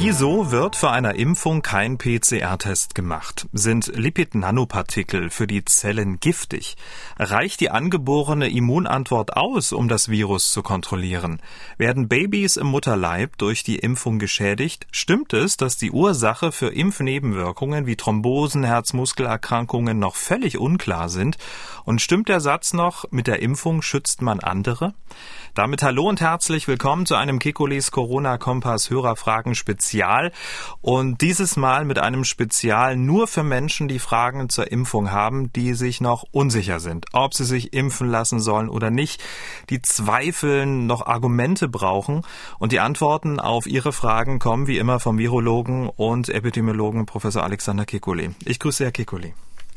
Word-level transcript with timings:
Wieso 0.00 0.52
wird 0.52 0.76
vor 0.76 0.92
einer 0.92 1.16
Impfung 1.16 1.60
kein 1.60 1.98
PCR-Test 1.98 2.94
gemacht? 2.94 3.48
Sind 3.52 3.88
Lipid-Nanopartikel 3.96 5.28
für 5.28 5.48
die 5.48 5.64
Zellen 5.64 6.20
giftig? 6.20 6.76
Reicht 7.18 7.58
die 7.58 7.72
angeborene 7.72 8.48
Immunantwort 8.48 9.36
aus, 9.36 9.72
um 9.72 9.88
das 9.88 10.08
Virus 10.08 10.52
zu 10.52 10.62
kontrollieren? 10.62 11.42
Werden 11.78 12.06
Babys 12.06 12.56
im 12.56 12.68
Mutterleib 12.68 13.38
durch 13.38 13.64
die 13.64 13.80
Impfung 13.80 14.20
geschädigt? 14.20 14.86
Stimmt 14.92 15.32
es, 15.32 15.56
dass 15.56 15.76
die 15.76 15.90
Ursache 15.90 16.52
für 16.52 16.68
Impfnebenwirkungen 16.68 17.86
wie 17.86 17.96
Thrombosen, 17.96 18.62
Herzmuskelerkrankungen 18.62 19.98
noch 19.98 20.14
völlig 20.14 20.58
unklar 20.58 21.08
sind? 21.08 21.38
Und 21.84 22.00
stimmt 22.00 22.28
der 22.28 22.38
Satz 22.38 22.72
noch, 22.72 23.10
mit 23.10 23.26
der 23.26 23.42
Impfung 23.42 23.82
schützt 23.82 24.22
man 24.22 24.38
andere? 24.38 24.94
Damit 25.54 25.82
hallo 25.82 26.08
und 26.08 26.20
herzlich 26.20 26.68
willkommen 26.68 27.04
zu 27.04 27.16
einem 27.16 27.40
Kekules 27.40 27.90
Corona-Kompass 27.90 28.90
Hörerfragen 28.90 29.56
Spezial. 29.88 30.32
Und 30.82 31.22
dieses 31.22 31.56
Mal 31.56 31.86
mit 31.86 31.98
einem 31.98 32.24
Spezial 32.24 32.96
nur 32.96 33.26
für 33.26 33.42
Menschen, 33.42 33.88
die 33.88 33.98
Fragen 33.98 34.50
zur 34.50 34.70
Impfung 34.70 35.10
haben, 35.10 35.50
die 35.52 35.72
sich 35.72 36.02
noch 36.02 36.24
unsicher 36.30 36.78
sind, 36.78 37.06
ob 37.12 37.32
sie 37.32 37.44
sich 37.44 37.72
impfen 37.72 38.08
lassen 38.10 38.38
sollen 38.38 38.68
oder 38.68 38.90
nicht, 38.90 39.22
die 39.70 39.80
zweifeln, 39.80 40.86
noch 40.86 41.06
Argumente 41.06 41.68
brauchen. 41.68 42.22
Und 42.58 42.72
die 42.72 42.80
Antworten 42.80 43.40
auf 43.40 43.66
ihre 43.66 43.92
Fragen 43.92 44.38
kommen 44.38 44.66
wie 44.66 44.76
immer 44.76 45.00
vom 45.00 45.16
Virologen 45.16 45.88
und 45.88 46.28
Epidemiologen 46.28 47.06
Professor 47.06 47.42
Alexander 47.42 47.84
Kekulé. 47.84 48.34
Ich 48.44 48.58
grüße 48.58 48.84
Herr 48.84 48.92
Kekulé. 48.92 49.32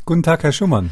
Guten 0.05 0.23
Tag, 0.23 0.43
Herr 0.43 0.51
Schumann. 0.51 0.91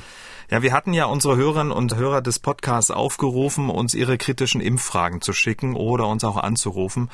Ja, 0.52 0.63
wir 0.63 0.73
hatten 0.73 0.94
ja 0.94 1.05
unsere 1.05 1.35
Hörerinnen 1.35 1.71
und 1.71 1.96
Hörer 1.96 2.21
des 2.21 2.40
Podcasts 2.40 2.90
aufgerufen, 2.90 3.70
uns 3.70 3.93
ihre 3.93 4.18
kritischen 4.18 4.62
Impffragen 4.62 5.21
zu 5.21 5.32
schicken 5.32 5.76
oder 5.76 6.07
uns 6.07 6.24
auch 6.24 6.37
anzurufen. 6.37 7.12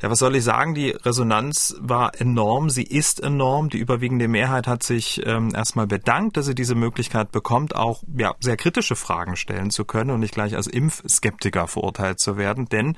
Ja, 0.00 0.10
was 0.10 0.20
soll 0.20 0.36
ich 0.36 0.44
sagen? 0.44 0.76
Die 0.76 0.90
Resonanz 0.90 1.74
war 1.80 2.20
enorm, 2.20 2.70
sie 2.70 2.84
ist 2.84 3.20
enorm. 3.20 3.68
Die 3.68 3.78
überwiegende 3.78 4.28
Mehrheit 4.28 4.68
hat 4.68 4.84
sich 4.84 5.20
ähm, 5.26 5.52
erstmal 5.56 5.88
bedankt, 5.88 6.36
dass 6.36 6.46
sie 6.46 6.54
diese 6.54 6.76
Möglichkeit 6.76 7.32
bekommt, 7.32 7.74
auch 7.74 8.04
ja, 8.16 8.36
sehr 8.38 8.56
kritische 8.56 8.94
Fragen 8.94 9.34
stellen 9.34 9.70
zu 9.70 9.84
können 9.84 10.10
und 10.10 10.20
nicht 10.20 10.34
gleich 10.34 10.54
als 10.54 10.68
Impfskeptiker 10.68 11.66
verurteilt 11.66 12.20
zu 12.20 12.36
werden. 12.36 12.68
Denn 12.68 12.96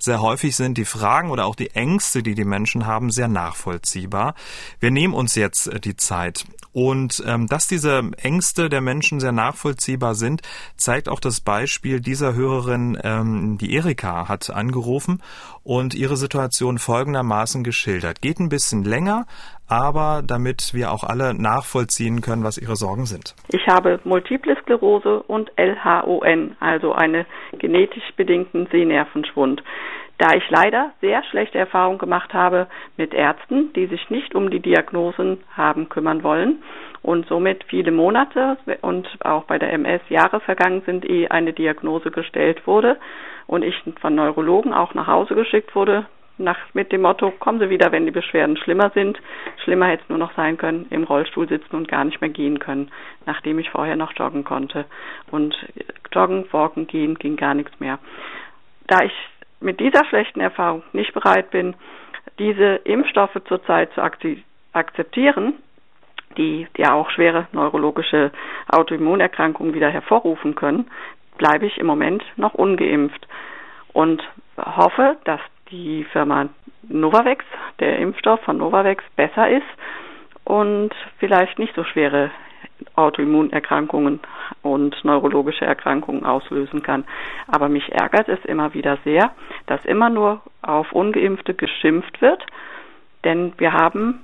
sehr 0.00 0.20
häufig 0.20 0.56
sind 0.56 0.76
die 0.76 0.84
Fragen 0.84 1.30
oder 1.30 1.46
auch 1.46 1.54
die 1.54 1.70
Ängste, 1.70 2.24
die 2.24 2.34
die 2.34 2.44
Menschen 2.44 2.84
haben, 2.84 3.12
sehr 3.12 3.28
nachvollziehbar. 3.28 4.34
Wir 4.80 4.90
nehmen 4.90 5.14
uns 5.14 5.36
jetzt 5.36 5.68
äh, 5.68 5.78
die 5.78 5.96
Zeit. 5.96 6.46
Und 6.72 7.22
ähm, 7.26 7.46
dass 7.48 7.66
diese 7.66 8.02
Ängste 8.22 8.68
der 8.68 8.80
Menschen 8.80 9.20
sehr 9.20 9.32
nachvollziehbar 9.32 10.14
sind, 10.14 10.42
zeigt 10.76 11.08
auch 11.08 11.20
das 11.20 11.40
Beispiel 11.40 12.00
dieser 12.00 12.34
Hörerin, 12.34 12.98
ähm, 13.02 13.58
die 13.60 13.74
Erika 13.74 14.28
hat 14.28 14.50
angerufen 14.50 15.20
und 15.64 15.94
ihre 15.94 16.16
Situation 16.16 16.78
folgendermaßen 16.78 17.64
geschildert. 17.64 18.22
Geht 18.22 18.38
ein 18.38 18.48
bisschen 18.48 18.84
länger, 18.84 19.26
aber 19.68 20.22
damit 20.26 20.74
wir 20.74 20.92
auch 20.92 21.04
alle 21.04 21.34
nachvollziehen 21.34 22.20
können, 22.20 22.44
was 22.44 22.58
ihre 22.58 22.76
Sorgen 22.76 23.06
sind. 23.06 23.34
Ich 23.48 23.66
habe 23.66 24.00
Multiple 24.04 24.56
Sklerose 24.62 25.22
und 25.24 25.50
LHON, 25.56 26.56
also 26.60 26.92
einen 26.92 27.26
genetisch 27.58 28.10
bedingten 28.16 28.66
Sehnervenschwund. 28.70 29.62
Da 30.20 30.34
ich 30.34 30.50
leider 30.50 30.92
sehr 31.00 31.24
schlechte 31.24 31.56
Erfahrungen 31.56 31.96
gemacht 31.96 32.34
habe 32.34 32.66
mit 32.98 33.14
Ärzten, 33.14 33.72
die 33.72 33.86
sich 33.86 34.10
nicht 34.10 34.34
um 34.34 34.50
die 34.50 34.60
Diagnosen 34.60 35.38
haben 35.56 35.88
kümmern 35.88 36.22
wollen 36.22 36.62
und 37.00 37.26
somit 37.26 37.64
viele 37.64 37.90
Monate 37.90 38.58
und 38.82 39.08
auch 39.24 39.44
bei 39.44 39.58
der 39.58 39.72
MS 39.72 40.02
Jahre 40.10 40.40
vergangen 40.40 40.82
sind, 40.84 41.06
ehe 41.06 41.30
eine 41.30 41.54
Diagnose 41.54 42.10
gestellt 42.10 42.66
wurde 42.66 42.98
und 43.46 43.64
ich 43.64 43.74
von 43.98 44.14
Neurologen 44.14 44.74
auch 44.74 44.92
nach 44.92 45.06
Hause 45.06 45.34
geschickt 45.34 45.74
wurde, 45.74 46.04
nach, 46.36 46.58
mit 46.74 46.92
dem 46.92 47.00
Motto, 47.00 47.30
kommen 47.30 47.58
Sie 47.58 47.70
wieder, 47.70 47.90
wenn 47.90 48.04
die 48.04 48.12
Beschwerden 48.12 48.58
schlimmer 48.58 48.90
sind. 48.94 49.18
Schlimmer 49.64 49.86
hätte 49.86 50.02
es 50.02 50.08
nur 50.10 50.18
noch 50.18 50.34
sein 50.36 50.58
können, 50.58 50.86
im 50.90 51.04
Rollstuhl 51.04 51.48
sitzen 51.48 51.76
und 51.76 51.88
gar 51.88 52.04
nicht 52.04 52.20
mehr 52.20 52.30
gehen 52.30 52.58
können, 52.58 52.90
nachdem 53.24 53.58
ich 53.58 53.70
vorher 53.70 53.96
noch 53.96 54.12
joggen 54.14 54.44
konnte. 54.44 54.84
Und 55.30 55.54
joggen, 56.12 56.46
walken, 56.50 56.86
gehen 56.86 57.14
ging 57.16 57.36
gar 57.36 57.54
nichts 57.54 57.78
mehr. 57.78 57.98
Da 58.86 59.04
ich 59.04 59.12
mit 59.60 59.80
dieser 59.80 60.04
schlechten 60.06 60.40
Erfahrung 60.40 60.82
nicht 60.92 61.12
bereit 61.12 61.50
bin, 61.50 61.74
diese 62.38 62.76
Impfstoffe 62.84 63.38
zurzeit 63.46 63.92
zu 63.92 64.02
akzeptieren, 64.72 65.54
die 66.36 66.66
ja 66.76 66.94
auch 66.94 67.10
schwere 67.10 67.46
neurologische 67.52 68.30
Autoimmunerkrankungen 68.68 69.74
wieder 69.74 69.90
hervorrufen 69.90 70.54
können, 70.54 70.90
bleibe 71.38 71.66
ich 71.66 71.78
im 71.78 71.86
Moment 71.86 72.24
noch 72.36 72.54
ungeimpft 72.54 73.26
und 73.92 74.22
hoffe, 74.56 75.16
dass 75.24 75.40
die 75.70 76.04
Firma 76.12 76.48
Novavax, 76.88 77.44
der 77.78 77.98
Impfstoff 77.98 78.40
von 78.40 78.58
Novavax, 78.58 79.04
besser 79.16 79.48
ist 79.50 79.66
und 80.44 80.90
vielleicht 81.18 81.58
nicht 81.58 81.74
so 81.74 81.84
schwere 81.84 82.30
Autoimmunerkrankungen 82.96 84.20
und 84.62 85.04
neurologische 85.04 85.64
Erkrankungen 85.64 86.24
auslösen 86.24 86.82
kann. 86.82 87.04
Aber 87.46 87.68
mich 87.68 87.90
ärgert 87.92 88.28
es 88.28 88.44
immer 88.44 88.74
wieder 88.74 88.98
sehr, 89.04 89.32
dass 89.66 89.84
immer 89.84 90.10
nur 90.10 90.40
auf 90.62 90.92
ungeimpfte 90.92 91.54
geschimpft 91.54 92.20
wird, 92.20 92.44
denn 93.24 93.52
wir 93.58 93.72
haben 93.72 94.20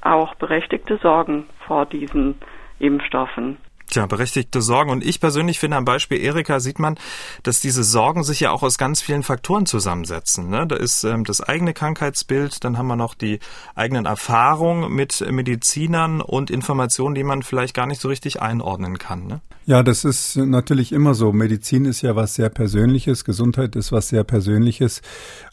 auch 0.00 0.34
berechtigte 0.34 0.96
Sorgen 0.98 1.46
vor 1.66 1.86
diesen 1.86 2.36
Impfstoffen. 2.78 3.58
Tja, 3.90 4.04
berechtigte 4.06 4.60
Sorgen. 4.60 4.90
Und 4.90 5.04
ich 5.04 5.18
persönlich 5.18 5.58
finde, 5.58 5.78
am 5.78 5.86
Beispiel 5.86 6.20
Erika 6.20 6.60
sieht 6.60 6.78
man, 6.78 6.98
dass 7.42 7.60
diese 7.60 7.82
Sorgen 7.82 8.22
sich 8.22 8.40
ja 8.40 8.50
auch 8.50 8.62
aus 8.62 8.76
ganz 8.76 9.00
vielen 9.00 9.22
Faktoren 9.22 9.64
zusammensetzen. 9.64 10.50
Ne? 10.50 10.66
Da 10.66 10.76
ist 10.76 11.04
ähm, 11.04 11.24
das 11.24 11.40
eigene 11.40 11.72
Krankheitsbild, 11.72 12.64
dann 12.64 12.76
haben 12.76 12.88
wir 12.88 12.96
noch 12.96 13.14
die 13.14 13.38
eigenen 13.74 14.04
Erfahrungen 14.04 14.92
mit 14.92 15.24
Medizinern 15.30 16.20
und 16.20 16.50
Informationen, 16.50 17.14
die 17.14 17.24
man 17.24 17.42
vielleicht 17.42 17.74
gar 17.74 17.86
nicht 17.86 18.00
so 18.00 18.08
richtig 18.08 18.42
einordnen 18.42 18.98
kann. 18.98 19.26
Ne? 19.26 19.40
Ja, 19.64 19.82
das 19.82 20.04
ist 20.04 20.36
natürlich 20.36 20.92
immer 20.92 21.14
so. 21.14 21.32
Medizin 21.32 21.84
ist 21.84 22.02
ja 22.02 22.16
was 22.16 22.34
sehr 22.34 22.48
Persönliches, 22.48 23.24
Gesundheit 23.24 23.76
ist 23.76 23.92
was 23.92 24.08
sehr 24.08 24.24
Persönliches. 24.24 25.02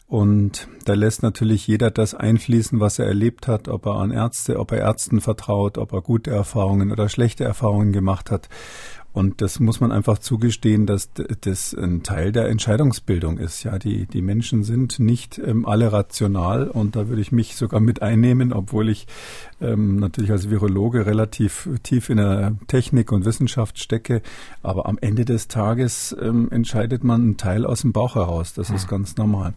Und 0.08 0.68
da 0.84 0.94
lässt 0.94 1.22
natürlich 1.22 1.66
jeder 1.66 1.90
das 1.90 2.14
einfließen, 2.14 2.78
was 2.78 3.00
er 3.00 3.06
erlebt 3.06 3.48
hat, 3.48 3.66
ob 3.68 3.86
er 3.86 3.96
an 3.96 4.12
Ärzte, 4.12 4.60
ob 4.60 4.70
er 4.70 4.78
Ärzten 4.78 5.20
vertraut, 5.20 5.78
ob 5.78 5.92
er 5.92 6.00
gute 6.00 6.30
Erfahrungen 6.30 6.92
oder 6.92 7.08
schlechte 7.08 7.42
Erfahrungen 7.42 7.92
gemacht 7.92 8.30
hat. 8.30 8.48
Und 9.16 9.40
das 9.40 9.60
muss 9.60 9.80
man 9.80 9.92
einfach 9.92 10.18
zugestehen, 10.18 10.84
dass 10.84 11.08
das 11.40 11.72
ein 11.72 12.02
Teil 12.02 12.32
der 12.32 12.50
Entscheidungsbildung 12.50 13.38
ist. 13.38 13.62
Ja, 13.64 13.78
die, 13.78 14.04
die 14.04 14.20
Menschen 14.20 14.62
sind 14.62 14.98
nicht 14.98 15.38
ähm, 15.38 15.64
alle 15.64 15.90
rational 15.90 16.68
und 16.68 16.96
da 16.96 17.08
würde 17.08 17.22
ich 17.22 17.32
mich 17.32 17.56
sogar 17.56 17.80
mit 17.80 18.02
einnehmen, 18.02 18.52
obwohl 18.52 18.90
ich 18.90 19.06
ähm, 19.62 19.96
natürlich 19.96 20.30
als 20.32 20.50
Virologe 20.50 21.06
relativ 21.06 21.66
tief 21.82 22.10
in 22.10 22.18
der 22.18 22.56
Technik 22.66 23.10
und 23.10 23.24
Wissenschaft 23.24 23.78
stecke. 23.78 24.20
Aber 24.62 24.84
am 24.84 24.98
Ende 25.00 25.24
des 25.24 25.48
Tages 25.48 26.14
ähm, 26.20 26.50
entscheidet 26.50 27.02
man 27.02 27.22
einen 27.22 27.36
Teil 27.38 27.64
aus 27.64 27.80
dem 27.80 27.92
Bauch 27.94 28.16
heraus. 28.16 28.52
Das 28.52 28.68
ist 28.68 28.86
ganz 28.86 29.16
normal. 29.16 29.54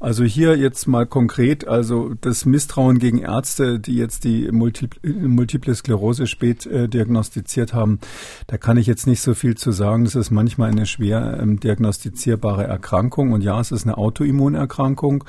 Also 0.00 0.24
hier 0.24 0.56
jetzt 0.56 0.86
mal 0.88 1.04
konkret, 1.04 1.68
also 1.68 2.14
das 2.22 2.46
Misstrauen 2.46 2.98
gegen 2.98 3.18
Ärzte, 3.18 3.78
die 3.78 3.96
jetzt 3.96 4.24
die 4.24 4.50
Multiple, 4.50 5.12
Multiple 5.12 5.74
Sklerose 5.74 6.26
spät 6.26 6.64
äh, 6.64 6.88
diagnostiziert 6.88 7.74
haben, 7.74 8.00
da 8.46 8.56
kann 8.56 8.78
ich 8.78 8.86
jetzt 8.86 9.01
jetzt 9.02 9.06
nicht 9.08 9.22
so 9.22 9.34
viel 9.34 9.56
zu 9.56 9.72
sagen. 9.72 10.04
Das 10.04 10.14
ist 10.14 10.30
manchmal 10.30 10.70
eine 10.70 10.86
schwer 10.86 11.38
ähm, 11.40 11.58
diagnostizierbare 11.58 12.64
Erkrankung. 12.64 13.32
Und 13.32 13.42
ja, 13.42 13.58
es 13.58 13.72
ist 13.72 13.84
eine 13.84 13.98
Autoimmunerkrankung. 13.98 15.24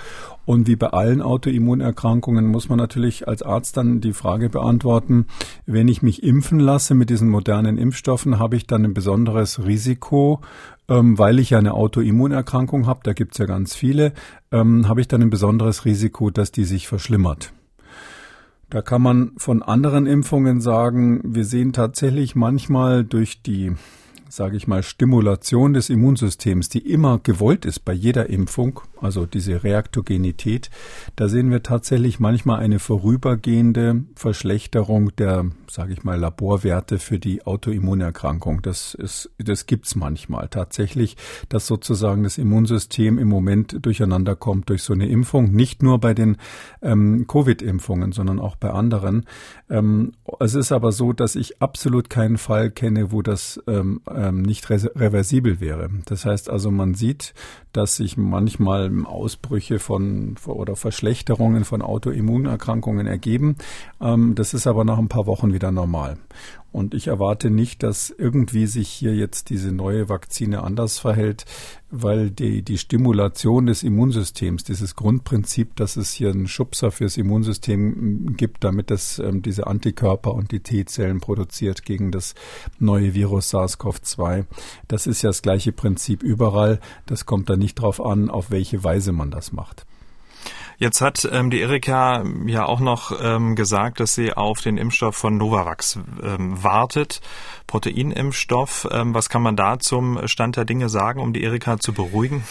Und 0.46 0.68
wie 0.68 0.76
bei 0.76 0.88
allen 0.88 1.24
Autoimmunerkrankungen 1.24 2.46
muss 2.46 2.70
man 2.70 2.78
natürlich 2.78 3.28
als 3.28 3.42
Arzt 3.42 3.78
dann 3.78 4.00
die 4.00 4.14
Frage 4.14 4.50
beantworten, 4.50 5.26
wenn 5.66 5.88
ich 5.88 6.04
mich 6.04 6.22
impfen 6.22 6.60
lasse 6.60 6.94
mit 6.94 7.10
diesen 7.10 7.30
modernen 7.30 7.80
Impfstoffen, 7.80 8.38
habe 8.38 8.58
ich 8.58 8.68
dann 8.68 8.86
ein 8.86 8.94
besonderes 8.94 9.66
Risiko, 9.66 10.42
ähm, 10.88 11.18
weil 11.18 11.40
ich 11.40 11.50
ja 11.50 11.58
eine 11.58 11.74
Autoimmunerkrankung 11.74 12.86
habe, 12.86 13.00
da 13.04 13.14
gibt 13.14 13.32
es 13.32 13.40
ja 13.40 13.46
ganz 13.46 13.74
viele, 13.74 14.14
ähm, 14.52 14.88
habe 14.88 15.02
ich 15.02 15.08
dann 15.08 15.24
ein 15.24 15.32
besonderes 15.32 15.86
Risiko, 15.86 16.30
dass 16.30 16.52
die 16.52 16.66
sich 16.66 16.88
verschlimmert. 16.88 17.54
Da 18.74 18.82
kann 18.82 19.04
man 19.04 19.34
von 19.38 19.62
anderen 19.62 20.08
Impfungen 20.08 20.60
sagen, 20.60 21.22
wir 21.24 21.46
sehen 21.46 21.74
tatsächlich 21.74 22.36
manchmal 22.36 23.04
durch 23.04 23.44
die, 23.44 23.74
sage 24.30 24.58
ich 24.58 24.68
mal, 24.68 24.82
Stimulation 24.82 25.74
des 25.74 25.92
Immunsystems, 25.92 26.70
die 26.70 26.80
immer 26.80 27.20
gewollt 27.22 27.66
ist 27.66 27.86
bei 27.86 27.94
jeder 27.94 28.32
Impfung, 28.32 28.80
also 29.04 29.26
diese 29.26 29.64
Reaktogenität, 29.64 30.70
da 31.16 31.28
sehen 31.28 31.52
wir 31.52 31.64
tatsächlich 31.64 32.20
manchmal 32.20 32.60
eine 32.60 32.80
vorübergehende 32.80 34.04
Verschlechterung 34.16 35.16
der, 35.16 35.46
sage 35.70 35.94
ich 35.94 36.04
mal, 36.04 36.20
Laborwerte 36.20 37.00
für 37.00 37.20
die 37.20 37.46
Autoimmunerkrankung. 37.46 38.62
Das 38.62 38.94
ist, 38.94 39.30
das 39.38 39.66
gibt's 39.66 39.96
manchmal 39.96 40.48
tatsächlich, 40.48 41.18
dass 41.50 41.68
sozusagen 41.68 42.24
das 42.24 42.38
Immunsystem 42.38 43.18
im 43.18 43.28
Moment 43.28 43.86
durcheinander 43.86 44.36
kommt 44.36 44.70
durch 44.70 44.84
so 44.84 44.94
eine 44.94 45.08
Impfung. 45.08 45.52
Nicht 45.52 45.84
nur 45.84 46.00
bei 46.00 46.14
den 46.14 46.38
ähm, 46.82 47.26
Covid-Impfungen, 47.28 48.12
sondern 48.12 48.40
auch 48.40 48.56
bei 48.56 48.70
anderen. 48.72 49.26
Ähm, 49.70 50.14
es 50.40 50.56
ist 50.56 50.72
aber 50.72 50.92
so, 50.92 51.14
dass 51.14 51.36
ich 51.36 51.62
absolut 51.62 52.10
keinen 52.10 52.38
Fall 52.38 52.72
kenne, 52.72 53.12
wo 53.12 53.22
das 53.22 53.62
ähm, 53.68 54.02
ähm, 54.10 54.42
nicht 54.42 54.70
reversibel 54.70 55.60
wäre. 55.60 55.90
Das 56.06 56.26
heißt 56.26 56.50
also, 56.50 56.72
man 56.72 56.94
sieht, 56.94 57.34
dass 57.74 57.96
sich 57.98 58.18
manchmal 58.18 58.90
Ausbrüche 59.06 59.80
von 59.80 60.36
oder 60.46 60.76
Verschlechterungen 60.76 61.66
von 61.66 61.82
Autoimmunerkrankungen 61.82 63.08
ergeben. 63.08 63.58
Ähm, 64.02 64.36
das 64.36 64.54
ist 64.54 64.68
aber 64.68 64.86
nach 64.86 64.98
ein 64.98 65.10
paar 65.10 65.26
Wochen 65.26 65.54
wieder 65.54 65.72
normal. 65.72 66.18
Und 66.74 66.96
ich 66.96 67.06
erwarte 67.06 67.52
nicht, 67.52 67.84
dass 67.84 68.10
irgendwie 68.10 68.66
sich 68.66 68.90
hier 68.90 69.16
jetzt 69.16 69.52
diese 69.52 69.72
neue 69.72 70.10
Vakzine 70.10 70.64
anders 70.64 70.98
verhält, 70.98 71.46
weil 71.92 72.32
die, 72.32 72.64
die 72.64 72.80
Stimulation 72.80 73.68
des 73.68 73.84
Immunsystems, 73.84 74.64
dieses 74.64 74.96
Grundprinzip, 74.96 75.76
dass 75.76 75.98
es 75.98 76.12
hier 76.12 76.32
einen 76.32 76.48
Schubser 76.48 76.90
fürs 76.90 77.16
Immunsystem 77.18 78.36
gibt, 78.36 78.64
damit 78.64 78.90
es 78.90 79.20
ähm, 79.20 79.44
diese 79.44 79.68
Antikörper 79.68 80.34
und 80.34 80.52
die 80.52 80.62
T-Zellen 80.62 81.20
produziert 81.20 81.84
gegen 81.86 82.12
das 82.12 82.34
neue 82.80 83.14
Virus 83.14 83.54
SARS-CoV-2, 83.54 84.46
das 84.88 85.06
ist 85.06 85.22
ja 85.22 85.30
das 85.30 85.44
gleiche 85.44 85.74
Prinzip 85.74 86.24
überall. 86.24 86.80
Das 87.06 87.28
kommt 87.28 87.52
da 87.52 87.56
nicht 87.56 87.76
drauf 87.76 88.04
an, 88.04 88.32
auf 88.32 88.50
welche 88.50 88.84
Weise 88.84 89.12
man 89.12 89.30
das 89.30 89.52
macht. 89.52 89.86
Jetzt 90.78 91.02
hat 91.02 91.28
ähm, 91.32 91.50
die 91.50 91.62
Erika 91.62 92.24
ja 92.46 92.66
auch 92.66 92.80
noch 92.80 93.12
ähm, 93.22 93.56
gesagt, 93.56 94.00
dass 94.00 94.16
sie 94.16 94.34
auf 94.34 94.62
den 94.62 94.78
Impfstoff 94.78 95.16
von 95.16 95.38
Novavax 95.38 96.00
ähm, 96.22 96.62
wartet, 96.64 97.22
Proteinimpfstoff. 97.68 98.88
Ähm, 98.92 99.14
was 99.14 99.30
kann 99.30 99.42
man 99.42 99.56
da 99.56 99.80
zum 99.80 100.28
Stand 100.28 100.58
der 100.58 100.66
Dinge 100.66 100.90
sagen, 100.90 101.20
um 101.20 101.34
die 101.34 101.44
Erika 101.44 101.80
zu 101.80 101.94
beruhigen? 101.94 102.44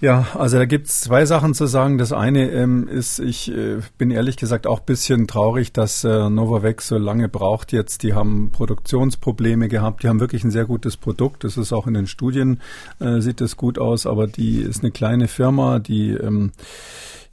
Ja, 0.00 0.28
also 0.34 0.58
da 0.58 0.64
gibt's 0.64 1.00
zwei 1.00 1.26
Sachen 1.26 1.54
zu 1.54 1.66
sagen. 1.66 1.98
Das 1.98 2.12
eine 2.12 2.52
ähm, 2.52 2.86
ist, 2.86 3.18
ich 3.18 3.50
äh, 3.50 3.78
bin 3.98 4.12
ehrlich 4.12 4.36
gesagt 4.36 4.68
auch 4.68 4.78
bisschen 4.78 5.26
traurig, 5.26 5.72
dass 5.72 6.04
äh, 6.04 6.30
Novavax 6.30 6.86
so 6.86 6.98
lange 6.98 7.28
braucht 7.28 7.72
jetzt. 7.72 8.04
Die 8.04 8.14
haben 8.14 8.50
Produktionsprobleme 8.52 9.66
gehabt. 9.66 10.04
Die 10.04 10.08
haben 10.08 10.20
wirklich 10.20 10.44
ein 10.44 10.52
sehr 10.52 10.66
gutes 10.66 10.96
Produkt. 10.96 11.42
Das 11.42 11.56
ist 11.56 11.72
auch 11.72 11.88
in 11.88 11.94
den 11.94 12.06
Studien, 12.06 12.60
äh, 13.00 13.20
sieht 13.20 13.40
das 13.40 13.56
gut 13.56 13.80
aus. 13.80 14.06
Aber 14.06 14.28
die 14.28 14.60
ist 14.60 14.84
eine 14.84 14.92
kleine 14.92 15.26
Firma, 15.26 15.80
die 15.80 16.10
ähm, 16.10 16.52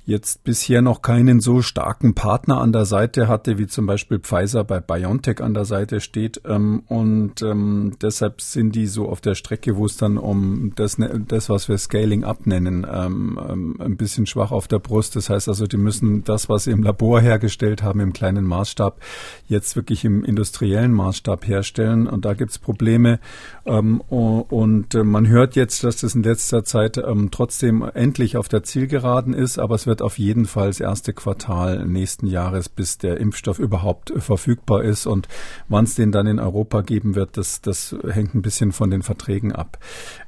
jetzt 0.05 0.43
bisher 0.43 0.83
noch 0.83 1.01
keinen 1.01 1.39
so 1.39 1.63
starken 1.63 2.13
Partner 2.13 2.61
an 2.61 2.71
der 2.71 2.85
Seite 2.85 3.27
hatte, 3.27 3.57
wie 3.57 3.65
zum 3.65 3.87
Beispiel 3.87 4.19
Pfizer 4.19 4.63
bei 4.63 4.79
BioNTech 4.79 5.41
an 5.41 5.55
der 5.55 5.65
Seite 5.65 5.99
steht. 5.99 6.41
Ähm, 6.45 6.83
und 6.87 7.41
ähm, 7.41 7.93
deshalb 8.01 8.39
sind 8.41 8.75
die 8.75 8.85
so 8.85 9.09
auf 9.09 9.19
der 9.19 9.33
Strecke, 9.33 9.75
wo 9.75 9.85
es 9.85 9.97
dann 9.97 10.17
um 10.17 10.73
das, 10.75 10.99
ne, 10.99 11.23
das 11.27 11.49
was 11.49 11.67
wir 11.69 11.77
Scaling 11.79 12.23
Up 12.23 12.45
nennen, 12.45 12.85
ähm, 12.89 13.75
ein 13.79 13.97
bisschen 13.97 14.27
schwach 14.27 14.51
auf 14.51 14.67
der 14.67 14.79
Brust. 14.79 15.15
Das 15.15 15.29
heißt 15.29 15.49
also, 15.49 15.65
die 15.65 15.77
müssen 15.77 16.23
das, 16.23 16.49
was 16.49 16.65
sie 16.65 16.71
im 16.71 16.83
Labor 16.83 17.19
hergestellt 17.19 17.81
haben, 17.81 17.99
im 17.99 18.13
kleinen 18.13 18.45
Maßstab, 18.45 18.99
jetzt 19.47 19.75
wirklich 19.75 20.05
im 20.05 20.23
industriellen 20.23 20.91
Maßstab 20.91 21.47
herstellen. 21.47 22.05
Und 22.05 22.25
da 22.25 22.35
gibt's 22.35 22.59
Probleme. 22.59 23.19
und 23.63 24.95
äh, 24.95 25.03
man 25.03 25.27
hört 25.27 25.55
jetzt, 25.55 25.83
dass 25.83 25.97
das 25.97 26.13
in 26.13 26.21
letzter 26.21 26.63
Zeit 26.63 27.01
trotzdem 27.31 27.83
endlich 27.93 28.37
auf 28.37 28.47
der 28.47 28.63
Zielgeraden 28.63 29.33
ist, 29.33 29.57
aber 29.57 29.75
es 29.75 29.87
wird 29.87 29.94
wird 29.95 30.01
auf 30.01 30.19
jeden 30.19 30.43
Fall 30.43 30.67
das 30.67 30.81
erste 30.81 31.13
Quartal 31.13 31.85
nächsten 31.85 32.27
Jahres, 32.27 32.67
bis 32.67 32.97
der 32.97 33.17
Impfstoff 33.17 33.59
überhaupt 33.59 34.11
verfügbar 34.17 34.83
ist. 34.83 35.05
Und 35.05 35.29
wann 35.69 35.85
es 35.85 35.95
den 35.95 36.11
dann 36.11 36.27
in 36.27 36.37
Europa 36.37 36.81
geben 36.81 37.15
wird, 37.15 37.37
das, 37.37 37.61
das 37.61 37.95
hängt 38.05 38.35
ein 38.35 38.41
bisschen 38.41 38.73
von 38.73 38.91
den 38.91 39.03
Verträgen 39.03 39.53
ab. 39.53 39.77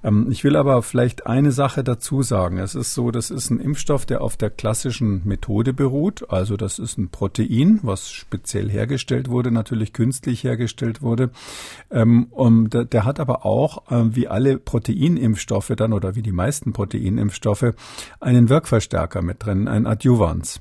Ähm, 0.05 0.27
ich 0.31 0.45
will 0.45 0.55
aber 0.55 0.81
vielleicht 0.83 1.27
eine 1.27 1.51
Sache 1.51 1.83
dazu 1.83 2.21
sagen. 2.21 2.59
Es 2.59 2.75
ist 2.75 2.93
so, 2.93 3.11
das 3.11 3.29
ist 3.29 3.49
ein 3.49 3.59
Impfstoff, 3.59 4.05
der 4.05 4.21
auf 4.21 4.37
der 4.37 4.51
klassischen 4.51 5.23
Methode 5.25 5.73
beruht. 5.73 6.29
Also 6.29 6.55
das 6.55 6.79
ist 6.79 6.97
ein 6.97 7.09
Protein, 7.09 7.81
was 7.83 8.09
speziell 8.09 8.69
hergestellt 8.69 9.29
wurde, 9.29 9.51
natürlich 9.51 9.91
künstlich 9.91 10.45
hergestellt 10.45 11.01
wurde. 11.01 11.29
Ähm, 11.91 12.27
und 12.31 12.69
der, 12.69 12.85
der 12.85 13.03
hat 13.03 13.19
aber 13.19 13.45
auch, 13.45 13.91
äh, 13.91 14.15
wie 14.15 14.29
alle 14.29 14.59
Proteinimpfstoffe 14.59 15.73
dann 15.75 15.91
oder 15.91 16.15
wie 16.15 16.21
die 16.21 16.31
meisten 16.31 16.71
Proteinimpfstoffe, 16.71 17.73
einen 18.21 18.47
Wirkverstärker 18.47 19.21
mit 19.21 19.45
drin 19.45 19.56
ein, 19.65 19.87
Adjuvans. 19.87 20.59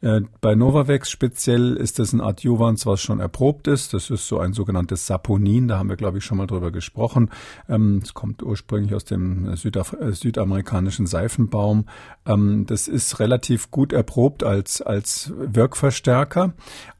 Äh, 0.00 0.22
bei 0.40 0.54
Novavax 0.54 1.10
speziell 1.10 1.76
ist 1.76 1.98
es 1.98 2.12
ein 2.12 2.20
Adjuvans, 2.20 2.86
was 2.86 3.00
schon 3.00 3.20
erprobt 3.20 3.66
ist. 3.66 3.94
Das 3.94 4.10
ist 4.10 4.28
so 4.28 4.38
ein 4.38 4.52
sogenanntes 4.52 5.06
Saponin, 5.06 5.68
da 5.68 5.78
haben 5.78 5.88
wir, 5.88 5.96
glaube 5.96 6.18
ich, 6.18 6.24
schon 6.24 6.38
mal 6.38 6.46
drüber 6.46 6.70
gesprochen. 6.70 7.30
Ähm, 7.68 8.00
es 8.02 8.14
kommt 8.14 8.42
ursprünglich 8.42 8.94
aus 8.94 9.04
dem 9.04 9.56
Südaf 9.56 9.94
äh, 10.00 10.12
südamerikanischen 10.12 11.06
Seifenbaum. 11.06 11.86
Ähm, 12.26 12.66
das 12.66 12.88
ist 12.88 13.18
relativ 13.20 13.70
gut 13.70 13.92
erprobt 13.92 14.44
als, 14.44 14.82
als 14.82 15.32
Wirkverstärker. 15.36 16.54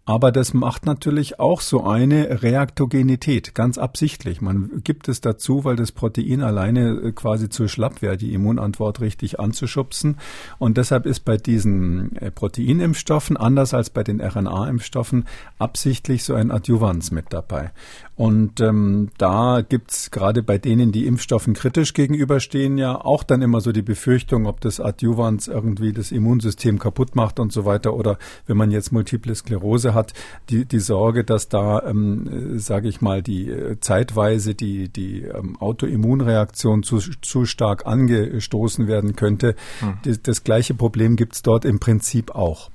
Aber 0.09 0.33
das 0.33 0.55
macht 0.55 0.87
natürlich 0.87 1.39
auch 1.39 1.61
so 1.61 1.85
eine 1.85 2.43
Reaktogenität, 2.43 3.55
ganz 3.55 3.77
absichtlich. 3.77 4.41
Man 4.41 4.81
gibt 4.83 5.06
es 5.06 5.21
dazu, 5.21 5.65
weil 5.65 5.77
das 5.77 5.93
Protein 5.93 6.41
alleine 6.41 6.93
äh, 6.93 7.12
quasi 7.12 7.50
zu 7.50 7.69
schlapp 7.69 8.00
wäre, 8.00 8.17
die 8.17 8.33
Immunantwort 8.33 9.03
richtig 9.03 9.39
anzuschubsen. 9.39 10.17
Und 10.59 10.79
deshalb 10.79 11.05
ist 11.05 11.27
bei 11.27 11.37
diesen 11.37 12.17
äh, 12.17 12.31
Proteinimpfstoffen, 12.88 13.37
anders 13.37 13.75
als 13.75 13.90
bei 13.90 14.02
den 14.02 14.20
RNA-Impfstoffen, 14.20 15.26
absichtlich 15.58 16.25
so 16.25 16.35
ein 16.35 16.50
Adjuvans 16.50 17.11
mit 17.11 17.26
dabei. 17.31 17.73
Und 18.17 18.61
ähm, 18.61 19.11
da 19.17 19.61
gibt's 19.61 20.11
gerade 20.11 20.43
bei 20.43 20.58
denen, 20.58 20.90
die 20.90 21.06
Impfstoffen 21.06 21.55
kritisch 21.55 21.94
gegenüberstehen, 21.94 22.76
ja 22.76 22.96
auch 22.96 23.23
dann 23.23 23.43
immer 23.43 23.61
so 23.61 23.70
die 23.70 23.82
Befürchtung, 23.82 24.46
ob 24.46 24.61
das 24.61 24.81
Adjuvans 24.81 25.46
irgendwie 25.46 25.93
das 25.93 26.11
Immunsystem 26.11 26.81
kaputt 26.81 27.14
macht 27.14 27.38
und 27.38 27.52
so 27.52 27.64
weiter. 27.64 27.94
Oder 27.94 28.19
wenn 28.46 28.56
man 28.56 28.73
jetzt 28.73 28.90
Multiple 28.90 29.35
Sklerose 29.35 29.94
hat, 29.94 30.14
die, 30.50 30.64
die 30.64 30.81
Sorge, 30.81 31.23
dass 31.23 31.49
da, 31.49 31.82
ähm, 31.85 32.56
äh, 32.56 32.58
sage 32.58 32.88
ich 32.88 33.00
mal, 33.00 33.23
die 33.23 33.50
äh, 33.50 33.79
zeitweise 33.79 34.56
die, 34.56 34.88
die 34.88 35.23
ähm, 35.23 35.56
Autoimmunreaktion 35.61 36.82
zu, 36.82 36.99
zu 36.99 37.44
stark 37.44 37.87
angestoßen 37.87 38.88
werden 38.88 39.14
könnte. 39.14 39.55
Hm. 39.79 39.99
Das, 40.02 40.23
das 40.23 40.43
gleiche 40.43 40.75
Problem 40.75 41.14
gibt's 41.14 41.43
dort 41.43 41.64
im 41.64 41.79
Prinzip 41.79 42.32
auch. 42.32 42.70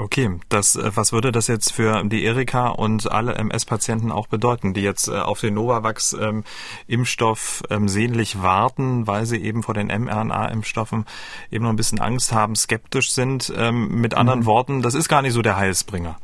Okay, 0.00 0.30
das, 0.48 0.76
äh, 0.76 0.92
was 0.94 1.12
würde 1.12 1.32
das 1.32 1.48
jetzt 1.48 1.72
für 1.72 2.04
die 2.04 2.24
Erika 2.24 2.68
und 2.68 3.10
alle 3.10 3.34
MS-Patienten 3.34 4.12
auch 4.12 4.28
bedeuten, 4.28 4.72
die 4.72 4.82
jetzt 4.82 5.08
äh, 5.08 5.18
auf 5.18 5.40
den 5.40 5.54
Novavax-Impfstoff 5.54 7.64
ähm, 7.68 7.76
ähm, 7.76 7.88
sehnlich 7.88 8.40
warten, 8.40 9.08
weil 9.08 9.26
sie 9.26 9.38
eben 9.38 9.64
vor 9.64 9.74
den 9.74 9.88
mRNA-Impfstoffen 9.88 11.04
eben 11.50 11.64
noch 11.64 11.70
ein 11.70 11.76
bisschen 11.76 11.98
Angst 11.98 12.32
haben, 12.32 12.54
skeptisch 12.54 13.10
sind? 13.10 13.52
Ähm, 13.56 14.00
mit 14.00 14.14
anderen 14.14 14.40
mhm. 14.40 14.46
Worten, 14.46 14.82
das 14.82 14.94
ist 14.94 15.08
gar 15.08 15.22
nicht 15.22 15.32
so 15.32 15.42
der 15.42 15.56
Heilsbringer. 15.56 16.16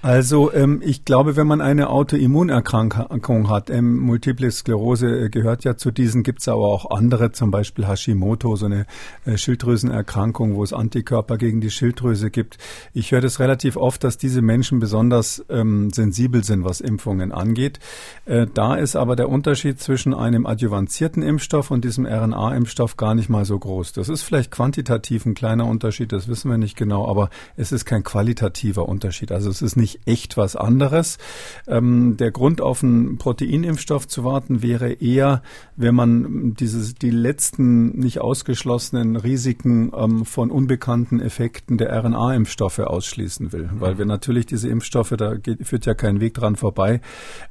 Also 0.00 0.52
ähm, 0.52 0.80
ich 0.84 1.04
glaube, 1.04 1.34
wenn 1.34 1.48
man 1.48 1.60
eine 1.60 1.90
Autoimmunerkrankung 1.90 3.50
hat, 3.50 3.68
ähm, 3.68 3.98
Multiple 3.98 4.48
Sklerose 4.48 5.24
äh, 5.24 5.28
gehört 5.28 5.64
ja 5.64 5.76
zu 5.76 5.90
diesen, 5.90 6.22
gibt 6.22 6.40
es 6.40 6.46
aber 6.46 6.68
auch 6.68 6.92
andere, 6.92 7.32
zum 7.32 7.50
Beispiel 7.50 7.88
Hashimoto, 7.88 8.54
so 8.54 8.66
eine 8.66 8.86
äh, 9.24 9.36
Schilddrüsenerkrankung, 9.36 10.54
wo 10.54 10.62
es 10.62 10.72
Antikörper 10.72 11.36
gegen 11.36 11.60
die 11.60 11.72
Schilddrüse 11.72 12.30
gibt. 12.30 12.58
Ich 12.94 13.10
höre 13.10 13.20
das 13.20 13.40
relativ 13.40 13.76
oft, 13.76 14.04
dass 14.04 14.18
diese 14.18 14.40
Menschen 14.40 14.78
besonders 14.78 15.44
ähm, 15.48 15.90
sensibel 15.90 16.44
sind, 16.44 16.64
was 16.64 16.80
Impfungen 16.80 17.32
angeht. 17.32 17.80
Äh, 18.24 18.46
da 18.54 18.76
ist 18.76 18.94
aber 18.94 19.16
der 19.16 19.28
Unterschied 19.28 19.80
zwischen 19.80 20.14
einem 20.14 20.46
adjuvantierten 20.46 21.24
Impfstoff 21.24 21.72
und 21.72 21.84
diesem 21.84 22.06
RNA-Impfstoff 22.06 22.96
gar 22.96 23.16
nicht 23.16 23.30
mal 23.30 23.44
so 23.44 23.58
groß. 23.58 23.94
Das 23.94 24.08
ist 24.08 24.22
vielleicht 24.22 24.52
quantitativ 24.52 25.26
ein 25.26 25.34
kleiner 25.34 25.66
Unterschied, 25.66 26.12
das 26.12 26.28
wissen 26.28 26.52
wir 26.52 26.58
nicht 26.58 26.76
genau, 26.76 27.08
aber 27.08 27.30
es 27.56 27.72
ist 27.72 27.84
kein 27.84 28.04
qualitativer 28.04 28.88
Unterschied. 28.88 29.32
Also 29.32 29.50
es 29.50 29.60
ist 29.60 29.74
nicht 29.74 29.87
eigentlich 29.88 30.00
echt 30.06 30.36
was 30.36 30.56
anderes. 30.56 31.18
Ähm, 31.66 32.16
der 32.16 32.30
Grund, 32.30 32.60
auf 32.60 32.82
einen 32.82 33.18
Proteinimpfstoff 33.18 34.06
zu 34.06 34.24
warten, 34.24 34.62
wäre 34.62 34.92
eher, 34.92 35.42
wenn 35.76 35.94
man 35.94 36.54
dieses, 36.54 36.94
die 36.94 37.10
letzten 37.10 37.98
nicht 37.98 38.20
ausgeschlossenen 38.20 39.16
Risiken 39.16 39.92
ähm, 39.96 40.24
von 40.24 40.50
unbekannten 40.50 41.20
Effekten 41.20 41.78
der 41.78 41.92
RNA-Impfstoffe 41.92 42.80
ausschließen 42.80 43.52
will. 43.52 43.70
Weil 43.78 43.98
wir 43.98 44.04
natürlich 44.04 44.46
diese 44.46 44.68
Impfstoffe, 44.68 45.14
da 45.16 45.34
geht, 45.34 45.66
führt 45.66 45.86
ja 45.86 45.94
kein 45.94 46.20
Weg 46.20 46.34
dran 46.34 46.56
vorbei, 46.56 47.00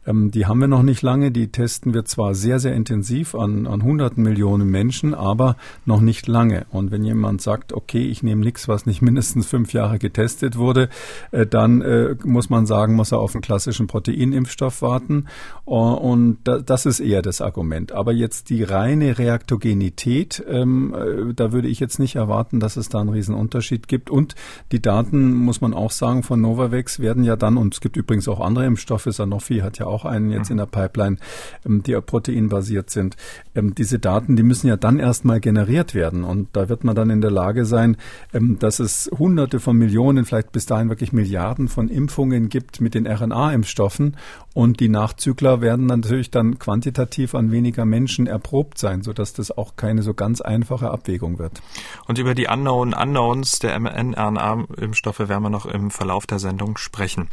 ähm, 0.06 0.32
die 0.32 0.46
haben 0.46 0.60
wir 0.60 0.68
noch 0.68 0.84
nicht 0.84 1.02
lange. 1.02 1.32
Die 1.32 1.52
testen 1.52 1.94
wir 1.94 2.06
zwar 2.06 2.36
sehr, 2.36 2.60
sehr 2.60 2.74
intensiv 2.74 3.36
an, 3.36 3.68
an 3.68 3.84
hunderten 3.84 4.24
Millionen 4.24 4.70
Menschen, 4.70 5.14
aber 5.14 5.56
noch 5.86 6.02
nicht 6.02 6.28
lange. 6.28 6.66
Und 6.72 6.92
wenn 6.92 7.04
jemand 7.04 7.42
sagt, 7.42 7.74
okay, 7.74 8.08
ich 8.08 8.24
nehme 8.24 8.44
nichts, 8.44 8.68
was 8.68 8.86
nicht 8.86 9.02
mindestens 9.02 9.48
fünf 9.48 9.74
Jahre 9.74 10.00
getestet 10.00 10.58
wurde, 10.58 10.90
äh, 11.32 11.46
dann 11.46 11.82
äh, 11.82 12.16
muss 12.28 12.50
man 12.50 12.66
sagen, 12.66 12.96
muss 12.96 13.12
er 13.12 13.20
auf 13.20 13.36
einen 13.36 13.42
klassischen 13.42 13.88
Proteinimpfstoff 13.88 14.82
warten. 14.82 15.26
Und 15.66 16.40
das 16.44 16.86
ist 16.86 17.00
eher 17.00 17.22
das 17.22 17.42
Argument. 17.42 17.92
Aber 17.92 18.12
jetzt 18.12 18.50
die 18.50 18.64
reine 18.64 19.18
Reaktogenität, 19.18 20.44
ähm, 20.48 20.94
äh, 20.94 21.34
da 21.34 21.52
würde 21.52 21.68
ich 21.68 21.80
jetzt 21.80 22.00
nicht 22.00 22.16
erwarten, 22.16 22.60
dass 22.60 22.78
es 22.78 22.90
da 22.90 23.00
einen 23.00 23.10
riesen 23.10 23.36
Unterschied 23.36 23.88
gibt. 23.88 24.10
Und 24.10 24.36
die 24.72 24.82
Daten, 24.82 25.34
muss 25.34 25.62
man 25.62 25.74
auch 25.74 25.92
sagen, 25.92 26.24
von 26.24 26.42
Novavax 26.42 27.00
werden 27.00 27.24
ja 27.24 27.36
dann, 27.36 27.58
und 27.58 27.74
es 27.74 27.82
gibt 27.82 27.98
übrigens 27.98 28.28
auch 28.28 28.40
andere 28.40 28.66
Impfstoffe, 28.66 29.08
Sanofi 29.10 29.60
hat 29.60 29.80
ja 29.80 29.86
auch 29.86 30.06
einen 30.06 30.32
jetzt 30.32 30.52
in 30.52 30.58
der 30.58 30.66
Pipeline, 30.66 31.18
ähm, 31.66 31.84
die 31.84 31.98
proteinbasiert 32.00 32.90
sind. 32.90 33.16
Ähm, 33.56 33.76
diese 33.76 34.00
Daten, 34.00 34.36
die 34.36 34.44
müssen 34.44 34.68
ja 34.68 34.78
dann 34.78 35.00
erstmal 35.00 35.40
generiert 35.40 35.94
werden. 35.94 36.24
Und 36.24 36.50
da 36.54 36.70
wird 36.70 36.84
man 36.84 36.96
dann 36.96 37.10
in 37.10 37.22
der 37.22 37.32
Lage 37.32 37.66
sein, 37.66 37.98
ähm, 38.34 38.58
dass 38.60 38.80
es 38.80 39.10
hunderte 39.18 39.60
von 39.60 39.78
Millionen, 39.78 40.26
vielleicht 40.26 40.52
bis 40.52 40.66
dahin 40.66 40.90
wirklich 40.90 41.14
Milliarden 41.14 41.68
von 41.68 41.90
Impfungen 41.90 42.17
gibt 42.50 42.82
mit 42.82 42.96
den 42.96 43.08
RNA-Impfstoffen. 43.08 44.18
Und 44.54 44.80
die 44.80 44.90
Nachzügler 44.90 45.62
werden 45.62 45.86
natürlich 45.86 46.32
dann 46.32 46.58
quantitativ 46.58 47.36
an 47.36 47.52
weniger 47.52 47.86
Menschen 47.86 48.26
erprobt 48.26 48.80
sein, 48.80 49.04
sodass 49.04 49.34
das 49.34 49.56
auch 49.56 49.76
keine 49.76 50.02
so 50.02 50.16
ganz 50.16 50.42
einfache 50.42 50.90
Abwägung 50.90 51.38
wird. 51.38 51.62
Und 52.08 52.18
über 52.18 52.34
die 52.34 52.48
Unknown 52.48 52.94
Unknowns 52.94 53.60
der 53.60 53.80
mRNA-Impfstoffe 53.80 55.20
werden 55.20 55.44
wir 55.44 55.50
noch 55.50 55.66
im 55.66 55.92
Verlauf 55.92 56.26
der 56.26 56.40
Sendung 56.40 56.78
sprechen. 56.78 57.30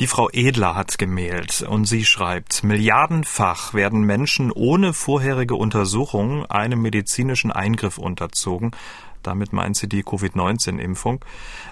Die 0.00 0.06
Frau 0.06 0.28
Edler 0.30 0.74
hat 0.74 0.98
gemailt 0.98 1.62
und 1.62 1.86
sie 1.86 2.04
schreibt, 2.04 2.64
Milliardenfach 2.64 3.72
werden 3.72 4.02
Menschen 4.02 4.52
ohne 4.52 4.92
vorherige 4.92 5.54
Untersuchung 5.54 6.44
einem 6.46 6.82
medizinischen 6.82 7.52
Eingriff 7.52 7.98
unterzogen. 7.98 8.72
Damit 9.22 9.52
meint 9.52 9.76
sie 9.76 9.88
die 9.88 10.02
Covid-19-Impfung. 10.02 11.24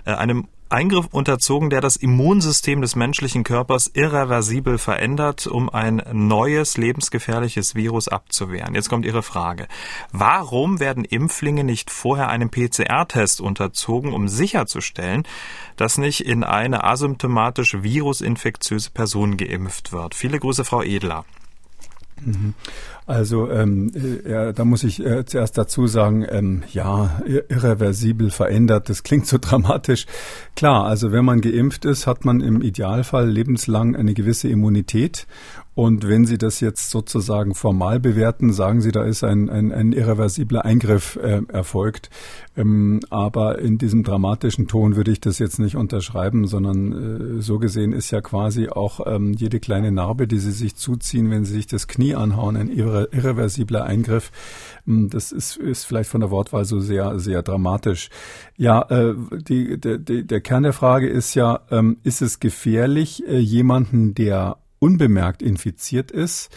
Äh, 0.05 0.15
einem 0.15 0.49
Eingriff 0.69 1.07
unterzogen, 1.11 1.71
der 1.71 1.81
das 1.81 1.97
Immunsystem 1.97 2.81
des 2.81 2.97
menschlichen 2.97 3.45
Körpers 3.45 3.91
irreversibel 3.95 4.79
verändert, 4.79 5.47
um 5.47 5.69
ein 5.69 6.03
neues 6.13 6.77
lebensgefährliches 6.77 7.75
Virus 7.75 8.09
abzuwehren. 8.09 8.75
Jetzt 8.75 8.89
kommt 8.89 9.05
Ihre 9.05 9.23
Frage. 9.23 9.69
Warum 10.11 10.81
werden 10.81 11.05
Impflinge 11.05 11.65
nicht 11.65 11.91
vorher 11.91 12.29
einem 12.29 12.51
PCR-Test 12.51 13.41
unterzogen, 13.41 14.13
um 14.13 14.29
sicherzustellen, 14.29 15.25
dass 15.77 15.99
nicht 15.99 16.25
in 16.25 16.45
eine 16.45 16.85
asymptomatisch 16.85 17.83
virusinfektiöse 17.83 18.91
Person 18.91 19.37
geimpft 19.37 19.93
wird? 19.93 20.15
Viele 20.15 20.39
Grüße, 20.39 20.65
Frau 20.65 20.83
Edler. 20.83 21.25
Mhm. 22.23 22.55
Also 23.07 23.51
ähm, 23.51 23.91
äh, 23.95 24.31
ja, 24.31 24.53
da 24.53 24.65
muss 24.65 24.85
ich 24.85 25.05
äh, 25.05 25.25
zuerst 25.27 25.59
dazu 25.59 25.87
sagen, 25.87 26.25
ähm, 26.29 26.63
ja, 26.73 27.21
irreversibel 27.27 28.31
verändert, 28.31 28.89
das 28.89 29.03
klingt 29.03 29.27
so 29.27 29.39
dramatisch. 29.41 30.07
Klar, 30.57 30.85
also 30.85 31.13
wenn 31.13 31.25
man 31.25 31.41
geimpft 31.41 31.85
ist, 31.85 32.07
hat 32.07 32.25
man 32.25 32.41
im 32.41 32.63
Idealfall 32.63 33.29
lebenslang 33.29 33.95
eine 33.97 34.15
gewisse 34.15 34.49
Immunität 34.49 35.27
und 35.75 36.09
wenn 36.09 36.25
Sie 36.25 36.39
das 36.39 36.61
jetzt 36.61 36.91
sozusagen 36.91 37.55
formal 37.55 37.99
bewerten, 37.99 38.53
sagen 38.53 38.81
Sie, 38.81 38.93
da 38.93 39.03
ist 39.03 39.25
ein, 39.25 39.51
ein, 39.51 39.73
ein 39.73 39.93
irreversibler 39.93 40.65
Eingriff 40.65 41.17
äh, 41.17 41.43
erfolgt. 41.49 42.11
Ähm, 42.57 43.01
aber 43.11 43.59
in 43.59 43.79
diesem 43.79 44.05
dramatischen 44.05 44.69
Ton 44.69 44.95
würde 44.95 45.11
ich 45.11 45.21
das 45.21 45.41
jetzt 45.41 45.59
nicht 45.59 45.75
unterschreiben, 45.77 46.47
sondern 46.47 47.39
äh, 47.39 47.43
so 47.43 47.59
gesehen 47.59 47.93
ist 47.93 48.13
ja 48.13 48.21
quasi 48.21 48.69
auch 48.69 49.01
ähm, 49.05 49.33
jede 49.33 49.59
kleine 49.59 49.91
Narbe, 49.91 50.29
die 50.29 50.39
Sie 50.39 50.53
sich 50.53 50.77
zuziehen, 50.77 51.31
wenn 51.33 51.45
Sie 51.45 51.55
sich 51.55 51.67
das 51.67 51.89
Knie 51.89 52.15
anhauen, 52.15 52.57
ein 52.57 52.69
irre, 52.69 53.09
irreversibler 53.11 53.85
Eingriff. 53.85 54.31
Ähm, 54.87 55.11
das 55.11 55.33
ist, 55.33 55.57
ist 55.57 55.87
vielleicht 55.87 56.09
von 56.09 56.21
der 56.21 56.31
Wortwahl 56.31 56.65
so 56.65 56.79
sehr, 56.79 57.19
sehr 57.19 57.43
dramatisch. 57.43 58.11
Ja, 58.57 58.83
äh, 58.83 59.15
die, 59.49 59.81
der, 59.81 59.99
der 59.99 60.41
Kern 60.41 60.63
der 60.63 60.73
Frage 60.73 61.09
ist 61.09 61.35
ja, 61.35 61.63
ähm, 61.73 61.97
ist 62.05 62.23
es 62.23 62.39
gefährlich, 62.39 63.27
äh, 63.27 63.39
jemanden, 63.39 64.15
der 64.15 64.59
unbemerkt 64.85 65.41
infiziert 65.41 66.11
ist, 66.11 66.51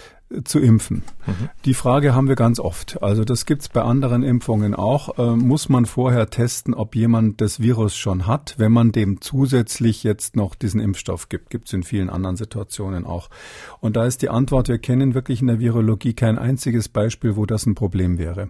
zu 0.43 0.60
impfen. 0.60 1.03
Mhm. 1.25 1.50
Die 1.63 1.74
Frage 1.74 2.13
haben 2.13 2.27
wir 2.27 2.36
ganz 2.36 2.60
oft. 2.60 3.01
Also 3.01 3.24
das 3.24 3.46
gibt's 3.46 3.69
bei 3.69 3.81
anderen 3.81 4.24
Impfungen 4.24 4.75
auch. 4.75 5.17
Äh, 5.17 5.36
muss 5.36 5.69
man 5.69 5.86
vorher 5.86 6.29
testen, 6.29 6.74
ob 6.74 6.96
jemand 6.96 7.39
das 7.39 7.62
Virus 7.62 7.96
schon 7.96 8.27
hat, 8.27 8.55
wenn 8.57 8.74
man 8.74 8.91
dem 8.91 9.22
zusätzlich 9.22 10.03
jetzt 10.03 10.36
noch 10.36 10.55
diesen 10.55 10.81
Impfstoff 10.81 11.29
gibt. 11.29 11.50
Gibt's 11.50 11.72
in 11.72 11.84
vielen 11.84 12.10
anderen 12.10 12.36
Situationen 12.36 13.05
auch. 13.05 13.29
Und 13.79 13.96
da 13.96 14.05
ist 14.05 14.22
die 14.22 14.29
Antwort, 14.29 14.67
wir 14.67 14.79
kennen 14.79 15.13
wirklich 15.13 15.39
in 15.39 15.48
der 15.48 15.60
Virologie 15.60 16.13
kein 16.13 16.38
einziges 16.38 16.89
Beispiel, 16.89 17.38
wo 17.38 17.46
das 17.46 17.65
ein 17.65 17.75
Problem 17.75 18.17
wäre. 18.17 18.50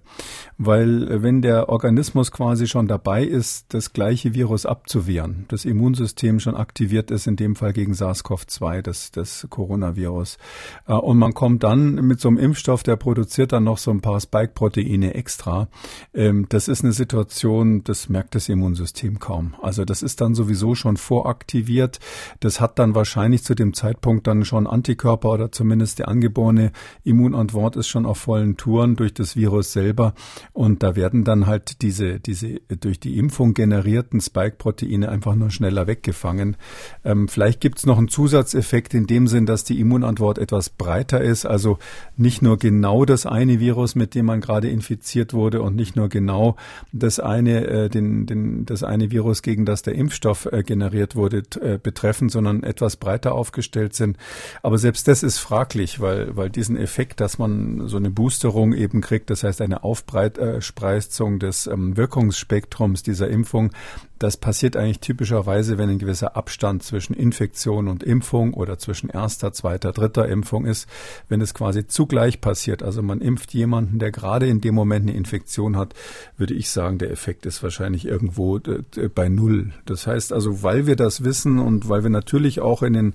Weil 0.58 1.08
äh, 1.12 1.22
wenn 1.22 1.44
der 1.44 1.70
Organismus 1.70 2.32
quasi 2.32 2.66
schon 2.66 2.88
dabei 2.88 3.24
ist, 3.24 3.68
das 3.70 3.94
gleiche 3.94 4.34
Virus 4.34 4.66
abzuwehren, 4.66 5.46
das 5.50 5.64
Immunsystem 5.64 6.40
schon 6.40 6.56
aktiviert 6.56 7.12
ist, 7.12 7.28
in 7.28 7.36
dem 7.36 7.56
Fall 7.56 7.74
gegen 7.74 7.94
SARS-CoV-2, 7.94 8.82
das, 8.82 9.12
das 9.12 9.46
Coronavirus, 9.52 10.40
äh, 10.88 10.94
und 10.94 11.20
man 11.20 11.36
kommt 11.36 11.67
dann 11.68 11.96
mit 11.96 12.22
so 12.22 12.30
einem 12.30 12.38
Impfstoff, 12.38 12.82
der 12.82 12.96
produziert 12.96 13.52
dann 13.52 13.66
noch 13.66 13.78
so 13.78 13.92
ein 13.92 14.00
paar 14.00 14.22
Spike-Proteine 14.22 15.16
extra. 15.16 15.68
Ähm, 16.14 16.46
das 16.48 16.70
ist 16.70 16.82
eine 16.82 16.94
Situation, 16.94 17.84
das 17.84 18.08
merkt 18.08 18.36
das 18.36 18.48
Immunsystem 18.48 19.20
kaum. 19.20 19.54
Also 19.62 19.84
das 19.84 20.02
ist 20.02 20.22
dann 20.22 20.34
sowieso 20.34 20.76
schon 20.76 20.96
voraktiviert. 20.96 22.00
Das 22.40 22.62
hat 22.62 22.80
dann 22.80 22.96
wahrscheinlich 22.96 23.44
zu 23.44 23.54
dem 23.54 23.74
Zeitpunkt 23.74 24.28
dann 24.28 24.46
schon 24.46 24.66
Antikörper 24.66 25.30
oder 25.30 25.52
zumindest 25.52 26.00
die 26.00 26.06
angeborene 26.06 26.72
Immunantwort 27.04 27.76
ist 27.76 27.90
schon 27.90 28.06
auf 28.06 28.18
vollen 28.18 28.56
Touren 28.56 28.96
durch 28.96 29.14
das 29.14 29.36
Virus 29.36 29.74
selber. 29.74 30.14
Und 30.54 30.84
da 30.84 30.96
werden 30.96 31.26
dann 31.26 31.48
halt 31.48 31.82
diese, 31.82 32.22
diese 32.22 32.62
durch 32.80 33.02
die 33.02 33.18
Impfung 33.18 33.54
generierten 33.54 34.22
Spike-Proteine 34.22 35.10
einfach 35.10 35.36
nur 35.36 35.52
schneller 35.52 35.86
weggefangen. 35.86 36.56
Ähm, 37.04 37.28
vielleicht 37.28 37.60
gibt 37.60 37.80
es 37.80 37.86
noch 37.86 37.98
einen 37.98 38.08
Zusatzeffekt 38.08 38.94
in 38.94 39.06
dem 39.06 39.28
Sinn, 39.28 39.46
dass 39.46 39.66
die 39.66 39.82
Immunantwort 39.82 40.38
etwas 40.38 40.70
breiter 40.70 41.20
ist. 41.20 41.46
Also 41.46 41.57
also 41.58 41.80
nicht 42.18 42.44
nur 42.44 42.60
genau 42.60 43.04
das 43.04 43.26
eine 43.26 43.60
Virus, 43.60 43.96
mit 43.96 44.14
dem 44.14 44.28
man 44.28 44.42
gerade 44.42 44.70
infiziert 44.70 45.34
wurde 45.34 45.64
und 45.64 45.76
nicht 45.76 45.96
nur 45.96 46.08
genau 46.08 46.56
das 46.92 47.20
eine, 47.20 47.66
äh, 47.66 47.90
den, 47.90 48.28
den, 48.28 48.68
das 48.68 48.84
eine 48.84 49.10
Virus, 49.10 49.42
gegen 49.42 49.66
das 49.66 49.82
der 49.82 49.96
Impfstoff 49.96 50.48
äh, 50.52 50.62
generiert 50.62 51.16
wurde, 51.16 51.42
äh, 51.60 51.80
betreffen, 51.82 52.30
sondern 52.30 52.62
etwas 52.62 52.98
breiter 52.98 53.34
aufgestellt 53.34 53.96
sind. 53.96 54.18
Aber 54.62 54.78
selbst 54.78 55.08
das 55.08 55.24
ist 55.24 55.40
fraglich, 55.40 56.00
weil, 56.00 56.38
weil 56.38 56.52
diesen 56.52 56.78
Effekt, 56.78 57.22
dass 57.22 57.40
man 57.40 57.88
so 57.88 57.98
eine 57.98 58.12
Boosterung 58.12 58.74
eben 58.74 59.02
kriegt, 59.02 59.32
das 59.32 59.44
heißt 59.44 59.60
eine 59.62 59.84
Aufspreizung 59.84 61.40
des 61.40 61.66
ähm, 61.66 61.98
Wirkungsspektrums 61.98 63.02
dieser 63.02 63.30
Impfung, 63.30 63.72
das 64.20 64.38
passiert 64.38 64.76
eigentlich 64.76 65.00
typischerweise, 65.00 65.78
wenn 65.78 65.90
ein 65.90 66.00
gewisser 66.00 66.36
Abstand 66.36 66.84
zwischen 66.84 67.14
Infektion 67.14 67.88
und 67.88 68.04
Impfung 68.04 68.54
oder 68.54 68.78
zwischen 68.78 69.10
erster, 69.10 69.54
zweiter, 69.54 69.92
dritter 69.92 70.28
Impfung 70.28 70.66
ist, 70.66 70.88
wenn 71.30 71.42
es 71.42 71.54
quasi 71.54 71.88
zugleich 71.88 72.42
passiert. 72.42 72.84
Also 72.84 73.02
man 73.02 73.22
impft 73.22 73.54
jemanden, 73.54 74.00
der 74.00 74.12
gerade 74.12 74.48
in 74.48 74.62
dem 74.62 74.76
Moment 74.76 75.08
eine 75.08 75.18
Infektion 75.18 75.78
hat, 75.78 75.94
würde 76.38 76.54
ich 76.54 76.70
sagen, 76.70 76.98
der 76.98 77.12
Effekt 77.12 77.46
ist 77.46 77.64
wahrscheinlich 77.64 78.06
irgendwo 78.06 78.58
äh, 78.58 79.10
bei 79.14 79.30
Null. 79.30 79.72
Das 79.86 80.08
heißt 80.08 80.34
also, 80.34 80.64
weil 80.64 80.88
wir 80.88 80.96
das 80.96 81.24
wissen 81.24 81.60
und 81.60 81.90
weil 81.90 82.04
wir 82.04 82.10
natürlich 82.10 82.60
auch 82.60 82.84
in 82.84 82.94
den 82.94 83.14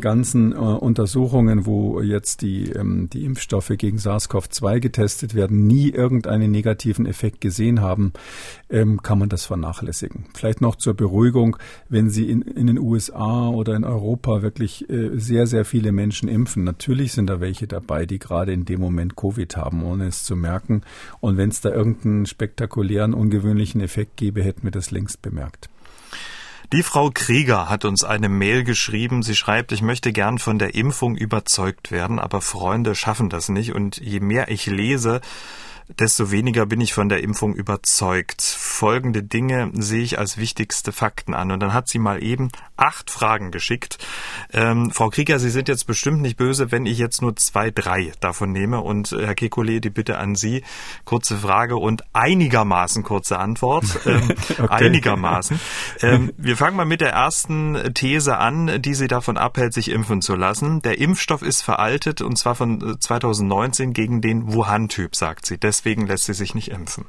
ganzen 0.00 0.52
äh, 0.52 0.56
Untersuchungen, 0.56 1.66
wo 1.66 2.00
jetzt 2.00 2.42
die, 2.42 2.70
ähm, 2.70 3.10
die 3.10 3.24
Impfstoffe 3.24 3.72
gegen 3.76 3.98
SARS-CoV-2 3.98 4.80
getestet 4.80 5.34
werden, 5.34 5.66
nie 5.66 5.90
irgendeinen 5.90 6.50
negativen 6.50 7.06
Effekt 7.06 7.40
gesehen 7.40 7.80
haben, 7.80 8.12
ähm, 8.70 9.02
kann 9.02 9.18
man 9.18 9.28
das 9.28 9.44
vernachlässigen. 9.44 10.13
Vielleicht 10.34 10.60
noch 10.60 10.76
zur 10.76 10.94
Beruhigung, 10.94 11.56
wenn 11.88 12.10
Sie 12.10 12.30
in, 12.30 12.42
in 12.42 12.66
den 12.66 12.78
USA 12.78 13.48
oder 13.48 13.74
in 13.74 13.84
Europa 13.84 14.42
wirklich 14.42 14.88
äh, 14.88 15.10
sehr, 15.14 15.46
sehr 15.46 15.64
viele 15.64 15.92
Menschen 15.92 16.28
impfen, 16.28 16.64
natürlich 16.64 17.12
sind 17.12 17.28
da 17.28 17.40
welche 17.40 17.66
dabei, 17.66 18.06
die 18.06 18.18
gerade 18.18 18.52
in 18.52 18.64
dem 18.64 18.80
Moment 18.80 19.16
Covid 19.16 19.56
haben, 19.56 19.84
ohne 19.84 20.06
es 20.06 20.24
zu 20.24 20.36
merken. 20.36 20.82
Und 21.20 21.36
wenn 21.36 21.50
es 21.50 21.60
da 21.60 21.70
irgendeinen 21.70 22.26
spektakulären, 22.26 23.14
ungewöhnlichen 23.14 23.80
Effekt 23.80 24.16
gäbe, 24.16 24.42
hätten 24.42 24.64
wir 24.64 24.70
das 24.70 24.90
längst 24.90 25.22
bemerkt. 25.22 25.68
Die 26.72 26.82
Frau 26.82 27.10
Krieger 27.12 27.68
hat 27.68 27.84
uns 27.84 28.02
eine 28.02 28.28
Mail 28.28 28.64
geschrieben. 28.64 29.22
Sie 29.22 29.36
schreibt, 29.36 29.70
ich 29.70 29.82
möchte 29.82 30.12
gern 30.12 30.38
von 30.38 30.58
der 30.58 30.74
Impfung 30.74 31.14
überzeugt 31.14 31.92
werden, 31.92 32.18
aber 32.18 32.40
Freunde 32.40 32.94
schaffen 32.94 33.28
das 33.28 33.48
nicht. 33.48 33.74
Und 33.74 33.98
je 33.98 34.20
mehr 34.20 34.50
ich 34.50 34.66
lese, 34.66 35.20
desto 35.88 36.30
weniger 36.30 36.66
bin 36.66 36.80
ich 36.80 36.94
von 36.94 37.08
der 37.08 37.22
Impfung 37.22 37.54
überzeugt. 37.54 38.42
Folgende 38.42 39.22
Dinge 39.22 39.70
sehe 39.74 40.02
ich 40.02 40.18
als 40.18 40.38
wichtigste 40.38 40.92
Fakten 40.92 41.34
an. 41.34 41.50
Und 41.50 41.60
dann 41.60 41.72
hat 41.72 41.88
sie 41.88 41.98
mal 41.98 42.22
eben 42.22 42.50
acht 42.76 43.10
Fragen 43.10 43.50
geschickt. 43.50 43.98
Ähm, 44.52 44.90
Frau 44.90 45.10
Krieger, 45.10 45.38
Sie 45.38 45.50
sind 45.50 45.68
jetzt 45.68 45.86
bestimmt 45.86 46.22
nicht 46.22 46.36
böse, 46.36 46.72
wenn 46.72 46.86
ich 46.86 46.98
jetzt 46.98 47.22
nur 47.22 47.36
zwei, 47.36 47.70
drei 47.70 48.12
davon 48.20 48.52
nehme. 48.52 48.80
Und 48.80 49.12
äh, 49.12 49.26
Herr 49.26 49.34
Kekulé, 49.34 49.80
die 49.80 49.90
Bitte 49.90 50.18
an 50.18 50.34
Sie. 50.34 50.64
Kurze 51.04 51.36
Frage 51.36 51.76
und 51.76 52.02
einigermaßen 52.12 53.02
kurze 53.02 53.38
Antwort. 53.38 53.84
Ähm, 54.06 54.30
okay. 54.58 54.68
Einigermaßen. 54.68 55.58
Ähm, 56.02 56.32
wir 56.36 56.56
fangen 56.56 56.76
mal 56.76 56.84
mit 56.84 57.00
der 57.00 57.12
ersten 57.12 57.94
These 57.94 58.36
an, 58.36 58.82
die 58.82 58.92
Sie 58.92 59.06
davon 59.06 59.38
abhält, 59.38 59.72
sich 59.72 59.90
impfen 59.90 60.20
zu 60.20 60.34
lassen. 60.34 60.82
Der 60.82 60.98
Impfstoff 60.98 61.40
ist 61.40 61.62
veraltet 61.62 62.20
und 62.20 62.36
zwar 62.36 62.54
von 62.54 62.96
2019 63.00 63.90
äh, 63.90 63.92
gegen 63.92 64.20
den 64.20 64.52
Wuhan-Typ, 64.52 65.16
sagt 65.16 65.46
sie. 65.46 65.58
Deswegen 65.74 66.06
lässt 66.06 66.26
sie 66.26 66.34
sich 66.34 66.54
nicht 66.54 66.68
impfen. 66.68 67.06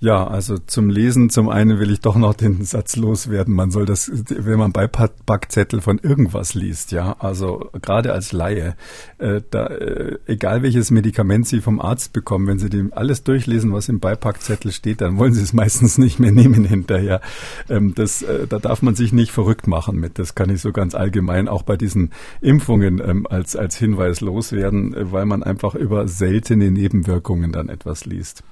Ja, 0.00 0.28
also 0.28 0.58
zum 0.58 0.90
Lesen, 0.90 1.28
zum 1.28 1.48
einen 1.48 1.80
will 1.80 1.90
ich 1.90 2.00
doch 2.00 2.14
noch 2.14 2.34
den 2.34 2.64
Satz 2.64 2.94
loswerden. 2.94 3.52
Man 3.52 3.72
soll 3.72 3.84
das, 3.84 4.08
wenn 4.28 4.58
man 4.58 4.70
Beipackzettel 4.70 5.80
von 5.80 5.98
irgendwas 5.98 6.54
liest, 6.54 6.92
ja, 6.92 7.16
also 7.18 7.68
gerade 7.82 8.12
als 8.12 8.30
Laie, 8.30 8.76
äh, 9.18 9.40
da, 9.50 9.66
äh, 9.66 10.18
egal 10.26 10.62
welches 10.62 10.92
Medikament 10.92 11.48
Sie 11.48 11.60
vom 11.60 11.80
Arzt 11.80 12.12
bekommen, 12.12 12.46
wenn 12.46 12.60
Sie 12.60 12.70
dem 12.70 12.92
alles 12.92 13.24
durchlesen, 13.24 13.72
was 13.72 13.88
im 13.88 13.98
Beipackzettel 13.98 14.70
steht, 14.70 15.00
dann 15.00 15.18
wollen 15.18 15.32
Sie 15.32 15.42
es 15.42 15.52
meistens 15.58 15.98
nicht 15.98 16.20
mehr 16.20 16.32
nehmen 16.32 16.64
hinterher. 16.64 17.20
Ähm, 17.68 17.92
das, 17.96 18.22
äh, 18.22 18.46
da 18.46 18.60
darf 18.60 18.82
man 18.82 18.94
sich 18.94 19.12
nicht 19.12 19.32
verrückt 19.32 19.66
machen 19.66 19.98
mit. 19.98 20.20
Das 20.20 20.36
kann 20.36 20.48
ich 20.48 20.60
so 20.60 20.70
ganz 20.70 20.94
allgemein 20.94 21.48
auch 21.48 21.64
bei 21.64 21.76
diesen 21.76 22.12
Impfungen 22.40 23.02
ähm, 23.04 23.26
als, 23.28 23.56
als 23.56 23.76
Hinweis 23.76 24.20
loswerden, 24.20 24.94
äh, 24.94 25.10
weil 25.10 25.26
man 25.26 25.42
einfach 25.42 25.74
über 25.74 26.06
seltene 26.06 26.70
Nebenwirkungen 26.70 27.50
dann 27.50 27.68
etwas 27.68 28.04
liest. 28.04 28.44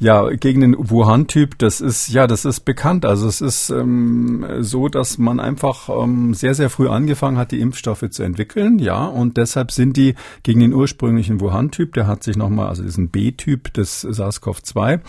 Ja, 0.00 0.30
gegen 0.30 0.60
den 0.60 0.76
Wuhan-Typ, 0.78 1.58
das 1.58 1.80
ist 1.80 2.06
ja, 2.06 2.28
das 2.28 2.44
ist 2.44 2.60
bekannt. 2.60 3.04
Also 3.04 3.26
es 3.26 3.40
ist 3.40 3.68
ähm, 3.70 4.46
so, 4.60 4.86
dass 4.86 5.18
man 5.18 5.40
einfach 5.40 5.88
ähm, 5.88 6.34
sehr, 6.34 6.54
sehr 6.54 6.70
früh 6.70 6.86
angefangen 6.88 7.36
hat, 7.36 7.50
die 7.50 7.58
Impfstoffe 7.58 8.08
zu 8.08 8.22
entwickeln, 8.22 8.78
ja, 8.78 9.06
und 9.06 9.36
deshalb 9.36 9.72
sind 9.72 9.96
die 9.96 10.14
gegen 10.44 10.60
den 10.60 10.72
ursprünglichen 10.72 11.40
Wuhan-Typ, 11.40 11.94
der 11.94 12.06
hat 12.06 12.22
sich 12.22 12.36
nochmal, 12.36 12.68
also 12.68 12.84
diesen 12.84 13.08
B-Typ 13.08 13.72
des 13.72 14.04
SARS-CoV-2, 14.04 15.00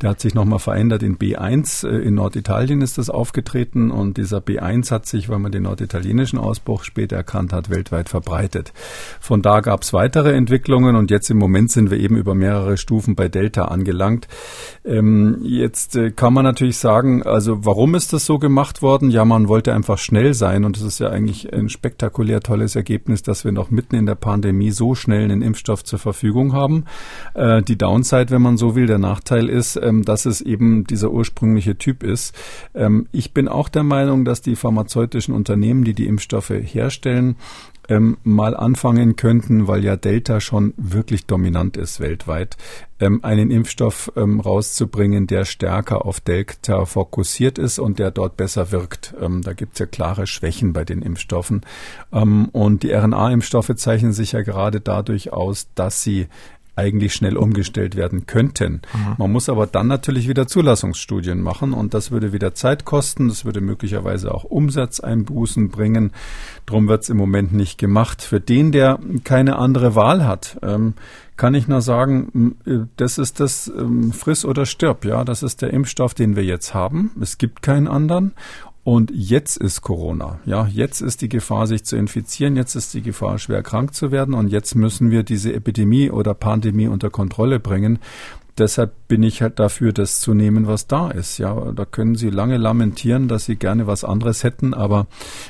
der 0.00 0.10
hat 0.10 0.20
sich 0.20 0.34
nochmal 0.34 0.60
verändert 0.60 1.02
in 1.02 1.18
B1. 1.18 1.84
Äh, 1.84 2.06
in 2.06 2.14
Norditalien 2.14 2.82
ist 2.82 2.98
das 2.98 3.10
aufgetreten 3.10 3.90
und 3.90 4.16
dieser 4.16 4.38
B1 4.38 4.92
hat 4.92 5.06
sich, 5.06 5.28
weil 5.28 5.40
man 5.40 5.50
den 5.50 5.64
norditalienischen 5.64 6.38
Ausbruch 6.38 6.84
später 6.84 7.16
erkannt 7.16 7.52
hat, 7.52 7.68
weltweit 7.68 8.08
verbreitet. 8.08 8.72
Von 9.18 9.42
da 9.42 9.58
gab 9.58 9.82
es 9.82 9.92
weitere 9.92 10.34
Entwicklungen 10.34 10.94
und 10.94 11.10
jetzt 11.10 11.30
im 11.30 11.38
Moment 11.38 11.72
sind 11.72 11.90
wir 11.90 11.98
eben 11.98 12.16
über 12.16 12.36
mehrere 12.36 12.76
Stufen 12.76 13.16
bei 13.16 13.26
Delta 13.26 13.64
angelangt. 13.64 14.28
Ähm, 14.84 15.38
jetzt 15.42 15.96
äh, 15.96 16.10
kann 16.10 16.32
man 16.32 16.44
natürlich 16.44 16.78
sagen, 16.78 17.22
also 17.24 17.64
warum 17.64 17.94
ist 17.94 18.12
das 18.12 18.24
so 18.24 18.38
gemacht 18.38 18.82
worden? 18.82 19.10
Ja, 19.10 19.24
man 19.24 19.48
wollte 19.48 19.74
einfach 19.74 19.98
schnell 19.98 20.32
sein 20.32 20.64
und 20.64 20.76
es 20.76 20.82
ist 20.82 21.00
ja 21.00 21.08
eigentlich 21.08 21.52
ein 21.52 21.68
spektakulär 21.68 22.40
tolles 22.40 22.76
Ergebnis, 22.76 23.22
dass 23.22 23.44
wir 23.44 23.52
noch 23.52 23.70
mitten 23.70 23.96
in 23.96 24.06
der 24.06 24.14
Pandemie 24.14 24.70
so 24.70 24.94
schnell 24.94 25.24
einen 25.24 25.42
Impfstoff 25.42 25.82
zur 25.82 25.98
Verfügung 25.98 26.52
haben. 26.52 26.84
Äh, 27.34 27.62
die 27.62 27.76
Downside, 27.76 28.30
wenn 28.30 28.42
man 28.42 28.56
so 28.56 28.76
will, 28.76 28.86
der 28.86 28.98
Nachteil 28.98 29.48
ist, 29.48 29.76
ähm, 29.76 30.04
dass 30.04 30.24
es 30.24 30.40
eben 30.40 30.84
dieser 30.84 31.10
ursprüngliche 31.10 31.76
Typ 31.76 32.02
ist. 32.02 32.34
Ähm, 32.74 33.08
ich 33.10 33.34
bin 33.34 33.48
auch 33.48 33.68
der 33.68 33.82
Meinung, 33.82 34.24
dass 34.24 34.40
die 34.40 34.56
pharmazeutischen 34.56 35.34
Unternehmen, 35.34 35.84
die 35.84 35.94
die 35.94 36.06
Impfstoffe 36.06 36.50
herstellen, 36.50 37.36
ähm, 37.88 38.16
mal 38.24 38.56
anfangen 38.56 39.16
könnten, 39.16 39.68
weil 39.68 39.84
ja 39.84 39.96
Delta 39.96 40.40
schon 40.40 40.74
wirklich 40.76 41.26
dominant 41.26 41.76
ist 41.76 42.00
weltweit, 42.00 42.56
ähm, 42.98 43.22
einen 43.22 43.50
Impfstoff 43.50 44.12
ähm, 44.16 44.40
rauszubringen, 44.40 45.26
der 45.26 45.44
stärker 45.44 46.04
auf 46.06 46.20
Delta 46.20 46.84
fokussiert 46.84 47.58
ist 47.58 47.78
und 47.78 47.98
der 47.98 48.10
dort 48.10 48.36
besser 48.36 48.72
wirkt. 48.72 49.14
Ähm, 49.20 49.42
da 49.42 49.52
gibt 49.52 49.74
es 49.74 49.78
ja 49.80 49.86
klare 49.86 50.26
Schwächen 50.26 50.72
bei 50.72 50.84
den 50.84 51.02
Impfstoffen. 51.02 51.62
Ähm, 52.12 52.48
und 52.52 52.82
die 52.82 52.92
RNA-Impfstoffe 52.92 53.74
zeichnen 53.76 54.12
sich 54.12 54.32
ja 54.32 54.42
gerade 54.42 54.80
dadurch 54.80 55.32
aus, 55.32 55.68
dass 55.74 56.02
sie 56.02 56.28
eigentlich 56.76 57.14
schnell 57.14 57.36
umgestellt 57.36 57.96
werden 57.96 58.26
könnten. 58.26 58.82
Mhm. 58.94 59.14
Man 59.18 59.32
muss 59.32 59.48
aber 59.48 59.66
dann 59.66 59.86
natürlich 59.86 60.28
wieder 60.28 60.46
Zulassungsstudien 60.46 61.40
machen 61.40 61.72
und 61.72 61.94
das 61.94 62.10
würde 62.10 62.32
wieder 62.32 62.54
Zeit 62.54 62.84
kosten, 62.84 63.28
das 63.28 63.44
würde 63.44 63.60
möglicherweise 63.60 64.32
auch 64.32 64.44
Umsatzeinbußen 64.44 65.70
bringen. 65.70 66.12
Drum 66.66 66.86
wird 66.88 67.02
es 67.02 67.08
im 67.08 67.16
Moment 67.16 67.52
nicht 67.52 67.78
gemacht. 67.78 68.22
Für 68.22 68.40
den, 68.40 68.72
der 68.72 68.98
keine 69.24 69.56
andere 69.56 69.94
Wahl 69.94 70.26
hat, 70.26 70.58
ähm, 70.62 70.94
kann 71.36 71.54
ich 71.54 71.68
nur 71.68 71.82
sagen, 71.82 72.56
äh, 72.66 72.86
das 72.96 73.18
ist 73.18 73.40
das 73.40 73.68
ähm, 73.68 74.12
Friss 74.12 74.44
oder 74.44 74.66
stirb. 74.66 75.04
Ja, 75.04 75.24
das 75.24 75.42
ist 75.42 75.62
der 75.62 75.72
Impfstoff, 75.72 76.14
den 76.14 76.36
wir 76.36 76.44
jetzt 76.44 76.74
haben. 76.74 77.10
Es 77.20 77.38
gibt 77.38 77.62
keinen 77.62 77.88
anderen. 77.88 78.32
Und 78.86 79.10
jetzt 79.12 79.56
ist 79.56 79.82
Corona. 79.82 80.38
Ja, 80.46 80.68
jetzt 80.68 81.00
ist 81.00 81.20
die 81.20 81.28
Gefahr, 81.28 81.66
sich 81.66 81.82
zu 81.82 81.96
infizieren. 81.96 82.54
Jetzt 82.54 82.76
ist 82.76 82.94
die 82.94 83.02
Gefahr, 83.02 83.36
schwer 83.40 83.64
krank 83.64 83.94
zu 83.94 84.12
werden. 84.12 84.32
Und 84.32 84.46
jetzt 84.46 84.76
müssen 84.76 85.10
wir 85.10 85.24
diese 85.24 85.52
Epidemie 85.52 86.08
oder 86.08 86.34
Pandemie 86.34 86.86
unter 86.86 87.10
Kontrolle 87.10 87.58
bringen 87.58 87.98
deshalb 88.58 88.92
bin 89.08 89.22
ich 89.22 89.42
halt 89.42 89.58
dafür, 89.58 89.92
das 89.92 90.20
zu 90.20 90.34
nehmen, 90.34 90.66
was 90.66 90.86
da 90.86 91.10
ist. 91.10 91.38
Ja, 91.38 91.72
da 91.72 91.84
können 91.84 92.14
Sie 92.16 92.30
lange 92.30 92.56
lamentieren, 92.56 93.28
dass 93.28 93.44
Sie 93.44 93.56
gerne 93.56 93.86
was 93.86 94.04
anderes 94.04 94.44
hätten, 94.44 94.74
aber 94.74 95.06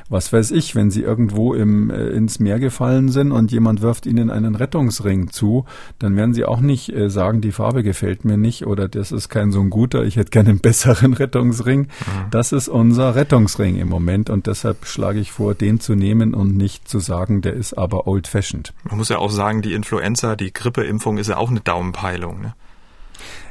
was 0.09 0.33
weiß 0.33 0.51
ich, 0.51 0.75
wenn 0.75 0.91
Sie 0.91 1.03
irgendwo 1.03 1.55
im, 1.55 1.91
äh, 1.91 2.09
ins 2.09 2.39
Meer 2.39 2.59
gefallen 2.59 3.09
sind 3.09 3.33
und 3.33 3.53
jemand 3.53 3.83
wirft 3.83 4.07
Ihnen 4.07 4.31
einen 4.31 4.55
Rettungsring 4.55 5.31
zu, 5.31 5.65
dann 5.99 6.17
werden 6.17 6.35
Sie 6.35 6.45
auch 6.45 6.61
nicht 6.61 6.93
äh, 6.93 7.09
sagen, 7.09 7.41
die 7.41 7.53
Farbe 7.53 7.83
gefällt 7.83 8.25
mir 8.25 8.37
nicht 8.37 8.67
oder 8.67 8.89
das 8.89 9.13
ist 9.13 9.29
kein 9.29 9.53
so 9.53 9.61
ein 9.61 9.71
guter, 9.71 10.05
ich 10.05 10.17
hätte 10.17 10.31
gerne 10.31 10.51
einen 10.51 10.61
besseren 10.61 11.13
Rettungsring. 11.15 11.81
Mhm. 11.81 12.31
Das 12.31 12.53
ist 12.53 12.69
unser 12.69 13.15
Rettungsring 13.15 13.77
im 13.77 13.89
Moment 13.89 14.31
und 14.31 14.47
deshalb 14.47 14.87
schlage 14.87 15.21
ich 15.21 15.33
vor, 15.33 15.55
den 15.55 15.81
zu 15.81 15.95
nehmen 15.95 16.35
und 16.35 16.57
nicht 16.57 16.89
zu 16.89 16.99
sagen, 16.99 17.41
der 17.41 17.55
ist 17.55 17.75
aber 17.75 18.07
old 18.07 18.27
fashioned. 18.27 18.73
Man 18.85 18.99
muss 18.99 19.09
ja 19.09 19.19
auch 19.19 19.31
sagen, 19.31 19.63
die 19.63 19.73
Influenza, 19.73 20.37
die 20.37 20.53
Grippeimpfung 20.53 21.19
ist 21.19 21.29
ja 21.29 21.37
auch 21.37 21.51
eine 21.51 21.61
Daumenpeilung. 21.61 22.41
Ne? 22.41 22.55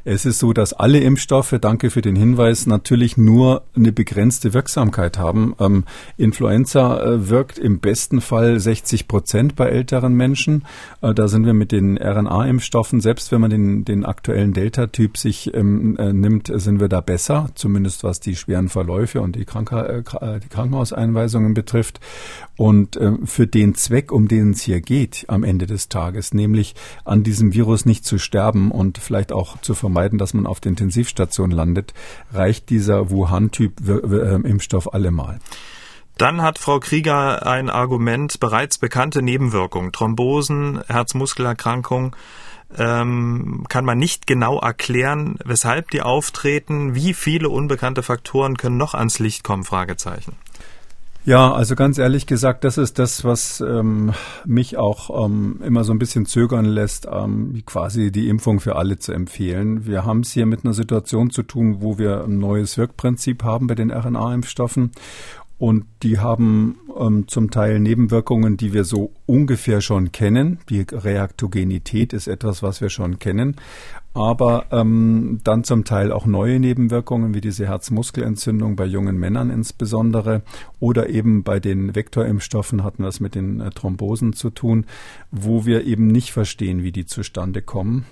Es 0.08 0.24
ist 0.24 0.38
so, 0.38 0.54
dass 0.54 0.72
alle 0.72 1.00
Impfstoffe, 1.00 1.56
danke 1.60 1.90
für 1.90 2.04
den 2.04 2.16
Hinweis, 2.16 2.68
natürlich 2.68 3.18
nur 3.18 3.64
eine 3.76 3.92
begrenzte 3.92 4.54
Wirksamkeit 4.54 5.18
haben. 5.18 5.56
Ähm, 5.60 5.84
Influenza 6.16 7.02
äh, 7.02 7.28
wirkt 7.28 7.58
im 7.58 7.80
besten 7.80 8.22
Fall 8.22 8.60
60 8.60 9.08
Prozent 9.08 9.56
bei 9.56 9.68
älteren 9.68 10.14
Menschen. 10.14 10.64
Äh, 11.02 11.16
da 11.16 11.28
sind 11.28 11.48
wir 11.48 11.56
mit 11.56 11.72
den 11.72 11.98
RNA-Impfstoffen, 11.98 13.02
selbst 13.02 13.32
wenn 13.32 13.42
man 13.42 13.50
den, 13.50 13.84
den 13.84 14.06
aktuellen 14.06 14.54
Delta-Typ 14.54 15.18
sich 15.18 15.52
ähm, 15.56 15.98
äh, 15.98 16.14
nimmt, 16.14 16.52
sind 16.54 16.80
wir 16.80 16.88
da 16.88 17.02
besser, 17.02 17.50
zumindest 17.56 18.04
was 18.04 18.20
die 18.20 18.36
schweren 18.36 18.70
Verläufe 18.70 19.22
und 19.22 19.36
die, 19.36 19.46
Kranker, 19.46 19.90
äh, 19.90 20.04
äh, 20.22 20.40
die 20.40 20.50
Krankenhauseinweisungen 20.50 21.56
betrifft. 21.56 22.00
Und 22.58 22.96
äh, 22.96 23.14
für 23.26 23.48
den 23.48 23.76
Zweck, 23.76 24.12
um 24.12 24.28
den 24.28 24.52
es 24.52 24.62
hier 24.62 24.82
geht 24.82 25.26
am 25.28 25.44
Ende 25.44 25.66
des 25.66 25.90
Tages, 25.90 26.34
nämlich 26.34 26.76
an 27.04 27.24
diesem 27.24 27.54
Virus 27.54 27.86
nicht 27.86 28.06
zu 28.06 28.18
sterben 28.18 28.72
und 28.72 28.98
vielleicht 28.98 29.32
auch 29.32 29.60
zu 29.62 29.76
vermeiden, 29.76 30.18
dass 30.18 30.34
man 30.34 30.48
auf 30.48 30.60
der 30.60 30.70
Intensivstation 30.70 31.52
landet, 31.52 31.94
reicht 32.32 32.70
dieser 32.70 33.10
Wuhan-Typ-Impfstoff 33.10 34.94
allemal. 34.94 35.40
Dann 36.18 36.42
hat 36.42 36.60
Frau 36.60 36.80
Krieger 36.80 37.46
ein 37.46 37.70
Argument, 37.70 38.40
bereits 38.40 38.78
bekannte 38.78 39.22
Nebenwirkungen, 39.22 39.92
Thrombosen, 39.92 40.82
Herzmuskelerkrankung, 40.88 42.16
ähm, 42.78 43.66
kann 43.68 43.84
man 43.84 43.98
nicht 43.98 44.26
genau 44.26 44.60
erklären, 44.60 45.38
weshalb 45.44 45.92
die 45.92 46.02
auftreten, 46.02 46.96
wie 46.96 47.14
viele 47.14 47.50
unbekannte 47.50 48.02
Faktoren 48.02 48.56
können 48.56 48.78
noch 48.78 48.94
ans 48.94 49.20
Licht 49.20 49.44
kommen, 49.44 49.66
Fragezeichen. 49.66 50.38
Ja, 51.26 51.52
also 51.52 51.76
ganz 51.76 51.98
ehrlich 51.98 52.28
gesagt, 52.28 52.64
das 52.64 52.78
ist 52.78 53.00
das, 53.00 53.24
was 53.24 53.60
ähm, 53.60 54.14
mich 54.46 54.78
auch 54.78 55.26
ähm, 55.26 55.60
immer 55.66 55.84
so 55.84 55.92
ein 55.92 55.98
bisschen 55.98 56.28
zögern 56.28 56.66
lässt, 56.66 57.08
ähm, 57.12 57.64
quasi 57.66 58.12
die 58.12 58.30
Impfung 58.30 58.60
für 58.60 58.76
alle 58.76 59.00
zu 59.00 59.12
empfehlen. 59.12 59.88
Wir 59.88 60.06
haben 60.06 60.20
es 60.20 60.32
hier 60.34 60.46
mit 60.46 60.64
einer 60.64 60.76
Situation 60.76 61.32
zu 61.32 61.42
tun, 61.42 61.78
wo 61.80 61.98
wir 61.98 62.26
ein 62.26 62.38
neues 62.38 62.78
Wirkprinzip 62.78 63.44
haben 63.44 63.66
bei 63.66 63.74
den 63.74 63.92
RNA-Impfstoffen. 63.92 64.92
Und 65.58 65.86
die 66.04 66.20
haben 66.20 66.78
ähm, 67.00 67.28
zum 67.28 67.50
Teil 67.50 67.80
Nebenwirkungen, 67.80 68.56
die 68.56 68.74
wir 68.74 68.84
so 68.84 69.12
ungefähr 69.26 69.82
schon 69.82 70.12
kennen. 70.12 70.60
Die 70.70 70.82
Reaktogenität 70.82 72.14
ist 72.14 72.28
etwas, 72.28 72.62
was 72.62 72.82
wir 72.82 72.90
schon 72.90 73.18
kennen 73.18 73.56
aber 74.16 74.68
ähm, 74.72 75.42
dann 75.44 75.66
zum 75.66 75.84
Teil 75.84 76.14
auch 76.14 76.26
neue 76.26 76.60
Nebenwirkungen 76.60 77.34
wie 77.34 77.42
diese 77.42 77.68
Herzmuskelentzündung 77.68 78.78
bei 78.78 78.86
jungen 78.86 79.18
Männern 79.18 79.50
insbesondere 79.50 80.42
oder 80.80 81.10
eben 81.10 81.44
bei 81.44 81.60
den 81.60 81.96
Vektorimpfstoffen 81.96 82.84
hatten 82.84 83.04
wir 83.04 83.10
es 83.10 83.20
mit 83.20 83.36
den 83.36 83.60
äh, 83.60 83.72
Thrombosen 83.72 84.32
zu 84.32 84.50
tun, 84.50 84.86
wo 85.32 85.66
wir 85.66 85.84
eben 85.84 86.08
nicht 86.08 86.32
verstehen, 86.32 86.82
wie 86.82 86.94
die 86.94 87.06
zustande 87.06 87.62
kommen. 87.62 88.06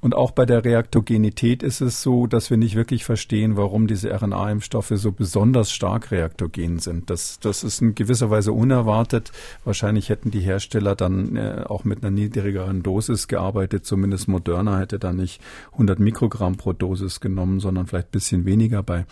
Und 0.00 0.14
auch 0.14 0.30
bei 0.30 0.46
der 0.46 0.64
Reaktogenität 0.64 1.62
ist 1.62 1.80
es 1.80 2.00
so, 2.00 2.26
dass 2.26 2.48
wir 2.48 2.56
nicht 2.56 2.74
wirklich 2.74 3.04
verstehen, 3.04 3.56
warum 3.56 3.86
diese 3.86 4.10
RNA-Impfstoffe 4.10 4.92
so 4.94 5.12
besonders 5.12 5.70
stark 5.70 6.10
reaktogen 6.10 6.78
sind. 6.78 7.10
Das, 7.10 7.38
das 7.38 7.62
ist 7.62 7.82
in 7.82 7.94
gewisser 7.94 8.30
Weise 8.30 8.52
unerwartet. 8.52 9.30
Wahrscheinlich 9.64 10.08
hätten 10.08 10.30
die 10.30 10.40
Hersteller 10.40 10.96
dann 10.96 11.36
äh, 11.36 11.64
auch 11.66 11.84
mit 11.84 12.02
einer 12.02 12.10
niedrigeren 12.10 12.82
Dosis 12.82 13.28
gearbeitet. 13.28 13.84
Zumindest 13.84 14.26
Moderna 14.26 14.78
hätte 14.78 14.98
da 14.98 15.12
nicht 15.12 15.42
100 15.72 15.98
Mikrogramm 15.98 16.56
pro 16.56 16.72
Dosis 16.72 17.20
genommen, 17.20 17.60
sondern 17.60 17.86
vielleicht 17.86 18.08
ein 18.08 18.12
bisschen 18.12 18.44
weniger. 18.46 18.82
Bei 18.82 19.04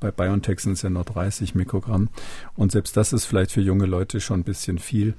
bei 0.00 0.12
BioNTech 0.12 0.60
sind 0.60 0.72
es 0.74 0.82
ja 0.82 0.90
nur 0.90 1.04
30 1.04 1.54
Mikrogramm. 1.54 2.08
Und 2.54 2.72
selbst 2.72 2.96
das 2.96 3.12
ist 3.12 3.24
vielleicht 3.24 3.52
für 3.52 3.60
junge 3.60 3.86
Leute 3.86 4.20
schon 4.20 4.40
ein 4.40 4.44
bisschen 4.44 4.78
viel. 4.78 5.14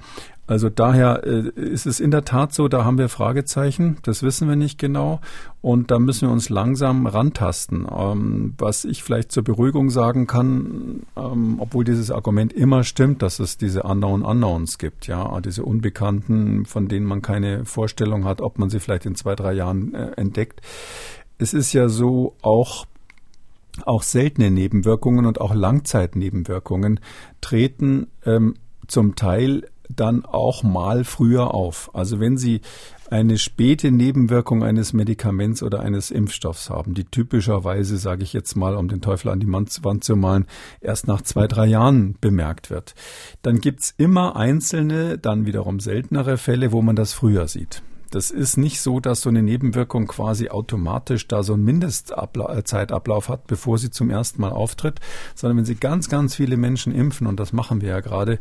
Also 0.49 0.69
daher 0.69 1.23
äh, 1.25 1.49
ist 1.59 1.85
es 1.85 1.99
in 1.99 2.09
der 2.09 2.25
Tat 2.25 2.53
so, 2.53 2.67
da 2.67 2.83
haben 2.83 2.97
wir 2.97 3.07
Fragezeichen, 3.07 3.97
das 4.01 4.23
wissen 4.23 4.49
wir 4.49 4.55
nicht 4.55 4.79
genau 4.79 5.21
und 5.61 5.91
da 5.91 5.99
müssen 5.99 6.27
wir 6.27 6.31
uns 6.31 6.49
langsam 6.49 7.05
rantasten. 7.05 7.87
Ähm, 7.95 8.55
was 8.57 8.83
ich 8.83 9.03
vielleicht 9.03 9.31
zur 9.31 9.43
Beruhigung 9.43 9.91
sagen 9.91 10.25
kann, 10.25 11.03
ähm, 11.15 11.57
obwohl 11.59 11.83
dieses 11.83 12.09
Argument 12.09 12.51
immer 12.51 12.83
stimmt, 12.83 13.21
dass 13.21 13.39
es 13.39 13.57
diese 13.57 13.83
Unknown 13.83 14.23
Unknowns 14.23 14.79
gibt, 14.79 15.05
ja, 15.05 15.39
diese 15.41 15.63
Unbekannten, 15.63 16.65
von 16.65 16.87
denen 16.87 17.05
man 17.05 17.21
keine 17.21 17.65
Vorstellung 17.65 18.25
hat, 18.25 18.41
ob 18.41 18.57
man 18.57 18.71
sie 18.71 18.79
vielleicht 18.79 19.05
in 19.05 19.13
zwei, 19.13 19.35
drei 19.35 19.53
Jahren 19.53 19.93
äh, 19.93 20.13
entdeckt 20.17 20.61
es 21.39 21.53
ist 21.53 21.73
ja 21.73 21.87
so, 21.89 22.35
auch 22.41 22.85
auch 23.85 24.03
seltene 24.03 24.51
Nebenwirkungen 24.51 25.25
und 25.25 25.39
auch 25.39 25.53
Langzeitnebenwirkungen 25.53 26.99
treten 27.39 28.07
ähm, 28.25 28.55
zum 28.87 29.15
Teil 29.15 29.69
dann 29.89 30.23
auch 30.23 30.63
mal 30.63 31.03
früher 31.03 31.53
auf. 31.53 31.89
Also 31.93 32.19
wenn 32.19 32.37
Sie 32.37 32.61
eine 33.09 33.39
späte 33.39 33.91
Nebenwirkung 33.91 34.63
eines 34.63 34.93
Medikaments 34.93 35.63
oder 35.63 35.79
eines 35.79 36.11
Impfstoffs 36.11 36.69
haben, 36.69 36.93
die 36.93 37.05
typischerweise, 37.05 37.97
sage 37.97 38.23
ich 38.23 38.33
jetzt 38.33 38.55
mal, 38.55 38.75
um 38.75 38.87
den 38.87 39.01
Teufel 39.01 39.29
an 39.29 39.39
die 39.39 39.51
Wand 39.51 40.03
zu 40.03 40.15
malen, 40.15 40.45
erst 40.79 41.07
nach 41.07 41.21
zwei, 41.21 41.47
drei 41.47 41.65
Jahren 41.65 42.15
bemerkt 42.21 42.69
wird, 42.69 42.93
dann 43.41 43.59
gibt's 43.59 43.93
immer 43.97 44.35
einzelne, 44.35 45.17
dann 45.17 45.45
wiederum 45.45 45.79
seltenere 45.79 46.37
Fälle, 46.37 46.71
wo 46.71 46.81
man 46.81 46.95
das 46.95 47.13
früher 47.13 47.47
sieht. 47.47 47.81
Das 48.11 48.31
ist 48.31 48.57
nicht 48.57 48.81
so, 48.81 48.99
dass 48.99 49.21
so 49.21 49.29
eine 49.29 49.43
Nebenwirkung 49.43 50.07
quasi 50.07 50.49
automatisch 50.49 51.27
da 51.27 51.43
so 51.43 51.53
einen 51.53 51.63
Mindestzeitablauf 51.63 53.29
hat, 53.29 53.45
bevor 53.45 53.77
sie 53.77 53.91
zum 53.91 54.09
ersten 54.09 54.41
Mal 54.41 54.51
auftritt, 54.51 54.99
sondern 55.35 55.57
wenn 55.57 55.65
Sie 55.65 55.75
ganz, 55.75 56.09
ganz 56.09 56.35
viele 56.35 56.57
Menschen 56.57 56.93
impfen, 56.93 57.27
und 57.27 57.39
das 57.39 57.53
machen 57.53 57.81
wir 57.81 57.89
ja 57.89 57.99
gerade, 57.99 58.39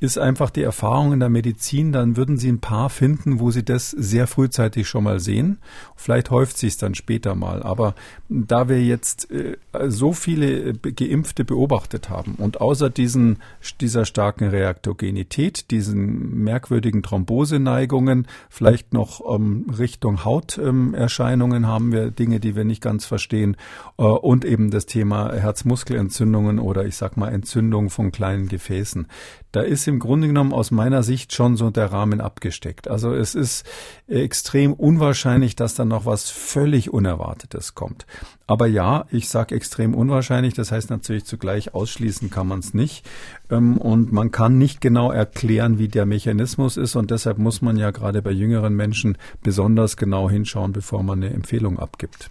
ist 0.00 0.18
einfach 0.18 0.48
die 0.48 0.62
Erfahrung 0.62 1.12
in 1.12 1.20
der 1.20 1.28
Medizin, 1.28 1.92
dann 1.92 2.16
würden 2.16 2.38
Sie 2.38 2.50
ein 2.50 2.60
paar 2.60 2.88
finden, 2.88 3.38
wo 3.38 3.50
Sie 3.50 3.62
das 3.62 3.90
sehr 3.90 4.26
frühzeitig 4.26 4.88
schon 4.88 5.04
mal 5.04 5.20
sehen. 5.20 5.58
Vielleicht 5.94 6.30
häuft 6.30 6.56
sich 6.56 6.70
es 6.70 6.78
dann 6.78 6.94
später 6.94 7.34
mal. 7.34 7.62
Aber 7.62 7.94
da 8.30 8.70
wir 8.70 8.82
jetzt 8.82 9.30
äh, 9.30 9.58
so 9.88 10.14
viele 10.14 10.70
äh, 10.70 10.72
Geimpfte 10.72 11.44
beobachtet 11.44 12.08
haben 12.08 12.36
und 12.36 12.62
außer 12.62 12.88
diesen, 12.88 13.40
dieser 13.82 14.06
starken 14.06 14.48
Reaktogenität, 14.48 15.70
diesen 15.70 16.44
merkwürdigen 16.44 17.02
Thromboseneigungen, 17.02 18.26
vielleicht 18.48 18.94
noch 18.94 19.20
ähm, 19.34 19.66
Richtung 19.78 20.24
Hauterscheinungen 20.24 21.64
ähm, 21.64 21.68
haben 21.68 21.92
wir 21.92 22.10
Dinge, 22.10 22.40
die 22.40 22.56
wir 22.56 22.64
nicht 22.64 22.80
ganz 22.80 23.04
verstehen 23.04 23.56
äh, 23.98 24.02
und 24.04 24.46
eben 24.46 24.70
das 24.70 24.86
Thema 24.86 25.34
Herzmuskelentzündungen 25.34 26.58
oder 26.58 26.86
ich 26.86 26.96
sag 26.96 27.18
mal 27.18 27.28
Entzündung 27.28 27.90
von 27.90 28.12
kleinen 28.12 28.48
Gefäßen 28.48 29.06
da 29.52 29.62
ist 29.62 29.88
im 29.90 29.98
Grunde 29.98 30.28
genommen 30.28 30.52
aus 30.54 30.70
meiner 30.70 31.02
Sicht 31.02 31.34
schon 31.34 31.56
so 31.56 31.70
der 31.70 31.92
Rahmen 31.92 32.20
abgesteckt. 32.20 32.88
Also 32.88 33.12
es 33.12 33.34
ist 33.34 33.66
extrem 34.08 34.72
unwahrscheinlich, 34.72 35.56
dass 35.56 35.74
da 35.74 35.84
noch 35.84 36.06
was 36.06 36.30
völlig 36.30 36.92
Unerwartetes 36.92 37.74
kommt. 37.74 38.06
Aber 38.46 38.66
ja, 38.66 39.04
ich 39.10 39.28
sage 39.28 39.54
extrem 39.54 39.94
unwahrscheinlich, 39.94 40.54
das 40.54 40.72
heißt 40.72 40.90
natürlich 40.90 41.24
zugleich 41.24 41.74
ausschließen 41.74 42.30
kann 42.30 42.48
man 42.48 42.60
es 42.60 42.74
nicht. 42.74 43.06
Ähm, 43.50 43.76
und 43.76 44.12
man 44.12 44.32
kann 44.32 44.58
nicht 44.58 44.80
genau 44.80 45.12
erklären, 45.12 45.78
wie 45.78 45.88
der 45.88 46.06
Mechanismus 46.06 46.76
ist. 46.76 46.96
Und 46.96 47.10
deshalb 47.10 47.38
muss 47.38 47.62
man 47.62 47.76
ja 47.76 47.90
gerade 47.90 48.22
bei 48.22 48.32
jüngeren 48.32 48.74
Menschen 48.74 49.18
besonders 49.42 49.96
genau 49.96 50.30
hinschauen, 50.30 50.72
bevor 50.72 51.02
man 51.02 51.22
eine 51.22 51.32
Empfehlung 51.32 51.78
abgibt. 51.78 52.30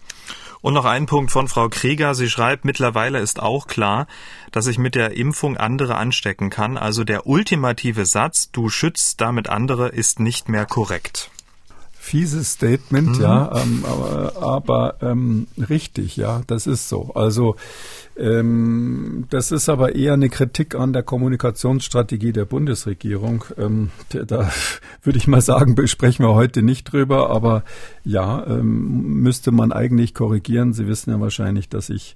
Und 0.62 0.74
noch 0.74 0.86
ein 0.86 1.06
Punkt 1.06 1.32
von 1.32 1.48
Frau 1.48 1.70
Krieger. 1.70 2.16
Sie 2.16 2.30
schreibt, 2.30 2.66
mittlerweile 2.66 3.20
ist 3.20 3.42
auch 3.42 3.68
klar, 3.68 4.08
dass 4.52 4.68
ich 4.68 4.78
mit 4.78 4.96
der 4.96 5.16
Impfung 5.16 5.56
andere 5.56 5.96
anstecken 5.96 6.50
kann. 6.50 6.78
Also 6.78 7.04
der 7.04 7.28
ultimative 7.28 8.06
Satz, 8.06 8.52
du 8.52 8.70
schützt 8.70 9.22
damit 9.22 9.48
andere, 9.48 9.88
ist 9.88 10.20
nicht 10.20 10.50
mehr 10.50 10.66
korrekt 10.66 11.32
fieses 12.10 12.54
Statement, 12.54 13.18
mhm. 13.18 13.22
ja, 13.22 13.62
ähm, 13.62 13.86
aber, 13.86 14.34
aber 14.42 14.96
ähm, 15.02 15.46
richtig, 15.70 16.18
ja, 16.18 16.42
das 16.48 16.66
ist 16.66 16.90
so. 16.90 17.12
Also 17.14 17.56
ähm, 18.18 19.26
das 19.30 19.52
ist 19.52 19.70
aber 19.70 19.94
eher 19.94 20.14
eine 20.14 20.30
Kritik 20.30 20.74
an 20.74 20.92
der 20.92 21.04
Kommunikationsstrategie 21.04 22.34
der 22.34 22.46
Bundesregierung. 22.46 23.46
Ähm, 23.60 23.92
da 24.10 24.50
würde 25.04 25.20
ich 25.20 25.28
mal 25.28 25.42
sagen, 25.42 25.76
besprechen 25.76 26.26
wir 26.26 26.34
heute 26.34 26.64
nicht 26.64 26.92
drüber, 26.92 27.30
aber 27.30 27.64
ja, 28.04 28.44
ähm, 28.48 29.22
müsste 29.22 29.52
man 29.52 29.72
eigentlich 29.72 30.16
korrigieren. 30.16 30.74
Sie 30.74 30.88
wissen 30.88 31.12
ja 31.12 31.20
wahrscheinlich, 31.20 31.70
dass 31.70 31.92
ich 31.92 32.16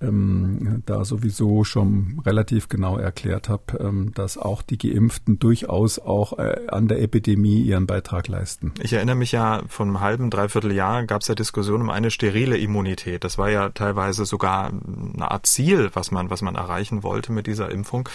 ähm, 0.00 0.82
da 0.86 1.04
sowieso 1.04 1.64
schon 1.64 2.20
relativ 2.24 2.68
genau 2.68 2.98
erklärt 2.98 3.48
habe, 3.48 3.78
ähm, 3.80 4.12
dass 4.14 4.36
auch 4.36 4.62
die 4.62 4.78
Geimpften 4.78 5.38
durchaus 5.38 5.98
auch 5.98 6.38
äh, 6.38 6.66
an 6.68 6.88
der 6.88 7.00
Epidemie 7.00 7.62
ihren 7.62 7.86
Beitrag 7.86 8.28
leisten. 8.28 8.72
Ich 8.82 8.92
erinnere 8.92 9.16
mich 9.16 9.32
ja, 9.32 9.62
von 9.68 9.88
einem 9.88 10.00
halben, 10.00 10.30
dreiviertel 10.30 10.72
Jahr 10.72 11.04
gab 11.04 11.22
es 11.22 11.28
ja 11.28 11.34
Diskussionen 11.34 11.84
um 11.84 11.90
eine 11.90 12.10
sterile 12.10 12.58
Immunität. 12.58 13.24
Das 13.24 13.38
war 13.38 13.50
ja 13.50 13.70
teilweise 13.70 14.26
sogar 14.26 14.70
eine 14.70 15.30
Art 15.30 15.46
Ziel, 15.46 15.90
was 15.94 16.10
man, 16.10 16.30
was 16.30 16.42
man 16.42 16.56
erreichen 16.56 17.02
wollte 17.02 17.32
mit 17.32 17.46
dieser 17.46 17.70
Impfung. 17.70 18.08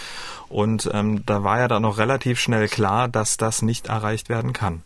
Und 0.50 0.90
ähm, 0.94 1.26
da 1.26 1.44
war 1.44 1.60
ja 1.60 1.68
dann 1.68 1.82
noch 1.82 1.98
relativ 1.98 2.40
schnell 2.40 2.68
klar, 2.68 3.08
dass 3.08 3.38
das 3.38 3.62
nicht 3.62 3.88
erreicht 3.88 4.30
werden 4.30 4.54
kann. 4.54 4.84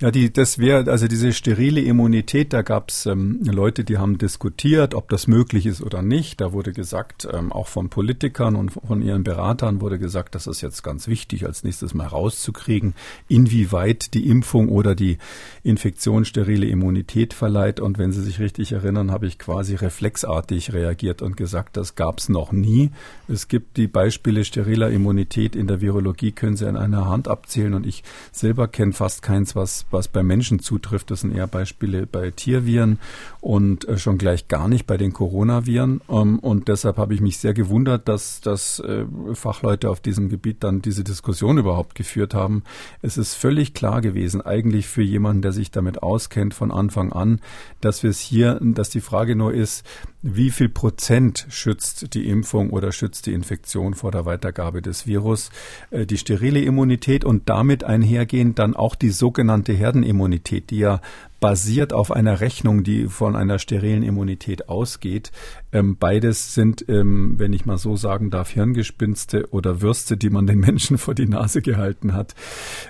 Ja, 0.00 0.10
die, 0.10 0.32
das 0.32 0.58
wäre, 0.58 0.90
also 0.90 1.08
diese 1.08 1.30
sterile 1.34 1.82
Immunität, 1.82 2.54
da 2.54 2.62
gab 2.62 2.88
es 2.88 3.04
ähm, 3.04 3.38
Leute, 3.44 3.84
die 3.84 3.98
haben 3.98 4.16
diskutiert, 4.16 4.94
ob 4.94 5.10
das 5.10 5.26
möglich 5.26 5.66
ist 5.66 5.82
oder 5.82 6.00
nicht. 6.00 6.40
Da 6.40 6.54
wurde 6.54 6.72
gesagt, 6.72 7.28
ähm, 7.30 7.52
auch 7.52 7.66
von 7.66 7.90
Politikern 7.90 8.56
und 8.56 8.70
von 8.70 9.02
ihren 9.02 9.24
Beratern 9.24 9.82
wurde 9.82 9.98
gesagt, 9.98 10.34
das 10.34 10.46
ist 10.46 10.62
jetzt 10.62 10.82
ganz 10.82 11.06
wichtig, 11.06 11.44
als 11.44 11.64
nächstes 11.64 11.92
mal 11.92 12.06
rauszukriegen, 12.06 12.94
inwieweit 13.28 14.14
die 14.14 14.26
Impfung 14.26 14.70
oder 14.70 14.94
die 14.94 15.18
Infektion 15.62 16.24
sterile 16.24 16.64
Immunität 16.64 17.34
verleiht. 17.34 17.78
Und 17.78 17.98
wenn 17.98 18.12
Sie 18.12 18.22
sich 18.22 18.40
richtig 18.40 18.72
erinnern, 18.72 19.10
habe 19.10 19.26
ich 19.26 19.38
quasi 19.38 19.74
reflexartig 19.74 20.72
reagiert 20.72 21.20
und 21.20 21.36
gesagt, 21.36 21.76
das 21.76 21.94
gab 21.94 22.20
es 22.20 22.30
noch 22.30 22.52
nie. 22.52 22.90
Es 23.28 23.48
gibt 23.48 23.76
die 23.76 23.86
Beispiele 23.86 24.46
steriler 24.46 24.88
Immunität 24.88 25.54
in 25.54 25.66
der 25.66 25.82
Virologie, 25.82 26.32
können 26.32 26.56
Sie 26.56 26.66
an 26.66 26.78
einer 26.78 27.06
Hand 27.06 27.28
abzählen 27.28 27.74
und 27.74 27.84
ich 27.84 28.02
selber 28.32 28.66
kenne 28.66 28.94
fast 28.94 29.20
keins, 29.20 29.54
was 29.54 29.84
was 29.90 30.08
bei 30.08 30.22
Menschen 30.22 30.60
zutrifft. 30.60 31.10
Das 31.10 31.20
sind 31.20 31.34
eher 31.34 31.46
Beispiele 31.46 32.06
bei 32.06 32.30
Tierviren 32.30 32.98
und 33.40 33.88
äh, 33.88 33.98
schon 33.98 34.18
gleich 34.18 34.48
gar 34.48 34.68
nicht 34.68 34.86
bei 34.86 34.96
den 34.96 35.12
Coronaviren. 35.12 36.00
Ähm, 36.08 36.38
und 36.38 36.68
deshalb 36.68 36.98
habe 36.98 37.14
ich 37.14 37.20
mich 37.20 37.38
sehr 37.38 37.54
gewundert, 37.54 38.08
dass, 38.08 38.40
dass 38.40 38.80
äh, 38.80 39.04
Fachleute 39.34 39.90
auf 39.90 40.00
diesem 40.00 40.28
Gebiet 40.28 40.62
dann 40.62 40.82
diese 40.82 41.04
Diskussion 41.04 41.58
überhaupt 41.58 41.94
geführt 41.94 42.34
haben. 42.34 42.62
Es 43.02 43.16
ist 43.16 43.34
völlig 43.34 43.74
klar 43.74 44.00
gewesen, 44.00 44.42
eigentlich 44.42 44.86
für 44.86 45.02
jemanden, 45.02 45.42
der 45.42 45.52
sich 45.52 45.70
damit 45.70 46.02
auskennt 46.02 46.54
von 46.54 46.70
Anfang 46.70 47.12
an, 47.12 47.40
dass 47.80 48.02
wir 48.02 48.10
es 48.10 48.20
hier, 48.20 48.58
dass 48.62 48.90
die 48.90 49.00
Frage 49.00 49.36
nur 49.36 49.54
ist, 49.54 49.84
wie 50.22 50.50
viel 50.50 50.68
Prozent 50.68 51.46
schützt 51.48 52.12
die 52.14 52.28
Impfung 52.28 52.70
oder 52.70 52.92
schützt 52.92 53.24
die 53.24 53.32
Infektion 53.32 53.94
vor 53.94 54.10
der 54.10 54.26
Weitergabe 54.26 54.82
des 54.82 55.06
Virus? 55.06 55.50
Äh, 55.90 56.04
die 56.04 56.18
sterile 56.18 56.60
Immunität 56.60 57.24
und 57.24 57.48
damit 57.48 57.84
einhergehend 57.84 58.58
dann 58.58 58.76
auch 58.76 58.94
die 58.94 59.10
sogenannte 59.10 59.72
Herdenimmunität, 59.72 60.70
die 60.70 60.78
ja 60.78 61.00
basiert 61.40 61.92
auf 61.94 62.12
einer 62.12 62.40
Rechnung, 62.40 62.84
die 62.84 63.08
von 63.08 63.34
einer 63.34 63.58
sterilen 63.58 64.02
Immunität 64.02 64.68
ausgeht. 64.68 65.32
Ähm, 65.72 65.96
beides 65.96 66.54
sind, 66.54 66.86
ähm, 66.88 67.38
wenn 67.38 67.52
ich 67.52 67.64
mal 67.64 67.78
so 67.78 67.96
sagen 67.96 68.30
darf, 68.30 68.50
Hirngespinste 68.50 69.48
oder 69.50 69.80
Würste, 69.80 70.16
die 70.16 70.30
man 70.30 70.46
den 70.46 70.58
Menschen 70.60 70.98
vor 70.98 71.14
die 71.14 71.26
Nase 71.26 71.62
gehalten 71.62 72.12
hat. 72.12 72.34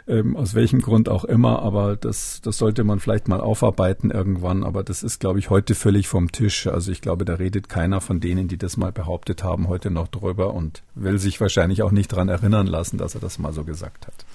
Ähm, 0.09 0.37
aus 0.37 0.55
welchem 0.55 0.83
Grund 0.83 1.09
auch 1.09 1.25
immer, 1.25 1.63
aber 1.63 1.97
das, 1.97 2.41
das 2.43 2.59
sollte 2.59 2.83
man 2.83 2.99
vielleicht 2.99 3.29
mal 3.29 3.41
aufarbeiten 3.41 4.11
irgendwann. 4.11 4.65
Aber 4.65 4.83
das 4.83 5.03
ist, 5.03 5.21
glaube 5.21 5.39
ich, 5.39 5.49
heute 5.49 5.75
völlig 5.75 6.09
vom 6.09 6.33
Tisch. 6.33 6.67
Also 6.67 6.91
ich 6.91 7.01
glaube, 7.01 7.25
da 7.25 7.35
redet 7.35 7.69
keiner 7.69 8.01
von 8.01 8.21
denen, 8.21 8.49
die 8.49 8.59
das 8.59 8.77
mal 8.77 8.93
behauptet 8.93 9.45
haben, 9.45 9.69
heute 9.69 9.91
noch 9.91 10.09
drüber 10.09 10.55
und 10.55 10.83
will 10.95 11.19
sich 11.19 11.41
wahrscheinlich 11.41 11.83
auch 11.83 11.93
nicht 11.93 12.13
daran 12.13 12.29
erinnern 12.29 12.67
lassen, 12.67 12.99
dass 12.99 13.15
er 13.15 13.21
das 13.21 13.39
mal 13.39 13.53
so 13.53 13.63
gesagt 13.63 14.09
hat. 14.09 14.27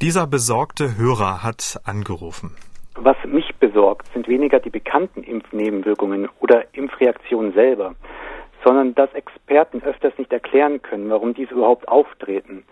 Dieser 0.00 0.26
besorgte 0.26 0.96
Hörer 0.96 1.42
hat 1.42 1.80
angerufen. 1.84 2.50
Was 2.96 3.16
mich 3.24 3.56
besorgt, 3.56 4.06
sind 4.12 4.28
weniger 4.28 4.60
die 4.60 4.70
bekannten 4.70 5.24
Impfnebenwirkungen 5.24 6.28
oder 6.40 6.64
Impfreaktionen 6.72 7.52
selber, 7.52 7.96
sondern 8.64 8.94
dass 8.94 9.12
Experten 9.14 9.82
öfters 9.82 10.16
nicht 10.16 10.32
erklären 10.32 10.80
können, 10.80 11.10
warum 11.10 11.34
diese 11.34 11.54
überhaupt 11.54 11.88
auftreten. 11.88 12.64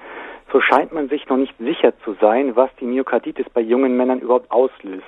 So 0.52 0.60
scheint 0.60 0.92
man 0.92 1.08
sich 1.08 1.28
noch 1.28 1.38
nicht 1.38 1.54
sicher 1.58 1.92
zu 2.04 2.14
sein, 2.20 2.54
was 2.54 2.70
die 2.78 2.84
Myokarditis 2.84 3.48
bei 3.50 3.60
jungen 3.60 3.96
Männern 3.96 4.20
überhaupt 4.20 4.50
auslöst. 4.50 5.04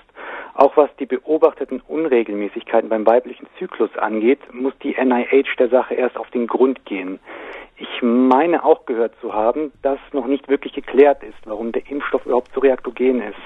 Auch 0.55 0.77
was 0.77 0.90
die 0.98 1.07
beobachteten 1.07 1.81
Unregelmäßigkeiten 1.87 2.88
beim 2.88 3.07
weiblichen 3.07 3.46
Zyklus 3.59 3.96
angeht, 3.96 4.40
muss 4.53 4.72
die 4.83 4.96
NIH 4.96 5.57
der 5.59 5.68
Sache 5.68 5.94
erst 5.94 6.16
auf 6.16 6.31
den 6.31 6.46
Grund 6.46 6.85
gehen. 6.87 7.20
Ich 7.77 8.03
meine 8.03 8.64
auch 8.64 8.87
gehört 8.87 9.14
zu 9.20 9.33
haben, 9.33 9.72
dass 9.83 9.98
noch 10.12 10.27
nicht 10.27 10.48
wirklich 10.48 10.72
geklärt 10.72 11.22
ist, 11.22 11.38
warum 11.44 11.72
der 11.72 11.88
Impfstoff 11.90 12.24
überhaupt 12.24 12.53
so 12.55 12.61
reaktogen 12.61 13.20
ist. 13.20 13.40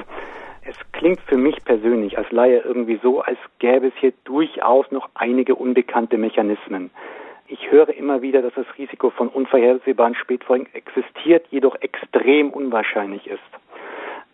Es 0.68 0.76
klingt 0.92 1.20
für 1.22 1.38
mich 1.38 1.64
persönlich 1.64 2.18
als 2.18 2.30
Laie 2.30 2.58
irgendwie 2.58 3.00
so, 3.02 3.22
als 3.22 3.38
gäbe 3.58 3.86
es 3.86 3.94
hier 4.00 4.12
durchaus 4.24 4.90
noch 4.90 5.08
einige 5.14 5.54
unbekannte 5.54 6.18
Mechanismen. 6.18 6.90
Ich 7.46 7.70
höre 7.70 7.88
immer 7.88 8.20
wieder, 8.20 8.42
dass 8.42 8.52
das 8.52 8.66
Risiko 8.76 9.08
von 9.08 9.28
unvorhersehbaren 9.28 10.14
Spätfolgen 10.14 10.68
existiert, 10.74 11.46
jedoch 11.48 11.74
extrem 11.76 12.50
unwahrscheinlich 12.50 13.26
ist. 13.26 13.40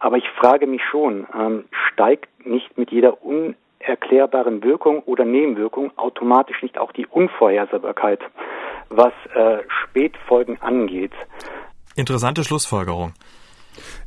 Aber 0.01 0.17
ich 0.17 0.29
frage 0.31 0.67
mich 0.67 0.83
schon, 0.83 1.25
ähm, 1.39 1.67
steigt 1.93 2.29
nicht 2.45 2.77
mit 2.77 2.91
jeder 2.91 3.19
unerklärbaren 3.23 4.65
Wirkung 4.65 5.05
oder 5.05 5.25
Nebenwirkung 5.25 5.97
automatisch 5.97 6.61
nicht 6.63 6.79
auch 6.79 6.91
die 6.91 7.07
Unvorhersehbarkeit, 7.07 8.19
was 8.89 9.13
äh, 9.37 9.59
Spätfolgen 9.85 10.61
angeht? 10.61 11.13
Interessante 11.95 12.43
Schlussfolgerung. 12.43 13.13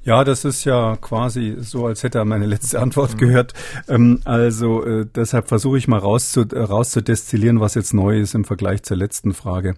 Ja, 0.03 0.23
das 0.23 0.45
ist 0.45 0.63
ja 0.63 0.95
quasi 0.95 1.57
so, 1.59 1.85
als 1.85 2.03
hätte 2.03 2.19
er 2.19 2.25
meine 2.25 2.45
letzte 2.45 2.79
Antwort 2.79 3.13
mhm. 3.15 3.17
gehört. 3.17 3.53
Ähm, 3.87 4.21
also 4.23 4.83
äh, 4.85 5.05
deshalb 5.05 5.47
versuche 5.47 5.77
ich 5.77 5.87
mal 5.87 5.99
rauszu, 5.99 6.45
äh, 6.49 6.59
rauszudestillieren, 6.59 7.59
was 7.59 7.75
jetzt 7.75 7.93
neu 7.93 8.19
ist 8.19 8.35
im 8.35 8.45
Vergleich 8.45 8.83
zur 8.83 8.97
letzten 8.97 9.33
Frage. 9.33 9.75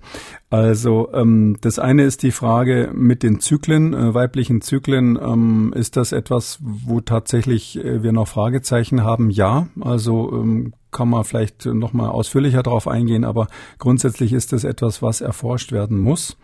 Also 0.49 1.09
ähm, 1.13 1.57
das 1.61 1.79
eine 1.79 2.03
ist 2.03 2.23
die 2.23 2.31
Frage 2.31 2.91
mit 2.93 3.23
den 3.23 3.39
Zyklen, 3.39 3.93
äh, 3.93 4.13
weiblichen 4.13 4.61
Zyklen. 4.61 5.17
Ähm, 5.21 5.73
ist 5.75 5.97
das 5.97 6.11
etwas, 6.11 6.59
wo 6.61 7.01
tatsächlich 7.01 7.83
äh, 7.83 8.03
wir 8.03 8.11
noch 8.11 8.27
Fragezeichen 8.27 9.03
haben? 9.03 9.29
Ja, 9.29 9.67
also 9.79 10.31
ähm, 10.33 10.73
kann 10.91 11.09
man 11.09 11.23
vielleicht 11.23 11.65
noch 11.65 11.93
mal 11.93 12.09
ausführlicher 12.09 12.63
darauf 12.63 12.87
eingehen, 12.87 13.23
aber 13.23 13.47
grundsätzlich 13.77 14.33
ist 14.33 14.53
es 14.53 14.63
etwas, 14.63 15.01
was 15.01 15.21
erforscht 15.21 15.71
werden 15.71 15.99
muss. 15.99 16.37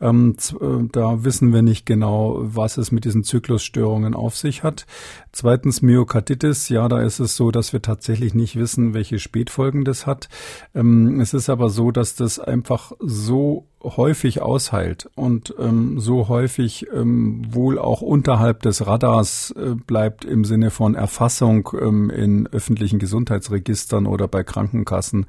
Ähm, 0.00 0.36
äh, 0.60 0.88
da 0.90 1.24
wissen 1.24 1.52
wir 1.52 1.62
nicht 1.62 1.86
genau, 1.86 2.38
was 2.40 2.78
es 2.78 2.92
mit 2.92 3.04
diesen 3.04 3.24
Zyklusstörungen 3.24 4.14
auf 4.14 4.36
sich 4.36 4.62
hat. 4.62 4.86
Zweitens 5.34 5.80
Myokarditis, 5.80 6.68
ja, 6.68 6.88
da 6.88 7.00
ist 7.00 7.18
es 7.18 7.36
so, 7.36 7.50
dass 7.50 7.72
wir 7.72 7.80
tatsächlich 7.80 8.34
nicht 8.34 8.56
wissen, 8.56 8.92
welche 8.92 9.18
Spätfolgen 9.18 9.82
das 9.82 10.06
hat. 10.06 10.28
Ähm, 10.74 11.20
es 11.20 11.32
ist 11.32 11.48
aber 11.48 11.70
so, 11.70 11.90
dass 11.90 12.14
das 12.14 12.38
einfach 12.38 12.92
so 13.00 13.66
häufig 13.82 14.42
ausheilt 14.42 15.08
und 15.14 15.54
ähm, 15.58 15.98
so 15.98 16.28
häufig 16.28 16.86
ähm, 16.92 17.42
wohl 17.48 17.78
auch 17.78 18.00
unterhalb 18.02 18.62
des 18.62 18.86
Radars 18.86 19.52
äh, 19.56 19.74
bleibt 19.74 20.24
im 20.24 20.44
Sinne 20.44 20.70
von 20.70 20.94
Erfassung 20.94 21.70
ähm, 21.80 22.10
in 22.10 22.46
öffentlichen 22.46 22.98
Gesundheitsregistern 22.98 24.06
oder 24.06 24.28
bei 24.28 24.44
Krankenkassen, 24.44 25.26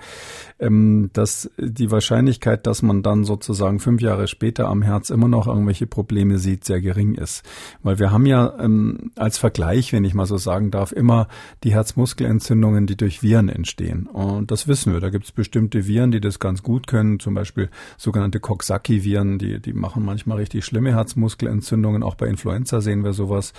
ähm, 0.63 1.09
dass 1.13 1.49
die 1.57 1.91
Wahrscheinlichkeit, 1.91 2.65
dass 2.65 2.81
man 2.81 3.03
dann 3.03 3.23
sozusagen 3.23 3.79
fünf 3.79 4.01
Jahre 4.01 4.27
später 4.27 4.67
am 4.67 4.81
Herz 4.81 5.09
immer 5.09 5.27
noch 5.27 5.47
irgendwelche 5.47 5.87
Probleme 5.87 6.37
sieht, 6.39 6.65
sehr 6.65 6.81
gering 6.81 7.15
ist. 7.15 7.43
Weil 7.83 7.99
wir 7.99 8.11
haben 8.11 8.25
ja 8.25 8.53
ähm, 8.59 9.11
als 9.15 9.37
Vergleich, 9.37 9.93
wenn 9.93 10.05
ich 10.05 10.13
mal 10.13 10.25
so 10.25 10.37
sagen 10.37 10.71
darf, 10.71 10.91
immer 10.91 11.27
die 11.63 11.73
Herzmuskelentzündungen, 11.73 12.87
die 12.87 12.95
durch 12.95 13.21
Viren 13.21 13.49
entstehen. 13.49 14.07
Und 14.07 14.51
das 14.51 14.67
wissen 14.67 14.93
wir. 14.93 14.99
Da 14.99 15.09
gibt 15.09 15.25
es 15.25 15.31
bestimmte 15.31 15.87
Viren, 15.87 16.11
die 16.11 16.21
das 16.21 16.39
ganz 16.39 16.63
gut 16.63 16.87
können, 16.87 17.19
zum 17.19 17.33
Beispiel 17.33 17.69
sogenannte 17.97 18.39
Coxsackie-Viren, 18.39 19.37
die, 19.37 19.59
die 19.59 19.73
machen 19.73 20.05
manchmal 20.05 20.37
richtig 20.37 20.65
schlimme 20.65 20.93
Herzmuskelentzündungen. 20.93 22.03
Auch 22.03 22.15
bei 22.15 22.27
Influenza 22.27 22.81
sehen 22.81 23.03
wir 23.03 23.13
sowas. 23.13 23.53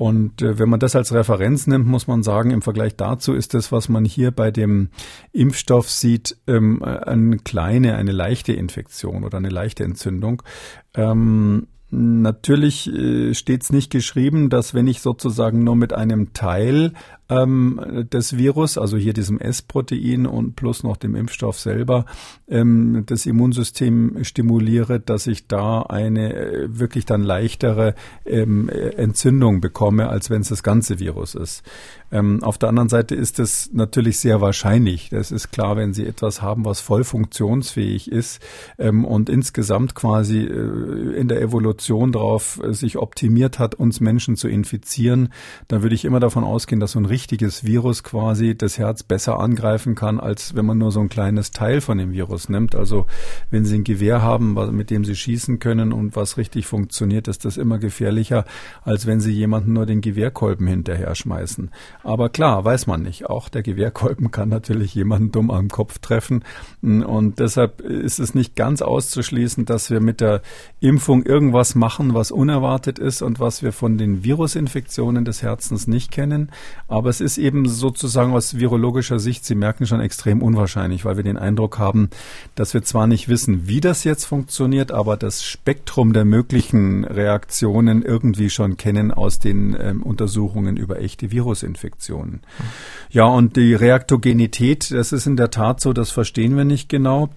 Und 0.00 0.40
äh, 0.40 0.58
wenn 0.58 0.70
man 0.70 0.80
das 0.80 0.96
als 0.96 1.12
Referenz 1.12 1.66
nimmt, 1.66 1.86
muss 1.86 2.06
man 2.06 2.22
sagen, 2.22 2.52
im 2.52 2.62
Vergleich 2.62 2.96
dazu 2.96 3.34
ist 3.34 3.52
das, 3.52 3.70
was 3.70 3.90
man 3.90 4.06
hier 4.06 4.30
bei 4.30 4.50
dem 4.50 4.88
Impfstoff 5.30 5.90
sieht, 5.90 6.38
ähm, 6.46 6.82
eine 6.82 7.36
kleine, 7.36 7.96
eine 7.96 8.12
leichte 8.12 8.54
Infektion 8.54 9.24
oder 9.24 9.36
eine 9.36 9.50
leichte 9.50 9.84
Entzündung. 9.84 10.42
Ähm, 10.94 11.66
Natürlich 11.92 12.86
äh, 12.86 13.34
steht 13.34 13.64
es 13.64 13.72
nicht 13.72 13.90
geschrieben, 13.90 14.48
dass 14.48 14.74
wenn 14.74 14.86
ich 14.86 15.00
sozusagen 15.00 15.64
nur 15.64 15.74
mit 15.74 15.92
einem 15.92 16.32
Teil 16.32 16.92
ähm, 17.30 18.06
des 18.12 18.36
Virus, 18.36 18.76
also 18.76 18.96
hier 18.96 19.12
diesem 19.12 19.38
S-Protein 19.38 20.26
und 20.26 20.56
plus 20.56 20.82
noch 20.82 20.96
dem 20.96 21.14
Impfstoff 21.14 21.58
selber, 21.58 22.04
ähm, 22.48 23.04
das 23.06 23.24
Immunsystem 23.24 24.24
stimuliere, 24.24 25.00
dass 25.00 25.26
ich 25.26 25.46
da 25.46 25.82
eine 25.82 26.34
äh, 26.34 26.78
wirklich 26.78 27.06
dann 27.06 27.22
leichtere 27.22 27.94
ähm, 28.26 28.68
Entzündung 28.68 29.60
bekomme, 29.60 30.08
als 30.08 30.28
wenn 30.28 30.42
es 30.42 30.48
das 30.48 30.62
ganze 30.62 30.98
Virus 30.98 31.34
ist. 31.34 31.62
Ähm, 32.12 32.42
auf 32.42 32.58
der 32.58 32.68
anderen 32.68 32.88
Seite 32.88 33.14
ist 33.14 33.38
es 33.38 33.70
natürlich 33.72 34.18
sehr 34.18 34.40
wahrscheinlich. 34.40 35.10
Das 35.10 35.30
ist 35.30 35.52
klar, 35.52 35.76
wenn 35.76 35.94
Sie 35.94 36.06
etwas 36.06 36.42
haben, 36.42 36.64
was 36.64 36.80
voll 36.80 37.04
funktionsfähig 37.04 38.10
ist 38.10 38.40
ähm, 38.78 39.04
und 39.04 39.28
insgesamt 39.28 39.94
quasi 39.94 40.40
äh, 40.40 41.16
in 41.16 41.28
der 41.28 41.40
Evolution 41.40 42.12
darauf 42.12 42.60
äh, 42.62 42.72
sich 42.72 42.98
optimiert 42.98 43.58
hat, 43.58 43.74
uns 43.74 44.00
Menschen 44.00 44.36
zu 44.36 44.48
infizieren, 44.48 45.32
dann 45.68 45.82
würde 45.82 45.94
ich 45.94 46.04
immer 46.04 46.20
davon 46.20 46.44
ausgehen, 46.44 46.80
dass 46.80 46.92
so 46.92 46.98
ein 46.98 47.06
richtiges 47.06 47.64
Virus 47.64 48.02
quasi 48.02 48.56
das 48.56 48.78
Herz 48.78 49.02
besser 49.02 49.38
angreifen 49.38 49.94
kann, 49.94 50.18
als 50.18 50.54
wenn 50.54 50.66
man 50.66 50.78
nur 50.78 50.90
so 50.90 51.00
ein 51.00 51.08
kleines 51.08 51.52
Teil 51.52 51.80
von 51.80 51.98
dem 51.98 52.12
Virus 52.12 52.48
nimmt. 52.48 52.74
Also 52.74 53.06
wenn 53.50 53.64
Sie 53.64 53.76
ein 53.76 53.84
Gewehr 53.84 54.22
haben, 54.22 54.54
mit 54.76 54.90
dem 54.90 55.04
Sie 55.04 55.14
schießen 55.14 55.60
können 55.60 55.92
und 55.92 56.16
was 56.16 56.36
richtig 56.36 56.66
funktioniert, 56.66 57.28
ist 57.28 57.44
das 57.44 57.56
immer 57.56 57.78
gefährlicher, 57.78 58.44
als 58.82 59.06
wenn 59.06 59.20
Sie 59.20 59.32
jemanden 59.32 59.72
nur 59.72 59.86
den 59.86 60.00
Gewehrkolben 60.00 60.66
hinterher 60.66 61.14
schmeißen. 61.14 61.70
Aber 62.02 62.28
klar, 62.30 62.64
weiß 62.64 62.86
man 62.86 63.02
nicht. 63.02 63.26
Auch 63.28 63.48
der 63.48 63.62
Gewehrkolben 63.62 64.30
kann 64.30 64.48
natürlich 64.48 64.94
jemanden 64.94 65.32
dumm 65.32 65.50
am 65.50 65.68
Kopf 65.68 65.98
treffen. 65.98 66.44
Und 66.80 67.38
deshalb 67.38 67.80
ist 67.80 68.18
es 68.18 68.34
nicht 68.34 68.56
ganz 68.56 68.82
auszuschließen, 68.82 69.66
dass 69.66 69.90
wir 69.90 70.00
mit 70.00 70.20
der 70.20 70.42
Impfung 70.80 71.24
irgendwas 71.24 71.74
machen, 71.74 72.14
was 72.14 72.30
unerwartet 72.30 72.98
ist 72.98 73.20
und 73.20 73.40
was 73.40 73.62
wir 73.62 73.72
von 73.72 73.98
den 73.98 74.24
Virusinfektionen 74.24 75.24
des 75.24 75.42
Herzens 75.42 75.86
nicht 75.86 76.10
kennen. 76.10 76.50
Aber 76.88 77.00
aber 77.00 77.08
es 77.08 77.22
ist 77.22 77.38
eben 77.38 77.66
sozusagen 77.66 78.34
aus 78.34 78.58
virologischer 78.58 79.18
Sicht, 79.18 79.44
Sie 79.44 79.56
merken 79.56 79.84
schon, 79.86 80.00
extrem 80.00 80.42
unwahrscheinlich, 80.42 81.04
weil 81.04 81.16
wir 81.16 81.24
den 81.24 81.38
Eindruck 81.38 81.78
haben, 81.78 82.10
dass 82.54 82.72
wir 82.72 82.82
zwar 82.82 83.06
nicht 83.06 83.28
wissen, 83.28 83.66
wie 83.66 83.80
das 83.80 84.04
jetzt 84.04 84.26
funktioniert, 84.26 84.92
aber 84.92 85.16
das 85.16 85.42
Spektrum 85.42 86.12
der 86.12 86.24
möglichen 86.24 87.04
Reaktionen 87.04 88.02
irgendwie 88.02 88.48
schon 88.48 88.76
kennen 88.76 89.10
aus 89.10 89.38
den 89.40 89.74
ähm, 89.80 90.02
Untersuchungen 90.02 90.76
über 90.76 91.00
echte 91.00 91.32
Virusinfektionen. 91.32 91.89
Ja, 93.10 93.24
und 93.24 93.56
die 93.56 93.74
Reaktogenität, 93.74 94.90
das 94.90 95.12
ist 95.12 95.26
in 95.26 95.36
der 95.36 95.50
Tat 95.50 95.80
so, 95.80 95.92
das 95.92 96.10
verstehen 96.10 96.56
wir 96.56 96.64
nicht 96.64 96.88
genau. 96.88 97.30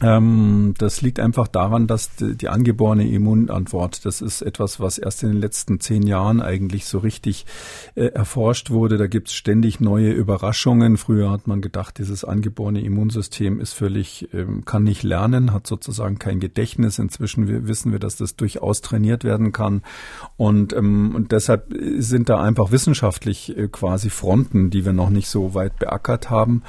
Ähm, 0.00 0.74
das 0.78 1.02
liegt 1.02 1.20
einfach 1.20 1.48
daran, 1.48 1.86
dass 1.86 2.10
die, 2.16 2.48
angeborene 2.48 3.08
Immunantwort, 3.08 4.04
das 4.04 4.20
ist 4.20 4.42
etwas, 4.42 4.80
was 4.80 4.98
erst 4.98 5.22
in 5.22 5.30
den 5.30 5.40
letzten 5.40 5.80
zehn 5.80 6.02
Jahren 6.06 6.40
eigentlich 6.40 6.86
so 6.86 6.98
richtig 6.98 7.46
äh, 7.94 8.06
erforscht 8.06 8.70
wurde. 8.70 8.96
Da 8.96 9.06
gibt 9.06 9.28
es 9.28 9.34
ständig 9.34 9.80
neue 9.80 10.10
Überraschungen. 10.10 10.96
Früher 10.96 11.30
hat 11.30 11.46
man 11.46 11.60
gedacht, 11.60 11.98
dieses 11.98 12.24
angeborene 12.24 12.80
Immunsystem 12.80 13.60
ist 13.60 13.74
völlig, 13.74 14.28
ähm, 14.32 14.64
kann 14.64 14.82
nicht 14.82 15.02
lernen, 15.02 15.52
hat 15.52 15.66
sozusagen 15.66 16.18
kein 16.18 16.40
Gedächtnis. 16.40 16.98
Inzwischen 16.98 17.66
wissen 17.68 17.92
wir, 17.92 17.98
dass 17.98 18.16
das 18.16 18.34
durchaus 18.34 18.80
trainiert 18.80 19.24
werden 19.24 19.52
kann. 19.52 19.82
Und, 20.36 20.72
ähm, 20.72 21.14
und 21.14 21.32
deshalb 21.32 21.72
sind 21.98 22.28
da 22.28 22.42
einfach 22.42 22.72
wissenschaftlich 22.72 23.56
äh, 23.56 23.68
quasi 23.68 24.10
Fronten, 24.10 24.70
die 24.70 24.84
wir 24.84 24.92
noch 24.92 25.10
nicht 25.10 25.28
so 25.28 25.54
weit 25.54 25.78
beackert 25.78 26.30
haben. 26.30 26.62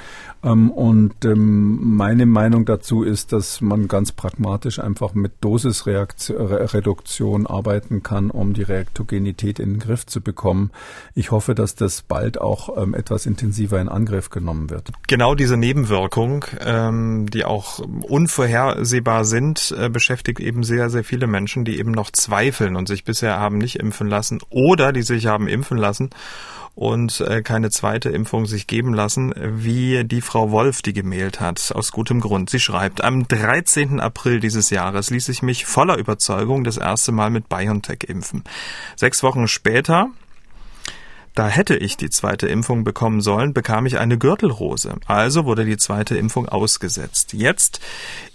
Ähm, 0.44 0.72
und 0.72 1.24
ähm, 1.26 1.96
meine 1.96 2.26
Meinung 2.26 2.66
dazu 2.66 3.04
ist, 3.04 3.32
dass 3.32 3.62
man 3.62 3.88
ganz 3.88 4.12
pragmatisch 4.12 4.80
einfach 4.80 5.14
mit 5.14 5.34
Dosisreduktion 5.42 7.48
arbeiten 7.48 8.04
kann, 8.04 8.30
um 8.30 8.54
die 8.54 8.64
Reaktogenität 8.64 9.60
in 9.60 9.74
den 9.74 9.80
Griff 9.80 10.06
zu 10.06 10.20
bekommen. 10.22 10.72
Ich 11.16 11.32
hoffe, 11.32 11.56
dass 11.56 11.76
das 11.76 12.02
bald 12.02 12.42
auch 12.42 12.78
ähm, 12.82 12.94
etwas 12.94 13.26
intensiver 13.26 13.80
in 13.80 13.88
Angriff 13.90 14.30
genommen 14.30 14.70
wird. 14.70 14.92
Genau 15.08 15.36
diese 15.36 15.58
Nebenwirkung, 15.58 16.46
die 16.64 17.46
auch 17.46 17.80
unvorhersehbar 17.80 19.26
sind, 19.26 19.76
äh, 19.78 19.90
beschäftigt 19.90 20.40
eben 20.40 20.64
sehr, 20.64 20.90
sehr 20.90 21.04
viele 21.04 21.28
Menschen, 21.28 21.66
die 21.66 21.78
eben 21.80 21.92
noch 21.92 22.12
zweifeln 22.12 22.76
und 22.76 22.88
sich 22.88 23.04
bisher 23.04 23.40
haben 23.40 23.58
nicht 23.58 23.76
impfen 23.78 24.08
lassen 24.08 24.40
oder 24.50 24.94
die 24.94 25.04
sich 25.04 25.28
haben 25.28 25.48
impfen 25.48 25.78
lassen 25.78 26.10
und 26.76 27.22
äh, 27.22 27.42
keine 27.42 27.70
zweite 27.70 28.10
Impfung 28.10 28.46
sich 28.46 28.68
geben 28.68 28.94
lassen, 28.94 29.34
wie 29.38 30.04
die 30.04 30.22
Frau 30.22 30.52
Wolf 30.52 30.82
die 30.82 30.94
gemailt 30.94 31.40
hat. 31.40 31.72
Aus 31.76 31.92
gutem 31.92 32.20
Grund. 32.20 32.50
Sie 32.50 32.60
schreibt, 32.60 33.04
am 33.04 33.28
13. 33.28 34.00
April 34.00 34.40
dieses 34.40 34.70
Jahres 34.70 35.10
ließ 35.10 35.30
ich 35.30 35.42
mich 35.42 35.66
voller 35.66 35.98
Überzeugung 35.98 36.64
das 36.64 36.78
erste 36.78 37.12
Mal 37.12 37.30
mit 37.30 37.50
BioNTech 37.50 38.06
impfen. 38.08 38.44
Sechs 38.96 39.22
Wochen 39.24 39.48
später 39.48 40.10
da 41.36 41.48
hätte 41.48 41.76
ich 41.76 41.98
die 41.98 42.12
zweite 42.12 42.48
Impfung 42.48 42.84
bekommen 42.84 43.20
sollen, 43.20 43.54
bekam 43.54 43.88
ich 43.88 43.98
eine 43.98 44.20
Gürtelrose. 44.20 44.98
Also 45.08 45.46
wurde 45.46 45.66
die 45.66 45.78
zweite 45.78 46.16
Impfung 46.16 46.48
ausgesetzt. 46.48 47.34
Jetzt 47.34 47.80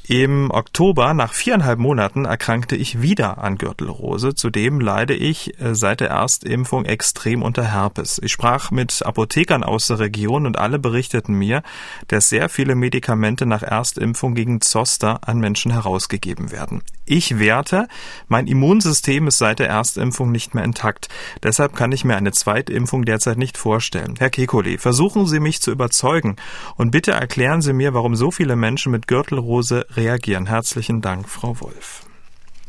im 0.08 0.50
Oktober, 0.50 1.12
nach 1.12 1.34
viereinhalb 1.34 1.78
Monaten, 1.78 2.24
erkrankte 2.24 2.76
ich 2.76 3.02
wieder 3.02 3.36
an 3.36 3.58
Gürtelrose. 3.58 4.34
Zudem 4.34 4.80
leide 4.80 5.12
ich 5.12 5.60
äh, 5.60 5.74
seit 5.74 6.00
der 6.00 6.08
Erstimpfung 6.08 6.86
extrem 6.86 7.42
unter 7.42 7.70
Herpes. 7.70 8.18
Ich 8.24 8.32
sprach 8.32 8.70
mit 8.70 9.04
Apothekern 9.04 9.62
aus 9.62 9.88
der 9.88 9.98
Region 9.98 10.46
und 10.46 10.58
alle 10.58 10.78
berichteten 10.78 11.34
mir, 11.34 11.62
dass 12.06 12.30
sehr 12.30 12.48
viele 12.48 12.74
Medikamente 12.74 13.44
nach 13.44 13.62
Erstimpfung 13.62 14.34
gegen 14.34 14.62
Zoster 14.62 15.28
an 15.28 15.40
Menschen 15.40 15.72
herausgegeben 15.72 16.52
werden. 16.52 16.80
Ich 17.04 17.38
werte, 17.38 17.86
mein 18.28 18.46
Immunsystem 18.46 19.26
ist 19.28 19.38
seit 19.38 19.58
der 19.58 19.68
Erstimpfung 19.68 20.30
nicht 20.30 20.54
mehr 20.54 20.64
intakt. 20.64 21.08
Deshalb 21.42 21.74
kann 21.76 21.92
ich 21.92 22.04
mir 22.04 22.16
eine 22.16 22.32
Zweitimpfung 22.32 23.04
derzeit 23.04 23.36
nicht 23.36 23.58
vorstellen. 23.58 24.14
Herr 24.18 24.28
Kekulé, 24.28 24.78
versuchen 24.78 25.26
Sie 25.26 25.40
mich 25.40 25.60
zu 25.60 25.70
überzeugen 25.70 26.36
und 26.76 26.92
bitte 26.92 27.12
erklären 27.12 27.60
Sie 27.60 27.74
mir, 27.74 27.92
warum 27.92 28.14
so 28.14 28.30
viele 28.30 28.56
Menschen 28.56 28.92
mit 28.92 29.06
Gürtelrose 29.06 29.86
reagieren. 29.98 30.46
Herzlichen 30.46 31.02
Dank, 31.02 31.28
Frau 31.28 31.60
Wolf. 31.60 32.04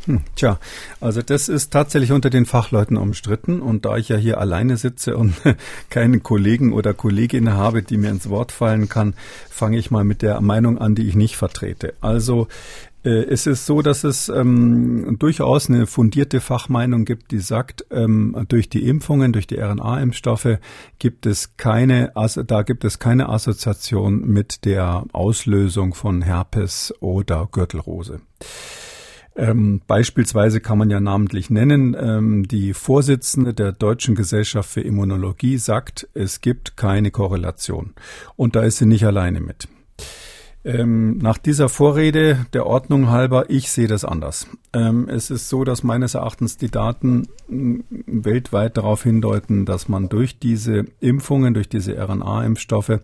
Hm, 0.05 0.21
tja, 0.35 0.59
also 1.01 1.21
das 1.21 1.49
ist 1.49 1.71
tatsächlich 1.71 2.11
unter 2.13 2.29
den 2.29 2.45
Fachleuten 2.45 2.97
umstritten 2.97 3.61
und 3.61 3.85
da 3.85 3.97
ich 3.97 4.09
ja 4.09 4.15
hier 4.15 4.39
alleine 4.39 4.77
sitze 4.77 5.15
und 5.17 5.35
keinen 5.89 6.23
Kollegen 6.23 6.73
oder 6.73 6.93
Kollegin 6.93 7.53
habe, 7.53 7.83
die 7.83 7.97
mir 7.97 8.09
ins 8.09 8.29
Wort 8.29 8.51
fallen 8.51 8.87
kann, 8.87 9.13
fange 9.49 9.77
ich 9.77 9.91
mal 9.91 10.05
mit 10.05 10.21
der 10.21 10.39
Meinung 10.41 10.77
an, 10.77 10.95
die 10.95 11.07
ich 11.07 11.15
nicht 11.15 11.35
vertrete. 11.35 11.93
Also 12.01 12.47
es 13.03 13.47
ist 13.47 13.65
so, 13.65 13.81
dass 13.81 14.03
es 14.03 14.27
ähm, 14.29 15.15
durchaus 15.19 15.69
eine 15.69 15.87
fundierte 15.87 16.41
Fachmeinung 16.41 17.05
gibt, 17.05 17.31
die 17.31 17.39
sagt, 17.39 17.85
ähm, 17.91 18.35
durch 18.49 18.69
die 18.69 18.87
Impfungen, 18.87 19.31
durch 19.31 19.47
die 19.47 19.57
RNA-Impfstoffe 19.57 20.59
gibt 20.97 21.25
es 21.25 21.55
keine, 21.55 22.15
also 22.15 22.43
da 22.43 22.63
gibt 22.63 22.83
es 22.83 22.99
keine 22.99 23.29
Assoziation 23.29 24.27
mit 24.27 24.65
der 24.65 25.05
Auslösung 25.13 25.93
von 25.93 26.21
Herpes 26.21 26.93
oder 26.99 27.47
Gürtelrose. 27.51 28.19
Ähm, 29.39 29.81
beispielsweise 29.87 30.59
kann 30.59 30.77
man 30.77 30.89
ja 30.89 30.99
namentlich 30.99 31.49
nennen, 31.49 31.95
ähm, 31.97 32.47
die 32.49 32.73
Vorsitzende 32.73 33.53
der 33.53 33.71
Deutschen 33.71 34.13
Gesellschaft 34.13 34.69
für 34.69 34.81
Immunologie 34.81 35.57
sagt, 35.57 36.09
es 36.13 36.41
gibt 36.41 36.75
keine 36.75 37.11
Korrelation. 37.11 37.93
Und 38.35 38.57
da 38.57 38.63
ist 38.63 38.79
sie 38.79 38.85
nicht 38.85 39.05
alleine 39.05 39.39
mit. 39.39 39.69
Ähm, 40.65 41.17
nach 41.19 41.37
dieser 41.37 41.69
Vorrede 41.69 42.45
der 42.51 42.65
Ordnung 42.65 43.09
halber, 43.09 43.49
ich 43.49 43.71
sehe 43.71 43.87
das 43.87 44.03
anders. 44.03 44.45
Ähm, 44.73 45.07
es 45.07 45.29
ist 45.29 45.47
so, 45.47 45.63
dass 45.63 45.83
meines 45.83 46.15
Erachtens 46.15 46.57
die 46.57 46.69
Daten 46.69 47.29
m, 47.47 47.85
weltweit 48.05 48.75
darauf 48.75 49.03
hindeuten, 49.03 49.65
dass 49.65 49.87
man 49.87 50.09
durch 50.09 50.37
diese 50.37 50.85
Impfungen, 50.99 51.53
durch 51.53 51.69
diese 51.69 51.97
RNA-Impfstoffe 51.97 52.99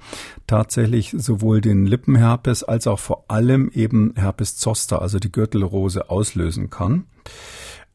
tatsächlich 0.47 1.15
sowohl 1.17 1.61
den 1.61 1.85
Lippenherpes 1.85 2.65
als 2.65 2.87
auch 2.87 2.99
vor 2.99 3.23
allem 3.29 3.71
eben 3.73 4.13
Herpes 4.17 4.57
zoster, 4.57 5.01
also 5.01 5.17
die 5.19 5.31
Gürtelrose, 5.31 6.09
auslösen 6.09 6.69
kann. 6.69 7.05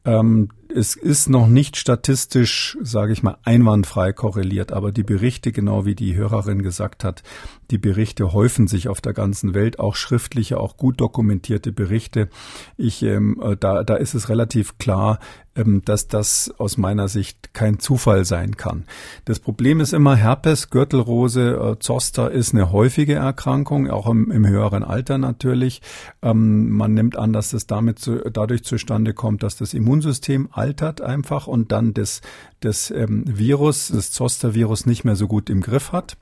Ähm, 0.03 0.49
es 0.73 0.95
ist 0.95 1.29
noch 1.29 1.47
nicht 1.47 1.77
statistisch, 1.77 2.77
sage 2.81 3.13
ich 3.13 3.23
mal, 3.23 3.37
einwandfrei 3.43 4.13
korreliert, 4.13 4.71
aber 4.71 4.91
die 4.91 5.03
Berichte, 5.03 5.51
genau 5.51 5.85
wie 5.85 5.95
die 5.95 6.15
Hörerin 6.15 6.63
gesagt 6.63 7.03
hat, 7.03 7.23
die 7.71 7.77
Berichte 7.77 8.33
häufen 8.33 8.67
sich 8.67 8.87
auf 8.89 9.01
der 9.01 9.13
ganzen 9.13 9.53
Welt, 9.53 9.79
auch 9.79 9.95
schriftliche, 9.95 10.59
auch 10.59 10.77
gut 10.77 10.99
dokumentierte 10.99 11.71
Berichte. 11.71 12.29
Ich, 12.77 13.01
ähm, 13.03 13.41
äh, 13.41 13.55
da, 13.57 13.83
da 13.83 13.95
ist 13.95 14.13
es 14.13 14.29
relativ 14.29 14.77
klar, 14.77 15.19
ähm, 15.55 15.81
dass 15.83 16.07
das 16.07 16.53
aus 16.57 16.77
meiner 16.77 17.07
Sicht 17.07 17.53
kein 17.53 17.79
Zufall 17.79 18.23
sein 18.23 18.55
kann. 18.55 18.85
Das 19.25 19.39
Problem 19.39 19.79
ist 19.79 19.93
immer 19.93 20.15
Herpes, 20.15 20.69
Gürtelrose, 20.69 21.55
äh, 21.55 21.79
Zoster 21.79 22.31
ist 22.31 22.53
eine 22.53 22.71
häufige 22.71 23.15
Erkrankung, 23.15 23.89
auch 23.89 24.07
im, 24.07 24.31
im 24.31 24.47
höheren 24.47 24.83
Alter 24.83 25.17
natürlich. 25.17 25.81
Ähm, 26.21 26.69
man 26.71 26.93
nimmt 26.93 27.17
an, 27.17 27.33
dass 27.33 27.51
das 27.51 27.67
damit 27.67 27.99
zu, 27.99 28.29
dadurch 28.31 28.63
zustande 28.63 29.13
kommt, 29.13 29.43
dass 29.43 29.57
das 29.57 29.73
Immunsystem 29.73 30.47
altert 30.51 31.01
einfach 31.01 31.47
und 31.47 31.71
dann 31.71 31.93
das, 31.93 32.21
das 32.61 32.91
ähm, 32.91 33.23
Virus, 33.27 33.89
das 33.89 34.11
Zoster-Virus 34.11 34.85
nicht 34.85 35.03
mehr 35.03 35.15
so 35.15 35.27
gut 35.27 35.49
im 35.49 35.61
Griff 35.61 35.91
hat. 35.91 36.17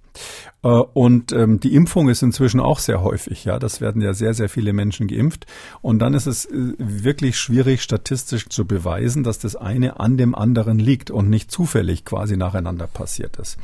Äh, 0.63 0.67
und 0.67 1.31
ähm, 1.31 1.59
die 1.59 1.73
Impfung 1.73 2.09
ist 2.09 2.21
inzwischen 2.21 2.59
auch 2.59 2.79
sehr 2.79 3.01
häufig. 3.01 3.45
Ja, 3.45 3.59
das 3.59 3.81
werden 3.81 4.01
ja 4.01 4.13
sehr, 4.13 4.33
sehr 4.33 4.49
viele 4.49 4.73
Menschen 4.73 5.07
geimpft. 5.07 5.45
Und 5.81 5.99
dann 5.99 6.13
ist 6.13 6.25
es 6.25 6.45
äh, 6.45 6.73
wirklich 6.77 7.37
schwierig, 7.37 7.81
statistisch 7.81 8.49
zu 8.49 8.65
beweisen, 8.65 9.23
dass 9.23 9.39
das 9.39 9.55
eine 9.55 9.99
an 9.99 10.17
dem 10.17 10.35
anderen 10.35 10.79
liegt 10.79 11.11
und 11.11 11.29
nicht 11.29 11.51
zufällig 11.51 12.05
quasi 12.05 12.37
nacheinander 12.37 12.87
passiert 12.87 13.37
ist. 13.37 13.57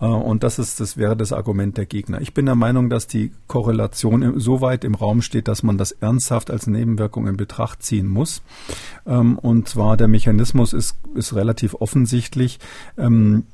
Äh, 0.00 0.06
und 0.06 0.42
das 0.42 0.58
ist, 0.58 0.80
das 0.80 0.96
wäre 0.96 1.16
das 1.16 1.32
Argument 1.32 1.76
der 1.76 1.86
Gegner. 1.86 2.20
Ich 2.20 2.34
bin 2.34 2.46
der 2.46 2.54
Meinung, 2.54 2.90
dass 2.90 3.06
die 3.06 3.32
Korrelation 3.46 4.40
so 4.40 4.60
weit 4.60 4.84
im 4.84 4.94
Raum 4.94 5.22
steht, 5.22 5.48
dass 5.48 5.62
man 5.62 5.78
das 5.78 5.92
ernsthaft 5.92 6.50
als 6.50 6.66
Nebenwirkung 6.66 7.26
in 7.26 7.36
Betracht 7.36 7.82
ziehen 7.82 8.08
muss. 8.08 8.42
Ähm, 9.06 9.38
und 9.38 9.68
zwar 9.68 9.96
der 9.96 10.08
Mechanismus 10.08 10.72
ist, 10.72 10.96
ist 11.14 11.34
relativ 11.34 11.74
offensichtlich. 11.74 12.11
Ähm, 12.98 13.44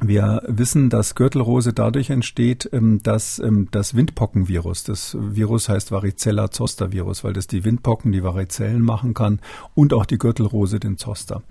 wir 0.00 0.42
wissen, 0.46 0.90
dass 0.90 1.16
Gürtelrose 1.16 1.72
dadurch 1.72 2.10
entsteht, 2.10 2.68
ähm, 2.72 3.02
dass 3.02 3.40
ähm, 3.40 3.66
das 3.72 3.96
Windpockenvirus, 3.96 4.84
das 4.84 5.16
Virus 5.18 5.68
heißt 5.68 5.90
Varicella 5.90 6.52
Zoster 6.52 6.92
Virus, 6.92 7.24
weil 7.24 7.32
das 7.32 7.48
die 7.48 7.64
Windpocken, 7.64 8.12
die 8.12 8.22
Varizellen 8.22 8.82
machen 8.82 9.12
kann 9.12 9.40
und 9.74 9.92
auch 9.92 10.06
die 10.06 10.18
Gürtelrose 10.18 10.78
den 10.78 10.98
Zoster. 10.98 11.42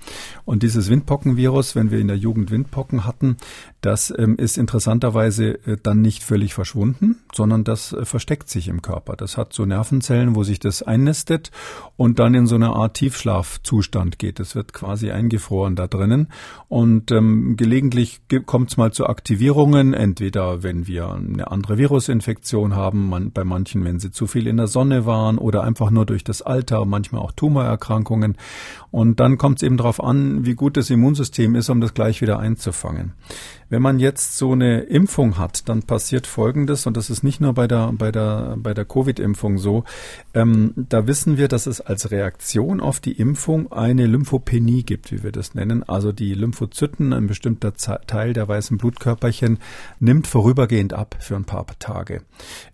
Und 0.46 0.64
dieses 0.64 0.90
Windpockenvirus, 0.90 1.76
wenn 1.76 1.92
wir 1.92 2.00
in 2.00 2.08
der 2.08 2.18
Jugend 2.18 2.50
Windpocken 2.50 3.06
hatten, 3.06 3.36
das 3.82 4.12
ähm, 4.18 4.38
ist 4.38 4.58
interessanterweise 4.58 5.60
äh, 5.66 5.78
dann 5.82 6.02
nicht 6.02 6.24
völlig 6.24 6.54
verschwunden, 6.56 7.18
sondern 7.34 7.64
das 7.64 7.94
äh, 7.94 8.06
versteckt 8.06 8.50
sich 8.50 8.68
im 8.70 8.82
Körper. 8.82 9.16
Das 9.16 9.38
hat 9.38 9.54
so 9.54 9.66
Nervenzellen, 9.66 10.36
wo 10.36 10.44
sich 10.44 10.60
das 10.60 10.82
einnistet 10.82 11.52
und 11.96 12.18
dann 12.18 12.34
in 12.34 12.48
so 12.48 12.56
eine 12.56 12.70
Art 12.70 12.96
Tiefschlafzustand 12.96 14.18
geht. 14.18 14.40
Das 14.40 14.56
wird 14.56 14.74
quasi 14.74 15.12
eingefroren 15.12 15.76
da 15.76 15.88
drinnen 15.88 16.30
und 16.70 17.12
ähm, 17.12 17.56
gelegentlich 17.56 18.22
kommt 18.46 18.72
es 18.72 18.78
mal 18.78 18.92
zu 18.92 19.06
Aktivierungen, 19.06 19.94
entweder 19.94 20.64
wenn 20.64 20.88
wir 20.88 21.12
eine 21.12 21.52
andere 21.52 21.78
Virusinfektion 21.78 22.76
haben, 22.76 23.10
man, 23.10 23.32
bei 23.32 23.44
manchen, 23.44 23.86
wenn 23.86 24.00
sie 24.00 24.12
zu 24.12 24.26
viel 24.26 24.48
in 24.48 24.58
der 24.58 24.68
Sonne 24.68 25.06
waren 25.06 25.38
oder 25.38 25.64
einfach 25.64 25.92
nur 25.92 26.06
durch 26.08 26.24
das 26.24 26.42
Alter, 26.42 26.84
manchmal 26.86 27.22
auch 27.22 27.32
Tumorerkrankungen. 27.32 28.38
Und 28.90 29.20
dann 29.20 29.38
kommt 29.38 29.60
es 29.60 29.64
eben 29.64 29.78
darauf 29.78 30.04
an, 30.04 30.46
wie 30.46 30.56
gut 30.56 30.78
das 30.78 30.90
Immunsystem 30.90 31.56
ist, 31.56 31.70
um 31.70 31.80
das 31.80 31.94
gleich 31.94 32.22
wieder 32.22 32.40
einzufangen. 32.40 33.14
Wenn 33.70 33.77
man 33.82 34.00
jetzt 34.00 34.38
so 34.38 34.54
eine 34.54 34.82
Impfung 34.82 35.38
hat, 35.38 35.68
dann 35.70 35.84
passiert 35.84 36.28
Folgendes, 36.28 36.86
und 36.86 36.98
das 36.98 37.10
ist 37.10 37.24
nicht 37.24 37.42
nur 37.42 37.54
bei 37.54 37.68
der, 37.68 37.92
bei 37.94 38.12
der, 38.12 38.56
bei 38.58 38.74
der 38.74 38.86
Covid-Impfung 38.86 39.58
so, 39.58 39.84
ähm, 40.34 40.74
da 40.76 41.08
wissen 41.08 41.38
wir, 41.38 41.48
dass 41.48 41.68
es 41.68 41.82
als 41.82 42.12
Reaktion 42.12 42.80
auf 42.80 43.00
die 43.00 43.14
Impfung 43.14 43.72
eine 43.72 44.08
Lymphopenie 44.08 44.84
gibt, 44.84 45.12
wie 45.12 45.24
wir 45.24 45.32
das 45.32 45.56
nennen. 45.56 45.84
Also 45.84 46.12
die 46.12 46.34
Lymphozyten, 46.34 47.14
ein 47.14 47.28
bestimmter 47.28 47.74
Teil 47.74 48.34
der 48.34 48.48
weißen 48.48 48.78
Blutkörperchen, 48.78 49.60
nimmt 50.00 50.28
vorübergehend 50.28 50.94
ab 50.94 51.16
für 51.20 51.36
ein 51.36 51.46
paar 51.46 51.66
Tage. 51.80 52.22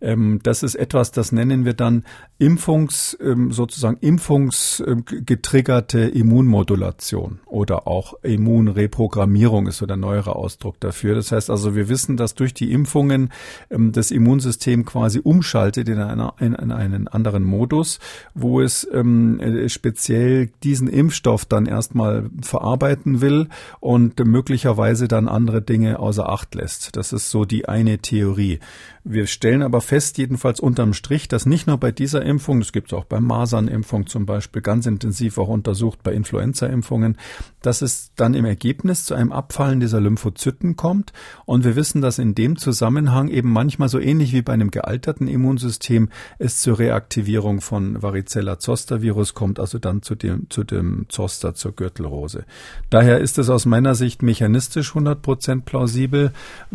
Ähm, 0.02 0.40
das 0.44 0.64
ist 0.64 0.76
etwas, 0.76 1.12
das 1.12 1.32
nennen 1.32 1.66
wir 1.66 1.74
dann 1.74 2.04
Impfungs, 2.38 3.18
ähm, 3.22 3.52
sozusagen 3.52 3.98
impfungsgetriggerte 4.02 6.02
Immunmodulation 6.02 7.40
oder 7.46 7.88
auch 7.88 8.16
Immunreprogrammierung 8.24 9.68
ist 9.68 9.78
so 9.78 9.86
der 9.86 9.98
neuere 9.98 10.36
Ausdruck 10.36 10.80
dafür. 10.84 11.16
Das 11.16 11.32
heißt 11.32 11.50
also, 11.50 11.76
wir 11.76 11.90
wissen, 11.90 12.18
dass 12.18 12.36
durch 12.36 12.54
die 12.54 12.72
Impfungen 12.72 13.32
ähm, 13.70 13.92
das 13.92 14.12
Immunsystem 14.12 14.86
quasi 14.86 15.20
umschaltet 15.24 15.90
in, 15.90 16.00
einer, 16.00 16.34
in, 16.40 16.54
in 16.54 16.72
einen 16.72 17.08
anderen 17.08 17.44
Modus, 17.44 18.00
wo 18.34 18.62
es 18.62 18.88
ähm, 18.92 19.40
äh, 19.40 19.70
speziell 19.70 20.50
diesen 20.64 20.88
Impfstoff 20.88 21.46
dann 21.46 21.66
erstmal 21.66 22.30
verarbeiten 22.42 23.22
will 23.22 23.48
und 23.80 24.20
möglicherweise 24.26 25.08
dann 25.08 25.28
andere 25.28 25.62
Dinge 25.62 26.00
außer 26.00 26.30
Acht 26.30 26.56
lässt. 26.56 26.96
Das 26.96 27.14
ist 27.14 27.30
so 27.30 27.46
die 27.46 27.68
eine 27.68 28.00
Theorie. 28.00 28.60
Wir 29.06 29.28
stellen 29.28 29.64
aber 29.64 29.82
fest, 29.82 30.18
jedenfalls 30.18 30.62
unterm 30.62 30.94
Strich, 30.94 31.28
dass 31.28 31.46
nicht 31.46 31.68
nur 31.68 31.78
bei 31.78 31.92
dieser 31.92 32.22
Impfung, 32.22 32.62
das 32.62 32.72
gibt 32.72 32.94
es 32.94 32.98
auch 32.98 33.04
bei 33.04 33.20
Masernimpfung 33.20 34.08
zum 34.08 34.26
Beispiel, 34.26 34.62
ganz 34.62 34.86
intensiv 34.86 35.38
auch 35.38 35.50
untersucht 35.50 36.04
bei 36.04 36.14
Influenza-Impfungen, 36.14 37.18
dass 37.62 37.82
es 37.82 38.12
dann 38.16 38.34
im 38.34 38.46
Ergebnis 38.46 39.04
zu 39.04 39.14
einem 39.14 39.34
Abfallen 39.34 39.82
dieser 39.82 40.00
Lymphozyten 40.00 40.73
kommt. 40.76 41.14
Und 41.46 41.64
wir 41.64 41.76
wissen, 41.76 42.02
dass 42.02 42.20
in 42.20 42.36
dem 42.36 42.58
Zusammenhang 42.58 43.30
eben 43.30 43.52
manchmal 43.52 43.90
so 43.90 44.00
ähnlich 44.00 44.34
wie 44.34 44.42
bei 44.42 44.54
einem 44.54 44.72
gealterten 44.72 45.28
Immunsystem 45.28 46.10
es 46.40 46.62
zur 46.62 46.80
Reaktivierung 46.80 47.62
von 47.62 48.02
Varicella 48.02 48.60
Zoster 48.60 49.02
Virus 49.02 49.34
kommt, 49.34 49.60
also 49.60 49.80
dann 49.80 50.02
zu 50.02 50.16
dem, 50.16 50.50
zu 50.50 50.64
dem 50.64 51.06
Zoster, 51.10 51.54
zur 51.54 51.74
Gürtelrose. 51.74 52.46
Daher 52.90 53.20
ist 53.20 53.38
es 53.38 53.50
aus 53.50 53.66
meiner 53.66 53.96
Sicht 53.96 54.22
mechanistisch 54.22 54.92
100% 54.94 55.62
plausibel, 55.62 56.32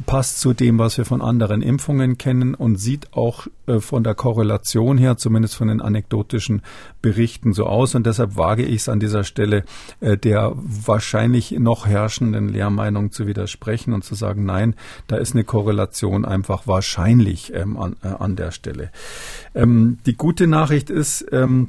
passt 0.06 0.40
zu 0.40 0.52
dem, 0.52 0.78
was 0.78 0.98
wir 0.98 1.04
von 1.04 1.22
anderen 1.22 1.62
Impfungen 1.62 2.18
kennen 2.18 2.54
und 2.54 2.76
sieht 2.76 3.12
auch 3.12 3.46
von 3.80 4.04
der 4.04 4.14
Korrelation 4.14 4.98
her, 4.98 5.16
zumindest 5.16 5.56
von 5.56 5.68
den 5.68 5.80
anekdotischen 5.80 6.62
Berichten 7.02 7.52
so 7.52 7.66
aus. 7.66 7.94
Und 7.94 8.06
deshalb 8.06 8.36
wage 8.36 8.64
ich 8.64 8.82
es 8.82 8.88
an 8.88 9.00
dieser 9.00 9.24
Stelle, 9.24 9.64
äh, 10.00 10.16
der 10.16 10.52
wahrscheinlich 10.56 11.52
noch 11.52 11.86
herrschenden 11.86 12.48
Lehrmeinung 12.48 13.12
zu 13.12 13.26
widersprechen 13.26 13.92
und 13.92 14.04
zu 14.04 14.14
sagen, 14.14 14.44
nein, 14.44 14.74
da 15.06 15.16
ist 15.16 15.34
eine 15.34 15.44
Korrelation 15.44 16.24
einfach 16.24 16.66
wahrscheinlich 16.66 17.52
ähm, 17.54 17.76
an, 17.76 17.96
äh, 18.02 18.08
an 18.08 18.36
der 18.36 18.50
Stelle. 18.50 18.90
Ähm, 19.54 19.98
die 20.06 20.14
gute 20.14 20.46
Nachricht 20.46 20.90
ist, 20.90 21.26
ähm, 21.32 21.68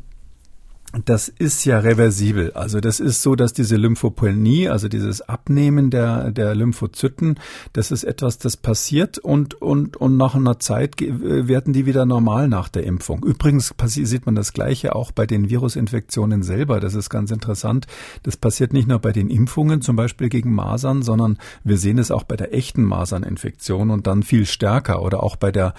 das 1.05 1.27
ist 1.27 1.65
ja 1.65 1.79
reversibel. 1.79 2.51
Also 2.53 2.79
das 2.79 2.99
ist 2.99 3.21
so, 3.21 3.35
dass 3.35 3.53
diese 3.53 3.75
Lymphopenie, 3.75 4.69
also 4.69 4.87
dieses 4.87 5.21
Abnehmen 5.21 5.91
der, 5.91 6.31
der 6.31 6.55
Lymphozyten, 6.55 7.39
das 7.73 7.91
ist 7.91 8.03
etwas, 8.03 8.39
das 8.39 8.57
passiert 8.57 9.19
und, 9.19 9.61
und, 9.61 9.97
und 9.97 10.17
nach 10.17 10.33
einer 10.33 10.59
Zeit 10.59 10.95
werden 10.99 11.73
die 11.73 11.85
wieder 11.85 12.07
normal 12.07 12.47
nach 12.47 12.69
der 12.69 12.85
Impfung. 12.85 13.23
Übrigens 13.23 13.73
sieht 13.85 14.25
man 14.25 14.33
das 14.33 14.51
Gleiche 14.51 14.95
auch 14.95 15.11
bei 15.11 15.27
den 15.27 15.49
Virusinfektionen 15.49 16.41
selber. 16.41 16.79
Das 16.79 16.95
ist 16.95 17.11
ganz 17.11 17.29
interessant. 17.29 17.85
Das 18.23 18.35
passiert 18.35 18.73
nicht 18.73 18.87
nur 18.87 18.99
bei 18.99 19.11
den 19.11 19.29
Impfungen, 19.29 19.81
zum 19.81 19.95
Beispiel 19.95 20.29
gegen 20.29 20.53
Masern, 20.53 21.03
sondern 21.03 21.37
wir 21.63 21.77
sehen 21.77 21.99
es 21.99 22.09
auch 22.09 22.23
bei 22.23 22.35
der 22.35 22.53
echten 22.55 22.83
Maserninfektion 22.83 23.91
und 23.91 24.07
dann 24.07 24.23
viel 24.23 24.47
stärker 24.47 25.03
oder 25.03 25.21
auch 25.21 25.35
bei 25.35 25.51
der 25.51 25.75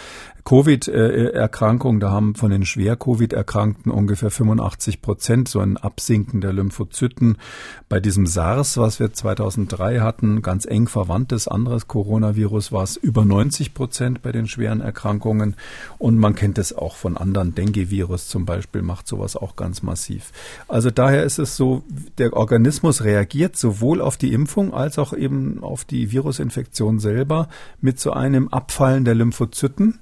Covid-Erkrankung, 0.51 2.01
da 2.01 2.11
haben 2.11 2.35
von 2.35 2.51
den 2.51 2.65
Schwer-Covid-Erkrankten 2.65 3.93
ungefähr 3.93 4.33
85 4.33 5.01
Prozent 5.01 5.47
so 5.47 5.61
ein 5.61 5.77
Absinken 5.77 6.41
der 6.41 6.53
Lymphozyten. 6.53 7.37
Bei 7.89 8.01
diesem 8.01 8.27
SARS, 8.27 8.77
was 8.77 8.99
wir 8.99 9.13
2003 9.13 10.01
hatten, 10.01 10.43
ganz 10.43 10.65
eng 10.65 10.89
verwandtes 10.89 11.47
anderes 11.47 11.87
Coronavirus, 11.87 12.73
war 12.73 12.83
es 12.83 12.97
über 12.97 13.25
90 13.25 13.75
Prozent 13.75 14.23
bei 14.23 14.33
den 14.33 14.49
schweren 14.49 14.81
Erkrankungen. 14.81 15.55
Und 15.99 16.19
man 16.19 16.35
kennt 16.35 16.59
es 16.59 16.77
auch 16.77 16.97
von 16.97 17.17
anderen. 17.17 17.55
Dengue-Virus 17.55 18.27
zum 18.27 18.45
Beispiel 18.45 18.83
macht 18.83 19.07
sowas 19.07 19.37
auch 19.37 19.55
ganz 19.55 19.85
massiv. 19.85 20.33
Also 20.67 20.91
daher 20.91 21.23
ist 21.23 21.39
es 21.39 21.57
so, 21.57 21.85
der 22.19 22.33
Organismus 22.33 23.05
reagiert 23.05 23.57
sowohl 23.57 24.01
auf 24.01 24.17
die 24.17 24.33
Impfung 24.33 24.75
als 24.75 24.99
auch 24.99 25.13
eben 25.13 25.63
auf 25.63 25.85
die 25.85 26.11
Virusinfektion 26.11 26.99
selber 26.99 27.49
mit 27.81 28.01
so 28.01 28.11
einem 28.11 28.49
Abfallen 28.49 29.05
der 29.05 29.15
Lymphozyten. 29.15 30.01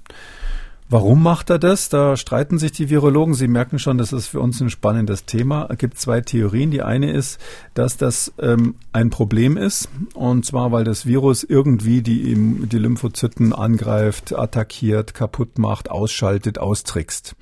Warum 0.91 1.21
macht 1.21 1.51
er 1.51 1.59
das? 1.59 1.89
Da 1.89 2.17
streiten 2.17 2.57
sich 2.57 2.71
die 2.71 2.89
Virologen. 2.89 3.35
Sie 3.35 3.47
merken 3.47 3.77
schon, 3.77 3.99
das 3.99 4.11
ist 4.11 4.25
für 4.25 4.39
uns 4.39 4.59
ein 4.59 4.71
spannendes 4.71 5.25
Thema. 5.25 5.67
Es 5.69 5.77
gibt 5.77 5.99
zwei 5.99 6.21
Theorien. 6.21 6.71
Die 6.71 6.81
eine 6.81 7.11
ist, 7.11 7.39
dass 7.75 7.95
das 7.95 8.33
ähm, 8.39 8.73
ein 8.91 9.11
Problem 9.11 9.55
ist. 9.55 9.87
Und 10.15 10.47
zwar, 10.47 10.71
weil 10.71 10.85
das 10.85 11.05
Virus 11.05 11.43
irgendwie 11.43 12.01
die, 12.01 12.33
die 12.35 12.77
Lymphozyten 12.79 13.53
angreift, 13.53 14.33
attackiert, 14.33 15.13
kaputt 15.13 15.59
macht, 15.59 15.91
ausschaltet, 15.91 16.57
austrickst. 16.57 17.35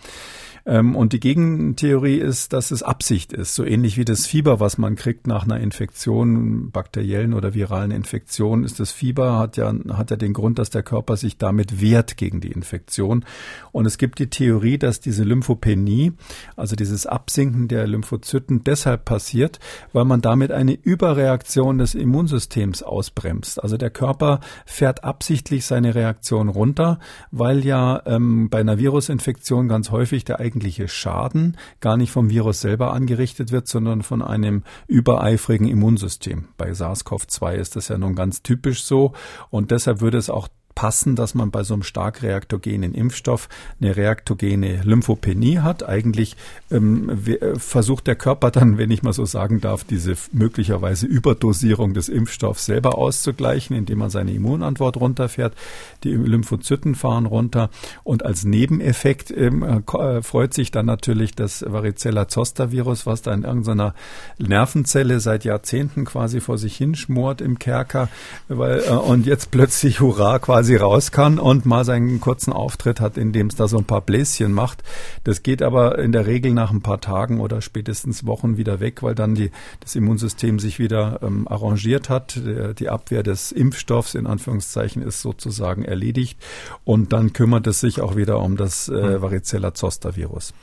Ähm, 0.67 0.97
und 0.97 1.13
die 1.13 1.21
Gegentheorie 1.21 2.17
ist, 2.17 2.51
dass 2.51 2.71
es 2.71 2.83
Absicht 2.83 3.31
ist, 3.31 3.55
so 3.55 3.63
ähnlich 3.63 3.97
wie 3.97 4.03
das 4.03 4.27
Fieber, 4.27 4.59
was 4.59 4.77
man 4.77 4.95
kriegt 4.95 5.25
nach 5.25 5.45
einer 5.45 5.61
Infektion, 5.61 6.71
bakteriellen 6.71 7.33
oder 7.33 7.53
viralen 7.53 7.91
Infektion, 7.91 8.65
ist 8.65 8.81
das 8.81 8.91
Fieber, 8.91 9.39
hat 9.39 9.55
ja, 9.55 9.73
hat 9.93 10.11
ja 10.11 10.17
den 10.17 10.33
Grund, 10.33 10.59
dass 10.59 10.69
der 10.69 10.83
Körper 10.83 11.15
sich 11.15 11.37
damit 11.37 11.79
wehrt 11.79 12.17
gegen 12.17 12.41
die 12.41 12.51
Infektion. 12.51 13.23
Und 13.71 13.85
es 13.85 13.97
gibt 13.97 14.19
die 14.19 14.29
Theorie, 14.29 14.77
dass 14.77 14.99
diese 14.99 15.23
Lymphopenie, 15.23 16.11
also 16.57 16.75
dieses 16.75 17.05
Absinken 17.05 17.69
der 17.69 17.87
Lymphozyten 17.87 18.65
deshalb 18.65 19.05
passiert, 19.05 19.59
weil 19.93 20.03
man 20.03 20.19
damit 20.19 20.51
eine 20.51 20.73
Überreaktion 20.73 21.77
des 21.77 21.95
Immunsystems 21.95 22.83
ausbremst. 22.83 23.63
Also 23.63 23.77
der 23.77 23.89
Körper 23.89 24.41
fährt 24.65 25.05
absichtlich 25.05 25.65
seine 25.65 25.95
Reaktion 25.95 26.49
runter, 26.49 26.99
weil 27.31 27.63
ja 27.63 28.01
ähm, 28.05 28.49
bei 28.49 28.59
einer 28.59 28.77
Virusinfektion 28.77 29.69
ganz 29.69 29.91
häufig 29.91 30.25
der 30.25 30.41
eigene 30.41 30.56
eigentliche 30.57 30.87
Schaden 30.87 31.55
gar 31.81 31.97
nicht 31.97 32.11
vom 32.11 32.31
Virus 32.31 32.61
selber 32.61 32.91
angerichtet 32.91 33.51
wird, 33.51 33.67
sondern 33.67 34.01
von 34.01 34.23
einem 34.23 34.63
übereifrigen 34.87 35.67
Immunsystem. 35.67 36.47
Bei 36.57 36.71
SARS-CoV-2 36.71 37.53
ist 37.53 37.75
das 37.75 37.89
ja 37.89 37.97
nun 37.99 38.15
ganz 38.15 38.41
typisch 38.41 38.83
so 38.83 39.13
und 39.51 39.69
deshalb 39.69 40.01
würde 40.01 40.17
es 40.17 40.31
auch 40.31 40.47
passen, 40.77 41.15
dass 41.15 41.33
man 41.33 41.49
bei 41.49 41.63
so 41.63 41.73
einem 41.73 41.81
stark 41.81 42.21
reaktogenen 42.21 42.93
Impfstoff 42.93 43.49
eine 43.81 43.97
reaktogene 43.97 44.83
Lymphopenie 44.83 45.57
hat. 45.57 45.81
Eigentlich 45.81 46.35
ähm, 46.69 47.25
äh, 47.25 47.57
versucht 47.57 48.05
der 48.05 48.15
Körper 48.15 48.51
dann, 48.51 48.77
wenn 48.77 48.91
ich 48.91 49.01
mal 49.01 49.11
so 49.11 49.25
sagen 49.25 49.59
darf, 49.59 49.83
diese 49.83 50.15
möglicherweise 50.33 51.07
Überdosierung 51.07 51.95
des 51.95 52.09
Impfstoffs 52.09 52.67
selber 52.67 52.95
auszugleichen, 52.95 53.75
indem 53.75 53.97
man 53.97 54.11
seine 54.11 54.31
Immunantwort 54.33 54.97
runterfährt. 54.97 55.55
Die 56.03 56.11
Lymphozyten 56.11 56.93
fahren 56.93 57.25
runter 57.25 57.71
und 58.03 58.23
als 58.23 58.43
Nebeneffekt 58.43 59.31
ähm, 59.31 59.63
äh, 59.63 60.21
freut 60.21 60.53
sich 60.53 60.69
dann 60.69 60.85
natürlich 60.85 61.33
das 61.33 61.65
Varicella-Zoster-Virus, 61.67 63.07
was 63.07 63.23
da 63.23 63.33
in 63.33 63.45
irgendeiner 63.45 63.95
Nervenzelle 64.37 65.21
seit 65.21 65.43
Jahrzehnten 65.43 66.05
quasi 66.05 66.39
vor 66.39 66.59
sich 66.59 66.77
hinschmort 66.77 67.41
im 67.41 67.57
Kerker, 67.57 68.09
weil, 68.47 68.83
äh, 68.87 68.91
und 68.91 69.25
jetzt 69.25 69.49
plötzlich 69.49 70.01
hurra 70.01 70.37
quasi 70.37 70.66
quasi 70.67 70.75
raus 70.75 71.11
kann 71.13 71.39
und 71.39 71.65
mal 71.65 71.85
seinen 71.85 72.19
kurzen 72.19 72.51
Auftritt 72.51 72.99
hat, 72.99 73.17
in 73.17 73.31
dem 73.31 73.47
es 73.47 73.55
da 73.55 73.69
so 73.69 73.77
ein 73.77 73.85
paar 73.85 74.01
Bläschen 74.01 74.51
macht. 74.51 74.83
Das 75.23 75.41
geht 75.41 75.61
aber 75.61 75.97
in 75.97 76.11
der 76.11 76.27
Regel 76.27 76.53
nach 76.53 76.71
ein 76.71 76.81
paar 76.81 76.99
Tagen 76.99 77.39
oder 77.39 77.61
spätestens 77.61 78.25
Wochen 78.25 78.57
wieder 78.57 78.81
weg, 78.81 79.01
weil 79.01 79.15
dann 79.15 79.33
die, 79.33 79.51
das 79.79 79.95
Immunsystem 79.95 80.59
sich 80.59 80.77
wieder 80.77 81.21
ähm, 81.23 81.47
arrangiert 81.47 82.09
hat. 82.09 82.41
Die 82.79 82.89
Abwehr 82.89 83.23
des 83.23 83.53
Impfstoffs 83.53 84.13
in 84.13 84.27
Anführungszeichen 84.27 85.01
ist 85.01 85.21
sozusagen 85.21 85.85
erledigt 85.85 86.37
und 86.83 87.13
dann 87.13 87.31
kümmert 87.31 87.65
es 87.67 87.79
sich 87.79 88.01
auch 88.01 88.17
wieder 88.17 88.39
um 88.39 88.57
das 88.57 88.89
äh, 88.89 89.01
hm. 89.01 89.21
Varicella-Zoster-Virus. 89.21 90.53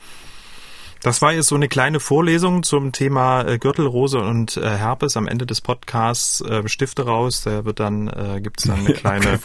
Das 1.05 1.21
war 1.21 1.33
jetzt 1.33 1.49
so 1.49 1.55
eine 1.55 1.67
kleine 1.67 1.99
Vorlesung 1.99 2.63
zum 2.63 2.91
Thema 2.91 3.43
äh, 3.43 3.59
Gürtelrose 3.59 4.17
und 4.17 4.57
äh, 4.57 4.61
Herpes 4.61 5.15
am 5.17 5.27
Ende 5.27 5.45
des 5.45 5.61
Podcasts. 5.61 6.41
Äh, 6.41 6.67
Stifte 6.67 7.05
raus, 7.05 7.43
da 7.45 7.63
wird 7.63 7.79
dann 7.79 8.07
äh, 8.07 8.41
gibt's 8.41 8.63
dann 8.63 8.79
eine 8.79 8.93
kleine, 8.95 9.39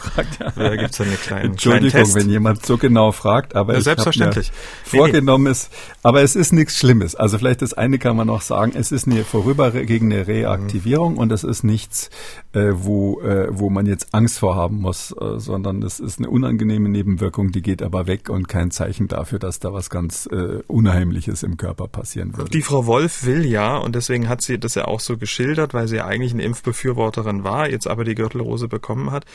äh, 0.55 0.77
gibt's 0.77 0.97
dann 0.97 1.05
eine 1.05 1.17
kleine 1.17 1.43
Entschuldigung, 1.43 2.15
wenn 2.15 2.31
jemand 2.31 2.65
so 2.65 2.79
genau 2.79 3.11
fragt, 3.11 3.55
aber 3.55 3.75
ja, 3.75 3.81
selbstverständlich 3.81 4.51
vorgenommen 4.83 5.43
nee, 5.43 5.51
ist, 5.51 5.71
aber 6.01 6.23
es 6.23 6.35
ist 6.35 6.51
nichts 6.51 6.79
Schlimmes. 6.79 7.13
Also 7.13 7.37
vielleicht 7.37 7.61
das 7.61 7.75
eine 7.75 7.99
kann 7.99 8.15
man 8.15 8.25
noch 8.25 8.41
sagen, 8.41 8.71
es 8.75 8.91
ist 8.91 9.05
eine 9.05 9.23
vorübergehende 9.23 10.25
Reaktivierung 10.25 11.13
mhm. 11.13 11.19
und 11.19 11.31
es 11.31 11.43
ist 11.43 11.63
nichts, 11.63 12.09
äh, 12.53 12.71
wo 12.71 13.21
äh, 13.21 13.49
wo 13.51 13.69
man 13.69 13.85
jetzt 13.85 14.15
Angst 14.15 14.39
vorhaben 14.39 14.77
muss, 14.77 15.11
äh, 15.11 15.37
sondern 15.37 15.83
es 15.83 15.99
ist 15.99 16.17
eine 16.17 16.31
unangenehme 16.31 16.89
Nebenwirkung, 16.89 17.51
die 17.51 17.61
geht 17.61 17.83
aber 17.83 18.07
weg 18.07 18.29
und 18.29 18.47
kein 18.47 18.71
Zeichen 18.71 19.07
dafür, 19.07 19.37
dass 19.37 19.59
da 19.59 19.71
was 19.73 19.91
ganz 19.91 20.25
äh, 20.25 20.63
Unheimliches 20.65 21.43
im 21.43 21.50
Körper 21.57 21.87
passieren 21.87 22.35
würde. 22.35 22.49
Die 22.49 22.61
Frau 22.61 22.85
Wolf 22.85 23.25
will 23.25 23.45
ja, 23.45 23.77
und 23.77 23.95
deswegen 23.95 24.29
hat 24.29 24.41
sie 24.41 24.59
das 24.59 24.75
ja 24.75 24.85
auch 24.85 24.99
so 24.99 25.17
geschildert, 25.17 25.73
weil 25.73 25.87
sie 25.87 25.97
ja 25.97 26.05
eigentlich 26.05 26.33
eine 26.33 26.43
Impfbefürworterin 26.43 27.43
war, 27.43 27.69
jetzt 27.69 27.87
aber 27.87 28.03
die 28.03 28.15
Gürtelrose 28.15 28.67
bekommen 28.67 29.11
hat, 29.11 29.25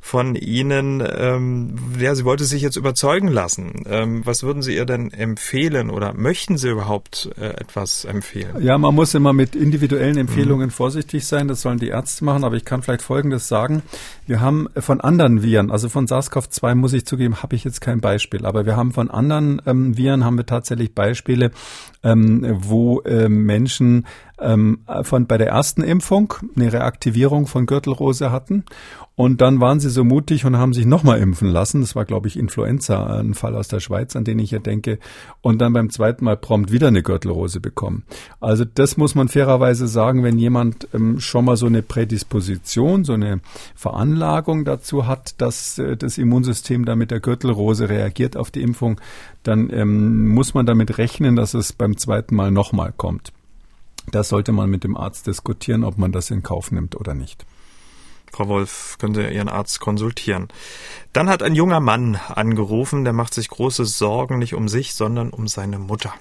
von 0.00 0.34
Ihnen, 0.34 1.02
ähm, 1.06 1.74
ja, 1.98 2.14
sie 2.14 2.24
wollte 2.24 2.44
sich 2.44 2.62
jetzt 2.62 2.76
überzeugen 2.76 3.28
lassen. 3.28 3.84
Ähm, 3.86 4.22
was 4.24 4.42
würden 4.42 4.62
Sie 4.62 4.74
ihr 4.74 4.86
denn 4.86 5.12
empfehlen 5.12 5.90
oder 5.90 6.14
möchten 6.14 6.56
Sie 6.56 6.70
überhaupt 6.70 7.30
äh, 7.38 7.48
etwas 7.48 8.06
empfehlen? 8.06 8.62
Ja, 8.62 8.78
man 8.78 8.94
muss 8.94 9.14
immer 9.14 9.32
mit 9.32 9.54
individuellen 9.54 10.16
Empfehlungen 10.16 10.66
mhm. 10.66 10.72
vorsichtig 10.72 11.26
sein, 11.26 11.48
das 11.48 11.62
sollen 11.62 11.78
die 11.78 11.88
Ärzte 11.88 12.24
machen, 12.24 12.44
aber 12.44 12.56
ich 12.56 12.64
kann 12.64 12.82
vielleicht 12.82 13.02
Folgendes 13.02 13.46
sagen. 13.46 13.82
Wir 14.26 14.40
haben 14.40 14.68
von 14.78 15.00
anderen 15.00 15.42
Viren, 15.42 15.70
also 15.70 15.88
von 15.88 16.06
SARS-CoV-2 16.06 16.74
muss 16.74 16.92
ich 16.94 17.04
zugeben, 17.04 17.42
habe 17.42 17.54
ich 17.54 17.64
jetzt 17.64 17.80
kein 17.80 18.00
Beispiel, 18.00 18.46
aber 18.46 18.64
wir 18.64 18.76
haben 18.76 18.92
von 18.92 19.10
anderen 19.10 19.60
ähm, 19.66 19.96
Viren 19.96 20.24
haben 20.24 20.38
wir 20.38 20.46
tatsächlich 20.46 20.94
Beispiele, 20.94 21.50
ähm, 22.02 22.58
wo 22.60 23.00
äh, 23.00 23.28
Menschen 23.28 24.06
ähm, 24.40 24.80
von 25.02 25.26
bei 25.26 25.36
der 25.36 25.48
ersten 25.48 25.82
Impfung 25.82 26.34
eine 26.56 26.72
Reaktivierung 26.72 27.46
von 27.46 27.66
Gürtelrose 27.66 28.32
hatten 28.32 28.64
und 29.20 29.42
dann 29.42 29.60
waren 29.60 29.80
sie 29.80 29.90
so 29.90 30.02
mutig 30.02 30.46
und 30.46 30.56
haben 30.56 30.72
sich 30.72 30.86
nochmal 30.86 31.18
impfen 31.18 31.50
lassen. 31.50 31.82
Das 31.82 31.94
war, 31.94 32.06
glaube 32.06 32.26
ich, 32.26 32.38
Influenza, 32.38 33.04
ein 33.18 33.34
Fall 33.34 33.54
aus 33.54 33.68
der 33.68 33.78
Schweiz, 33.78 34.16
an 34.16 34.24
den 34.24 34.38
ich 34.38 34.48
hier 34.48 34.60
denke. 34.60 34.98
Und 35.42 35.58
dann 35.58 35.74
beim 35.74 35.90
zweiten 35.90 36.24
Mal 36.24 36.38
prompt 36.38 36.72
wieder 36.72 36.88
eine 36.88 37.02
Gürtelrose 37.02 37.60
bekommen. 37.60 38.04
Also 38.40 38.64
das 38.64 38.96
muss 38.96 39.14
man 39.14 39.28
fairerweise 39.28 39.88
sagen, 39.88 40.24
wenn 40.24 40.38
jemand 40.38 40.88
ähm, 40.94 41.20
schon 41.20 41.44
mal 41.44 41.58
so 41.58 41.66
eine 41.66 41.82
Prädisposition, 41.82 43.04
so 43.04 43.12
eine 43.12 43.40
Veranlagung 43.74 44.64
dazu 44.64 45.06
hat, 45.06 45.34
dass 45.36 45.78
äh, 45.78 45.98
das 45.98 46.16
Immunsystem 46.16 46.86
da 46.86 46.96
mit 46.96 47.10
der 47.10 47.20
Gürtelrose 47.20 47.90
reagiert 47.90 48.38
auf 48.38 48.50
die 48.50 48.62
Impfung, 48.62 49.02
dann 49.42 49.68
ähm, 49.70 50.28
muss 50.28 50.54
man 50.54 50.64
damit 50.64 50.96
rechnen, 50.96 51.36
dass 51.36 51.52
es 51.52 51.74
beim 51.74 51.98
zweiten 51.98 52.34
Mal 52.34 52.50
nochmal 52.50 52.94
kommt. 52.96 53.34
Das 54.12 54.30
sollte 54.30 54.52
man 54.52 54.70
mit 54.70 54.82
dem 54.82 54.96
Arzt 54.96 55.26
diskutieren, 55.26 55.84
ob 55.84 55.98
man 55.98 56.10
das 56.10 56.30
in 56.30 56.42
Kauf 56.42 56.72
nimmt 56.72 56.96
oder 56.96 57.12
nicht. 57.12 57.44
Frau 58.32 58.48
Wolf, 58.48 58.96
können 58.98 59.14
Sie 59.14 59.22
Ihren 59.22 59.48
Arzt 59.48 59.80
konsultieren. 59.80 60.48
Dann 61.12 61.28
hat 61.28 61.42
ein 61.42 61.54
junger 61.54 61.80
Mann 61.80 62.18
angerufen, 62.28 63.04
der 63.04 63.12
macht 63.12 63.34
sich 63.34 63.48
große 63.48 63.84
Sorgen 63.84 64.38
nicht 64.38 64.54
um 64.54 64.68
sich, 64.68 64.94
sondern 64.94 65.30
um 65.30 65.48
seine 65.48 65.78
Mutter. 65.78 66.14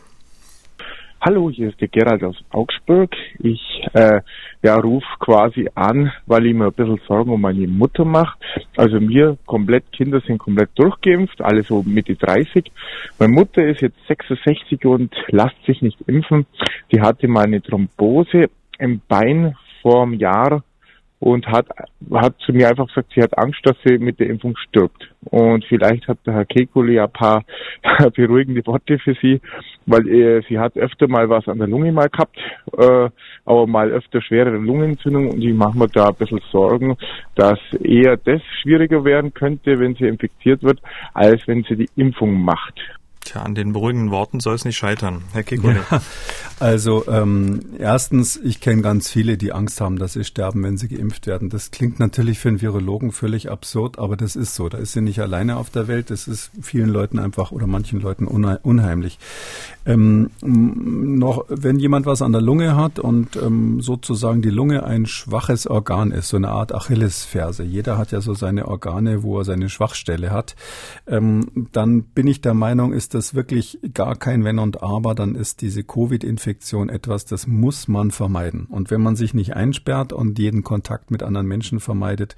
Hallo, 1.22 1.50
hier 1.50 1.68
ist 1.68 1.82
der 1.82 1.90
Gerald 1.90 2.24
aus 2.24 2.38
Augsburg. 2.50 3.14
Ich 3.40 3.62
äh, 3.94 4.22
ja, 4.62 4.76
ruf 4.76 5.04
quasi 5.20 5.70
an, 5.76 6.14
weil 6.28 6.46
ich 6.46 6.54
mir 6.54 6.68
ein 6.68 6.72
bisschen 6.72 7.02
Sorgen 7.10 7.32
um 7.34 7.42
meine 7.42 7.68
Mutter 7.68 8.06
mache. 8.06 8.38
Also 8.78 9.02
mir 9.02 9.38
komplett, 9.46 9.92
Kinder 9.92 10.22
sind 10.22 10.38
komplett 10.38 10.70
durchgeimpft, 10.76 11.42
alle 11.42 11.64
so 11.64 11.84
Mitte 11.84 12.16
30. 12.16 12.72
Meine 13.20 13.34
Mutter 13.34 13.66
ist 13.66 13.82
jetzt 13.82 13.98
66 14.08 14.86
und 14.86 15.14
lasst 15.28 15.58
sich 15.66 15.82
nicht 15.82 16.00
impfen. 16.08 16.46
Die 16.94 17.02
hatte 17.02 17.28
mal 17.28 17.44
eine 17.44 17.62
Thrombose 17.62 18.50
im 18.78 19.02
Bein 19.10 19.58
vor 19.82 20.04
einem 20.04 20.14
Jahr 20.14 20.64
und 21.20 21.48
hat, 21.48 21.68
hat 22.14 22.36
zu 22.40 22.54
mir 22.54 22.70
einfach 22.70 22.88
gesagt, 22.88 23.12
sie 23.14 23.22
hat 23.22 23.38
Angst, 23.38 23.60
dass 23.64 23.76
sie 23.84 23.98
mit 23.98 24.20
der 24.20 24.28
Impfung 24.28 24.56
stirbt. 24.58 25.10
Und 25.26 25.66
vielleicht 25.66 26.08
hat 26.08 26.18
der 26.26 26.34
Herr 26.34 26.46
Kekuli 26.46 27.00
ein 27.00 27.12
paar 27.12 27.44
beruhigende 28.16 28.66
Worte 28.66 28.98
für 29.00 29.16
sie, 29.22 29.42
weil 29.86 30.08
äh, 30.08 30.42
sie 30.48 30.58
hat 30.58 30.78
öfter 30.78 31.08
mal 31.10 31.30
was 31.30 31.48
an 31.48 31.58
der 31.58 31.68
Lunge 31.68 31.92
mal 31.92 32.10
gehabt, 32.10 32.38
äh, 32.78 33.10
aber 33.46 33.68
mal 33.68 33.92
öfter 33.92 34.22
schwerere 34.22 34.58
Lungenentzündung 34.58 35.32
und 35.32 35.44
ich 35.44 35.54
mache 35.54 35.78
mir 35.78 35.90
da 35.90 36.08
ein 36.08 36.16
bisschen 36.16 36.42
Sorgen, 36.52 36.96
dass 37.36 37.60
eher 37.84 38.16
das 38.16 38.42
schwieriger 38.62 39.04
werden 39.04 39.34
könnte, 39.34 39.78
wenn 39.80 39.96
sie 39.96 40.08
infiziert 40.08 40.64
wird, 40.64 40.80
als 41.14 41.46
wenn 41.48 41.64
sie 41.64 41.76
die 41.76 41.90
Impfung 41.98 42.42
macht. 42.42 42.80
Tja, 43.30 43.44
an 43.44 43.54
den 43.54 43.74
beruhigenden 43.74 44.10
Worten 44.10 44.40
soll 44.40 44.56
es 44.56 44.66
nicht 44.66 44.78
scheitern. 44.78 45.22
Herr 45.34 45.44
Kikole. 45.44 45.86
Ja, 45.92 46.02
also 46.60 47.08
ähm, 47.08 47.60
erstens, 47.78 48.38
ich 48.38 48.60
kenne 48.60 48.82
ganz 48.82 49.12
viele, 49.12 49.38
die 49.38 49.54
Angst 49.54 49.82
haben, 49.82 50.00
dass 50.00 50.14
sie 50.14 50.24
sterben, 50.24 50.64
wenn 50.64 50.78
sie 50.78 50.88
geimpft 50.88 51.28
werden. 51.28 51.50
Das 51.50 51.70
klingt 51.70 52.00
natürlich 52.00 52.40
für 52.40 52.50
einen 52.50 52.60
Virologen 52.60 53.12
völlig 53.12 53.52
absurd, 53.52 54.00
aber 54.00 54.18
das 54.18 54.36
ist 54.36 54.56
so. 54.56 54.68
Da 54.68 54.80
ist 54.80 54.94
sie 54.94 55.02
nicht 55.02 55.20
alleine 55.22 55.58
auf 55.58 55.70
der 55.70 55.88
Welt. 55.88 56.10
Das 56.10 56.28
ist 56.28 56.50
vielen 56.60 56.90
Leuten 56.90 57.20
einfach 57.20 57.52
oder 57.52 57.68
manchen 57.68 58.02
Leuten 58.02 58.26
unheimlich. 58.26 59.20
Ähm, 59.86 60.32
noch, 60.42 61.46
wenn 61.50 61.78
jemand 61.78 62.08
was 62.08 62.24
an 62.24 62.32
der 62.32 62.42
Lunge 62.42 62.76
hat 62.76 62.98
und 62.98 63.36
ähm, 63.36 63.80
sozusagen 63.80 64.42
die 64.42 64.50
Lunge 64.50 64.84
ein 64.84 65.06
schwaches 65.06 65.68
Organ 65.68 66.12
ist, 66.12 66.30
so 66.30 66.38
eine 66.38 66.50
Art 66.50 66.74
Achillesferse. 66.74 67.64
Jeder 67.64 68.00
hat 68.00 68.12
ja 68.12 68.22
so 68.22 68.34
seine 68.34 68.68
Organe, 68.68 69.22
wo 69.22 69.38
er 69.38 69.46
seine 69.46 69.70
Schwachstelle 69.70 70.32
hat. 70.32 70.56
Ähm, 71.06 71.68
dann 71.72 72.02
bin 72.02 72.26
ich 72.26 72.42
der 72.42 72.56
Meinung, 72.56 72.92
ist 72.92 73.14
das 73.14 73.19
wirklich 73.34 73.80
gar 73.94 74.16
kein 74.16 74.44
Wenn 74.44 74.60
und 74.60 74.82
Aber. 74.82 75.16
Dann 75.16 75.36
ist 75.36 75.62
diese 75.62 75.84
Covid-Infektion 75.84 76.90
etwas, 76.90 77.26
das 77.26 77.48
muss 77.48 77.88
man 77.88 78.12
vermeiden. 78.12 78.66
Und 78.66 78.92
wenn 78.92 79.02
man 79.02 79.16
sich 79.16 79.34
nicht 79.34 79.56
einsperrt 79.56 80.14
und 80.14 80.40
jeden 80.40 80.64
Kontakt 80.64 81.12
mit 81.12 81.24
anderen 81.24 81.48
Menschen 81.48 81.80
vermeidet, 81.80 82.36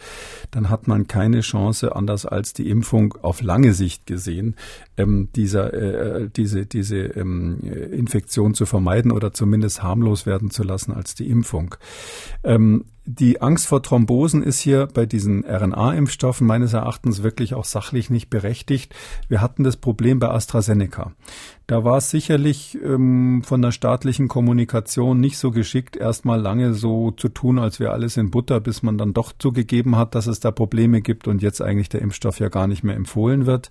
dann 0.52 0.70
hat 0.70 0.88
man 0.88 1.08
keine 1.08 1.42
Chance, 1.42 1.96
anders 1.96 2.26
als 2.26 2.54
die 2.54 2.70
Impfung 2.70 3.16
auf 3.22 3.42
lange 3.42 3.74
Sicht 3.74 4.06
gesehen, 4.06 4.56
ähm, 4.98 5.30
dieser, 5.36 5.74
äh, 5.74 6.30
diese, 6.36 6.66
diese 6.66 6.98
ähm, 6.98 7.60
Infektion 7.92 8.54
zu 8.54 8.66
vermeiden 8.66 9.12
oder 9.12 9.34
zumindest 9.34 9.84
harmlos 9.84 10.26
werden 10.26 10.52
zu 10.52 10.64
lassen 10.64 10.92
als 10.92 11.16
die 11.16 11.30
Impfung. 11.30 11.76
Ähm, 12.44 12.86
die 13.06 13.42
Angst 13.42 13.66
vor 13.68 13.82
Thrombosen 13.82 14.44
ist 14.44 14.60
hier 14.60 14.88
bei 14.88 15.08
diesen 15.08 15.44
RNA-Impfstoffen 15.44 16.46
meines 16.46 16.74
Erachtens 16.74 17.24
wirklich 17.24 17.56
auch 17.56 17.66
sachlich 17.66 18.10
nicht 18.12 18.30
berechtigt. 18.30 18.94
Wir 19.28 19.42
hatten 19.42 19.64
das 19.64 19.78
Problem 19.78 20.20
bei 20.20 20.30
AstraZeneca. 20.30 21.12
Da 21.72 21.86
war 21.86 22.00
es 22.00 22.10
sicherlich 22.10 22.78
ähm, 22.84 23.44
von 23.46 23.62
der 23.62 23.72
staatlichen 23.72 24.28
Kommunikation 24.28 25.22
nicht 25.22 25.38
so 25.38 25.52
geschickt, 25.52 25.96
erstmal 25.96 26.42
lange 26.42 26.74
so 26.74 27.12
zu 27.12 27.30
tun, 27.30 27.60
als 27.60 27.80
wäre 27.80 27.94
alles 27.94 28.18
in 28.18 28.30
Butter, 28.30 28.60
bis 28.60 28.84
man 28.84 28.98
dann 28.98 29.14
doch 29.14 29.32
zugegeben 29.40 29.96
hat, 29.96 30.14
dass 30.14 30.28
es 30.28 30.42
da 30.42 30.52
Probleme 30.52 31.00
gibt 31.00 31.30
und 31.30 31.42
jetzt 31.42 31.62
eigentlich 31.62 31.88
der 31.88 32.02
Impfstoff 32.02 32.40
ja 32.40 32.50
gar 32.50 32.68
nicht 32.68 32.84
mehr 32.84 32.98
empfohlen 32.98 33.46
wird. 33.46 33.70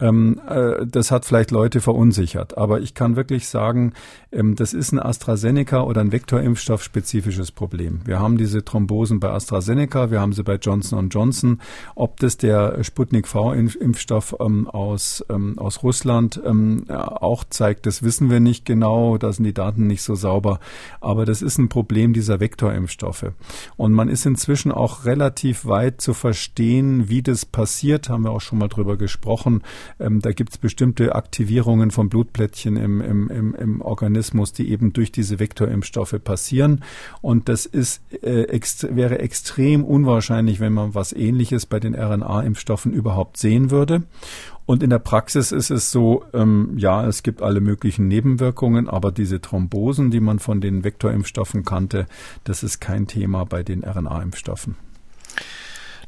Ähm, 0.00 0.40
äh, 0.48 0.84
das 0.88 1.12
hat 1.12 1.24
vielleicht 1.24 1.52
Leute 1.52 1.80
verunsichert. 1.80 2.58
Aber 2.58 2.80
ich 2.80 2.94
kann 2.94 3.14
wirklich 3.14 3.46
sagen, 3.46 3.92
ähm, 4.32 4.56
das 4.56 4.74
ist 4.74 4.90
ein 4.90 4.98
AstraZeneca 4.98 5.82
oder 5.82 6.00
ein 6.00 6.10
Vektorimpfstoff 6.10 6.82
spezifisches 6.82 7.52
Problem. 7.52 8.00
Wir 8.06 8.18
haben 8.18 8.38
diese 8.38 8.64
Thrombosen 8.64 9.20
bei 9.20 9.30
AstraZeneca, 9.30 10.10
wir 10.10 10.20
haben 10.20 10.32
sie 10.32 10.42
bei 10.42 10.56
Johnson 10.56 11.10
Johnson. 11.10 11.60
Ob 11.94 12.18
das 12.18 12.38
der 12.38 12.82
Sputnik 12.82 13.28
V-Impfstoff 13.28 14.34
ähm, 14.40 14.66
aus, 14.66 15.24
ähm, 15.30 15.56
aus 15.60 15.84
Russland 15.84 16.40
ähm, 16.44 16.86
auch 16.88 17.35
auch 17.36 17.44
zeigt, 17.44 17.84
das 17.84 18.02
wissen 18.02 18.30
wir 18.30 18.40
nicht 18.40 18.64
genau, 18.64 19.18
da 19.18 19.30
sind 19.30 19.44
die 19.44 19.52
Daten 19.52 19.86
nicht 19.86 20.02
so 20.02 20.14
sauber, 20.14 20.58
aber 21.02 21.26
das 21.26 21.42
ist 21.42 21.58
ein 21.58 21.68
Problem 21.68 22.14
dieser 22.14 22.40
Vektorimpfstoffe. 22.40 23.32
Und 23.76 23.92
man 23.92 24.08
ist 24.08 24.24
inzwischen 24.24 24.72
auch 24.72 25.04
relativ 25.04 25.66
weit 25.66 26.00
zu 26.00 26.14
verstehen, 26.14 27.10
wie 27.10 27.20
das 27.20 27.44
passiert, 27.44 28.08
haben 28.08 28.24
wir 28.24 28.30
auch 28.30 28.40
schon 28.40 28.58
mal 28.58 28.68
drüber 28.68 28.96
gesprochen. 28.96 29.62
Ähm, 30.00 30.20
da 30.20 30.32
gibt 30.32 30.52
es 30.52 30.58
bestimmte 30.58 31.14
Aktivierungen 31.14 31.90
von 31.90 32.08
Blutplättchen 32.08 32.78
im, 32.78 33.02
im, 33.02 33.28
im, 33.28 33.54
im 33.54 33.80
Organismus, 33.82 34.54
die 34.54 34.70
eben 34.70 34.94
durch 34.94 35.12
diese 35.12 35.38
Vektorimpfstoffe 35.38 36.16
passieren. 36.24 36.84
Und 37.20 37.50
das 37.50 37.66
ist, 37.66 38.00
äh, 38.22 38.44
ext 38.44 38.96
wäre 38.96 39.18
extrem 39.18 39.84
unwahrscheinlich, 39.84 40.58
wenn 40.60 40.72
man 40.72 40.94
was 40.94 41.12
Ähnliches 41.12 41.66
bei 41.66 41.80
den 41.80 41.94
RNA-Impfstoffen 41.94 42.92
überhaupt 42.92 43.36
sehen 43.36 43.70
würde. 43.70 44.04
Und 44.66 44.82
in 44.82 44.90
der 44.90 44.98
Praxis 44.98 45.52
ist 45.52 45.70
es 45.70 45.92
so, 45.92 46.24
ähm, 46.34 46.74
ja, 46.76 47.06
es 47.06 47.22
gibt 47.22 47.40
alle 47.40 47.60
möglichen 47.60 48.08
Nebenwirkungen, 48.08 48.88
aber 48.88 49.12
diese 49.12 49.40
Thrombosen, 49.40 50.10
die 50.10 50.20
man 50.20 50.40
von 50.40 50.60
den 50.60 50.82
Vektorimpfstoffen 50.82 51.64
kannte, 51.64 52.06
das 52.42 52.64
ist 52.64 52.80
kein 52.80 53.06
Thema 53.06 53.44
bei 53.44 53.62
den 53.62 53.84
RNA-Impfstoffen. 53.84 54.74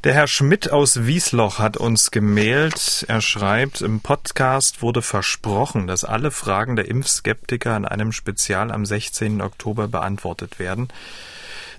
Der 0.05 0.15
Herr 0.15 0.29
Schmidt 0.29 0.71
aus 0.71 1.07
Wiesloch 1.07 1.59
hat 1.59 1.77
uns 1.77 2.13
gemailt. 2.13 3.05
Er 3.09 3.21
schreibt, 3.21 3.81
im 3.81 4.01
Podcast 4.01 4.81
wurde 4.81 5.03
versprochen, 5.03 5.89
dass 5.89 6.05
alle 6.05 6.31
Fragen 6.31 6.77
der 6.77 6.89
Impfskeptiker 6.89 7.77
in 7.77 7.85
einem 7.85 8.13
Spezial 8.13 8.71
am 8.71 8.87
16. 8.87 9.41
Oktober 9.41 9.89
beantwortet 9.89 10.61
werden. 10.61 10.89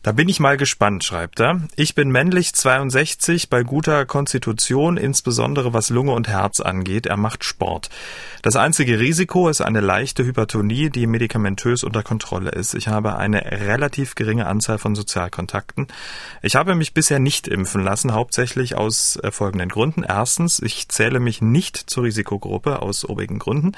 Da 0.04 0.14
bin 0.14 0.30
ich 0.30 0.40
mal 0.40 0.56
gespannt, 0.56 1.04
schreibt 1.04 1.40
er. 1.40 1.62
Ich 1.76 1.94
bin 1.94 2.10
männlich 2.10 2.54
62, 2.54 3.50
bei 3.50 3.64
guter 3.64 4.06
Konstitution, 4.06 4.98
insbesondere 4.98 5.74
was 5.74 5.90
Lunge 5.90 6.14
und 6.14 6.28
Herz 6.28 6.62
angeht. 6.62 7.06
Er 7.06 7.18
macht 7.18 7.44
Sport. 7.44 7.90
Das 8.42 8.56
einzige 8.56 9.00
Risiko 9.00 9.50
ist 9.50 9.60
eine 9.60 9.82
leichte 9.82 10.24
Hypertonie, 10.24 10.90
die 10.90 11.08
medikamentös 11.08 11.84
unter 11.84 12.04
Kontrolle 12.04 12.52
ist. 12.52 12.74
Ich 12.74 12.88
habe 12.88 13.18
eine 13.18 13.44
relativ 13.44 14.16
geringe 14.16 14.48
Anzahl 14.48 14.78
von 14.78 14.96
Sozialkontakten. 14.96 15.88
Ich 16.42 16.56
habe 16.56 16.76
mich 16.76 16.94
bisher 16.94 17.20
nicht 17.20 17.50
impfen 17.50 17.84
lassen, 17.84 18.14
hauptsächlich 18.14 18.76
aus 18.76 19.18
äh, 19.18 19.32
folgenden 19.32 19.68
Gründen. 19.68 20.04
Erstens, 20.04 20.60
ich 20.60 20.88
zähle 20.88 21.20
mich 21.20 21.42
nicht 21.42 21.76
zur 21.76 22.04
Risikogruppe 22.04 22.82
aus 22.82 23.08
obigen 23.08 23.40
Gründen. 23.40 23.74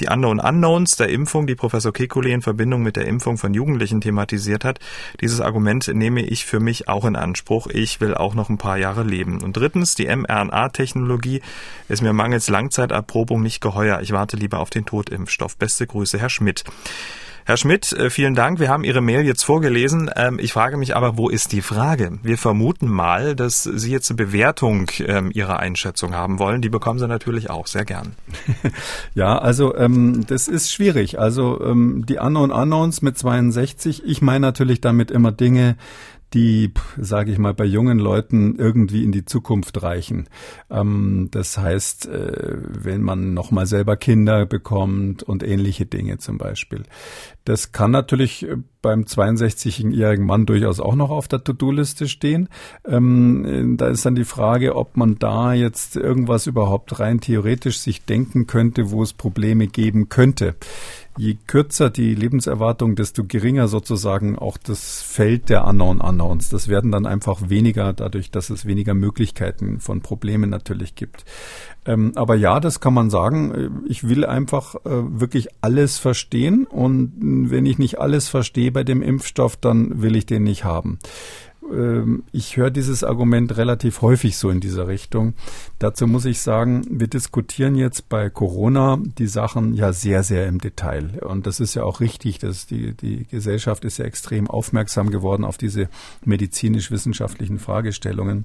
Die 0.00 0.08
Unknown 0.08 0.40
Unknowns 0.40 0.96
der 0.96 1.08
Impfung, 1.08 1.46
die 1.46 1.54
Professor 1.54 1.92
Kekulé 1.92 2.28
in 2.28 2.42
Verbindung 2.42 2.82
mit 2.82 2.96
der 2.96 3.06
Impfung 3.06 3.38
von 3.38 3.54
Jugendlichen 3.54 4.02
thematisiert 4.02 4.64
hat, 4.64 4.80
dieses 5.20 5.40
Argument 5.54 5.86
nehme 5.86 6.20
ich 6.20 6.44
für 6.44 6.58
mich 6.58 6.88
auch 6.88 7.04
in 7.04 7.14
Anspruch. 7.14 7.68
Ich 7.68 8.00
will 8.00 8.12
auch 8.12 8.34
noch 8.34 8.48
ein 8.48 8.58
paar 8.58 8.76
Jahre 8.76 9.04
leben. 9.04 9.40
Und 9.40 9.56
drittens, 9.56 9.94
die 9.94 10.06
mRNA-Technologie 10.06 11.42
ist 11.88 12.02
mir 12.02 12.12
mangels 12.12 12.48
Langzeiterprobung 12.48 13.40
nicht 13.40 13.60
geheuer 13.60 14.00
ich 14.00 14.10
warte 14.10 14.36
lieber 14.36 14.58
auf 14.58 14.70
den 14.70 14.84
Totimpfstoff. 14.84 15.56
Beste 15.56 15.86
Grüße, 15.86 16.18
Herr 16.18 16.28
Schmidt. 16.28 16.64
Herr 17.46 17.58
Schmidt, 17.58 17.92
äh, 17.92 18.08
vielen 18.08 18.34
Dank. 18.34 18.58
Wir 18.58 18.70
haben 18.70 18.84
Ihre 18.84 19.02
Mail 19.02 19.20
jetzt 19.26 19.44
vorgelesen. 19.44 20.10
Ähm, 20.16 20.38
ich 20.40 20.54
frage 20.54 20.78
mich 20.78 20.96
aber, 20.96 21.18
wo 21.18 21.28
ist 21.28 21.52
die 21.52 21.60
Frage? 21.60 22.18
Wir 22.22 22.38
vermuten 22.38 22.88
mal, 22.88 23.36
dass 23.36 23.64
Sie 23.64 23.90
jetzt 23.90 24.08
eine 24.08 24.16
Bewertung 24.16 24.90
ähm, 25.00 25.30
Ihrer 25.30 25.58
Einschätzung 25.58 26.14
haben 26.14 26.38
wollen. 26.38 26.62
Die 26.62 26.70
bekommen 26.70 26.98
Sie 26.98 27.06
natürlich 27.06 27.50
auch 27.50 27.66
sehr 27.66 27.84
gern. 27.84 28.14
Ja, 29.14 29.38
also 29.38 29.76
ähm, 29.76 30.24
das 30.26 30.48
ist 30.48 30.72
schwierig. 30.72 31.18
Also 31.18 31.58
die 31.62 32.16
Unknown 32.16 32.50
Unknowns 32.50 33.02
mit 33.02 33.16
62, 33.16 34.04
ich 34.04 34.22
meine 34.22 34.40
natürlich 34.40 34.80
damit 34.80 35.10
immer 35.10 35.30
Dinge, 35.30 35.76
die, 36.34 36.72
sage 36.98 37.30
ich 37.30 37.38
mal, 37.38 37.54
bei 37.54 37.64
jungen 37.64 37.98
Leuten 37.98 38.56
irgendwie 38.56 39.04
in 39.04 39.12
die 39.12 39.24
Zukunft 39.24 39.82
reichen. 39.82 40.28
Ähm, 40.70 41.28
das 41.30 41.56
heißt, 41.56 42.06
äh, 42.06 42.56
wenn 42.66 43.02
man 43.02 43.32
nochmal 43.34 43.66
selber 43.66 43.96
Kinder 43.96 44.44
bekommt 44.44 45.22
und 45.22 45.42
ähnliche 45.44 45.86
Dinge 45.86 46.18
zum 46.18 46.36
Beispiel. 46.36 46.82
Das 47.44 47.72
kann 47.72 47.92
natürlich 47.92 48.48
äh, 48.48 48.56
beim 48.82 49.02
62-jährigen 49.02 50.26
Mann 50.26 50.44
durchaus 50.44 50.80
auch 50.80 50.96
noch 50.96 51.10
auf 51.10 51.28
der 51.28 51.42
To-Do-Liste 51.42 52.08
stehen. 52.08 52.48
Ähm, 52.84 53.76
da 53.78 53.88
ist 53.88 54.04
dann 54.04 54.14
die 54.14 54.24
Frage, 54.24 54.76
ob 54.76 54.96
man 54.96 55.18
da 55.18 55.54
jetzt 55.54 55.96
irgendwas 55.96 56.46
überhaupt 56.46 56.98
rein 56.98 57.20
theoretisch 57.20 57.78
sich 57.78 58.04
denken 58.04 58.46
könnte, 58.46 58.90
wo 58.90 59.02
es 59.02 59.12
Probleme 59.12 59.68
geben 59.68 60.08
könnte 60.08 60.56
je 61.16 61.36
kürzer 61.46 61.90
die 61.90 62.14
Lebenserwartung, 62.14 62.96
desto 62.96 63.24
geringer 63.24 63.68
sozusagen 63.68 64.38
auch 64.38 64.56
das 64.56 65.02
Feld 65.02 65.48
der 65.48 65.66
Unknown 65.66 66.00
Unknowns. 66.00 66.48
Das 66.48 66.68
werden 66.68 66.90
dann 66.90 67.06
einfach 67.06 67.48
weniger, 67.48 67.92
dadurch, 67.92 68.30
dass 68.30 68.50
es 68.50 68.66
weniger 68.66 68.94
Möglichkeiten 68.94 69.80
von 69.80 70.00
Problemen 70.00 70.50
natürlich 70.50 70.94
gibt. 70.94 71.24
Ähm, 71.86 72.12
aber 72.16 72.34
ja, 72.34 72.60
das 72.60 72.80
kann 72.80 72.94
man 72.94 73.10
sagen. 73.10 73.84
Ich 73.86 74.08
will 74.08 74.24
einfach 74.24 74.74
äh, 74.76 74.80
wirklich 74.84 75.48
alles 75.60 75.98
verstehen 75.98 76.66
und 76.66 77.12
wenn 77.50 77.66
ich 77.66 77.78
nicht 77.78 78.00
alles 78.00 78.28
verstehe 78.28 78.72
bei 78.72 78.84
dem 78.84 79.02
Impfstoff, 79.02 79.56
dann 79.56 80.02
will 80.02 80.16
ich 80.16 80.26
den 80.26 80.44
nicht 80.44 80.64
haben. 80.64 80.98
Ähm, 81.72 82.24
ich 82.32 82.56
höre 82.56 82.70
dieses 82.70 83.04
Argument 83.04 83.56
relativ 83.56 84.02
häufig 84.02 84.36
so 84.36 84.50
in 84.50 84.60
dieser 84.60 84.88
Richtung. 84.88 85.34
Dazu 85.78 86.06
muss 86.06 86.24
ich 86.24 86.40
sagen, 86.40 86.86
wir 86.90 87.06
diskutieren 87.06 87.74
jetzt 87.74 88.08
bei 88.08 88.30
Corona 88.30 88.98
die 89.18 89.26
Sachen 89.26 89.74
ja 89.74 89.92
sehr, 89.92 90.22
sehr 90.22 90.46
im 90.46 90.58
Detail. 90.58 91.22
Und 91.22 91.46
das 91.46 91.60
ist 91.60 91.74
ja 91.74 91.84
auch 91.84 92.00
richtig, 92.00 92.38
dass 92.38 92.66
die, 92.66 92.94
die 92.94 93.26
Gesellschaft 93.26 93.84
ist 93.84 93.98
ja 93.98 94.04
extrem 94.04 94.48
aufmerksam 94.48 95.10
geworden 95.10 95.44
auf 95.44 95.58
diese 95.58 95.88
medizinisch-wissenschaftlichen 96.24 97.58
Fragestellungen. 97.58 98.44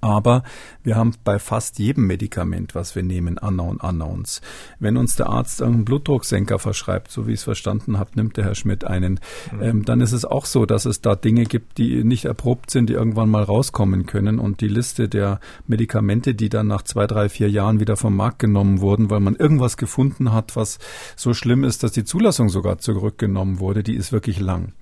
Aber 0.00 0.42
wir 0.82 0.96
haben 0.96 1.14
bei 1.24 1.38
fast 1.38 1.78
jedem 1.78 2.06
Medikament, 2.06 2.74
was 2.74 2.94
wir 2.94 3.02
nehmen, 3.02 3.38
Unknown 3.38 3.76
Unknowns. 3.76 4.40
Wenn 4.78 4.96
uns 4.96 5.16
der 5.16 5.28
Arzt 5.28 5.62
einen 5.62 5.84
Blutdrucksenker 5.84 6.58
verschreibt, 6.58 7.10
so 7.10 7.26
wie 7.26 7.32
ich 7.32 7.40
es 7.40 7.44
verstanden 7.44 7.98
habe, 7.98 8.10
nimmt 8.14 8.36
der 8.36 8.44
Herr 8.44 8.54
Schmidt 8.54 8.84
einen, 8.84 9.20
mhm. 9.52 9.62
ähm, 9.62 9.84
dann 9.84 10.00
ist 10.00 10.12
es 10.12 10.24
auch 10.24 10.46
so, 10.46 10.66
dass 10.66 10.84
es 10.84 11.00
da 11.00 11.14
Dinge 11.14 11.44
gibt, 11.44 11.78
die 11.78 12.04
nicht 12.04 12.24
erprobt 12.24 12.70
sind, 12.70 12.88
die 12.88 12.94
irgendwann 12.94 13.30
mal 13.30 13.42
rauskommen 13.42 14.06
können. 14.06 14.38
Und 14.38 14.60
die 14.60 14.68
Liste 14.68 15.08
der 15.08 15.40
Medikamente, 15.66 16.34
die 16.34 16.48
dann 16.48 16.66
nach 16.66 16.82
zwei, 16.82 17.06
drei, 17.06 17.28
vier 17.28 17.50
Jahren 17.50 17.80
wieder 17.80 17.96
vom 17.96 18.16
Markt 18.16 18.38
genommen 18.38 18.80
wurden, 18.80 19.10
weil 19.10 19.20
man 19.20 19.36
irgendwas 19.36 19.76
gefunden 19.76 20.32
hat, 20.32 20.56
was 20.56 20.78
so 21.16 21.34
schlimm 21.34 21.64
ist, 21.64 21.82
dass 21.82 21.92
die 21.92 22.04
Zulassung 22.04 22.48
sogar 22.48 22.78
zurückgenommen 22.78 23.60
wurde, 23.60 23.82
die 23.82 23.94
ist 23.94 24.12
wirklich 24.12 24.40
lang. 24.40 24.72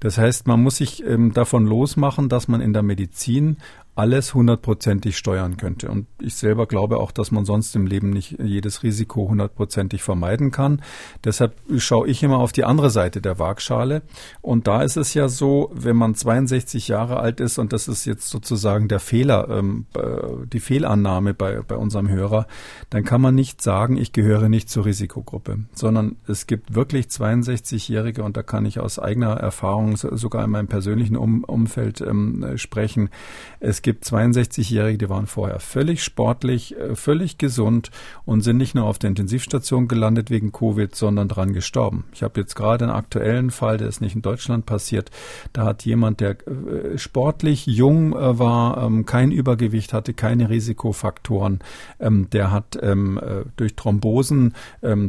Das 0.00 0.18
heißt, 0.18 0.46
man 0.46 0.62
muss 0.62 0.76
sich 0.76 1.04
ähm, 1.04 1.32
davon 1.32 1.66
losmachen, 1.66 2.28
dass 2.28 2.48
man 2.48 2.60
in 2.60 2.72
der 2.72 2.82
Medizin 2.82 3.58
alles 3.98 4.32
hundertprozentig 4.32 5.18
steuern 5.18 5.56
könnte. 5.56 5.90
Und 5.90 6.06
ich 6.20 6.36
selber 6.36 6.66
glaube 6.66 6.98
auch, 6.98 7.10
dass 7.10 7.32
man 7.32 7.44
sonst 7.44 7.74
im 7.74 7.84
Leben 7.84 8.10
nicht 8.10 8.36
jedes 8.40 8.84
Risiko 8.84 9.28
hundertprozentig 9.28 10.04
vermeiden 10.04 10.52
kann. 10.52 10.82
Deshalb 11.24 11.56
schaue 11.78 12.06
ich 12.06 12.22
immer 12.22 12.38
auf 12.38 12.52
die 12.52 12.62
andere 12.62 12.90
Seite 12.90 13.20
der 13.20 13.40
Waagschale. 13.40 14.02
Und 14.40 14.68
da 14.68 14.82
ist 14.82 14.96
es 14.96 15.14
ja 15.14 15.26
so, 15.26 15.72
wenn 15.74 15.96
man 15.96 16.14
62 16.14 16.86
Jahre 16.86 17.18
alt 17.18 17.40
ist, 17.40 17.58
und 17.58 17.72
das 17.72 17.88
ist 17.88 18.04
jetzt 18.04 18.30
sozusagen 18.30 18.86
der 18.86 19.00
Fehler, 19.00 19.48
ähm, 19.50 19.86
äh, 19.94 20.46
die 20.46 20.60
Fehlannahme 20.60 21.34
bei, 21.34 21.60
bei 21.66 21.74
unserem 21.74 22.08
Hörer, 22.08 22.46
dann 22.90 23.02
kann 23.02 23.20
man 23.20 23.34
nicht 23.34 23.60
sagen, 23.62 23.96
ich 23.96 24.12
gehöre 24.12 24.48
nicht 24.48 24.70
zur 24.70 24.84
Risikogruppe, 24.84 25.58
sondern 25.74 26.14
es 26.28 26.46
gibt 26.46 26.76
wirklich 26.76 27.06
62-Jährige, 27.06 28.22
und 28.22 28.36
da 28.36 28.44
kann 28.44 28.64
ich 28.64 28.78
aus 28.78 29.00
eigener 29.00 29.38
Erfahrung 29.38 29.96
sogar 29.96 30.44
in 30.44 30.50
meinem 30.50 30.68
persönlichen 30.68 31.16
um 31.16 31.42
Umfeld 31.42 32.00
ähm, 32.00 32.56
sprechen. 32.56 33.10
Es 33.58 33.82
gibt 33.88 34.04
62-Jährige, 34.04 34.98
die 34.98 35.08
waren 35.08 35.26
vorher 35.26 35.60
völlig 35.60 36.04
sportlich, 36.04 36.76
äh, 36.76 36.94
völlig 36.94 37.38
gesund 37.38 37.90
und 38.26 38.42
sind 38.42 38.58
nicht 38.58 38.74
nur 38.74 38.84
auf 38.84 38.98
der 38.98 39.08
Intensivstation 39.08 39.88
gelandet 39.88 40.28
wegen 40.28 40.52
Covid, 40.52 40.94
sondern 40.94 41.26
dran 41.26 41.54
gestorben. 41.54 42.04
Ich 42.12 42.22
habe 42.22 42.38
jetzt 42.38 42.54
gerade 42.54 42.84
einen 42.84 42.92
aktuellen 42.92 43.50
Fall, 43.50 43.78
der 43.78 43.88
ist 43.88 44.02
nicht 44.02 44.14
in 44.14 44.20
Deutschland 44.20 44.66
passiert. 44.66 45.10
Da 45.54 45.64
hat 45.64 45.86
jemand, 45.86 46.20
der 46.20 46.32
äh, 46.32 46.98
sportlich 46.98 47.64
jung 47.64 48.12
äh, 48.12 48.38
war, 48.38 48.84
ähm, 48.84 49.06
kein 49.06 49.30
Übergewicht 49.30 49.94
hatte, 49.94 50.12
keine 50.12 50.50
Risikofaktoren, 50.50 51.60
ähm, 51.98 52.28
der 52.28 52.50
hat 52.50 52.78
ähm, 52.82 53.18
durch 53.56 53.74
Thrombosen 53.74 54.52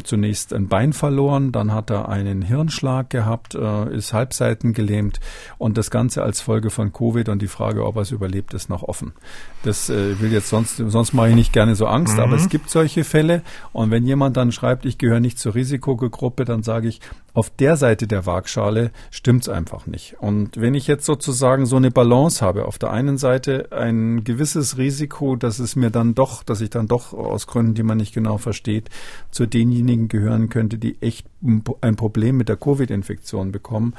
zunächst 0.03 0.53
ein 0.53 0.67
Bein 0.67 0.93
verloren, 0.93 1.51
dann 1.51 1.73
hat 1.73 1.89
er 1.89 2.07
einen 2.07 2.41
Hirnschlag 2.41 3.09
gehabt, 3.09 3.55
ist 3.55 4.13
halbseitengelähmt 4.13 5.19
und 5.57 5.77
das 5.77 5.91
Ganze 5.91 6.23
als 6.23 6.39
Folge 6.39 6.69
von 6.69 6.93
Covid 6.93 7.29
und 7.29 7.41
die 7.41 7.47
Frage, 7.47 7.85
ob 7.85 7.95
er 7.97 8.03
es 8.03 8.11
überlebt, 8.11 8.53
ist 8.53 8.68
noch 8.69 8.83
offen. 8.83 9.13
Das 9.63 9.89
äh, 9.89 10.19
will 10.19 10.31
jetzt 10.31 10.49
sonst, 10.49 10.77
sonst 10.77 11.13
mache 11.13 11.29
ich 11.29 11.35
nicht 11.35 11.53
gerne 11.53 11.75
so 11.75 11.85
Angst, 11.85 12.15
mhm. 12.15 12.21
aber 12.21 12.35
es 12.35 12.49
gibt 12.49 12.69
solche 12.69 13.03
Fälle. 13.03 13.41
Und 13.73 13.91
wenn 13.91 14.05
jemand 14.05 14.37
dann 14.37 14.51
schreibt, 14.51 14.85
ich 14.85 14.97
gehöre 14.97 15.19
nicht 15.19 15.39
zur 15.39 15.55
Risikogruppe, 15.55 16.45
dann 16.45 16.63
sage 16.63 16.87
ich, 16.87 17.01
auf 17.33 17.49
der 17.49 17.77
Seite 17.77 18.07
der 18.07 18.25
Waagschale 18.25 18.91
stimmt's 19.11 19.49
einfach 19.49 19.87
nicht. 19.87 20.15
Und 20.19 20.59
wenn 20.59 20.73
ich 20.73 20.87
jetzt 20.87 21.05
sozusagen 21.05 21.65
so 21.65 21.75
eine 21.75 21.91
Balance 21.91 22.43
habe, 22.43 22.65
auf 22.65 22.77
der 22.77 22.91
einen 22.91 23.17
Seite 23.17 23.69
ein 23.71 24.23
gewisses 24.23 24.77
Risiko, 24.77 25.35
dass 25.35 25.59
es 25.59 25.75
mir 25.75 25.89
dann 25.89 26.15
doch, 26.15 26.43
dass 26.43 26.61
ich 26.61 26.69
dann 26.69 26.87
doch 26.87 27.13
aus 27.13 27.47
Gründen, 27.47 27.75
die 27.75 27.83
man 27.83 27.97
nicht 27.97 28.13
genau 28.13 28.37
versteht, 28.37 28.89
zu 29.31 29.45
denjenigen 29.45 30.07
gehören 30.07 30.49
könnte, 30.49 30.77
die 30.77 30.97
echt 31.01 31.27
ein 31.41 31.95
Problem 31.95 32.37
mit 32.37 32.49
der 32.49 32.57
Covid-Infektion 32.57 33.51
bekommen 33.51 33.93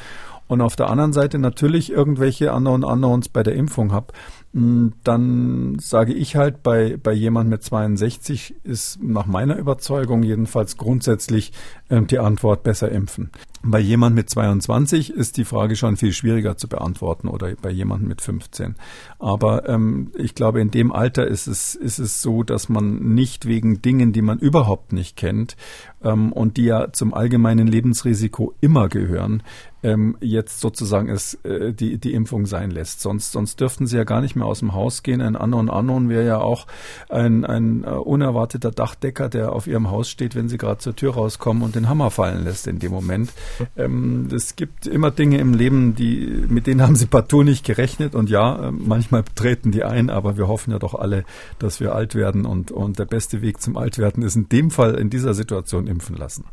und 0.51 0.63
auf 0.63 0.75
der 0.75 0.91
anderen 0.91 1.13
Seite 1.13 1.39
natürlich 1.39 1.93
irgendwelche 1.93 2.53
anderen 2.53 2.83
Unknowns 2.83 3.29
bei 3.29 3.45
der 3.45 3.55
Impfung 3.55 3.93
habe, 3.93 4.13
dann 4.53 5.79
sage 5.79 6.13
ich 6.13 6.35
halt, 6.35 6.65
bei, 6.65 6.97
bei 7.01 7.13
jemand 7.13 7.49
mit 7.51 7.63
62 7.63 8.57
ist 8.65 9.01
nach 9.01 9.27
meiner 9.27 9.57
Überzeugung 9.57 10.25
jedenfalls 10.25 10.77
grundsätzlich 10.77 11.53
äh, 11.89 12.03
die 12.03 12.19
Antwort 12.19 12.65
besser 12.65 12.91
impfen. 12.91 13.31
Bei 13.63 13.79
jemand 13.79 14.17
mit 14.17 14.29
22 14.29 15.13
ist 15.13 15.37
die 15.37 15.45
Frage 15.45 15.77
schon 15.77 15.97
viel 15.97 16.13
schwieriger 16.13 16.57
zu 16.57 16.67
beantworten 16.67 17.29
oder 17.29 17.55
bei 17.63 17.71
jemandem 17.71 18.09
mit 18.09 18.23
15. 18.23 18.75
Aber 19.21 19.69
ähm, 19.69 20.11
ich 20.17 20.35
glaube, 20.35 20.61
in 20.61 20.73
dem 20.73 20.91
Alter 20.91 21.29
ist 21.29 21.47
es, 21.47 21.77
ist 21.77 22.01
es 22.01 22.21
so, 22.21 22.43
dass 22.43 22.69
man 22.69 23.15
nicht 23.15 23.47
wegen 23.47 23.83
Dingen, 23.83 24.13
die 24.13 24.23
man 24.23 24.39
überhaupt 24.39 24.93
nicht 24.93 25.17
kennt 25.17 25.57
ähm, 26.03 26.33
und 26.33 26.57
die 26.57 26.65
ja 26.65 26.91
zum 26.93 27.15
allgemeinen 27.15 27.69
Lebensrisiko 27.69 28.55
immer 28.61 28.89
gehören, 28.89 29.45
ähm, 29.83 30.17
jetzt 30.21 30.61
sozusagen 30.61 31.09
es 31.09 31.35
äh, 31.45 31.73
die, 31.73 31.99
die 31.99 32.13
Impfung 32.13 32.47
sein 32.47 32.71
lässt. 32.71 33.01
Sonst, 33.01 33.33
sonst 33.33 33.61
dürften 33.61 33.87
sie 33.87 33.97
ja 33.97 34.05
gar 34.05 34.21
nicht 34.21 34.37
mehr 34.37 34.47
aus 34.47 34.61
dem 34.61 34.75
Haus 34.75 35.03
gehen. 35.03 35.21
Ein 35.21 35.37
Anon 35.37 35.71
Anon 35.71 36.09
wäre 36.09 36.27
ja 36.27 36.39
auch 36.39 36.67
ein, 37.09 37.45
ein 37.45 37.85
uh, 37.85 38.01
unerwarteter 38.01 38.71
Dachdecker, 38.71 39.29
der 39.29 39.53
auf 39.53 39.67
ihrem 39.67 39.91
Haus 39.91 40.11
steht, 40.11 40.35
wenn 40.35 40.49
sie 40.49 40.59
gerade 40.59 40.79
zur 40.79 40.95
Tür 40.97 41.15
rauskommen 41.15 41.63
und 41.63 41.75
den 41.75 41.89
Hammer 41.89 42.11
fallen 42.11 42.45
lässt 42.45 42.67
in 42.67 42.79
dem 42.79 42.93
Moment. 42.93 43.33
Ähm, 43.77 44.29
es 44.35 44.57
gibt 44.57 44.87
immer 44.87 45.11
Dinge 45.11 45.39
im 45.39 45.55
Leben, 45.55 45.95
die, 45.95 46.45
mit 46.49 46.67
denen 46.67 46.83
haben 46.83 46.97
sie 46.97 47.07
partout 47.07 47.45
nicht 47.45 47.65
gerechnet. 47.65 48.15
Und 48.15 48.29
ja, 48.29 48.69
äh, 48.69 48.73
manchmal 48.73 49.23
treten 49.35 49.71
die 49.71 49.85
ein, 49.85 50.11
aber 50.11 50.37
wir 50.37 50.49
hoffen 50.49 50.73
ja 50.73 50.79
doch 50.79 50.95
alle, 50.95 51.25
dass 51.59 51.79
wir 51.79 51.95
alt 51.95 52.15
werden. 52.15 52.47
Und, 52.47 52.73
und 52.73 52.99
der 52.99 53.05
beste 53.05 53.43
Weg 53.43 53.61
zum 53.61 53.77
Altwerden 53.77 54.23
ist 54.23 54.35
in 54.35 54.49
dem 54.49 54.71
Fall, 54.71 54.97
in 54.97 55.09
dieser 55.09 55.35
Situation 55.35 55.87
impfen 55.87 56.17
lassen. 56.17 56.45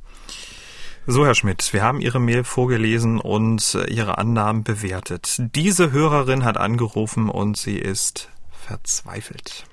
So, 1.10 1.26
Herr 1.26 1.36
Schmidt, 1.36 1.72
wir 1.72 1.84
haben 1.84 2.02
Ihre 2.02 2.20
Mail 2.20 2.44
vorgelesen 2.44 3.22
und 3.22 3.62
äh, 3.76 3.90
Ihre 3.90 4.18
Annahmen 4.18 4.66
bewertet. 4.66 5.38
Diese 5.56 5.94
Hörerin 5.94 6.44
hat 6.44 6.58
angerufen 6.58 7.30
und 7.30 7.56
sie 7.56 7.80
ist 7.80 8.30
verzweifelt. 8.52 9.64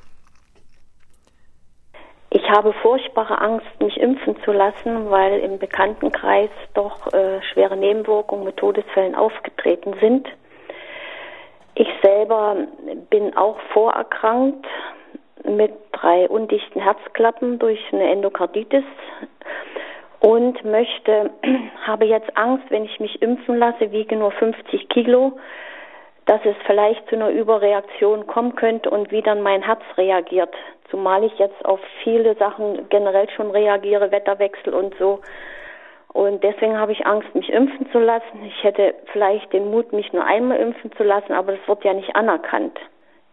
Ich 2.31 2.49
habe 2.49 2.73
furchtbare 2.75 3.41
Angst, 3.41 3.67
mich 3.81 3.97
impfen 3.97 4.37
zu 4.45 4.53
lassen, 4.53 5.11
weil 5.11 5.41
im 5.41 5.59
Bekanntenkreis 5.59 6.51
doch 6.75 7.13
äh, 7.13 7.43
schwere 7.53 7.77
Nebenwirkungen 7.77 8.45
mit 8.45 8.57
Todesfällen 8.59 9.17
aufgetreten 9.17 9.97
sind. 10.01 10.29
Ich 11.75 11.89
selber 12.01 12.59
bin 13.11 13.37
auch 13.37 13.59
vorerkrankt 13.73 14.65
mit 15.43 15.73
drei 15.91 16.29
undichten 16.29 16.81
Herzklappen 16.81 17.59
durch 17.59 17.81
eine 17.91 18.09
Endokarditis 18.09 18.85
und 20.25 20.65
möchte, 20.65 21.31
habe 21.87 22.07
jetzt 22.07 22.35
Angst, 22.35 22.65
wenn 22.71 22.87
ich 22.87 22.99
mich 22.99 23.21
impfen 23.21 23.59
lasse, 23.59 23.93
wiege 23.93 24.17
nur 24.17 24.31
50 24.31 24.89
Kilo, 24.89 25.39
dass 26.25 26.41
es 26.47 26.57
vielleicht 26.65 27.07
zu 27.11 27.17
einer 27.17 27.29
Überreaktion 27.29 28.27
kommen 28.27 28.57
könnte 28.57 28.89
und 28.89 29.11
wie 29.11 29.21
dann 29.21 29.43
mein 29.43 29.63
Herz 29.63 29.83
reagiert. 29.99 30.55
Zumal 30.91 31.25
ich 31.25 31.39
jetzt 31.39 31.63
auf 31.67 31.81
viele 32.03 32.35
Sachen 32.37 32.89
generell 32.89 33.29
schon 33.37 33.51
reagiere, 33.51 34.11
Wetterwechsel 34.11 34.73
und 34.73 34.95
so. 34.99 35.21
Und 36.15 36.43
deswegen 36.43 36.79
habe 36.79 36.93
ich 36.93 37.05
Angst, 37.05 37.35
mich 37.35 37.51
impfen 37.51 37.91
zu 37.93 37.99
lassen. 37.99 38.45
Ich 38.47 38.65
hätte 38.65 38.95
vielleicht 39.13 39.53
den 39.53 39.71
Mut, 39.71 39.93
mich 39.93 40.11
nur 40.15 40.25
einmal 40.25 40.57
impfen 40.57 40.91
zu 40.93 41.03
lassen, 41.03 41.35
aber 41.35 41.53
das 41.53 41.69
wird 41.69 41.85
ja 41.85 41.93
nicht 41.93 42.17
anerkannt. 42.17 42.79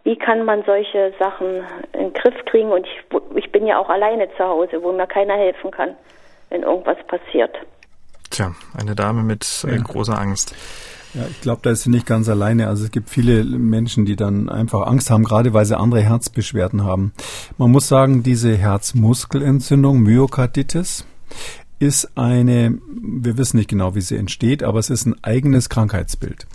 Wie 0.04 0.18
kann 0.18 0.44
man 0.44 0.64
solche 0.64 1.14
Sachen 1.20 1.64
in 1.94 2.12
den 2.12 2.14
Griff 2.14 2.44
kriegen? 2.46 2.74
Und 2.74 2.86
ich, 2.86 3.02
ich 3.36 3.52
bin 3.54 3.66
ja 3.66 3.78
auch 3.78 3.88
alleine 3.88 4.30
zu 4.36 4.44
Hause, 4.44 4.84
wo 4.84 4.92
mir 4.92 5.08
keiner 5.08 5.36
helfen 5.36 5.72
kann 5.72 5.96
wenn 6.52 6.64
irgendwas 6.64 6.98
passiert. 7.08 7.56
Tja, 8.30 8.54
eine 8.78 8.94
Dame 8.94 9.24
mit 9.24 9.66
äh, 9.68 9.76
ja. 9.76 9.82
großer 9.82 10.20
Angst. 10.20 10.54
Ja, 11.14 11.24
ich 11.30 11.42
glaube, 11.42 11.62
da 11.64 11.72
ist 11.72 11.84
sie 11.84 11.90
nicht 11.90 12.06
ganz 12.06 12.30
alleine. 12.30 12.68
Also 12.68 12.86
es 12.86 12.92
gibt 12.92 13.10
viele 13.10 13.44
Menschen, 13.44 14.06
die 14.06 14.16
dann 14.16 14.48
einfach 14.48 14.88
Angst 14.88 15.10
haben, 15.10 15.24
gerade 15.24 15.54
weil 15.54 15.66
sie 15.66 15.78
andere 15.78 16.02
Herzbeschwerden 16.02 16.86
haben. 16.86 17.12
Man 17.58 17.72
muss 17.72 17.88
sagen, 17.88 18.24
diese 18.24 18.56
Herzmuskelentzündung, 18.56 20.00
Myokarditis, 20.00 21.06
ist 21.80 22.16
eine, 22.16 22.78
wir 23.02 23.38
wissen 23.38 23.58
nicht 23.58 23.70
genau, 23.70 23.96
wie 23.96 24.02
sie 24.02 24.16
entsteht, 24.16 24.64
aber 24.64 24.80
es 24.80 24.90
ist 24.90 25.06
ein 25.06 25.22
eigenes 25.24 25.68
Krankheitsbild. 25.68 26.46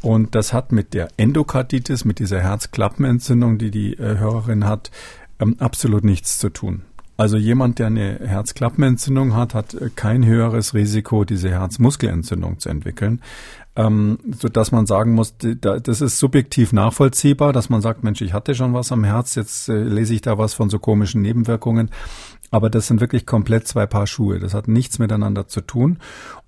Und 0.00 0.34
das 0.34 0.52
hat 0.52 0.72
mit 0.72 0.94
der 0.94 1.08
Endokarditis, 1.18 2.04
mit 2.04 2.18
dieser 2.18 2.40
Herzklappenentzündung, 2.40 3.58
die 3.58 3.70
die 3.70 3.92
äh, 3.94 4.18
Hörerin 4.18 4.64
hat, 4.64 4.90
ähm, 5.38 5.56
absolut 5.58 6.04
nichts 6.04 6.38
zu 6.38 6.48
tun. 6.48 6.82
Also 7.20 7.36
jemand, 7.36 7.78
der 7.78 7.88
eine 7.88 8.18
Herzklappenentzündung 8.24 9.36
hat, 9.36 9.52
hat 9.52 9.74
äh, 9.74 9.90
kein 9.94 10.24
höheres 10.24 10.72
Risiko, 10.72 11.26
diese 11.26 11.50
Herzmuskelentzündung 11.50 12.58
zu 12.60 12.70
entwickeln, 12.70 13.20
ähm, 13.76 14.18
so 14.40 14.48
dass 14.48 14.72
man 14.72 14.86
sagen 14.86 15.12
muss, 15.12 15.34
das 15.36 16.00
ist 16.00 16.18
subjektiv 16.18 16.72
nachvollziehbar, 16.72 17.52
dass 17.52 17.68
man 17.68 17.82
sagt, 17.82 18.04
Mensch, 18.04 18.22
ich 18.22 18.32
hatte 18.32 18.54
schon 18.54 18.72
was 18.72 18.90
am 18.90 19.04
Herz, 19.04 19.34
jetzt 19.34 19.68
äh, 19.68 19.82
lese 19.82 20.14
ich 20.14 20.22
da 20.22 20.38
was 20.38 20.54
von 20.54 20.70
so 20.70 20.78
komischen 20.78 21.20
Nebenwirkungen. 21.20 21.90
Aber 22.50 22.70
das 22.70 22.86
sind 22.86 23.02
wirklich 23.02 23.26
komplett 23.26 23.68
zwei 23.68 23.84
Paar 23.84 24.06
Schuhe. 24.06 24.38
Das 24.38 24.54
hat 24.54 24.66
nichts 24.66 24.98
miteinander 24.98 25.46
zu 25.46 25.60
tun. 25.60 25.98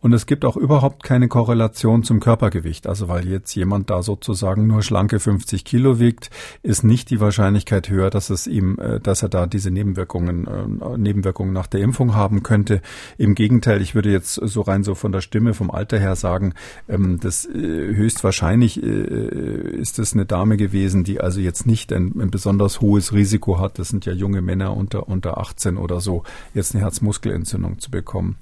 Und 0.03 0.13
es 0.13 0.27
gibt 0.27 0.45
auch 0.45 0.57
überhaupt 0.57 1.05
keine 1.05 1.29
Korrelation 1.29 2.03
zum 2.03 2.19
Körpergewicht. 2.19 2.89
Also 2.89 3.07
weil 3.07 3.29
jetzt 3.29 3.55
jemand 3.55 3.89
da 3.89 4.03
sozusagen 4.03 4.67
nur 4.67 4.83
schlanke 4.83 5.21
50 5.21 5.65
Kilo 5.65 6.01
wiegt, 6.01 6.29
ist 6.65 6.83
nicht 6.83 7.09
die 7.11 7.21
Wahrscheinlichkeit 7.21 7.89
höher, 7.89 8.11
dass 8.11 8.29
es 8.29 8.49
ihm, 8.49 8.81
äh, 8.81 8.99
dass 8.99 9.23
er 9.23 9.29
da 9.29 9.47
diese 9.47 9.71
Nebenwirkungen, 9.71 10.49
äh, 10.49 10.99
Nebenwirkungen 10.99 11.53
nach 11.53 11.69
der 11.69 11.83
Impfung 11.83 12.17
haben 12.17 12.43
könnte. 12.43 12.83
Im 13.17 13.37
Gegenteil, 13.37 13.81
ich 13.81 13.95
würde 13.95 14.11
jetzt 14.11 14.35
so 14.35 14.63
rein 14.63 14.83
so 14.83 14.97
von 14.97 15.13
der 15.13 15.21
Stimme, 15.21 15.55
vom 15.55 15.71
Alter 15.71 16.01
her 16.01 16.17
sagen, 16.17 16.55
ähm, 16.89 17.21
das 17.21 17.47
äh, 17.47 17.53
höchstwahrscheinlich 17.53 18.83
ist 18.83 19.99
es 19.99 20.15
eine 20.15 20.27
Dame 20.27 20.57
gewesen, 20.57 21.05
die 21.05 21.21
also 21.21 21.41
jetzt 21.41 21.67
nicht 21.67 21.93
ein, 21.93 22.13
ein 22.19 22.31
besonders 22.31 22.81
hohes 22.81 23.13
Risiko 23.13 23.61
hat. 23.61 23.79
Das 23.79 23.91
sind 23.91 24.05
ja 24.05 24.13
junge 24.13 24.43
Männer 24.43 24.77
unter, 24.77 25.09
unter 25.09 25.39
18 25.39 25.77
oder 25.77 26.01
so, 26.01 26.25
jetzt 26.55 26.75
eine 26.75 26.83
Herzmuskelentzündung 26.83 27.79
zu 27.79 27.91
bekommen. 27.91 28.37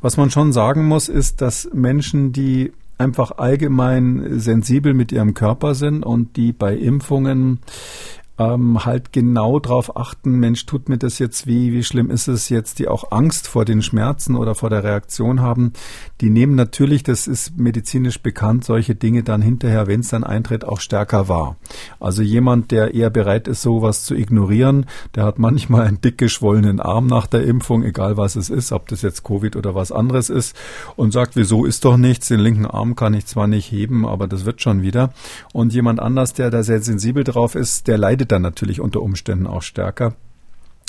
Was 0.00 0.16
man 0.16 0.30
schon 0.30 0.52
sagen 0.52 0.86
muss, 0.86 0.95
muss, 0.96 1.10
ist, 1.10 1.42
dass 1.42 1.68
Menschen, 1.74 2.32
die 2.32 2.72
einfach 2.96 3.32
allgemein 3.36 4.40
sensibel 4.40 4.94
mit 4.94 5.12
ihrem 5.12 5.34
Körper 5.34 5.74
sind 5.74 6.02
und 6.02 6.38
die 6.38 6.52
bei 6.54 6.74
Impfungen 6.74 7.58
ähm, 8.38 8.84
halt 8.84 9.12
genau 9.12 9.58
drauf 9.60 9.96
achten, 9.96 10.32
Mensch, 10.32 10.66
tut 10.66 10.88
mir 10.88 10.98
das 10.98 11.18
jetzt 11.18 11.46
weh, 11.46 11.72
wie 11.72 11.82
schlimm 11.82 12.10
ist 12.10 12.28
es 12.28 12.48
jetzt, 12.48 12.78
die 12.78 12.88
auch 12.88 13.10
Angst 13.10 13.48
vor 13.48 13.64
den 13.64 13.82
Schmerzen 13.82 14.36
oder 14.36 14.54
vor 14.54 14.70
der 14.70 14.84
Reaktion 14.84 15.40
haben, 15.40 15.72
die 16.20 16.30
nehmen 16.30 16.54
natürlich, 16.54 17.02
das 17.02 17.26
ist 17.26 17.56
medizinisch 17.56 18.20
bekannt, 18.20 18.64
solche 18.64 18.94
Dinge 18.94 19.22
dann 19.22 19.40
hinterher, 19.40 19.86
wenn 19.86 20.00
es 20.00 20.08
dann 20.08 20.24
eintritt, 20.24 20.64
auch 20.64 20.80
stärker 20.80 21.28
wahr. 21.28 21.56
Also 21.98 22.22
jemand, 22.22 22.70
der 22.70 22.94
eher 22.94 23.10
bereit 23.10 23.48
ist, 23.48 23.62
sowas 23.62 24.04
zu 24.04 24.14
ignorieren, 24.14 24.86
der 25.14 25.24
hat 25.24 25.38
manchmal 25.38 25.86
einen 25.86 26.00
dick 26.00 26.18
geschwollenen 26.18 26.80
Arm 26.80 27.06
nach 27.06 27.26
der 27.26 27.44
Impfung, 27.44 27.84
egal 27.84 28.16
was 28.16 28.36
es 28.36 28.50
ist, 28.50 28.72
ob 28.72 28.88
das 28.88 29.02
jetzt 29.02 29.24
Covid 29.24 29.56
oder 29.56 29.74
was 29.74 29.92
anderes 29.92 30.28
ist, 30.28 30.54
und 30.96 31.12
sagt, 31.12 31.36
wieso 31.36 31.64
ist 31.64 31.84
doch 31.84 31.96
nichts, 31.96 32.28
den 32.28 32.40
linken 32.40 32.66
Arm 32.66 32.96
kann 32.96 33.14
ich 33.14 33.26
zwar 33.26 33.46
nicht 33.46 33.70
heben, 33.70 34.06
aber 34.06 34.26
das 34.26 34.44
wird 34.44 34.60
schon 34.60 34.82
wieder. 34.82 35.12
Und 35.52 35.72
jemand 35.72 36.00
anders, 36.00 36.34
der 36.34 36.50
da 36.50 36.62
sehr 36.62 36.82
sensibel 36.82 37.24
drauf 37.24 37.54
ist, 37.54 37.88
der 37.88 37.96
leidet 37.96 38.25
dann 38.32 38.42
natürlich 38.42 38.80
unter 38.80 39.02
Umständen 39.02 39.46
auch 39.46 39.62
stärker. 39.62 40.14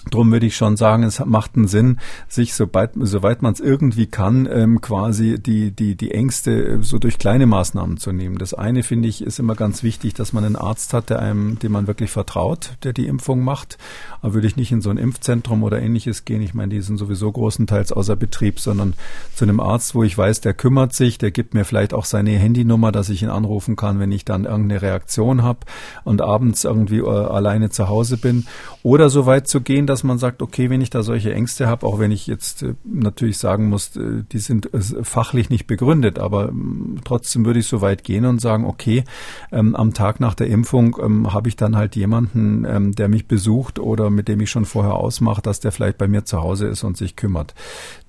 Drum 0.10 0.32
würde 0.32 0.46
ich 0.46 0.56
schon 0.56 0.78
sagen, 0.78 1.04
es 1.04 1.24
macht 1.24 1.56
einen 1.56 1.68
Sinn, 1.68 2.00
sich 2.28 2.54
sobald, 2.54 2.92
soweit 2.96 3.42
man 3.42 3.54
es 3.54 3.60
irgendwie 3.60 4.08
kann, 4.08 4.48
ähm, 4.52 4.82
quasi 4.82 5.40
die, 5.40 5.72
die, 5.72 5.96
die 5.96 6.12
Ängste 6.12 6.52
äh, 6.52 6.78
so 6.82 7.00
durch 7.00 7.18
kleine 7.18 7.46
Maßnahmen 7.46 7.98
zu 7.98 8.12
nehmen. 8.12 8.38
Das 8.38 8.54
eine 8.54 8.84
finde 8.84 9.08
ich 9.08 9.22
ist 9.22 9.40
immer 9.40 9.56
ganz 9.56 9.84
wichtig, 9.84 10.14
dass 10.14 10.34
man 10.34 10.44
einen 10.44 10.56
Arzt 10.56 10.94
hat, 10.94 11.10
der 11.10 11.20
einem, 11.20 11.60
dem 11.60 11.72
man 11.72 11.88
wirklich 11.88 12.12
vertraut, 12.12 12.78
der 12.84 12.94
die 12.94 13.08
Impfung 13.08 13.44
macht. 13.44 13.78
Aber 14.22 14.34
würde 14.34 14.48
ich 14.48 14.56
nicht 14.56 14.72
in 14.72 14.82
so 14.82 14.90
ein 14.90 14.98
Impfzentrum 14.98 15.64
oder 15.64 15.82
ähnliches 15.82 16.26
gehen. 16.26 16.42
Ich 16.42 16.54
meine, 16.54 16.74
die 16.74 16.82
sind 16.82 16.98
sowieso 16.98 17.32
großenteils 17.32 17.92
außer 17.92 18.16
Betrieb, 18.16 18.60
sondern 18.60 18.94
zu 19.36 19.46
einem 19.46 19.60
Arzt, 19.60 19.96
wo 19.96 20.04
ich 20.04 20.18
weiß, 20.18 20.42
der 20.42 20.54
kümmert 20.54 20.94
sich, 20.94 21.18
der 21.18 21.32
gibt 21.32 21.54
mir 21.54 21.66
vielleicht 21.66 21.94
auch 21.94 22.06
seine 22.06 22.32
Handynummer, 22.32 22.92
dass 22.92 23.10
ich 23.10 23.24
ihn 23.24 23.30
anrufen 23.30 23.76
kann, 23.76 24.00
wenn 24.00 24.12
ich 24.12 24.26
dann 24.26 24.46
irgendeine 24.46 24.82
Reaktion 24.82 25.44
habe 25.44 25.60
und 26.04 26.22
abends 26.22 26.64
irgendwie 26.64 27.00
äh, 27.00 27.08
alleine 27.08 27.70
zu 27.70 27.88
Hause 27.88 28.18
bin. 28.18 28.46
Oder 28.84 29.10
so 29.10 29.26
weit 29.26 29.48
zu 29.48 29.62
gehen, 29.62 29.88
dass 29.88 29.97
man 30.04 30.18
sagt, 30.18 30.42
okay, 30.42 30.70
wenn 30.70 30.82
ich 30.82 30.90
da 30.90 31.04
solche 31.04 31.34
Ängste 31.34 31.68
habe, 31.68 31.86
auch 31.86 32.00
wenn 32.00 32.12
ich 32.12 32.28
jetzt 32.28 32.64
äh, 32.64 32.74
natürlich 32.84 33.38
sagen 33.38 33.70
muss, 33.70 33.96
äh, 33.96 34.24
die 34.32 34.40
sind 34.40 34.74
äh, 34.74 34.82
fachlich 35.04 35.50
nicht 35.50 35.68
begründet, 35.68 36.20
aber 36.20 36.50
ähm, 36.50 37.00
trotzdem 37.04 37.46
würde 37.46 37.60
ich 37.60 37.68
so 37.68 37.82
weit 37.82 38.04
gehen 38.04 38.26
und 38.26 38.40
sagen, 38.40 38.66
okay, 38.66 39.04
ähm, 39.52 39.76
am 39.76 39.94
Tag 39.94 40.20
nach 40.20 40.34
der 40.34 40.48
Impfung 40.48 40.98
ähm, 41.02 41.34
habe 41.34 41.50
ich 41.50 41.56
dann 41.56 41.76
halt 41.76 41.96
jemanden, 41.96 42.66
ähm, 42.66 42.94
der 42.94 43.08
mich 43.10 43.28
besucht 43.28 43.80
oder 43.80 44.10
mit 44.10 44.28
dem 44.28 44.40
ich 44.42 44.50
schon 44.50 44.66
vorher 44.66 44.96
ausmache, 44.96 45.42
dass 45.42 45.60
der 45.60 45.72
vielleicht 45.72 45.98
bei 45.98 46.08
mir 46.08 46.26
zu 46.26 46.42
Hause 46.42 46.68
ist 46.68 46.84
und 46.84 46.98
sich 46.98 47.16
kümmert. 47.16 47.54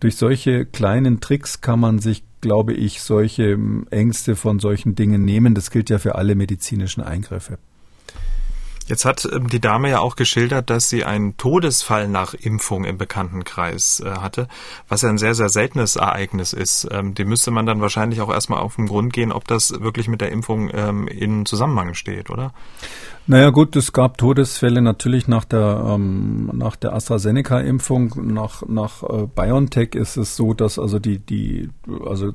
Durch 0.00 0.16
solche 0.16 0.66
kleinen 0.66 1.20
Tricks 1.20 1.60
kann 1.60 1.80
man 1.80 1.98
sich 1.98 2.24
glaube 2.40 2.72
ich, 2.72 3.02
solche 3.02 3.50
ähm, 3.50 3.86
Ängste 3.90 4.36
von 4.36 4.60
solchen 4.60 4.94
Dingen 4.94 5.24
nehmen. 5.24 5.54
Das 5.54 5.70
gilt 5.70 5.90
ja 5.90 5.98
für 5.98 6.14
alle 6.14 6.36
medizinischen 6.36 7.02
Eingriffe. 7.02 7.58
Jetzt 8.88 9.04
hat 9.04 9.28
ähm, 9.30 9.48
die 9.48 9.60
Dame 9.60 9.90
ja 9.90 10.00
auch 10.00 10.16
geschildert, 10.16 10.70
dass 10.70 10.88
sie 10.88 11.04
einen 11.04 11.36
Todesfall 11.36 12.08
nach 12.08 12.32
Impfung 12.32 12.84
im 12.84 12.96
Bekanntenkreis 12.96 14.00
äh, 14.00 14.10
hatte, 14.10 14.48
was 14.88 15.02
ja 15.02 15.10
ein 15.10 15.18
sehr, 15.18 15.34
sehr 15.34 15.50
seltenes 15.50 15.96
Ereignis 15.96 16.54
ist. 16.54 16.88
Ähm, 16.90 17.14
dem 17.14 17.28
müsste 17.28 17.50
man 17.50 17.66
dann 17.66 17.82
wahrscheinlich 17.82 18.22
auch 18.22 18.30
erstmal 18.30 18.60
auf 18.60 18.76
den 18.76 18.86
Grund 18.86 19.12
gehen, 19.12 19.30
ob 19.30 19.46
das 19.46 19.80
wirklich 19.80 20.08
mit 20.08 20.22
der 20.22 20.32
Impfung 20.32 20.70
ähm, 20.72 21.06
in 21.06 21.44
Zusammenhang 21.44 21.92
steht, 21.92 22.30
oder? 22.30 22.52
Naja 23.26 23.50
gut, 23.50 23.76
es 23.76 23.92
gab 23.92 24.16
Todesfälle 24.16 24.80
natürlich 24.80 25.28
nach 25.28 25.44
der 25.44 25.84
ähm, 25.86 26.50
nach 26.54 26.76
der 26.76 26.94
AstraZeneca-Impfung, 26.94 28.14
nach 28.32 28.62
nach 28.66 29.02
äh, 29.02 29.26
BioNTech 29.26 29.94
ist 29.94 30.16
es 30.16 30.34
so, 30.34 30.54
dass 30.54 30.78
also 30.78 30.98
die 30.98 31.18
die 31.18 31.68
also 32.06 32.32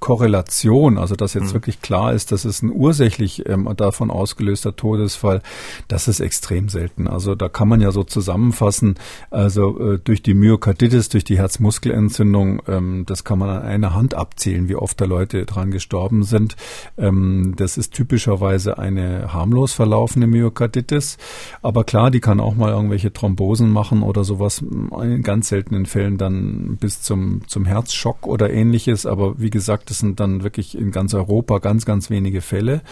Korrelation, 0.00 0.98
also 0.98 1.14
dass 1.14 1.34
jetzt 1.34 1.48
mhm. 1.48 1.54
wirklich 1.54 1.80
klar 1.82 2.12
ist, 2.12 2.32
dass 2.32 2.44
es 2.44 2.62
ein 2.62 2.70
ursächlich 2.72 3.48
ähm, 3.48 3.68
davon 3.76 4.10
ausgelöster 4.10 4.76
Todesfall, 4.76 5.42
das 5.88 6.08
ist 6.08 6.20
extrem 6.20 6.68
selten. 6.68 7.08
Also 7.08 7.34
da 7.34 7.48
kann 7.48 7.68
man 7.68 7.80
ja 7.80 7.92
so 7.92 8.04
zusammenfassen, 8.04 8.96
also 9.30 9.94
äh, 9.94 9.98
durch 9.98 10.22
die 10.22 10.34
Myokarditis, 10.34 11.08
durch 11.08 11.24
die 11.24 11.38
Herzmuskelentzündung, 11.38 12.62
ähm, 12.68 13.04
das 13.06 13.24
kann 13.24 13.38
man 13.38 13.50
an 13.50 13.62
einer 13.62 13.94
Hand 13.94 14.14
abzählen, 14.14 14.68
wie 14.68 14.76
oft 14.76 15.00
da 15.00 15.04
Leute 15.04 15.44
dran 15.44 15.70
gestorben 15.70 16.22
sind. 16.22 16.56
Ähm, 16.96 17.54
das 17.56 17.76
ist 17.76 17.92
typischerweise 17.92 18.78
eine 18.78 19.32
harmlos 19.32 19.72
verlaufende 19.72 20.26
Myokarditis, 20.26 21.18
aber 21.62 21.84
klar, 21.84 22.10
die 22.10 22.20
kann 22.20 22.40
auch 22.40 22.54
mal 22.54 22.72
irgendwelche 22.72 23.12
Thrombosen 23.12 23.70
machen 23.70 24.02
oder 24.02 24.24
sowas, 24.24 24.62
in 24.62 25.22
ganz 25.22 25.48
seltenen 25.48 25.86
Fällen 25.86 26.18
dann 26.18 26.76
bis 26.80 27.02
zum, 27.02 27.46
zum 27.46 27.64
Herzschock 27.64 28.26
oder 28.26 28.50
ähnliches, 28.50 29.06
aber 29.06 29.38
wie 29.38 29.50
gesagt, 29.50 29.63
das 29.90 29.98
sind 29.98 30.20
dann 30.20 30.42
wirklich 30.42 30.76
in 30.76 30.90
ganz 30.90 31.14
Europa 31.14 31.58
ganz, 31.58 31.84
ganz 31.84 32.10
wenige 32.10 32.40
Fälle. 32.40 32.82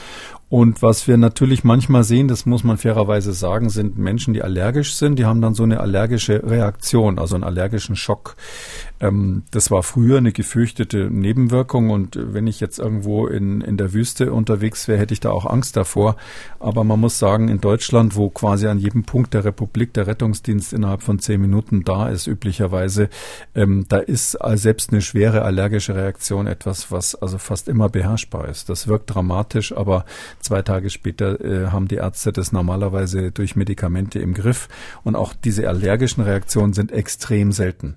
Und 0.53 0.83
was 0.83 1.09
wir 1.09 1.17
natürlich 1.17 1.65
manchmal 1.65 2.05
sehen, 2.05 2.29
das 2.29 2.45
muss 2.45 2.63
man 2.63 2.77
fairerweise 2.77 3.33
sagen, 3.33 3.71
sind 3.71 3.97
Menschen, 3.97 4.35
die 4.35 4.43
allergisch 4.43 4.97
sind, 4.97 5.19
die 5.19 5.25
haben 5.25 5.41
dann 5.41 5.55
so 5.55 5.63
eine 5.63 5.81
allergische 5.81 6.43
Reaktion, 6.45 7.19
also 7.19 7.37
einen 7.37 7.45
allergischen 7.45 7.97
Schock. 7.97 8.37
Ähm, 9.01 9.45
das 9.51 9.71
war 9.71 9.83
früher 9.83 10.19
eine 10.19 10.31
gefürchtete 10.31 11.09
Nebenwirkung 11.11 11.89
und 11.89 12.19
wenn 12.21 12.47
ich 12.47 12.61
jetzt 12.61 12.79
irgendwo 12.79 13.29
in, 13.29 13.63
in 13.63 13.79
der 13.79 13.95
Wüste 13.95 14.31
unterwegs 14.31 14.89
wäre, 14.89 14.99
hätte 14.99 15.15
ich 15.15 15.21
da 15.21 15.31
auch 15.31 15.47
Angst 15.47 15.75
davor. 15.75 16.17
Aber 16.61 16.85
man 16.85 17.01
muss 17.01 17.19
sagen, 17.19 17.49
in 17.49 17.63
Deutschland, 17.63 18.15
wo 18.15 18.29
quasi 18.29 18.67
an 18.67 18.79
jedem 18.79 19.05
Punkt 19.05 19.33
der 19.33 19.47
Republik 19.47 19.95
der 19.95 20.07
Rettungsdienst 20.07 20.75
innerhalb 20.75 21.03
von 21.03 21.19
zehn 21.19 21.41
Minuten 21.41 21.83
da 21.83 22.11
ist, 22.11 22.27
üblicherweise, 22.27 23.09
ähm, 23.55 23.87
da 23.89 23.97
ist 23.97 24.37
selbst 24.53 24.93
eine 24.93 25.01
schwere 25.01 25.47
allergische 25.47 25.95
Reaktion 25.95 26.47
etwas, 26.47 26.93
was 26.93 27.15
also 27.15 27.39
fast 27.39 27.69
immer 27.69 27.89
beherrschbar 27.89 28.49
ist. 28.49 28.69
Das 28.69 28.87
wirkt 28.87 29.15
dramatisch, 29.15 29.75
aber 29.75 30.05
Zwei 30.43 30.63
Tage 30.63 30.91
später 30.91 31.41
äh, 31.41 31.69
haben 31.69 31.87
die 31.87 31.95
Ärzte 31.97 32.33
das 32.33 32.51
normalerweise 32.51 33.31
durch 33.31 33.55
Medikamente 33.55 34.19
im 34.19 34.35
Griff. 34.35 34.69
Und 35.05 35.15
auch 35.15 35.35
diese 35.35 35.69
allergischen 35.69 36.23
Reaktionen 36.23 36.73
sind 36.73 36.91
extrem 36.91 37.53
selten. 37.53 37.95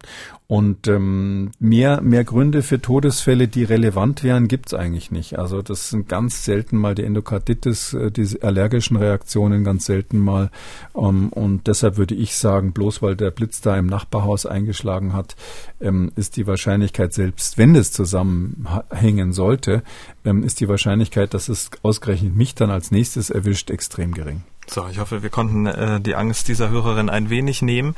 Und 0.47 0.87
ähm, 0.87 1.51
mehr, 1.57 2.01
mehr 2.01 2.23
Gründe 2.23 2.61
für 2.61 2.79
Todesfälle, 2.79 3.47
die 3.47 3.63
relevant 3.63 4.23
wären, 4.23 4.47
gibt's 4.47 4.75
eigentlich 4.75 5.09
nicht. 5.09 5.39
Also 5.39 5.63
das 5.63 5.89
sind 5.89 6.07
ganz 6.07 6.45
selten 6.45 6.77
mal 6.77 6.93
die 6.93 7.03
Endokarditis, 7.03 7.93
äh, 7.93 8.11
diese 8.11 8.43
allergischen 8.43 8.95
Reaktionen 8.95 9.63
ganz 9.63 9.85
selten 9.85 10.19
mal. 10.19 10.51
Ähm, 10.95 11.29
und 11.29 11.65
deshalb 11.65 11.97
würde 11.97 12.13
ich 12.13 12.35
sagen, 12.35 12.73
bloß 12.73 13.01
weil 13.01 13.15
der 13.15 13.31
Blitz 13.31 13.61
da 13.61 13.75
im 13.75 13.87
Nachbarhaus 13.87 14.45
eingeschlagen 14.45 15.13
hat, 15.13 15.35
ähm, 15.81 16.11
ist 16.15 16.37
die 16.37 16.45
Wahrscheinlichkeit, 16.45 17.13
selbst 17.13 17.57
wenn 17.57 17.75
es 17.75 17.91
zusammenhängen 17.91 19.33
sollte, 19.33 19.81
ähm, 20.25 20.43
ist 20.43 20.59
die 20.59 20.69
Wahrscheinlichkeit, 20.69 21.33
dass 21.33 21.49
es 21.49 21.71
ausgerechnet 21.81 22.35
mich 22.35 22.53
dann 22.53 22.69
als 22.69 22.91
nächstes 22.91 23.31
erwischt, 23.31 23.71
extrem 23.71 24.13
gering. 24.13 24.43
So, 24.67 24.87
ich 24.89 24.97
hoffe, 24.97 25.21
wir 25.21 25.29
konnten 25.29 25.67
äh, 25.67 26.01
die 26.01 26.15
Angst 26.15 26.47
dieser 26.47 26.69
Hörerin 26.69 27.09
ein 27.09 27.29
wenig 27.29 27.61
nehmen. 27.61 27.95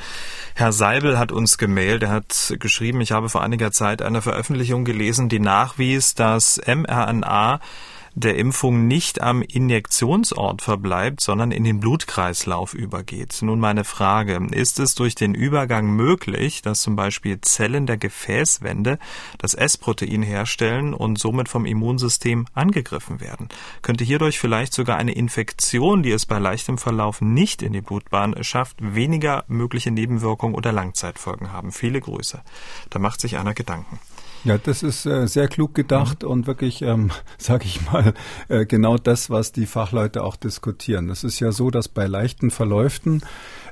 Herr 0.54 0.72
Seibel 0.72 1.18
hat 1.18 1.32
uns 1.32 1.58
gemailt, 1.58 2.04
er 2.04 2.10
hat 2.10 2.56
geschrieben, 2.60 3.00
ich 3.02 3.12
habe 3.12 3.30
vor 3.30 3.42
einiger 3.42 3.72
Zeit 3.72 4.02
eine 4.02 4.22
Veröffentlichung 4.22 4.84
gelesen, 4.84 5.30
die 5.30 5.40
nachwies, 5.40 6.14
dass 6.14 6.60
mRNA 6.66 7.62
der 8.18 8.36
Impfung 8.36 8.88
nicht 8.88 9.22
am 9.22 9.44
Injektionsort 9.44 10.64
verbleibt, 10.64 11.22
sondern 11.22 11.52
in 11.52 11.64
den 11.64 11.80
Blutkreislauf 11.80 12.74
übergeht. 12.74 13.38
Nun 13.44 13.60
meine 13.60 13.84
Frage, 13.84 14.42
ist 14.52 14.80
es 14.80 14.96
durch 14.96 15.14
den 15.14 15.36
Übergang 15.36 15.92
möglich, 15.92 16.64
dass 16.64 16.82
zum 16.82 16.96
Beispiel 16.96 17.40
Zellen 17.42 17.86
der 17.86 17.98
Gefäßwände 17.98 18.98
das 19.38 19.54
S-Protein 19.54 20.24
herstellen 20.24 20.96
und 20.96 21.20
somit 21.20 21.48
vom 21.48 21.68
Immunsystem 21.68 22.48
angegriffen 22.56 23.22
werden? 23.22 23.50
Könnte 23.84 24.04
hierdurch 24.04 24.40
vielleicht 24.40 24.74
sogar 24.74 24.98
eine 24.98 25.12
Infektion, 25.12 26.02
die 26.02 26.12
es 26.12 26.26
bei 26.26 26.40
leichtem 26.40 26.80
Verlauf 26.80 27.22
nicht 27.22 27.62
in 27.62 27.74
die 27.74 27.82
Blutbahn 27.82 28.44
schafft, 28.44 28.78
weniger 28.80 29.46
mögliche 29.48 29.92
Nebenwirkungen 29.92 30.56
oder 30.56 30.72
Langzeitfolgen 30.72 31.54
haben? 31.54 31.72
Viele 31.72 32.02
Grüße. 32.02 32.42
Da 32.90 32.98
macht 32.98 33.22
sich 33.22 33.38
einer 33.38 33.54
Gedanken. 33.54 34.00
Ja, 34.48 34.58
das 34.58 34.82
ist 34.82 35.06
äh, 35.06 35.28
sehr 35.28 35.50
klug 35.50 35.76
gedacht 35.76 36.24
mhm. 36.24 36.30
und 36.30 36.48
wirklich, 36.48 36.82
ähm, 36.82 37.12
sage 37.38 37.66
ich 37.66 37.92
mal, 37.92 38.14
äh, 38.48 38.66
genau 38.66 38.96
das, 38.96 39.30
was 39.30 39.52
die 39.52 39.66
Fachleute 39.66 40.24
auch 40.24 40.38
diskutieren. 40.38 41.10
Es 41.10 41.26
ist 41.26 41.42
ja 41.42 41.52
so, 41.52 41.70
dass 41.70 41.90
bei 41.90 42.08
leichten 42.08 42.50
Verläufen 42.50 43.24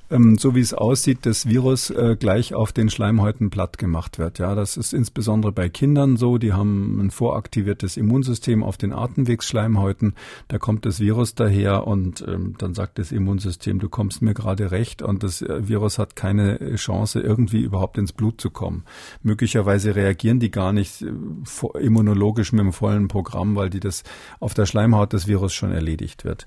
ähm, 0.09 0.37
so 0.37 0.55
wie 0.55 0.59
es 0.59 0.73
aussieht, 0.73 1.19
das 1.25 1.47
Virus 1.47 1.89
äh, 1.89 2.15
gleich 2.19 2.53
auf 2.53 2.71
den 2.71 2.89
Schleimhäuten 2.89 3.49
platt 3.49 3.77
gemacht 3.77 4.19
wird. 4.19 4.39
Ja, 4.39 4.55
das 4.55 4.77
ist 4.77 4.93
insbesondere 4.93 5.51
bei 5.51 5.69
Kindern 5.69 6.17
so. 6.17 6.37
Die 6.37 6.53
haben 6.53 6.99
ein 6.99 7.11
voraktiviertes 7.11 7.97
Immunsystem 7.97 8.63
auf 8.63 8.77
den 8.77 8.93
Atemwegsschleimhäuten. 8.93 10.13
Da 10.47 10.57
kommt 10.57 10.85
das 10.85 10.99
Virus 10.99 11.35
daher 11.35 11.87
und 11.87 12.23
ähm, 12.27 12.55
dann 12.57 12.73
sagt 12.73 12.99
das 12.99 13.11
Immunsystem, 13.11 13.79
du 13.79 13.89
kommst 13.89 14.21
mir 14.21 14.33
gerade 14.33 14.71
recht 14.71 15.01
und 15.01 15.23
das 15.23 15.41
äh, 15.41 15.67
Virus 15.67 15.97
hat 15.97 16.15
keine 16.15 16.75
Chance, 16.75 17.19
irgendwie 17.19 17.61
überhaupt 17.61 17.97
ins 17.97 18.13
Blut 18.13 18.39
zu 18.39 18.49
kommen. 18.49 18.83
Möglicherweise 19.23 19.95
reagieren 19.95 20.39
die 20.39 20.51
gar 20.51 20.73
nicht 20.73 21.01
äh, 21.01 21.79
immunologisch 21.79 22.51
mit 22.51 22.61
dem 22.61 22.73
vollen 22.73 23.07
Programm, 23.07 23.55
weil 23.55 23.69
die 23.69 23.79
das 23.79 24.03
auf 24.39 24.53
der 24.53 24.65
Schleimhaut 24.65 25.13
des 25.13 25.27
Virus 25.27 25.53
schon 25.53 25.71
erledigt 25.71 26.25
wird. 26.25 26.45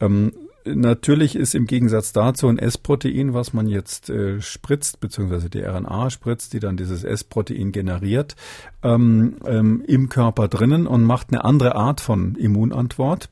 Ähm, 0.00 0.32
Natürlich 0.64 1.34
ist 1.34 1.54
im 1.54 1.66
Gegensatz 1.66 2.12
dazu 2.12 2.46
ein 2.46 2.58
S-Protein, 2.58 3.34
was 3.34 3.52
man 3.52 3.66
jetzt 3.66 4.10
äh, 4.10 4.40
spritzt, 4.40 5.00
beziehungsweise 5.00 5.50
die 5.50 5.62
RNA 5.62 6.10
spritzt, 6.10 6.52
die 6.52 6.60
dann 6.60 6.76
dieses 6.76 7.02
S-Protein 7.04 7.72
generiert, 7.72 8.36
ähm, 8.82 9.36
ähm, 9.44 9.82
im 9.86 10.08
Körper 10.08 10.48
drinnen 10.48 10.86
und 10.86 11.02
macht 11.02 11.28
eine 11.30 11.44
andere 11.44 11.74
Art 11.74 12.00
von 12.00 12.36
Immunantwort. 12.36 13.28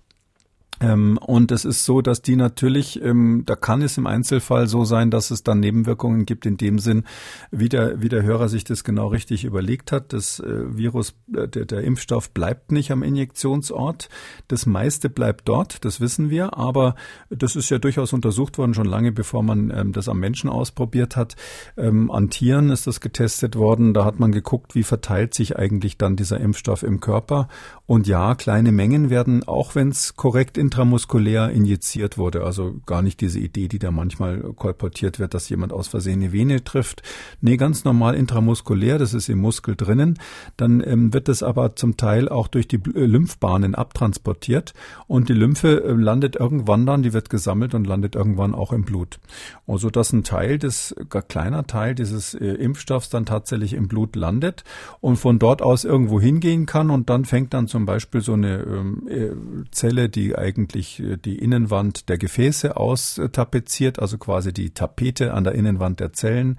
Ähm, 0.81 1.19
und 1.19 1.53
es 1.53 1.65
ist 1.65 1.85
so, 1.85 2.01
dass 2.01 2.23
die 2.23 2.37
natürlich, 2.37 3.03
ähm, 3.03 3.43
da 3.45 3.55
kann 3.55 3.83
es 3.83 3.99
im 3.99 4.07
Einzelfall 4.07 4.67
so 4.67 4.85
sein, 4.85 5.11
dass 5.11 5.31
es 5.31 5.43
dann 5.43 5.61
Nebenwirkungen 5.61 6.25
gibt 6.25 6.47
in 6.47 6.57
dem 6.57 6.79
Sinn, 6.79 7.05
wie 7.51 7.69
der, 7.69 8.01
wie 8.01 8.09
der 8.09 8.23
Hörer 8.23 8.49
sich 8.49 8.65
das 8.65 8.83
genau 8.83 9.09
richtig 9.09 9.45
überlegt 9.45 9.93
hat. 9.93 10.13
Das 10.13 10.41
äh, 10.41 10.77
Virus, 10.77 11.15
äh, 11.35 11.49
der, 11.49 11.67
der 11.67 11.83
Impfstoff 11.83 12.31
bleibt 12.31 12.73
nicht 12.73 12.91
am 12.91 13.03
Injektionsort. 13.03 14.09
Das 14.49 14.65
meiste 14.65 15.11
bleibt 15.11 15.49
dort, 15.49 15.85
das 15.85 16.01
wissen 16.01 16.31
wir, 16.31 16.57
aber 16.57 16.95
das 17.29 17.57
ist 17.57 17.69
ja 17.69 17.79
durchaus 17.79 18.13
untersucht 18.13 18.57
worden, 18.57 18.73
schon 18.73 18.87
lange 18.87 19.13
bevor 19.13 19.43
man 19.43 19.71
ähm, 19.71 19.93
das 19.93 20.09
am 20.09 20.19
Menschen 20.19 20.49
ausprobiert 20.49 21.17
hat. 21.17 21.37
An 21.77 22.31
Tieren 22.31 22.71
ist 22.71 22.87
das 22.87 23.01
getestet 23.01 23.57
worden. 23.57 23.95
Da 23.95 24.05
hat 24.05 24.19
man 24.19 24.33
geguckt, 24.33 24.75
wie 24.75 24.83
verteilt 24.83 25.35
sich 25.35 25.57
eigentlich 25.57 25.99
dann 25.99 26.17
dieser 26.17 26.41
Impfstoff 26.41 26.83
im 26.83 27.01
Körper. 27.01 27.49
Und 27.87 28.07
ja, 28.07 28.35
kleine 28.35 28.73
Mengen 28.73 29.11
werden, 29.11 29.47
auch 29.47 29.75
wenn 29.75 29.89
es 29.89 30.17
korrekt 30.17 30.59
in 30.59 30.70
intramuskulär 30.71 31.51
injiziert 31.51 32.17
wurde. 32.17 32.45
Also 32.45 32.77
gar 32.87 33.03
nicht 33.03 33.21
diese 33.21 33.41
Idee, 33.41 33.67
die 33.67 33.81
da 33.81 33.91
manchmal 33.91 34.39
kolportiert 34.55 35.19
wird, 35.19 35.35
dass 35.35 35.49
jemand 35.49 35.73
aus 35.73 35.89
Versehen 35.89 36.21
eine 36.23 36.33
Vene 36.33 36.63
trifft. 36.63 37.03
Nee, 37.41 37.57
ganz 37.57 37.83
normal 37.83 38.15
intramuskulär, 38.15 38.97
das 38.97 39.13
ist 39.13 39.29
im 39.29 39.41
Muskel 39.41 39.75
drinnen. 39.75 40.21
Dann 40.57 40.81
ähm, 40.87 41.13
wird 41.13 41.27
das 41.27 41.43
aber 41.43 41.75
zum 41.75 41.97
Teil 41.97 42.29
auch 42.29 42.47
durch 42.47 42.69
die 42.69 42.77
äh, 42.77 43.05
Lymphbahnen 43.05 43.75
abtransportiert 43.75 44.73
und 45.09 45.29
die 45.29 45.33
Lymphe 45.33 45.83
äh, 45.83 45.93
landet 45.93 46.37
irgendwann 46.37 46.87
dann, 46.87 47.03
die 47.03 47.13
wird 47.13 47.31
gesammelt 47.31 47.75
und 47.75 47.85
landet 47.85 48.15
irgendwann 48.15 48.55
auch 48.55 48.73
im 48.73 48.85
Blut. 48.85 49.19
Also 49.67 49.91
dass 49.91 50.13
ein 50.13 50.23
Teil 50.23 50.59
des, 50.59 50.95
gar 51.09 51.23
kleiner 51.23 51.67
Teil 51.67 51.97
dieses 51.97 52.35
äh, 52.35 52.47
Impfstoffs 52.47 53.11
dann 53.11 53.27
tatsächlich 53.27 53.73
im 53.73 53.89
Blut 53.89 54.15
landet 54.15 54.63
und 55.01 55.17
von 55.17 55.41
dort 55.41 55.63
aus 55.63 55.85
irgendwo 55.85 56.21
hingehen 56.21 56.67
kann 56.67 56.91
und 56.91 57.11
dann 57.11 57.25
fängt 57.25 57.55
dann 57.55 57.67
zum 57.67 57.87
Beispiel 57.87 58.21
so 58.21 58.35
eine 58.35 58.61
ähm, 58.61 59.09
äh, 59.09 59.31
Zelle, 59.73 60.09
die 60.09 60.37
eigentlich 60.37 60.60
eigentlich 60.61 61.01
äh, 61.01 61.17
die 61.17 61.39
Innenwand 61.39 62.09
der 62.09 62.19
Gefäße 62.19 62.77
austapeziert, 62.77 63.99
also 63.99 64.19
quasi 64.19 64.53
die 64.53 64.71
Tapete 64.71 65.33
an 65.35 65.45
der 65.45 65.55
Innenwand 65.55 66.01
der 66.01 66.13
Zellen 66.13 66.59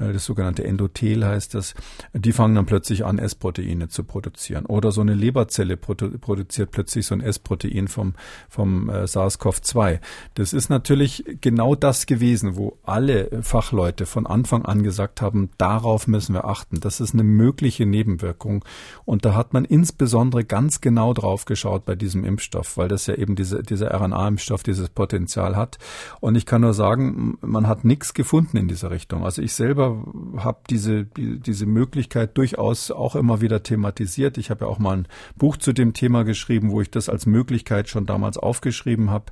das 0.00 0.24
sogenannte 0.24 0.64
Endothel 0.64 1.24
heißt 1.24 1.54
das, 1.54 1.74
die 2.12 2.32
fangen 2.32 2.54
dann 2.54 2.66
plötzlich 2.66 3.04
an, 3.04 3.18
S-Proteine 3.18 3.88
zu 3.88 4.04
produzieren. 4.04 4.66
Oder 4.66 4.92
so 4.92 5.00
eine 5.00 5.14
Leberzelle 5.14 5.76
produ 5.76 6.18
produziert 6.18 6.70
plötzlich 6.70 7.06
so 7.06 7.14
ein 7.14 7.20
S-Protein 7.20 7.88
vom, 7.88 8.14
vom 8.48 8.88
äh, 8.88 9.06
SARS-CoV-2. 9.06 10.00
Das 10.34 10.52
ist 10.52 10.70
natürlich 10.70 11.24
genau 11.40 11.74
das 11.74 12.06
gewesen, 12.06 12.56
wo 12.56 12.78
alle 12.84 13.42
Fachleute 13.42 14.06
von 14.06 14.26
Anfang 14.26 14.64
an 14.64 14.82
gesagt 14.82 15.20
haben, 15.20 15.50
darauf 15.58 16.06
müssen 16.06 16.34
wir 16.34 16.44
achten. 16.44 16.80
Das 16.80 17.00
ist 17.00 17.14
eine 17.14 17.22
mögliche 17.22 17.86
Nebenwirkung. 17.86 18.64
Und 19.04 19.24
da 19.24 19.34
hat 19.34 19.52
man 19.52 19.64
insbesondere 19.64 20.44
ganz 20.44 20.80
genau 20.80 21.12
drauf 21.14 21.44
geschaut 21.44 21.84
bei 21.84 21.94
diesem 21.94 22.24
Impfstoff, 22.24 22.76
weil 22.76 22.88
das 22.88 23.06
ja 23.06 23.14
eben 23.14 23.36
diese, 23.36 23.62
dieser 23.62 23.92
RNA-Impfstoff 23.94 24.62
dieses 24.62 24.88
Potenzial 24.88 25.56
hat. 25.56 25.78
Und 26.20 26.36
ich 26.36 26.46
kann 26.46 26.62
nur 26.62 26.74
sagen, 26.74 27.38
man 27.40 27.66
hat 27.66 27.84
nichts 27.84 28.14
gefunden 28.14 28.56
in 28.56 28.68
dieser 28.68 28.90
Richtung. 28.90 29.24
Also 29.24 29.42
ich 29.42 29.52
selber 29.52 29.89
habe 30.36 30.60
diese, 30.68 31.04
die, 31.04 31.40
diese 31.40 31.66
Möglichkeit 31.66 32.36
durchaus 32.36 32.90
auch 32.90 33.16
immer 33.16 33.40
wieder 33.40 33.62
thematisiert. 33.62 34.38
Ich 34.38 34.50
habe 34.50 34.64
ja 34.64 34.70
auch 34.70 34.78
mal 34.78 34.98
ein 34.98 35.08
Buch 35.36 35.56
zu 35.56 35.72
dem 35.72 35.92
Thema 35.92 36.24
geschrieben, 36.24 36.70
wo 36.70 36.80
ich 36.80 36.90
das 36.90 37.08
als 37.08 37.26
Möglichkeit 37.26 37.88
schon 37.88 38.06
damals 38.06 38.38
aufgeschrieben 38.38 39.10
habe. 39.10 39.26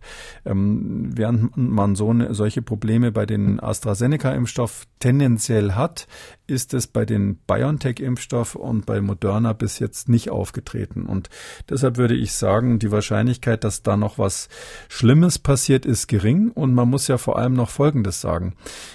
Ähm, 0.45 1.11
während 1.17 1.57
man 1.57 1.95
so 1.95 2.11
eine, 2.11 2.35
solche 2.35 2.63
Probleme 2.63 3.13
bei 3.13 3.27
den 3.27 3.61
AstraZeneca-Impfstoff 3.61 4.87
tendenziell 5.01 5.73
hat, 5.73 6.07
ist 6.49 6.75
es 6.75 6.87
bei 6.87 7.05
den 7.05 7.37
BioNTech-Impfstoff 7.47 8.55
und 8.55 8.87
bei 8.87 9.01
Moderna 9.01 9.53
bis 9.53 9.79
jetzt 9.79 10.09
nicht 10.09 10.31
aufgetreten. 10.31 11.07
Und 11.07 11.29
deshalb 11.69 11.99
würde 11.99 12.15
ich 12.15 12.33
sagen, 12.33 12.79
die 12.79 12.91
Wahrscheinlichkeit, 12.91 13.65
dass 13.65 13.83
da 13.83 13.97
noch 13.97 14.19
was 14.19 14.49
Schlimmes 14.89 15.39
passiert, 15.39 15.85
ist 15.87 16.09
gering. 16.09 16.51
Und 16.51 16.75
man 16.75 16.89
muss 16.89 17.07
ja 17.07 17.19
vor 17.19 17.39
allem 17.39 17.53
noch 17.53 17.71
Folgendes 17.71 18.21
sagen. 18.21 18.55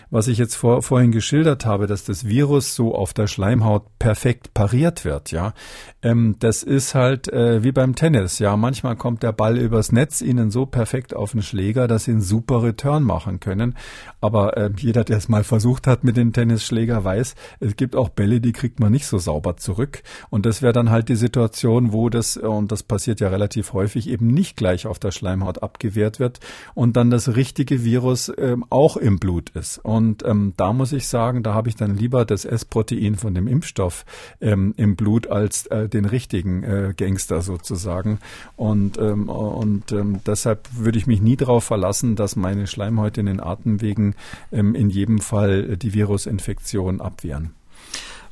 Was 0.09 0.27
ich 0.27 0.37
jetzt 0.37 0.55
vor, 0.55 0.81
vorhin 0.81 1.11
geschildert 1.11 1.65
habe, 1.65 1.87
dass 1.87 2.03
das 2.03 2.27
Virus 2.27 2.75
so 2.75 2.95
auf 2.95 3.13
der 3.13 3.27
Schleimhaut 3.27 3.99
perfekt 3.99 4.53
pariert 4.53 5.05
wird, 5.05 5.31
ja, 5.31 5.53
ähm, 6.01 6.35
das 6.39 6.63
ist 6.63 6.95
halt 6.95 7.31
äh, 7.31 7.63
wie 7.63 7.71
beim 7.71 7.95
Tennis. 7.95 8.39
Ja, 8.39 8.57
manchmal 8.57 8.95
kommt 8.95 9.23
der 9.23 9.31
Ball 9.31 9.57
übers 9.57 9.91
Netz 9.91 10.21
ihnen 10.21 10.51
so 10.51 10.65
perfekt 10.65 11.15
auf 11.15 11.31
den 11.31 11.41
Schläger, 11.41 11.87
dass 11.87 12.05
sie 12.05 12.11
einen 12.11 12.21
super 12.21 12.63
Return 12.63 13.03
machen 13.03 13.39
können. 13.39 13.75
Aber 14.21 14.57
äh, 14.57 14.71
jeder, 14.77 15.03
der 15.03 15.17
es 15.17 15.29
mal 15.29 15.43
versucht 15.43 15.87
hat 15.87 16.03
mit 16.03 16.17
dem 16.17 16.33
Tennisschläger, 16.33 17.03
weiß, 17.03 17.35
es 17.59 17.75
gibt 17.75 17.95
auch 17.95 18.09
Bälle, 18.09 18.41
die 18.41 18.51
kriegt 18.51 18.79
man 18.79 18.91
nicht 18.91 19.05
so 19.05 19.17
sauber 19.17 19.57
zurück. 19.57 20.03
Und 20.29 20.45
das 20.45 20.61
wäre 20.61 20.73
dann 20.73 20.89
halt 20.89 21.09
die 21.09 21.15
Situation, 21.15 21.91
wo 21.93 22.09
das, 22.09 22.37
und 22.37 22.71
das 22.71 22.83
passiert 22.83 23.19
ja 23.19 23.29
relativ 23.29 23.73
häufig, 23.73 24.09
eben 24.09 24.27
nicht 24.27 24.57
gleich 24.57 24.87
auf 24.87 24.99
der 24.99 25.11
Schleimhaut 25.11 25.63
abgewehrt 25.63 26.19
wird 26.19 26.39
und 26.73 26.95
dann 26.95 27.09
das 27.09 27.35
richtige 27.35 27.83
Virus 27.83 28.31
ähm, 28.37 28.65
auch 28.69 28.97
im 28.97 29.19
Blut 29.19 29.49
ist. 29.51 29.77
Und 29.79 30.25
ähm, 30.25 30.53
da 30.57 30.73
muss 30.73 30.91
ich 30.91 31.07
sagen, 31.07 31.43
da 31.43 31.53
habe 31.53 31.69
ich 31.69 31.75
dann 31.75 31.95
lieber 31.97 32.25
das 32.25 32.45
S-Protein 32.45 33.15
von 33.15 33.33
dem 33.33 33.47
Impfstoff 33.47 34.05
ähm, 34.41 34.73
im 34.77 34.95
Blut 34.95 35.27
als 35.27 35.67
äh, 35.67 35.89
den 35.89 36.05
richtigen 36.05 36.63
äh, 36.63 36.93
Gangster 36.95 37.41
sozusagen. 37.41 38.19
Und, 38.55 38.97
ähm, 38.97 39.29
und 39.29 39.91
ähm, 39.91 40.19
deshalb 40.25 40.67
würde 40.75 40.97
ich 40.97 41.07
mich 41.07 41.21
nie 41.21 41.35
darauf 41.35 41.63
verlassen, 41.63 42.15
dass 42.15 42.35
meine 42.35 42.67
Schleimhäute 42.67 43.19
in 43.19 43.25
den 43.27 43.39
Atemwegen 43.39 44.15
ähm, 44.51 44.75
in 44.75 44.89
jedem 44.89 45.19
Fall 45.19 45.77
die 45.77 45.93
Virusinfektion 45.93 47.01
abwehren. 47.33 47.53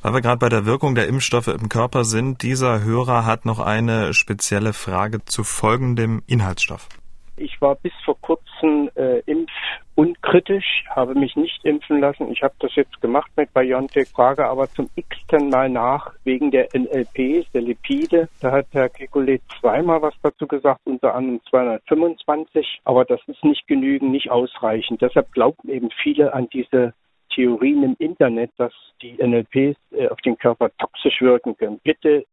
Weil 0.02 0.14
wir 0.14 0.20
gerade 0.20 0.38
bei 0.38 0.48
der 0.48 0.66
Wirkung 0.66 0.94
der 0.94 1.06
Impfstoffe 1.06 1.48
im 1.48 1.68
Körper 1.68 2.04
sind, 2.04 2.42
dieser 2.42 2.82
Hörer 2.82 3.24
hat 3.24 3.46
noch 3.46 3.60
eine 3.60 4.14
spezielle 4.14 4.72
Frage 4.72 5.24
zu 5.24 5.44
folgendem 5.44 6.22
Inhaltsstoff. 6.26 6.88
Ich 7.36 7.60
war 7.60 7.76
bis 7.76 7.92
vor 8.04 8.20
kurzem 8.20 8.90
äh, 8.94 9.20
impfunkritisch, 9.20 10.84
habe 10.90 11.14
mich 11.14 11.34
nicht 11.34 11.64
impfen 11.64 12.00
lassen. 12.00 12.30
Ich 12.30 12.42
habe 12.42 12.54
das 12.58 12.74
jetzt 12.74 13.00
gemacht 13.00 13.30
mit 13.36 13.52
BioNTech, 13.54 14.08
frage 14.08 14.46
aber 14.46 14.68
zum 14.70 14.90
x-ten 14.96 15.48
Mal 15.48 15.70
nach 15.70 16.12
wegen 16.24 16.50
der 16.50 16.68
NLPs, 16.74 17.50
der 17.52 17.62
Lipide. 17.62 18.28
Da 18.40 18.50
hat 18.50 18.66
Herr 18.72 18.86
Kekulé 18.86 19.40
zweimal 19.60 20.02
was 20.02 20.14
dazu 20.22 20.46
gesagt, 20.46 20.80
unter 20.84 21.14
anderem 21.14 21.40
225, 21.48 22.80
aber 22.84 23.04
das 23.04 23.20
ist 23.26 23.42
nicht 23.44 23.66
genügend, 23.66 24.10
nicht 24.10 24.30
ausreichend. 24.30 25.00
Deshalb 25.00 25.32
glauben 25.32 25.68
eben 25.70 25.90
viele 26.02 26.34
an 26.34 26.48
diese 26.52 26.92
Theorien 27.34 27.82
im 27.82 27.96
Internet, 27.98 28.50
dass 28.56 28.72
die 29.00 29.14
NLPs 29.14 29.76
äh, 29.92 30.08
auf 30.08 30.20
den 30.20 30.36
Körper 30.38 30.70
toxisch 30.78 31.20
wirken 31.20 31.56
können. 31.56 31.80
Bitte 31.82 32.24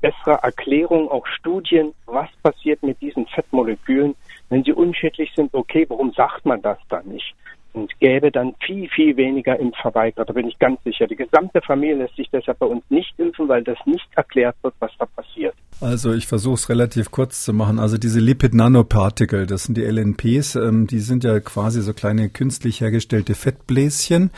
bessere 0.00 0.38
Erklärung, 0.42 1.08
auch 1.10 1.26
Studien, 1.26 1.94
was 2.06 2.28
passiert 2.42 2.82
mit 2.82 3.00
diesen 3.00 3.26
Fettmolekülen, 3.26 4.14
wenn 4.50 4.62
sie 4.62 4.72
unschädlich 4.72 5.32
sind. 5.34 5.54
Okay, 5.54 5.86
warum 5.88 6.12
sagt 6.12 6.44
man 6.44 6.60
das 6.60 6.78
dann 6.90 7.06
nicht? 7.08 7.34
Und 7.74 7.98
gäbe 8.00 8.30
dann 8.30 8.54
viel, 8.64 8.88
viel 8.88 9.16
weniger 9.16 9.58
Impfverweigerer, 9.58 10.24
da 10.24 10.32
bin 10.32 10.48
ich 10.48 10.58
ganz 10.58 10.82
sicher. 10.84 11.06
Die 11.06 11.16
gesamte 11.16 11.60
Familie 11.60 11.96
lässt 11.96 12.16
sich 12.16 12.30
deshalb 12.30 12.58
bei 12.60 12.66
uns 12.66 12.84
nicht 12.88 13.12
impfen, 13.18 13.48
weil 13.48 13.62
das 13.62 13.78
nicht 13.84 14.06
erklärt 14.14 14.56
wird, 14.62 14.74
was 14.78 14.92
da 14.98 15.06
passiert. 15.06 15.54
Also 15.80 16.12
ich 16.12 16.26
versuche 16.26 16.54
es 16.54 16.68
relativ 16.68 17.10
kurz 17.10 17.44
zu 17.44 17.52
machen. 17.52 17.78
Also 17.78 17.98
diese 17.98 18.20
Lipid-Nanopartikel, 18.20 19.46
das 19.46 19.64
sind 19.64 19.76
die 19.76 19.82
LNPs, 19.82 20.54
ähm, 20.54 20.86
die 20.86 21.00
sind 21.00 21.24
ja 21.24 21.40
quasi 21.40 21.82
so 21.82 21.92
kleine 21.92 22.28
künstlich 22.28 22.80
hergestellte 22.80 23.34
Fettbläschen. 23.34 24.30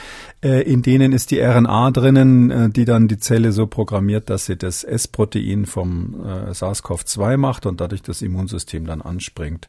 Äh, 0.42 0.62
in 0.62 0.80
denen 0.82 1.12
ist 1.12 1.30
die 1.30 1.40
RNA 1.40 1.90
drinnen, 1.90 2.50
äh, 2.50 2.70
die 2.70 2.86
dann 2.86 3.06
die 3.06 3.18
Zelle 3.18 3.52
so 3.52 3.66
programmiert, 3.66 4.30
dass 4.30 4.46
sie 4.46 4.56
das 4.56 4.82
S-Protein 4.82 5.66
vom 5.66 6.16
äh, 6.24 6.52
SARS-CoV-2 6.52 7.36
macht 7.36 7.66
und 7.66 7.80
dadurch 7.80 8.02
das 8.02 8.22
Immunsystem 8.22 8.86
dann 8.86 9.02
anspringt. 9.02 9.68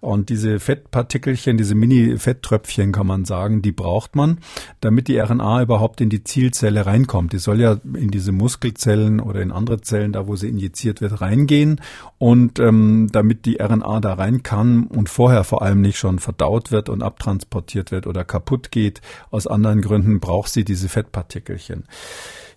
Und 0.00 0.28
diese 0.28 0.60
Fettpartikelchen, 0.60 1.58
diese 1.58 1.74
Mini-Fetttröpfchen 1.74 2.92
kann 2.92 3.07
man 3.08 3.24
sagen, 3.24 3.60
die 3.60 3.72
braucht 3.72 4.14
man, 4.14 4.38
damit 4.80 5.08
die 5.08 5.18
RNA 5.18 5.62
überhaupt 5.62 6.00
in 6.00 6.10
die 6.10 6.22
Zielzelle 6.22 6.86
reinkommt. 6.86 7.32
Die 7.32 7.38
soll 7.38 7.60
ja 7.60 7.78
in 7.94 8.12
diese 8.12 8.30
Muskelzellen 8.30 9.18
oder 9.18 9.42
in 9.42 9.50
andere 9.50 9.80
Zellen, 9.80 10.12
da 10.12 10.28
wo 10.28 10.36
sie 10.36 10.48
injiziert 10.48 11.00
wird, 11.00 11.20
reingehen. 11.20 11.80
Und 12.18 12.60
ähm, 12.60 13.08
damit 13.10 13.44
die 13.44 13.60
RNA 13.60 13.98
da 14.00 14.14
rein 14.14 14.44
kann 14.44 14.84
und 14.84 15.08
vorher 15.08 15.42
vor 15.42 15.62
allem 15.62 15.80
nicht 15.80 15.98
schon 15.98 16.20
verdaut 16.20 16.70
wird 16.70 16.88
und 16.88 17.02
abtransportiert 17.02 17.90
wird 17.90 18.06
oder 18.06 18.24
kaputt 18.24 18.70
geht, 18.70 19.00
aus 19.30 19.48
anderen 19.48 19.80
Gründen 19.80 20.20
braucht 20.20 20.52
sie 20.52 20.64
diese 20.64 20.88
Fettpartikelchen. 20.88 21.84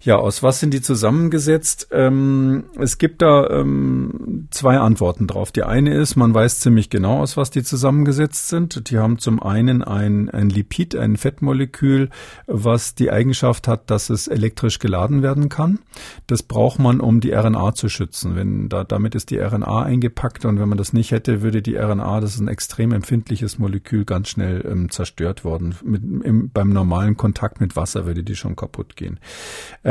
Ja, 0.03 0.15
aus 0.15 0.41
was 0.41 0.59
sind 0.59 0.73
die 0.73 0.81
zusammengesetzt? 0.81 1.89
Ähm, 1.91 2.63
es 2.79 2.97
gibt 2.97 3.21
da 3.21 3.47
ähm, 3.51 4.47
zwei 4.49 4.79
Antworten 4.79 5.27
drauf. 5.27 5.51
Die 5.51 5.61
eine 5.61 5.93
ist, 5.93 6.15
man 6.15 6.33
weiß 6.33 6.59
ziemlich 6.59 6.89
genau, 6.89 7.19
aus 7.19 7.37
was 7.37 7.51
die 7.51 7.61
zusammengesetzt 7.61 8.47
sind. 8.47 8.89
Die 8.89 8.97
haben 8.97 9.19
zum 9.19 9.43
einen 9.43 9.83
ein, 9.83 10.31
ein 10.31 10.49
Lipid, 10.49 10.95
ein 10.95 11.17
Fettmolekül, 11.17 12.09
was 12.47 12.95
die 12.95 13.11
Eigenschaft 13.11 13.67
hat, 13.67 13.91
dass 13.91 14.09
es 14.09 14.27
elektrisch 14.27 14.79
geladen 14.79 15.21
werden 15.21 15.49
kann. 15.49 15.77
Das 16.25 16.41
braucht 16.41 16.79
man, 16.79 16.99
um 16.99 17.19
die 17.19 17.33
RNA 17.33 17.75
zu 17.75 17.87
schützen. 17.87 18.35
Wenn 18.35 18.69
da, 18.69 18.83
damit 18.83 19.13
ist 19.13 19.29
die 19.29 19.37
RNA 19.37 19.83
eingepackt 19.83 20.45
und 20.45 20.59
wenn 20.59 20.69
man 20.69 20.79
das 20.79 20.93
nicht 20.93 21.11
hätte, 21.11 21.43
würde 21.43 21.61
die 21.61 21.75
RNA, 21.75 22.21
das 22.21 22.33
ist 22.33 22.39
ein 22.39 22.47
extrem 22.47 22.91
empfindliches 22.91 23.59
Molekül, 23.59 24.05
ganz 24.05 24.29
schnell 24.29 24.65
ähm, 24.67 24.89
zerstört 24.89 25.45
worden. 25.45 25.75
Mit, 25.83 26.01
im, 26.01 26.49
beim 26.49 26.69
normalen 26.69 27.17
Kontakt 27.17 27.61
mit 27.61 27.75
Wasser 27.75 28.07
würde 28.07 28.23
die 28.23 28.35
schon 28.35 28.55
kaputt 28.55 28.95
gehen. 28.95 29.19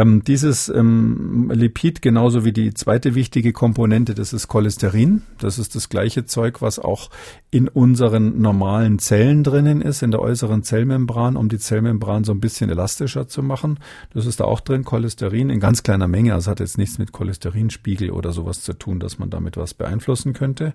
Dieses 0.05 0.68
ähm, 0.68 1.51
Lipid, 1.53 2.01
genauso 2.03 2.44
wie 2.44 2.53
die 2.53 2.72
zweite 2.74 3.14
wichtige 3.14 3.53
Komponente, 3.53 4.14
das 4.14 4.32
ist 4.32 4.48
Cholesterin. 4.48 5.22
Das 5.38 5.59
ist 5.59 5.74
das 5.74 5.88
gleiche 5.88 6.24
Zeug, 6.26 6.62
was 6.62 6.78
auch 6.78 7.11
in 7.51 7.68
unseren 7.68 8.40
normalen 8.40 8.98
Zellen 8.98 9.42
drinnen 9.42 9.82
ist, 9.82 10.03
in 10.03 10.12
der 10.12 10.20
äußeren 10.20 10.62
Zellmembran, 10.62 11.36
um 11.36 11.48
die 11.48 11.59
Zellmembran 11.59 12.24
so 12.24 12.32
ein 12.32 12.40
bisschen 12.40 12.70
elastischer 12.70 13.26
zu 13.26 13.42
machen. 13.42 13.78
Das 14.14 14.26
ist 14.26 14.40
da 14.40 14.44
auch 14.44 14.61
drin, 14.61 14.84
Cholesterin 14.84 15.51
in 15.51 15.59
ganz 15.59 15.82
kleiner 15.82 16.07
Menge. 16.07 16.34
Also 16.34 16.51
hat 16.51 16.61
jetzt 16.61 16.78
nichts 16.78 16.98
mit 16.98 17.12
Cholesterinspiegel 17.12 18.11
oder 18.11 18.32
sowas 18.32 18.62
zu 18.62 18.72
tun, 18.72 19.01
dass 19.01 19.18
man 19.18 19.30
damit 19.30 19.57
was 19.57 19.74
beeinflussen 19.74 20.32
könnte. 20.32 20.72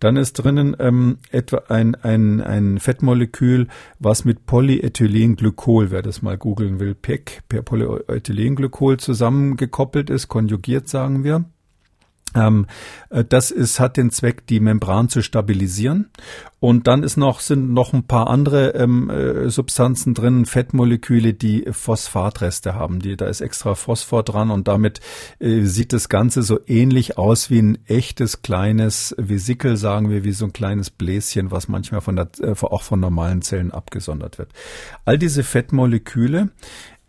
Dann 0.00 0.16
ist 0.16 0.32
drinnen 0.34 0.76
ähm, 0.80 1.18
etwa 1.30 1.62
ein, 1.68 1.94
ein, 1.94 2.40
ein 2.40 2.78
Fettmolekül, 2.78 3.68
was 4.00 4.24
mit 4.24 4.46
Polyethylenglykol, 4.46 5.90
wer 5.90 6.02
das 6.02 6.22
mal 6.22 6.36
googeln 6.36 6.80
will, 6.80 6.94
PEC, 6.94 7.42
per 7.48 7.62
Polyethylenglykol 8.66 8.98
zusammengekoppelt 8.98 10.10
ist, 10.10 10.28
konjugiert 10.28 10.88
sagen 10.88 11.24
wir. 11.24 11.44
Ähm, 12.34 12.66
äh, 13.08 13.24
das 13.24 13.50
ist, 13.50 13.80
hat 13.80 13.96
den 13.96 14.10
Zweck, 14.10 14.46
die 14.46 14.60
Membran 14.60 15.08
zu 15.08 15.22
stabilisieren. 15.22 16.10
Und 16.58 16.86
dann 16.86 17.02
ist 17.02 17.16
noch, 17.16 17.40
sind 17.40 17.72
noch 17.72 17.92
ein 17.92 18.06
paar 18.06 18.28
andere 18.28 18.70
ähm, 18.70 19.08
äh, 19.08 19.48
Substanzen 19.50 20.14
drin, 20.14 20.46
Fettmoleküle, 20.46 21.32
die 21.32 21.66
Phosphatreste 21.70 22.74
haben. 22.74 22.98
Die, 22.98 23.16
da 23.16 23.26
ist 23.26 23.40
extra 23.40 23.74
Phosphor 23.74 24.22
dran 24.22 24.50
und 24.50 24.66
damit 24.66 25.00
äh, 25.38 25.62
sieht 25.62 25.92
das 25.92 26.08
Ganze 26.08 26.42
so 26.42 26.58
ähnlich 26.66 27.18
aus 27.18 27.50
wie 27.50 27.60
ein 27.60 27.78
echtes 27.86 28.42
kleines 28.42 29.14
Vesikel, 29.16 29.76
sagen 29.76 30.10
wir, 30.10 30.24
wie 30.24 30.32
so 30.32 30.46
ein 30.46 30.52
kleines 30.52 30.90
Bläschen, 30.90 31.50
was 31.50 31.68
manchmal 31.68 32.00
von 32.00 32.16
der, 32.16 32.28
äh, 32.40 32.54
auch 32.60 32.82
von 32.82 33.00
normalen 33.00 33.42
Zellen 33.42 33.70
abgesondert 33.70 34.38
wird. 34.38 34.50
All 35.04 35.18
diese 35.18 35.44
Fettmoleküle 35.44 36.50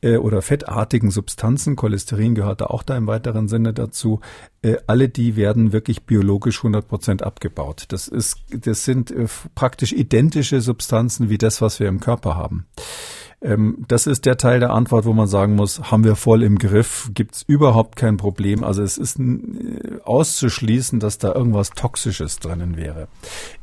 äh, 0.02 0.18
oder 0.18 0.42
fettartigen 0.42 1.12
Substanzen, 1.12 1.76
Cholesterin 1.76 2.36
gehört 2.36 2.62
da 2.62 2.66
auch 2.66 2.84
da 2.84 2.96
im 2.98 3.08
weiteren 3.08 3.48
Sinne 3.48 3.74
dazu, 3.74 4.22
äh, 4.62 4.78
alle 4.88 5.10
die 5.10 5.36
werden 5.36 5.74
wirklich 5.74 6.04
biologisch 6.04 6.60
100 6.60 6.88
Prozent 6.88 7.24
abgebaut. 7.24 7.86
Das 7.90 8.08
ist, 8.08 8.38
das 8.50 8.86
sind 8.86 9.12
äh, 9.12 9.28
praktisch 9.56 9.94
identische 9.94 10.62
Substanzen 10.62 11.30
wie 11.30 11.38
das, 11.38 11.62
was 11.62 11.80
wir 11.80 11.88
im 11.88 12.00
Körper 12.00 12.36
haben. 12.36 12.66
Ähm, 13.40 13.86
das 13.88 14.08
ist 14.08 14.26
der 14.26 14.38
Teil 14.38 14.60
der 14.60 14.72
Antwort, 14.72 15.06
wo 15.06 15.14
man 15.14 15.28
sagen 15.28 15.56
muss, 15.56 15.92
haben 15.92 16.04
wir 16.04 16.16
voll 16.16 16.42
im 16.42 16.58
Griff, 16.58 17.12
gibt's 17.14 17.44
überhaupt 17.46 17.96
kein 17.96 18.18
Problem. 18.18 18.64
Also 18.64 18.82
es 18.82 18.98
ist 18.98 19.20
äh, 19.20 20.00
auszuschließen, 20.04 21.00
dass 21.00 21.20
da 21.20 21.36
irgendwas 21.36 21.70
Toxisches 21.70 22.40
drinnen 22.40 22.78
wäre. 22.78 23.08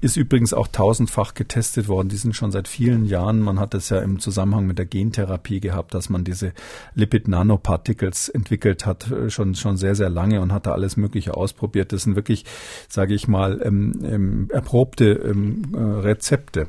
Ist 0.01 0.17
übrigens 0.17 0.55
auch 0.55 0.69
tausendfach 0.69 1.35
getestet 1.35 1.89
worden. 1.89 2.09
Die 2.09 2.17
sind 2.17 2.37
schon 2.37 2.53
seit 2.53 2.69
vielen 2.69 3.05
Jahren. 3.05 3.41
Man 3.41 3.59
hat 3.59 3.75
es 3.75 3.89
ja 3.89 3.99
im 3.99 4.21
Zusammenhang 4.21 4.67
mit 4.67 4.79
der 4.79 4.87
Gentherapie 4.87 5.59
gehabt, 5.59 5.93
dass 5.93 6.09
man 6.09 6.23
diese 6.23 6.53
Lipid-Nanoparticles 6.95 8.29
entwickelt 8.29 8.87
hat, 8.87 9.11
äh, 9.11 9.29
schon, 9.29 9.57
schon 9.57 9.77
sehr, 9.77 9.97
sehr 9.97 10.11
lange 10.11 10.41
und 10.41 10.53
hat 10.53 10.67
da 10.67 10.73
alles 10.73 10.97
Mögliche 10.97 11.37
ausprobiert. 11.37 11.93
Das 11.93 12.05
sind 12.05 12.15
wirklich, 12.15 12.45
sage 12.89 13.15
ich 13.15 13.27
mal, 13.27 13.61
ähm, 13.65 13.99
ähm, 14.05 14.49
erprobte 14.53 15.15
ähm, 15.15 15.75
äh, 15.75 15.79
Rezepte. 15.81 16.69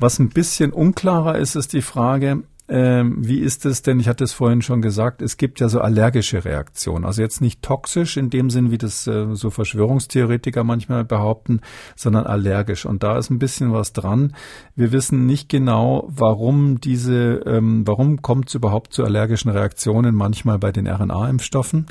Was 0.00 0.18
ein 0.18 0.30
bisschen 0.30 0.72
unklarer 0.72 1.38
ist, 1.38 1.54
ist 1.54 1.72
die 1.72 1.82
Frage, 1.82 2.41
ähm, 2.68 3.16
wie 3.18 3.40
ist 3.40 3.66
es 3.66 3.82
denn, 3.82 3.98
ich 3.98 4.08
hatte 4.08 4.24
es 4.24 4.32
vorhin 4.32 4.62
schon 4.62 4.82
gesagt, 4.82 5.20
es 5.20 5.36
gibt 5.36 5.60
ja 5.60 5.68
so 5.68 5.80
allergische 5.80 6.44
Reaktionen. 6.44 7.04
Also 7.04 7.20
jetzt 7.20 7.40
nicht 7.40 7.60
toxisch 7.60 8.16
in 8.16 8.30
dem 8.30 8.50
Sinn, 8.50 8.70
wie 8.70 8.78
das 8.78 9.06
äh, 9.06 9.34
so 9.34 9.50
Verschwörungstheoretiker 9.50 10.62
manchmal 10.62 11.04
behaupten, 11.04 11.60
sondern 11.96 12.24
allergisch. 12.24 12.86
Und 12.86 13.02
da 13.02 13.18
ist 13.18 13.30
ein 13.30 13.40
bisschen 13.40 13.72
was 13.72 13.92
dran. 13.92 14.34
Wir 14.76 14.92
wissen 14.92 15.26
nicht 15.26 15.48
genau, 15.48 16.08
warum 16.08 16.80
diese, 16.80 17.42
ähm, 17.46 17.86
warum 17.86 18.22
kommt 18.22 18.48
es 18.48 18.54
überhaupt 18.54 18.92
zu 18.92 19.04
allergischen 19.04 19.50
Reaktionen 19.50 20.14
manchmal 20.14 20.58
bei 20.58 20.70
den 20.70 20.86
RNA-Impfstoffen. 20.86 21.86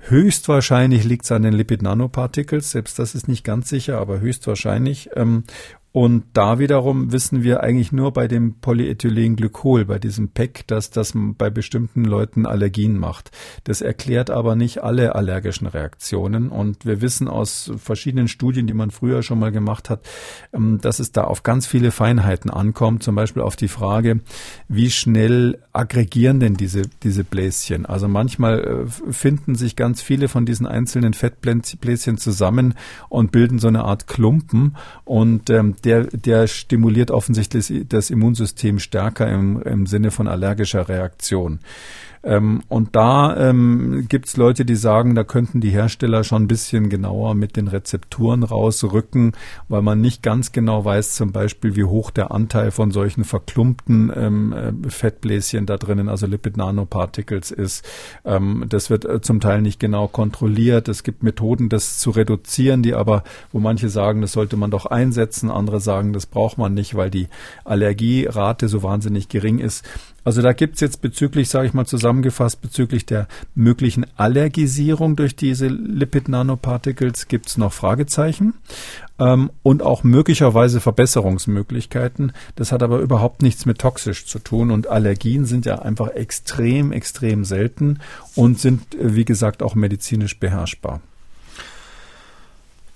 Höchstwahrscheinlich 0.00 1.04
liegt 1.04 1.24
es 1.24 1.32
an 1.32 1.42
den 1.42 1.52
Lipid-Nanoparticles, 1.52 2.70
selbst 2.70 2.98
das 2.98 3.14
ist 3.14 3.26
nicht 3.26 3.44
ganz 3.44 3.68
sicher, 3.68 3.98
aber 3.98 4.20
höchstwahrscheinlich. 4.20 5.10
Ähm, 5.16 5.44
und 5.90 6.24
da 6.34 6.58
wiederum 6.58 7.12
wissen 7.12 7.42
wir 7.42 7.62
eigentlich 7.62 7.92
nur 7.92 8.12
bei 8.12 8.28
dem 8.28 8.60
Polyethylenglykol, 8.60 9.86
bei 9.86 9.98
diesem 9.98 10.28
PEC, 10.28 10.66
dass 10.66 10.90
das 10.90 11.14
bei 11.14 11.48
bestimmten 11.48 12.04
Leuten 12.04 12.44
Allergien 12.44 12.98
macht. 12.98 13.30
Das 13.64 13.80
erklärt 13.80 14.28
aber 14.28 14.54
nicht 14.54 14.82
alle 14.82 15.14
allergischen 15.14 15.66
Reaktionen. 15.66 16.50
Und 16.50 16.84
wir 16.84 17.00
wissen 17.00 17.26
aus 17.26 17.72
verschiedenen 17.78 18.28
Studien, 18.28 18.66
die 18.66 18.74
man 18.74 18.90
früher 18.90 19.22
schon 19.22 19.38
mal 19.38 19.50
gemacht 19.50 19.88
hat, 19.88 20.06
ähm, 20.52 20.78
dass 20.80 20.98
es 20.98 21.10
da 21.12 21.24
auf 21.24 21.42
ganz 21.42 21.66
viele 21.66 21.90
Feinheiten 21.90 22.50
ankommt. 22.50 23.02
Zum 23.02 23.14
Beispiel 23.14 23.42
auf 23.42 23.56
die 23.56 23.68
Frage, 23.68 24.20
wie 24.68 24.90
schnell 24.90 25.58
aggregieren 25.72 26.38
denn 26.38 26.54
diese, 26.54 26.82
diese 27.02 27.24
Bläschen? 27.24 27.86
Also 27.86 28.08
manchmal 28.08 28.60
äh, 28.60 29.12
finden 29.12 29.54
sich 29.54 29.74
ganz 29.74 30.02
viele 30.02 30.28
von 30.28 30.44
diesen 30.44 30.66
einzelnen 30.66 31.14
Fettbläschen 31.14 32.18
zusammen 32.18 32.74
und 33.08 33.32
bilden 33.32 33.58
so 33.58 33.68
eine 33.68 33.84
Art 33.84 34.06
Klumpen. 34.06 34.76
Und 35.06 35.48
ähm, 35.48 35.76
der, 35.80 36.04
der 36.04 36.46
stimuliert 36.46 37.10
offensichtlich 37.10 37.72
das 37.88 38.10
Immunsystem 38.10 38.78
stärker 38.78 39.28
im, 39.28 39.62
im 39.62 39.86
Sinne 39.86 40.10
von 40.10 40.28
allergischer 40.28 40.88
Reaktion. 40.88 41.60
Ähm, 42.28 42.60
und 42.68 42.94
da 42.94 43.34
ähm, 43.48 44.04
gibt 44.06 44.36
Leute, 44.36 44.66
die 44.66 44.76
sagen, 44.76 45.14
da 45.14 45.24
könnten 45.24 45.62
die 45.62 45.70
Hersteller 45.70 46.24
schon 46.24 46.42
ein 46.42 46.48
bisschen 46.48 46.90
genauer 46.90 47.34
mit 47.34 47.56
den 47.56 47.68
Rezepturen 47.68 48.42
rausrücken, 48.42 49.32
weil 49.68 49.80
man 49.80 50.02
nicht 50.02 50.22
ganz 50.22 50.52
genau 50.52 50.84
weiß, 50.84 51.14
zum 51.14 51.32
Beispiel, 51.32 51.74
wie 51.74 51.84
hoch 51.84 52.10
der 52.10 52.30
Anteil 52.30 52.70
von 52.70 52.90
solchen 52.90 53.24
verklumpten 53.24 54.12
ähm, 54.14 54.52
äh, 54.52 54.90
Fettbläschen 54.90 55.64
da 55.64 55.78
drinnen, 55.78 56.10
also 56.10 56.26
Lipid 56.26 56.58
Nanoparticles 56.58 57.50
ist. 57.50 57.88
Ähm, 58.26 58.66
das 58.68 58.90
wird 58.90 59.06
äh, 59.06 59.22
zum 59.22 59.40
Teil 59.40 59.62
nicht 59.62 59.80
genau 59.80 60.06
kontrolliert. 60.06 60.88
Es 60.88 61.04
gibt 61.04 61.22
Methoden, 61.22 61.70
das 61.70 61.98
zu 61.98 62.10
reduzieren, 62.10 62.82
die 62.82 62.92
aber, 62.92 63.24
wo 63.52 63.58
manche 63.58 63.88
sagen, 63.88 64.20
das 64.20 64.32
sollte 64.32 64.58
man 64.58 64.70
doch 64.70 64.84
einsetzen, 64.84 65.50
andere 65.50 65.80
sagen, 65.80 66.12
das 66.12 66.26
braucht 66.26 66.58
man 66.58 66.74
nicht, 66.74 66.94
weil 66.94 67.08
die 67.08 67.28
Allergierate 67.64 68.68
so 68.68 68.82
wahnsinnig 68.82 69.30
gering 69.30 69.60
ist. 69.60 69.82
Also 70.28 70.42
da 70.42 70.52
gibt's 70.52 70.80
jetzt 70.80 71.00
bezüglich, 71.00 71.48
sage 71.48 71.68
ich 71.68 71.72
mal 71.72 71.86
zusammengefasst, 72.18 72.60
bezüglich 72.60 73.06
der 73.06 73.28
möglichen 73.54 74.06
Allergisierung 74.16 75.16
durch 75.16 75.36
diese 75.36 75.68
Lipid-Nanoparticles 75.68 77.28
gibt's 77.28 77.56
noch 77.56 77.72
Fragezeichen 77.72 78.54
ähm, 79.18 79.50
und 79.62 79.82
auch 79.82 80.04
möglicherweise 80.04 80.80
Verbesserungsmöglichkeiten. 80.80 82.32
Das 82.56 82.72
hat 82.72 82.82
aber 82.82 82.98
überhaupt 82.98 83.42
nichts 83.42 83.66
mit 83.66 83.78
toxisch 83.78 84.26
zu 84.26 84.38
tun 84.38 84.70
und 84.70 84.88
Allergien 84.88 85.44
sind 85.44 85.66
ja 85.66 85.80
einfach 85.80 86.08
extrem, 86.08 86.92
extrem 86.92 87.44
selten 87.44 88.00
und 88.34 88.58
sind, 88.58 88.94
äh, 88.94 89.14
wie 89.14 89.24
gesagt, 89.24 89.62
auch 89.62 89.74
medizinisch 89.74 90.38
beherrschbar. 90.38 91.00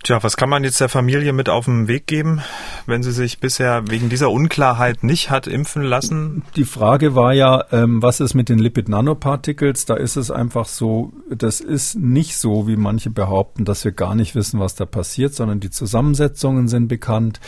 Tja, 0.04 0.20
was 0.20 0.36
kann 0.36 0.48
man 0.48 0.64
jetzt 0.64 0.80
der 0.80 0.88
Familie 0.88 1.32
mit 1.32 1.48
auf 1.48 1.66
den 1.66 1.86
Weg 1.86 2.08
geben, 2.08 2.42
wenn 2.86 3.04
sie 3.04 3.12
sich 3.12 3.38
bisher 3.38 3.84
wegen 3.88 4.08
dieser 4.08 4.32
Unklarheit 4.32 5.04
nicht 5.04 5.30
hat 5.30 5.46
impfen 5.46 5.82
lassen? 5.82 6.42
Die 6.56 6.64
Frage 6.64 7.14
war 7.14 7.32
ja, 7.32 7.66
ähm, 7.70 8.02
was 8.02 8.18
ist 8.18 8.34
mit 8.34 8.48
den 8.48 8.58
Lipid 8.58 8.88
Nanoparticles? 8.88 9.86
Da 9.86 9.94
ist 9.94 10.16
es 10.16 10.32
einfach 10.32 10.66
so, 10.66 11.12
das 11.30 11.60
ist 11.60 11.94
nicht 11.94 12.36
so, 12.36 12.66
wie 12.66 12.74
manche 12.74 13.10
behaupten, 13.10 13.64
dass 13.64 13.84
wir 13.84 13.92
gar 13.92 14.16
nicht 14.16 14.34
wissen, 14.34 14.58
was 14.58 14.74
da 14.74 14.86
passiert, 14.86 15.34
sondern 15.34 15.60
die 15.60 15.70
Zusammensetzungen 15.70 16.66
sind 16.66 16.88
bekannt. 16.88 17.38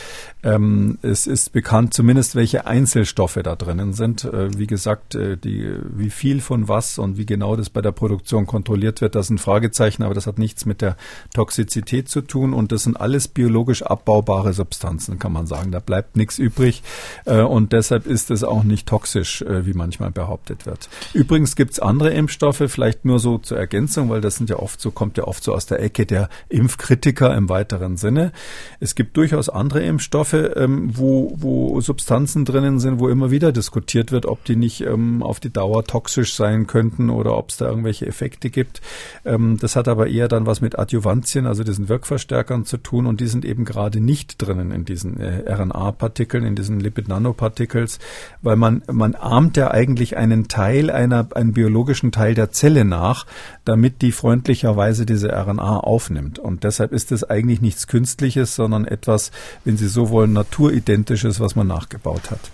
Ähm, 0.41 0.97
es 1.01 1.27
ist 1.27 1.51
bekannt 1.51 1.93
zumindest, 1.93 2.35
welche 2.35 2.65
Einzelstoffe 2.65 3.39
da 3.43 3.57
drinnen 3.57 3.91
sind. 3.91 4.23
Äh, 4.23 4.57
wie 4.57 4.67
gesagt, 4.67 5.13
äh, 5.15 5.35
die, 5.35 5.75
wie 5.93 6.09
viel 6.09 6.39
von 6.39 6.69
was 6.69 6.99
und 6.99 7.17
wie 7.17 7.25
genau 7.25 7.57
das 7.57 7.69
bei 7.69 7.81
der 7.81 7.91
Produktion 7.91 8.45
kontrolliert 8.45 9.01
wird, 9.01 9.15
das 9.15 9.25
ist 9.25 9.31
ein 9.31 9.39
Fragezeichen, 9.39 10.03
aber 10.03 10.13
das 10.13 10.25
hat 10.25 10.39
nichts 10.39 10.65
mit 10.65 10.79
der 10.79 10.95
Toxizität 11.33 12.07
zu 12.07 12.21
tun 12.21 12.44
tun 12.45 12.53
und 12.53 12.71
das 12.71 12.83
sind 12.83 12.99
alles 12.99 13.27
biologisch 13.27 13.83
abbaubare 13.83 14.53
Substanzen, 14.53 15.19
kann 15.19 15.33
man 15.33 15.47
sagen. 15.47 15.71
Da 15.71 15.79
bleibt 15.79 16.15
nichts 16.15 16.37
übrig 16.37 16.83
äh, 17.25 17.41
und 17.41 17.73
deshalb 17.73 18.05
ist 18.05 18.31
es 18.31 18.43
auch 18.43 18.63
nicht 18.63 18.87
toxisch, 18.87 19.41
äh, 19.41 19.65
wie 19.65 19.73
manchmal 19.73 20.11
behauptet 20.11 20.65
wird. 20.65 20.89
Übrigens 21.13 21.55
gibt 21.55 21.71
es 21.73 21.79
andere 21.79 22.11
Impfstoffe, 22.11 22.63
vielleicht 22.67 23.05
nur 23.05 23.19
so 23.19 23.37
zur 23.37 23.57
Ergänzung, 23.57 24.09
weil 24.09 24.21
das 24.21 24.35
sind 24.35 24.49
ja 24.49 24.57
oft 24.57 24.79
so, 24.79 24.91
kommt 24.91 25.17
ja 25.17 25.25
oft 25.25 25.43
so 25.43 25.53
aus 25.53 25.65
der 25.65 25.81
Ecke 25.81 26.05
der 26.05 26.29
Impfkritiker 26.49 27.35
im 27.35 27.49
weiteren 27.49 27.97
Sinne. 27.97 28.31
Es 28.79 28.95
gibt 28.95 29.17
durchaus 29.17 29.49
andere 29.49 29.83
Impfstoffe, 29.83 30.33
ähm, 30.33 30.91
wo, 30.93 31.33
wo 31.37 31.81
Substanzen 31.81 32.45
drinnen 32.45 32.79
sind, 32.79 32.99
wo 32.99 33.09
immer 33.09 33.31
wieder 33.31 33.51
diskutiert 33.51 34.11
wird, 34.11 34.25
ob 34.25 34.43
die 34.45 34.55
nicht 34.55 34.81
ähm, 34.81 35.23
auf 35.23 35.39
die 35.39 35.51
Dauer 35.51 35.83
toxisch 35.83 36.35
sein 36.35 36.67
könnten 36.67 37.09
oder 37.09 37.37
ob 37.37 37.49
es 37.49 37.57
da 37.57 37.67
irgendwelche 37.67 38.05
Effekte 38.05 38.49
gibt. 38.49 38.81
Ähm, 39.25 39.57
das 39.59 39.75
hat 39.75 39.87
aber 39.87 40.07
eher 40.07 40.27
dann 40.27 40.45
was 40.45 40.61
mit 40.61 40.77
Adjuvantien, 40.77 41.47
also 41.47 41.63
diesen 41.63 41.89
Wirkverstärkern 41.89 42.34
Verstärkern 42.35 42.65
zu 42.65 42.77
tun 42.77 43.05
und 43.07 43.21
die 43.21 43.27
sind 43.27 43.45
eben 43.45 43.63
gerade 43.63 44.01
nicht 44.01 44.41
drinnen 44.41 44.71
in 44.71 44.83
diesen 44.83 45.21
äh, 45.21 45.49
RNA-Partikeln, 45.49 46.43
in 46.43 46.55
diesen 46.55 46.81
Lipid-Nanoparticles, 46.81 47.99
weil 48.41 48.57
man, 48.57 48.83
man 48.91 49.15
ahmt 49.15 49.55
ja 49.55 49.71
eigentlich 49.71 50.17
einen 50.17 50.49
Teil 50.49 50.91
einer, 50.91 51.27
einen 51.33 51.53
biologischen 51.53 52.11
Teil 52.11 52.33
der 52.33 52.51
Zelle 52.51 52.83
nach, 52.83 53.25
damit 53.63 54.01
die 54.01 54.11
freundlicherweise 54.11 55.05
diese 55.05 55.29
RNA 55.29 55.77
aufnimmt. 55.77 56.37
Und 56.37 56.65
deshalb 56.65 56.91
ist 56.91 57.13
es 57.13 57.23
eigentlich 57.23 57.61
nichts 57.61 57.87
Künstliches, 57.87 58.53
sondern 58.53 58.83
etwas, 58.83 59.31
wenn 59.63 59.77
Sie 59.77 59.87
so 59.87 60.09
wollen, 60.09 60.33
naturidentisches, 60.33 61.39
was 61.39 61.55
man 61.55 61.67
nachgebaut 61.67 62.31
hat. 62.31 62.51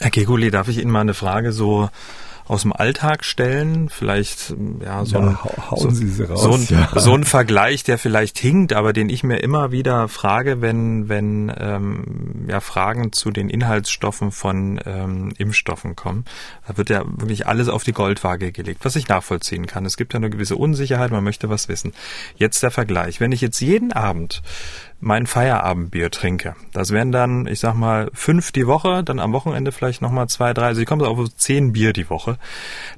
Herr 0.00 0.10
Keguli, 0.10 0.50
darf 0.50 0.68
ich 0.68 0.78
Ihnen 0.80 0.90
mal 0.90 1.00
eine 1.00 1.14
Frage 1.14 1.52
so 1.52 1.90
aus 2.46 2.62
dem 2.62 2.72
Alltag 2.72 3.24
stellen? 3.24 3.88
Vielleicht 3.88 4.54
ja 4.84 5.04
so, 5.04 5.18
ja, 5.18 5.28
ein, 5.28 5.44
hauen 5.70 5.94
Sie 5.94 6.08
sie 6.08 6.24
raus, 6.24 6.42
so, 6.42 6.52
ein, 6.52 6.66
ja. 6.68 7.00
so 7.00 7.14
ein 7.14 7.24
Vergleich, 7.24 7.84
der 7.84 7.98
vielleicht 7.98 8.38
hinkt, 8.38 8.72
aber 8.72 8.92
den 8.92 9.08
ich 9.08 9.22
mir 9.22 9.38
immer 9.38 9.72
wieder 9.72 10.08
frage, 10.08 10.60
wenn 10.60 11.08
wenn 11.08 11.52
ähm, 11.56 12.46
ja 12.48 12.60
Fragen 12.60 13.12
zu 13.12 13.30
den 13.30 13.48
Inhaltsstoffen 13.48 14.32
von 14.32 14.80
ähm, 14.84 15.32
Impfstoffen 15.38 15.96
kommen. 15.96 16.24
Da 16.66 16.76
wird 16.76 16.90
ja 16.90 17.04
wirklich 17.06 17.46
alles 17.46 17.68
auf 17.68 17.84
die 17.84 17.92
Goldwaage 17.92 18.52
gelegt, 18.52 18.84
was 18.84 18.96
ich 18.96 19.08
nachvollziehen 19.08 19.66
kann. 19.66 19.84
Es 19.84 19.96
gibt 19.96 20.12
ja 20.12 20.18
eine 20.18 20.30
gewisse 20.30 20.56
Unsicherheit, 20.56 21.10
man 21.10 21.24
möchte 21.24 21.48
was 21.48 21.68
wissen. 21.68 21.92
Jetzt 22.36 22.62
der 22.62 22.70
Vergleich. 22.70 23.20
Wenn 23.20 23.32
ich 23.32 23.40
jetzt 23.40 23.60
jeden 23.60 23.92
Abend 23.92 24.42
mein 25.02 25.26
Feierabendbier 25.26 26.10
trinke. 26.12 26.54
Das 26.72 26.92
wären 26.92 27.10
dann, 27.10 27.48
ich 27.48 27.58
sag 27.58 27.74
mal, 27.74 28.08
fünf 28.14 28.52
die 28.52 28.68
Woche, 28.68 29.02
dann 29.02 29.18
am 29.18 29.32
Wochenende 29.32 29.72
vielleicht 29.72 30.00
nochmal 30.00 30.28
zwei, 30.28 30.54
drei, 30.54 30.66
also 30.66 30.80
ich 30.80 30.86
komme 30.86 31.08
auf 31.08 31.18
zehn 31.36 31.72
Bier 31.72 31.92
die 31.92 32.08
Woche. 32.08 32.38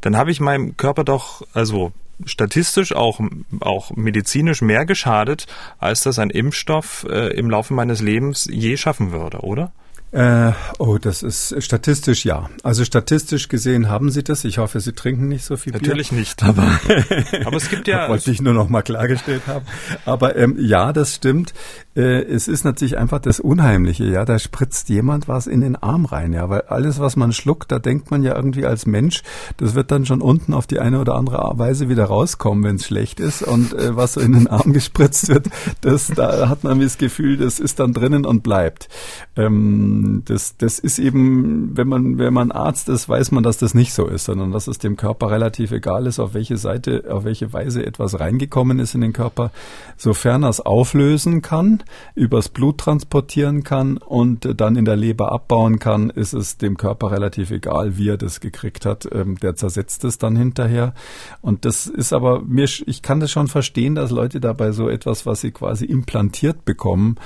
Dann 0.02 0.14
habe 0.16 0.30
ich 0.30 0.38
meinem 0.38 0.76
Körper 0.76 1.02
doch, 1.02 1.42
also 1.54 1.92
statistisch 2.26 2.94
auch, 2.94 3.20
auch 3.60 3.90
medizinisch 3.96 4.60
mehr 4.60 4.84
geschadet, 4.84 5.46
als 5.78 6.02
das 6.02 6.18
ein 6.18 6.28
Impfstoff 6.28 7.06
äh, 7.08 7.28
im 7.36 7.48
Laufe 7.48 7.72
meines 7.72 8.02
Lebens 8.02 8.48
je 8.52 8.76
schaffen 8.76 9.12
würde, 9.12 9.38
oder? 9.38 9.72
Äh, 10.14 10.52
oh, 10.78 10.96
das 10.98 11.24
ist 11.24 11.56
statistisch 11.58 12.24
ja. 12.24 12.48
Also 12.62 12.84
statistisch 12.84 13.48
gesehen 13.48 13.88
haben 13.88 14.12
Sie 14.12 14.22
das. 14.22 14.44
Ich 14.44 14.58
hoffe, 14.58 14.78
Sie 14.78 14.92
trinken 14.92 15.26
nicht 15.26 15.44
so 15.44 15.56
viel 15.56 15.72
Natürlich 15.72 16.10
Bier. 16.10 16.20
nicht. 16.20 16.40
Aber, 16.44 16.62
aber 17.44 17.56
es 17.56 17.68
gibt 17.68 17.88
ja. 17.88 18.08
wollte 18.08 18.30
ich 18.30 18.40
nur 18.40 18.54
noch 18.54 18.68
mal 18.68 18.82
klargestellt 18.82 19.42
haben. 19.48 19.66
Aber 20.04 20.36
ähm, 20.36 20.56
ja, 20.60 20.92
das 20.92 21.16
stimmt. 21.16 21.52
Äh, 21.96 22.22
es 22.22 22.46
ist 22.46 22.64
natürlich 22.64 22.96
einfach 22.96 23.18
das 23.18 23.40
Unheimliche. 23.40 24.04
Ja, 24.04 24.24
da 24.24 24.38
spritzt 24.38 24.88
jemand 24.88 25.26
was 25.26 25.48
in 25.48 25.62
den 25.62 25.74
Arm 25.74 26.04
rein. 26.04 26.32
Ja, 26.32 26.48
weil 26.48 26.60
alles, 26.62 27.00
was 27.00 27.16
man 27.16 27.32
schluckt, 27.32 27.72
da 27.72 27.80
denkt 27.80 28.12
man 28.12 28.22
ja 28.22 28.36
irgendwie 28.36 28.66
als 28.66 28.86
Mensch, 28.86 29.24
das 29.56 29.74
wird 29.74 29.90
dann 29.90 30.06
schon 30.06 30.20
unten 30.20 30.54
auf 30.54 30.68
die 30.68 30.78
eine 30.78 31.00
oder 31.00 31.16
andere 31.16 31.58
Weise 31.58 31.88
wieder 31.88 32.04
rauskommen, 32.04 32.62
wenn 32.62 32.76
es 32.76 32.86
schlecht 32.86 33.18
ist. 33.18 33.42
Und 33.42 33.74
äh, 33.74 33.96
was 33.96 34.12
so 34.12 34.20
in 34.20 34.32
den 34.32 34.46
Arm 34.46 34.72
gespritzt 34.72 35.28
wird, 35.28 35.48
das 35.80 36.06
da 36.06 36.48
hat 36.48 36.62
man 36.62 36.78
das 36.78 36.98
Gefühl, 36.98 37.36
das 37.36 37.58
ist 37.58 37.80
dann 37.80 37.92
drinnen 37.92 38.24
und 38.24 38.44
bleibt. 38.44 38.88
Ähm, 39.34 40.03
das, 40.24 40.56
das 40.56 40.78
ist 40.78 40.98
eben, 40.98 41.76
wenn 41.76 41.88
man, 41.88 42.18
wenn 42.18 42.32
man 42.32 42.52
Arzt 42.52 42.88
ist, 42.88 43.08
weiß 43.08 43.32
man, 43.32 43.42
dass 43.42 43.58
das 43.58 43.74
nicht 43.74 43.92
so 43.92 44.06
ist, 44.06 44.24
sondern 44.24 44.52
dass 44.52 44.66
es 44.66 44.78
dem 44.78 44.96
Körper 44.96 45.30
relativ 45.30 45.72
egal 45.72 46.06
ist, 46.06 46.18
auf 46.18 46.34
welche 46.34 46.56
Seite, 46.56 47.04
auf 47.10 47.24
welche 47.24 47.52
Weise 47.52 47.84
etwas 47.84 48.18
reingekommen 48.18 48.78
ist 48.78 48.94
in 48.94 49.00
den 49.00 49.12
Körper, 49.12 49.50
sofern 49.96 50.42
er 50.42 50.50
es 50.50 50.60
auflösen 50.60 51.42
kann, 51.42 51.82
übers 52.14 52.48
Blut 52.48 52.78
transportieren 52.78 53.62
kann 53.64 53.96
und 53.96 54.60
dann 54.60 54.76
in 54.76 54.84
der 54.84 54.96
Leber 54.96 55.32
abbauen 55.32 55.78
kann, 55.78 56.10
ist 56.10 56.32
es 56.32 56.58
dem 56.58 56.76
Körper 56.76 57.10
relativ 57.10 57.50
egal, 57.50 57.96
wie 57.96 58.08
er 58.08 58.18
das 58.18 58.40
gekriegt 58.40 58.86
hat. 58.86 59.08
Ähm, 59.12 59.38
der 59.38 59.56
zersetzt 59.56 60.04
es 60.04 60.18
dann 60.18 60.36
hinterher. 60.36 60.94
Und 61.40 61.64
das 61.64 61.86
ist 61.86 62.12
aber 62.12 62.40
mir, 62.40 62.64
ich 62.64 63.02
kann 63.02 63.20
das 63.20 63.30
schon 63.30 63.48
verstehen, 63.48 63.94
dass 63.94 64.10
Leute 64.10 64.40
dabei 64.40 64.72
so 64.72 64.88
etwas, 64.88 65.26
was 65.26 65.40
sie 65.40 65.50
quasi 65.50 65.84
implantiert 65.84 66.64
bekommen, 66.64 67.16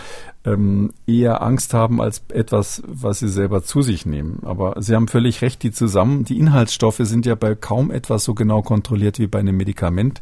ähm, 0.52 0.92
eher 1.06 1.42
Angst 1.42 1.74
haben 1.74 2.00
als 2.00 2.22
etwas, 2.32 2.82
was 2.86 3.18
sie 3.18 3.28
selber 3.28 3.62
zu 3.62 3.82
sich 3.82 4.06
nehmen. 4.06 4.40
Aber 4.42 4.74
Sie 4.80 4.94
haben 4.94 5.08
völlig 5.08 5.42
recht, 5.42 5.62
die 5.62 5.70
zusammen, 5.70 6.24
die 6.24 6.38
Inhaltsstoffe 6.38 7.00
sind 7.00 7.26
ja 7.26 7.34
bei 7.34 7.54
kaum 7.54 7.90
etwas 7.90 8.24
so 8.24 8.34
genau 8.34 8.62
kontrolliert 8.62 9.18
wie 9.18 9.26
bei 9.26 9.38
einem 9.40 9.56
Medikament. 9.56 10.20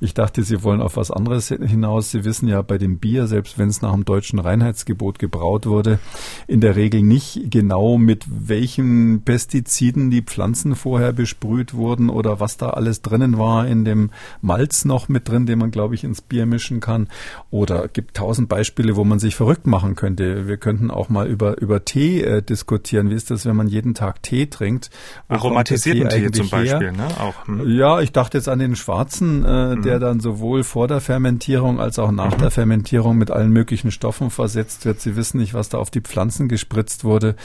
Ich 0.00 0.14
dachte, 0.14 0.42
Sie 0.42 0.62
wollen 0.62 0.80
auf 0.80 0.96
was 0.96 1.10
anderes 1.10 1.48
hinaus. 1.48 2.10
Sie 2.10 2.24
wissen 2.24 2.48
ja 2.48 2.62
bei 2.62 2.78
dem 2.78 2.98
Bier, 2.98 3.26
selbst 3.26 3.58
wenn 3.58 3.68
es 3.68 3.82
nach 3.82 3.92
dem 3.92 4.04
deutschen 4.04 4.38
Reinheitsgebot 4.38 5.18
gebraut 5.18 5.66
wurde, 5.66 5.98
in 6.46 6.60
der 6.60 6.76
Regel 6.76 7.02
nicht 7.02 7.50
genau 7.50 7.98
mit 7.98 8.24
welchen 8.28 9.22
Pestiziden 9.22 10.10
die 10.10 10.22
Pflanzen 10.22 10.74
vorher 10.74 11.12
besprüht 11.12 11.74
wurden 11.74 12.10
oder 12.10 12.40
was 12.40 12.56
da 12.56 12.70
alles 12.70 13.02
drinnen 13.02 13.38
war 13.38 13.66
in 13.66 13.84
dem 13.84 14.10
Malz 14.40 14.84
noch 14.84 15.08
mit 15.08 15.28
drin, 15.28 15.46
den 15.46 15.58
man, 15.58 15.70
glaube 15.70 15.94
ich, 15.94 16.04
ins 16.04 16.20
Bier 16.20 16.46
mischen 16.46 16.80
kann. 16.80 17.08
Oder 17.50 17.88
gibt 17.88 18.16
tausend 18.16 18.48
Beispiele, 18.48 18.96
wo 18.96 19.04
man 19.04 19.18
sich 19.18 19.34
verrückt 19.34 19.66
machen 19.68 19.94
könnte. 19.94 20.48
Wir 20.48 20.56
könnten 20.56 20.90
auch 20.90 21.08
mal 21.08 21.26
über, 21.28 21.58
über 21.60 21.84
Tee 21.84 22.22
äh, 22.22 22.42
diskutieren. 22.42 23.10
Wie 23.10 23.14
ist 23.14 23.30
das, 23.30 23.46
wenn 23.46 23.56
man 23.56 23.68
jeden 23.68 23.94
Tag 23.94 24.22
Tee 24.22 24.46
trinkt? 24.46 24.90
Wo 25.28 25.34
Aromatisierten 25.36 26.08
Tee, 26.08 26.26
Tee 26.26 26.30
zum 26.32 26.50
Beispiel, 26.50 26.92
ne? 26.92 27.06
Auch, 27.20 27.46
hm. 27.46 27.68
Ja, 27.68 28.00
ich 28.00 28.12
dachte 28.12 28.38
jetzt 28.38 28.48
an 28.48 28.58
den 28.58 28.76
schwarzen, 28.76 29.44
äh, 29.44 29.76
mhm. 29.76 29.82
der 29.82 29.98
dann 29.98 30.20
sowohl 30.20 30.64
vor 30.64 30.88
der 30.88 31.00
Fermentierung 31.00 31.80
als 31.80 31.98
auch 31.98 32.10
nach 32.10 32.36
mhm. 32.36 32.40
der 32.40 32.50
Fermentierung 32.50 33.16
mit 33.16 33.30
allen 33.30 33.50
möglichen 33.50 33.90
Stoffen 33.90 34.30
versetzt 34.30 34.84
wird. 34.84 35.00
Sie 35.00 35.16
wissen 35.16 35.38
nicht, 35.38 35.54
was 35.54 35.68
da 35.68 35.78
auf 35.78 35.90
die 35.90 36.00
Pflanzen 36.00 36.48
gespritzt 36.48 37.04
wurde. 37.04 37.36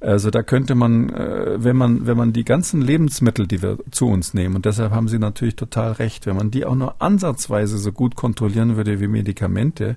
Also 0.00 0.30
da 0.30 0.42
könnte 0.42 0.74
man, 0.74 1.10
äh, 1.10 1.62
wenn 1.62 1.76
man, 1.76 2.06
wenn 2.06 2.16
man 2.16 2.32
die 2.32 2.44
ganzen 2.44 2.80
Lebensmittel, 2.80 3.46
die 3.46 3.62
wir 3.62 3.78
zu 3.90 4.06
uns 4.06 4.34
nehmen, 4.34 4.56
und 4.56 4.64
deshalb 4.64 4.92
haben 4.92 5.08
Sie 5.08 5.18
natürlich 5.18 5.56
total 5.56 5.92
recht, 5.92 6.26
wenn 6.26 6.36
man 6.36 6.50
die 6.50 6.64
auch 6.64 6.74
nur 6.74 7.00
ansatzweise 7.00 7.78
so 7.78 7.92
gut 7.92 8.16
kontrollieren 8.16 8.76
würde 8.76 9.00
wie 9.00 9.08
Medikamente, 9.08 9.96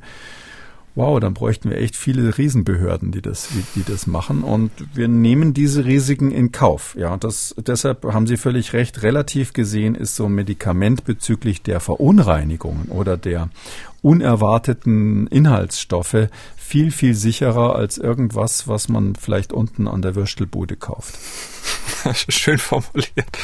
wow, 0.99 1.17
dann 1.17 1.33
bräuchten 1.33 1.69
wir 1.69 1.77
echt 1.77 1.95
viele 1.95 2.37
Riesenbehörden, 2.37 3.13
die 3.13 3.21
das, 3.21 3.47
die, 3.75 3.83
das 3.83 4.05
machen. 4.05 4.43
Und 4.43 4.69
wir 4.93 5.07
nehmen 5.07 5.53
diese 5.53 5.85
Risiken 5.85 6.29
in 6.29 6.51
Kauf. 6.51 6.93
Ja, 6.99 7.15
das, 7.15 7.55
deshalb 7.57 8.03
haben 8.03 8.27
Sie 8.27 8.35
völlig 8.35 8.73
recht. 8.73 9.01
Relativ 9.01 9.53
gesehen 9.53 9.95
ist 9.95 10.17
so 10.17 10.25
ein 10.25 10.33
Medikament 10.33 11.05
bezüglich 11.05 11.61
der 11.61 11.79
Verunreinigungen 11.79 12.89
oder 12.89 13.15
der 13.15 13.49
unerwarteten 14.01 15.27
Inhaltsstoffe 15.27 16.27
viel, 16.69 16.91
viel 16.91 17.15
sicherer 17.15 17.75
als 17.75 17.97
irgendwas, 17.97 18.67
was 18.67 18.89
man 18.89 19.15
vielleicht 19.15 19.53
unten 19.53 19.87
an 19.87 20.03
der 20.03 20.13
Würstelbude 20.13 20.75
kauft. 20.75 21.17
Schön 22.29 22.59
formuliert. 22.59 23.37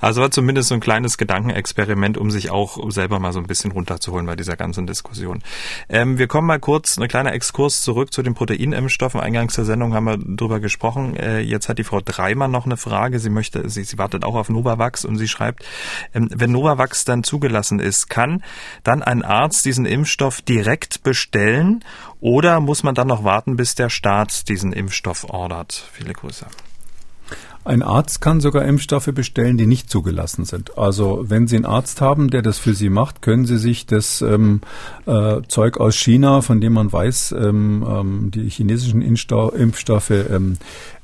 Also 0.00 0.22
war 0.22 0.30
zumindest 0.30 0.70
so 0.70 0.74
ein 0.74 0.80
kleines 0.80 1.18
Gedankenexperiment, 1.18 2.16
um 2.16 2.30
sich 2.30 2.50
auch 2.50 2.90
selber 2.90 3.20
mal 3.20 3.34
so 3.34 3.38
ein 3.38 3.46
bisschen 3.46 3.72
runterzuholen 3.72 4.24
bei 4.24 4.34
dieser 4.34 4.56
ganzen 4.56 4.86
Diskussion. 4.86 5.42
Ähm, 5.90 6.16
wir 6.16 6.26
kommen 6.26 6.46
mal 6.46 6.58
kurz, 6.58 6.98
ein 6.98 7.06
kleiner 7.06 7.34
Exkurs 7.34 7.82
zurück 7.82 8.14
zu 8.14 8.22
den 8.22 8.32
Proteinimpfstoffen. 8.32 9.20
Eingangs 9.20 9.56
der 9.56 9.66
Sendung 9.66 9.92
haben 9.92 10.06
wir 10.06 10.16
drüber 10.16 10.58
gesprochen. 10.58 11.16
Äh, 11.16 11.40
jetzt 11.40 11.68
hat 11.68 11.78
die 11.78 11.84
Frau 11.84 12.00
Dreimer 12.00 12.48
noch 12.48 12.64
eine 12.64 12.78
Frage. 12.78 13.18
Sie 13.18 13.30
möchte, 13.30 13.68
sie, 13.68 13.84
sie 13.84 13.98
wartet 13.98 14.24
auch 14.24 14.36
auf 14.36 14.48
Novavax 14.48 15.04
und 15.04 15.18
sie 15.18 15.28
schreibt, 15.28 15.66
ähm, 16.14 16.30
wenn 16.34 16.50
Novavax 16.50 17.04
dann 17.04 17.24
zugelassen 17.24 17.78
ist, 17.78 18.08
kann 18.08 18.42
dann 18.84 19.02
ein 19.02 19.22
Arzt 19.22 19.66
diesen 19.66 19.84
Impfstoff 19.84 20.40
direkt 20.40 21.02
bestellen 21.02 21.84
oder 22.20 22.60
muss 22.60 22.82
man 22.82 22.94
dann 22.94 23.08
noch 23.08 23.24
warten, 23.24 23.56
bis 23.56 23.74
der 23.74 23.90
Staat 23.90 24.48
diesen 24.48 24.72
Impfstoff 24.72 25.24
ordert? 25.28 25.88
Viele 25.92 26.12
Grüße. 26.12 26.46
Ein 27.62 27.82
Arzt 27.82 28.22
kann 28.22 28.40
sogar 28.40 28.64
Impfstoffe 28.64 29.10
bestellen, 29.12 29.58
die 29.58 29.66
nicht 29.66 29.90
zugelassen 29.90 30.46
sind. 30.46 30.78
Also 30.78 31.26
wenn 31.28 31.46
Sie 31.46 31.56
einen 31.56 31.66
Arzt 31.66 32.00
haben, 32.00 32.30
der 32.30 32.40
das 32.40 32.58
für 32.58 32.72
Sie 32.72 32.88
macht, 32.88 33.20
können 33.20 33.44
Sie 33.44 33.58
sich 33.58 33.84
das 33.84 34.22
ähm, 34.22 34.62
äh, 35.04 35.42
Zeug 35.46 35.78
aus 35.78 35.94
China, 35.94 36.40
von 36.40 36.62
dem 36.62 36.72
man 36.72 36.90
weiß, 36.90 37.32
ähm, 37.32 37.86
ähm, 37.86 38.30
die 38.30 38.48
chinesischen 38.48 39.02
Impfstoffe 39.02 40.10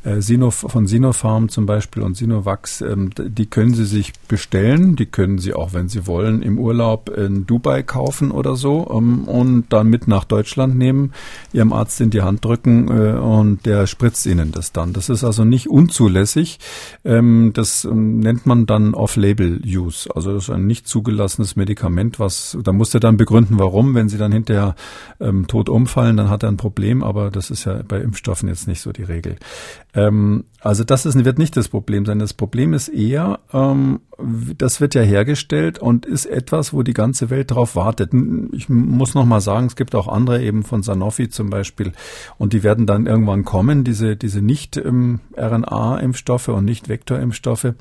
äh, 0.06 0.22
Sino, 0.22 0.50
von 0.50 0.86
Sinopharm 0.86 1.48
zum 1.48 1.66
Beispiel 1.66 2.02
und 2.02 2.16
Sinovax, 2.16 2.80
ähm, 2.80 3.10
die 3.18 3.46
können 3.46 3.74
Sie 3.74 3.84
sich 3.84 4.12
bestellen. 4.28 4.94
Die 4.94 5.06
können 5.06 5.38
Sie 5.38 5.52
auch, 5.52 5.72
wenn 5.72 5.88
Sie 5.88 6.06
wollen, 6.06 6.42
im 6.42 6.58
Urlaub 6.58 7.08
in 7.08 7.46
Dubai 7.46 7.82
kaufen 7.82 8.30
oder 8.30 8.54
so 8.54 8.88
ähm, 8.90 9.24
und 9.24 9.66
dann 9.70 9.88
mit 9.88 10.06
nach 10.06 10.24
Deutschland 10.24 10.76
nehmen, 10.76 11.12
Ihrem 11.52 11.72
Arzt 11.72 12.00
in 12.00 12.10
die 12.10 12.22
Hand 12.22 12.44
drücken 12.44 12.88
äh, 12.88 13.18
und 13.18 13.66
der 13.66 13.86
spritzt 13.86 14.26
Ihnen 14.26 14.52
das 14.52 14.72
dann. 14.72 14.92
Das 14.92 15.08
ist 15.08 15.24
also 15.24 15.44
nicht 15.44 15.68
unzulässig. 15.68 16.60
Ähm, 17.04 17.50
das 17.52 17.84
nennt 17.90 18.46
man 18.46 18.66
dann 18.66 18.94
Off-Label-Use. 18.94 20.14
Also 20.14 20.34
das 20.34 20.44
ist 20.44 20.50
ein 20.50 20.66
nicht 20.66 20.86
zugelassenes 20.86 21.56
Medikament, 21.56 22.20
was, 22.20 22.56
da 22.62 22.72
muss 22.72 22.94
er 22.94 23.00
dann 23.00 23.16
begründen, 23.16 23.58
warum. 23.58 23.94
Wenn 23.94 24.08
Sie 24.08 24.18
dann 24.18 24.32
hinterher 24.32 24.74
tot 25.48 25.68
umfallen, 25.68 26.16
dann 26.16 26.30
hat 26.30 26.42
er 26.42 26.50
ein 26.50 26.56
Problem, 26.56 27.02
aber 27.02 27.30
das 27.30 27.50
ist 27.50 27.64
ja 27.64 27.82
bei 27.86 28.00
Impfstoffen 28.00 28.48
jetzt 28.48 28.68
nicht 28.68 28.80
so 28.80 28.92
die 28.92 29.02
Regel. 29.02 29.36
Ähm, 29.96 30.44
also 30.60 30.84
das 30.84 31.06
ist, 31.06 31.24
wird 31.24 31.38
nicht 31.38 31.56
das 31.56 31.68
Problem 31.68 32.04
sein. 32.04 32.18
Das 32.18 32.34
Problem 32.34 32.74
ist 32.74 32.88
eher, 32.88 33.40
ähm, 33.52 34.00
das 34.58 34.80
wird 34.80 34.94
ja 34.94 35.00
hergestellt 35.00 35.78
und 35.78 36.04
ist 36.04 36.26
etwas, 36.26 36.72
wo 36.72 36.82
die 36.82 36.92
ganze 36.92 37.30
Welt 37.30 37.50
drauf 37.50 37.76
wartet. 37.76 38.12
Ich 38.52 38.68
muss 38.68 39.14
noch 39.14 39.24
mal 39.24 39.40
sagen, 39.40 39.66
es 39.66 39.76
gibt 39.76 39.94
auch 39.94 40.06
andere 40.06 40.42
eben 40.42 40.64
von 40.64 40.82
Sanofi 40.82 41.30
zum 41.30 41.50
Beispiel 41.50 41.92
und 42.36 42.52
die 42.52 42.62
werden 42.62 42.86
dann 42.86 43.06
irgendwann 43.06 43.44
kommen, 43.44 43.84
diese, 43.84 44.16
diese 44.16 44.42
nicht 44.42 44.76
ähm, 44.76 45.20
und 45.36 46.64
nicht 46.64 46.88
Vektorimpfstoffe. 46.88 47.74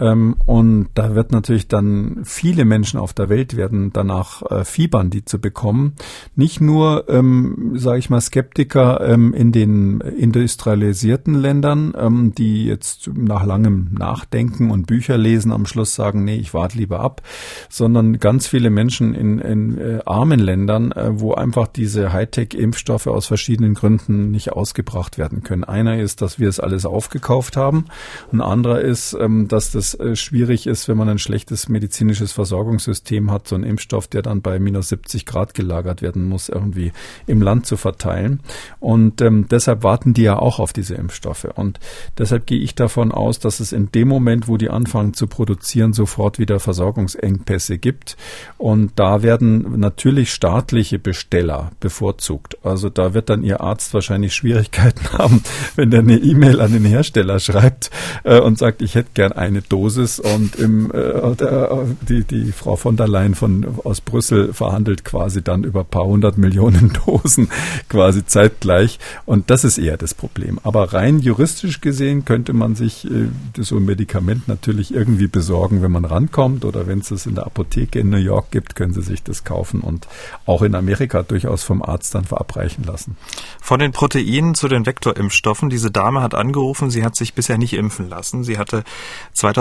Ähm, 0.00 0.36
und 0.46 0.88
da 0.94 1.14
wird 1.14 1.32
natürlich 1.32 1.68
dann 1.68 2.20
viele 2.24 2.64
Menschen 2.64 3.00
auf 3.00 3.12
der 3.12 3.28
Welt 3.28 3.56
werden 3.56 3.92
danach 3.92 4.42
äh, 4.50 4.64
fiebern, 4.64 5.10
die 5.10 5.24
zu 5.24 5.40
bekommen. 5.40 5.94
Nicht 6.36 6.60
nur, 6.60 7.08
ähm, 7.08 7.72
sage 7.74 7.98
ich 7.98 8.10
mal, 8.10 8.20
Skeptiker 8.20 9.00
ähm, 9.00 9.34
in 9.34 9.52
den 9.52 10.00
industrialisierten 10.00 11.34
Ländern, 11.34 11.94
ähm, 11.98 12.32
die 12.36 12.66
jetzt 12.66 13.10
nach 13.14 13.44
langem 13.44 13.88
Nachdenken 13.92 14.70
und 14.70 14.86
Bücher 14.86 15.18
lesen 15.18 15.52
am 15.52 15.66
Schluss 15.66 15.94
sagen, 15.94 16.24
nee, 16.24 16.36
ich 16.36 16.54
warte 16.54 16.78
lieber 16.78 17.00
ab, 17.00 17.22
sondern 17.68 18.18
ganz 18.18 18.46
viele 18.46 18.70
Menschen 18.70 19.14
in, 19.14 19.38
in 19.38 19.78
äh, 19.78 20.00
armen 20.06 20.40
Ländern, 20.40 20.92
äh, 20.92 21.20
wo 21.20 21.34
einfach 21.34 21.66
diese 21.66 22.12
Hightech-Impfstoffe 22.12 23.06
aus 23.06 23.26
verschiedenen 23.26 23.74
Gründen 23.74 24.30
nicht 24.30 24.52
ausgebracht 24.52 25.18
werden 25.18 25.42
können. 25.42 25.64
Einer 25.64 25.98
ist, 25.98 26.22
dass 26.22 26.38
wir 26.38 26.48
es 26.48 26.60
alles 26.60 26.86
aufgekauft 26.86 27.56
haben. 27.56 27.86
Ein 28.32 28.40
anderer 28.40 28.80
ist, 28.80 29.16
ähm, 29.18 29.48
dass 29.48 29.72
das 29.72 29.87
es 29.94 30.00
äh, 30.00 30.16
schwierig 30.16 30.66
ist, 30.66 30.88
wenn 30.88 30.96
man 30.96 31.08
ein 31.08 31.18
schlechtes 31.18 31.68
medizinisches 31.68 32.32
Versorgungssystem 32.32 33.30
hat, 33.30 33.48
so 33.48 33.54
ein 33.54 33.62
Impfstoff, 33.62 34.06
der 34.06 34.22
dann 34.22 34.42
bei 34.42 34.58
minus 34.58 34.88
70 34.90 35.26
Grad 35.26 35.54
gelagert 35.54 36.02
werden 36.02 36.28
muss, 36.28 36.48
irgendwie 36.48 36.92
im 37.26 37.42
Land 37.42 37.66
zu 37.66 37.76
verteilen. 37.76 38.40
Und 38.80 39.20
ähm, 39.20 39.46
deshalb 39.50 39.82
warten 39.82 40.14
die 40.14 40.22
ja 40.22 40.38
auch 40.38 40.58
auf 40.58 40.72
diese 40.72 40.94
Impfstoffe. 40.94 41.48
Und 41.54 41.78
deshalb 42.16 42.46
gehe 42.46 42.60
ich 42.60 42.74
davon 42.74 43.12
aus, 43.12 43.38
dass 43.38 43.60
es 43.60 43.72
in 43.72 43.90
dem 43.92 44.08
Moment, 44.08 44.48
wo 44.48 44.56
die 44.56 44.70
anfangen 44.70 45.14
zu 45.14 45.26
produzieren, 45.26 45.92
sofort 45.92 46.38
wieder 46.38 46.60
Versorgungsengpässe 46.60 47.78
gibt. 47.78 48.16
Und 48.56 48.92
da 48.96 49.22
werden 49.22 49.78
natürlich 49.78 50.32
staatliche 50.32 50.98
Besteller 50.98 51.70
bevorzugt. 51.80 52.58
Also 52.62 52.90
da 52.90 53.14
wird 53.14 53.30
dann 53.30 53.42
Ihr 53.42 53.60
Arzt 53.60 53.94
wahrscheinlich 53.94 54.34
Schwierigkeiten 54.34 55.12
haben, 55.18 55.42
wenn 55.76 55.90
der 55.90 56.00
eine 56.00 56.16
E-Mail 56.16 56.60
an 56.60 56.72
den 56.72 56.84
Hersteller 56.84 57.38
schreibt 57.40 57.90
äh, 58.24 58.40
und 58.40 58.58
sagt, 58.58 58.82
ich 58.82 58.94
hätte 58.94 59.10
gern 59.14 59.32
eine 59.32 59.62
Dosis 59.78 60.18
und 60.18 60.56
im, 60.56 60.90
äh, 60.90 61.36
der, 61.36 61.86
die, 62.08 62.24
die 62.24 62.50
Frau 62.50 62.74
von 62.74 62.96
der 62.96 63.06
Leyen 63.06 63.36
von, 63.36 63.64
aus 63.84 64.00
Brüssel 64.00 64.52
verhandelt 64.52 65.04
quasi 65.04 65.40
dann 65.40 65.62
über 65.62 65.84
paar 65.84 66.04
hundert 66.04 66.36
Millionen 66.36 66.92
Dosen 67.06 67.48
quasi 67.88 68.26
zeitgleich. 68.26 68.98
Und 69.24 69.50
das 69.50 69.62
ist 69.62 69.78
eher 69.78 69.96
das 69.96 70.14
Problem. 70.14 70.58
Aber 70.64 70.92
rein 70.92 71.20
juristisch 71.20 71.80
gesehen 71.80 72.24
könnte 72.24 72.54
man 72.54 72.74
sich 72.74 73.08
äh, 73.08 73.28
so 73.56 73.76
ein 73.76 73.84
Medikament 73.84 74.48
natürlich 74.48 74.92
irgendwie 74.92 75.28
besorgen, 75.28 75.80
wenn 75.80 75.92
man 75.92 76.04
rankommt 76.04 76.64
oder 76.64 76.88
wenn 76.88 76.98
es 76.98 77.12
es 77.12 77.26
in 77.26 77.36
der 77.36 77.46
Apotheke 77.46 78.00
in 78.00 78.10
New 78.10 78.16
York 78.16 78.50
gibt, 78.50 78.74
können 78.74 78.92
Sie 78.92 79.02
sich 79.02 79.22
das 79.22 79.44
kaufen 79.44 79.80
und 79.80 80.08
auch 80.44 80.62
in 80.62 80.74
Amerika 80.74 81.22
durchaus 81.22 81.62
vom 81.62 81.82
Arzt 81.82 82.16
dann 82.16 82.24
verabreichen 82.24 82.82
lassen. 82.82 83.16
Von 83.60 83.78
den 83.78 83.92
Proteinen 83.92 84.56
zu 84.56 84.66
den 84.66 84.86
Vektorimpfstoffen. 84.86 85.70
Diese 85.70 85.92
Dame 85.92 86.20
hat 86.20 86.34
angerufen, 86.34 86.90
sie 86.90 87.04
hat 87.04 87.14
sich 87.14 87.34
bisher 87.34 87.58
nicht 87.58 87.74
impfen 87.74 88.08
lassen. 88.08 88.42
Sie 88.42 88.58
hatte 88.58 88.82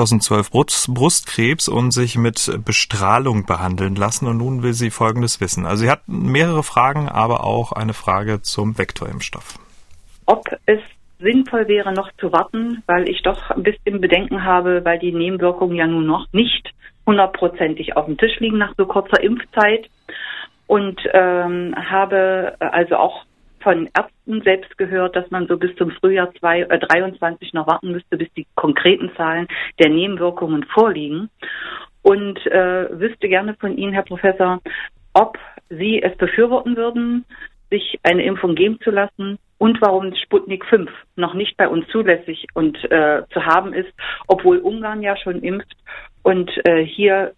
2012 0.08 0.52
Brust, 0.52 0.94
Brustkrebs 0.94 1.68
und 1.68 1.92
sich 1.92 2.18
mit 2.18 2.52
Bestrahlung 2.66 3.46
behandeln 3.46 3.96
lassen 3.96 4.28
und 4.28 4.38
nun 4.38 4.64
will 4.64 4.74
sie 4.74 4.90
Folgendes 4.90 5.42
wissen. 5.42 5.66
Also 5.66 5.84
sie 5.84 5.92
hat 5.92 6.02
mehrere 6.08 6.64
Fragen, 6.64 7.10
aber 7.10 7.44
auch 7.44 7.72
eine 7.72 7.94
Frage 7.94 8.42
zum 8.42 8.78
Vektorimpfstoff. 8.78 9.60
Ob 10.26 10.46
es 10.66 10.80
sinnvoll 11.20 11.68
wäre, 11.68 11.94
noch 11.94 12.12
zu 12.20 12.32
warten, 12.32 12.84
weil 12.86 13.10
ich 13.10 13.22
doch 13.24 13.50
ein 13.52 13.64
bisschen 13.64 14.02
Bedenken 14.02 14.44
habe, 14.44 14.86
weil 14.86 15.00
die 15.00 15.12
Nebenwirkungen 15.12 15.76
ja 15.76 15.88
nun 15.88 16.06
noch 16.06 16.28
nicht 16.32 16.72
hundertprozentig 17.06 17.96
auf 17.96 18.06
dem 18.06 18.18
Tisch 18.18 18.40
liegen 18.40 18.58
nach 18.58 18.74
so 18.78 18.86
kurzer 18.86 19.22
Impfzeit 19.22 19.90
und 20.68 21.00
ähm, 21.14 21.74
habe 21.78 22.56
also 22.60 22.98
auch 22.98 23.24
von 23.62 23.90
Ärzten 23.96 24.42
selbst 24.44 24.78
gehört, 24.78 25.16
dass 25.16 25.30
man 25.32 25.48
so 25.48 25.58
bis 25.58 25.76
zum 25.76 25.92
Frühjahr 25.92 26.34
2023 26.40 27.54
äh, 27.54 27.58
noch 27.58 27.68
warten 27.68 27.92
müsste, 27.92 28.18
bis 28.18 28.32
die 28.34 28.46
konkreten 28.56 29.12
Zahlen 29.16 29.48
der 29.80 29.90
Nebenwirkungen 29.90 30.64
vorliegen. 30.66 31.30
Und 32.02 32.46
äh, 32.48 33.00
wüsste 33.00 33.28
gerne 33.28 33.56
von 33.56 33.78
Ihnen, 33.78 33.94
Herr 33.94 34.04
Professor, 34.04 34.62
ob 35.14 35.38
Sie 35.70 36.02
es 36.02 36.16
befürworten 36.18 36.78
würden, 36.78 37.26
sich 37.70 38.00
eine 38.04 38.24
Impfung 38.24 38.56
geben 38.56 38.80
zu 38.82 38.92
lassen 38.92 39.40
und 39.58 39.82
warum 39.82 40.14
Sputnik 40.16 40.66
5 40.66 40.90
noch 41.16 41.34
nicht 41.34 41.58
bei 41.58 41.68
uns 41.68 41.88
zulässig 41.90 42.46
und 42.54 42.78
äh, 42.92 43.24
zu 43.34 43.46
haben 43.46 43.74
ist, 43.74 43.92
obwohl 44.28 44.60
Ungarn 44.60 45.02
ja 45.02 45.18
schon 45.18 45.42
impft 45.42 45.76
und 46.24 46.50
äh, 46.66 46.86
hier 46.86 47.34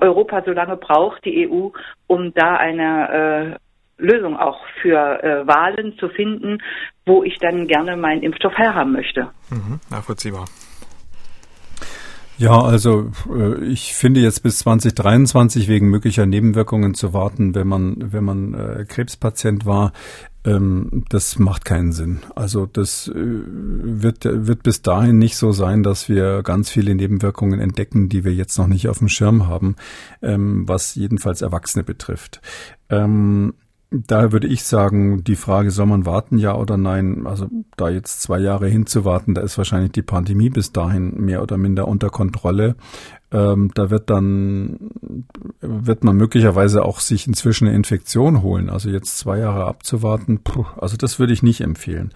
Europa 0.00 0.42
so 0.44 0.52
lange 0.52 0.76
braucht, 0.76 1.24
die 1.24 1.48
EU, 1.48 1.68
um 2.06 2.34
da 2.34 2.56
eine 2.56 3.58
äh, 3.58 3.69
Lösung 4.00 4.36
auch 4.36 4.58
für 4.82 5.22
äh, 5.22 5.46
Wahlen 5.46 5.96
zu 5.98 6.08
finden, 6.08 6.58
wo 7.06 7.22
ich 7.22 7.38
dann 7.38 7.66
gerne 7.66 7.96
meinen 7.96 8.22
Impfstoff 8.22 8.56
herhaben 8.56 8.92
möchte. 8.92 9.30
Mhm, 9.50 9.80
nachvollziehbar. 9.90 10.46
Ja, 12.40 12.58
also 12.58 13.10
äh, 13.30 13.62
ich 13.66 13.94
finde 13.94 14.20
jetzt 14.20 14.42
bis 14.42 14.60
2023 14.60 15.68
wegen 15.68 15.90
möglicher 15.90 16.24
Nebenwirkungen 16.24 16.94
zu 16.94 17.12
warten, 17.12 17.54
wenn 17.54 17.68
man 17.68 17.96
wenn 17.98 18.24
man 18.24 18.54
äh, 18.54 18.86
Krebspatient 18.88 19.66
war, 19.66 19.92
ähm, 20.46 21.04
das 21.10 21.38
macht 21.38 21.66
keinen 21.66 21.92
Sinn. 21.92 22.20
Also 22.34 22.64
das 22.64 23.08
äh, 23.08 23.12
wird 23.14 24.24
wird 24.24 24.62
bis 24.62 24.80
dahin 24.80 25.18
nicht 25.18 25.36
so 25.36 25.52
sein, 25.52 25.82
dass 25.82 26.08
wir 26.08 26.42
ganz 26.42 26.70
viele 26.70 26.94
Nebenwirkungen 26.94 27.60
entdecken, 27.60 28.08
die 28.08 28.24
wir 28.24 28.32
jetzt 28.32 28.56
noch 28.56 28.68
nicht 28.68 28.88
auf 28.88 29.00
dem 29.00 29.10
Schirm 29.10 29.46
haben, 29.46 29.76
ähm, 30.22 30.66
was 30.66 30.94
jedenfalls 30.94 31.42
Erwachsene 31.42 31.84
betrifft. 31.84 32.40
Ähm, 32.88 33.52
da 33.90 34.30
würde 34.30 34.46
ich 34.46 34.62
sagen, 34.62 35.24
die 35.24 35.34
Frage, 35.34 35.70
soll 35.72 35.86
man 35.86 36.06
warten, 36.06 36.38
ja 36.38 36.54
oder 36.54 36.76
nein? 36.76 37.26
Also 37.26 37.48
da 37.76 37.88
jetzt 37.88 38.22
zwei 38.22 38.38
Jahre 38.38 38.68
hinzuwarten, 38.68 39.34
da 39.34 39.40
ist 39.40 39.58
wahrscheinlich 39.58 39.92
die 39.92 40.02
Pandemie 40.02 40.48
bis 40.48 40.72
dahin 40.72 41.16
mehr 41.16 41.42
oder 41.42 41.58
minder 41.58 41.88
unter 41.88 42.08
Kontrolle. 42.08 42.76
Ähm, 43.32 43.70
da 43.74 43.90
wird 43.90 44.10
dann, 44.10 44.90
wird 45.60 46.04
man 46.04 46.16
möglicherweise 46.16 46.84
auch 46.84 47.00
sich 47.00 47.26
inzwischen 47.26 47.68
eine 47.68 47.76
Infektion 47.76 48.42
holen. 48.42 48.70
Also 48.70 48.90
jetzt 48.90 49.18
zwei 49.18 49.38
Jahre 49.38 49.66
abzuwarten, 49.66 50.40
puh, 50.42 50.66
also 50.76 50.96
das 50.96 51.18
würde 51.18 51.32
ich 51.32 51.42
nicht 51.42 51.60
empfehlen. 51.60 52.12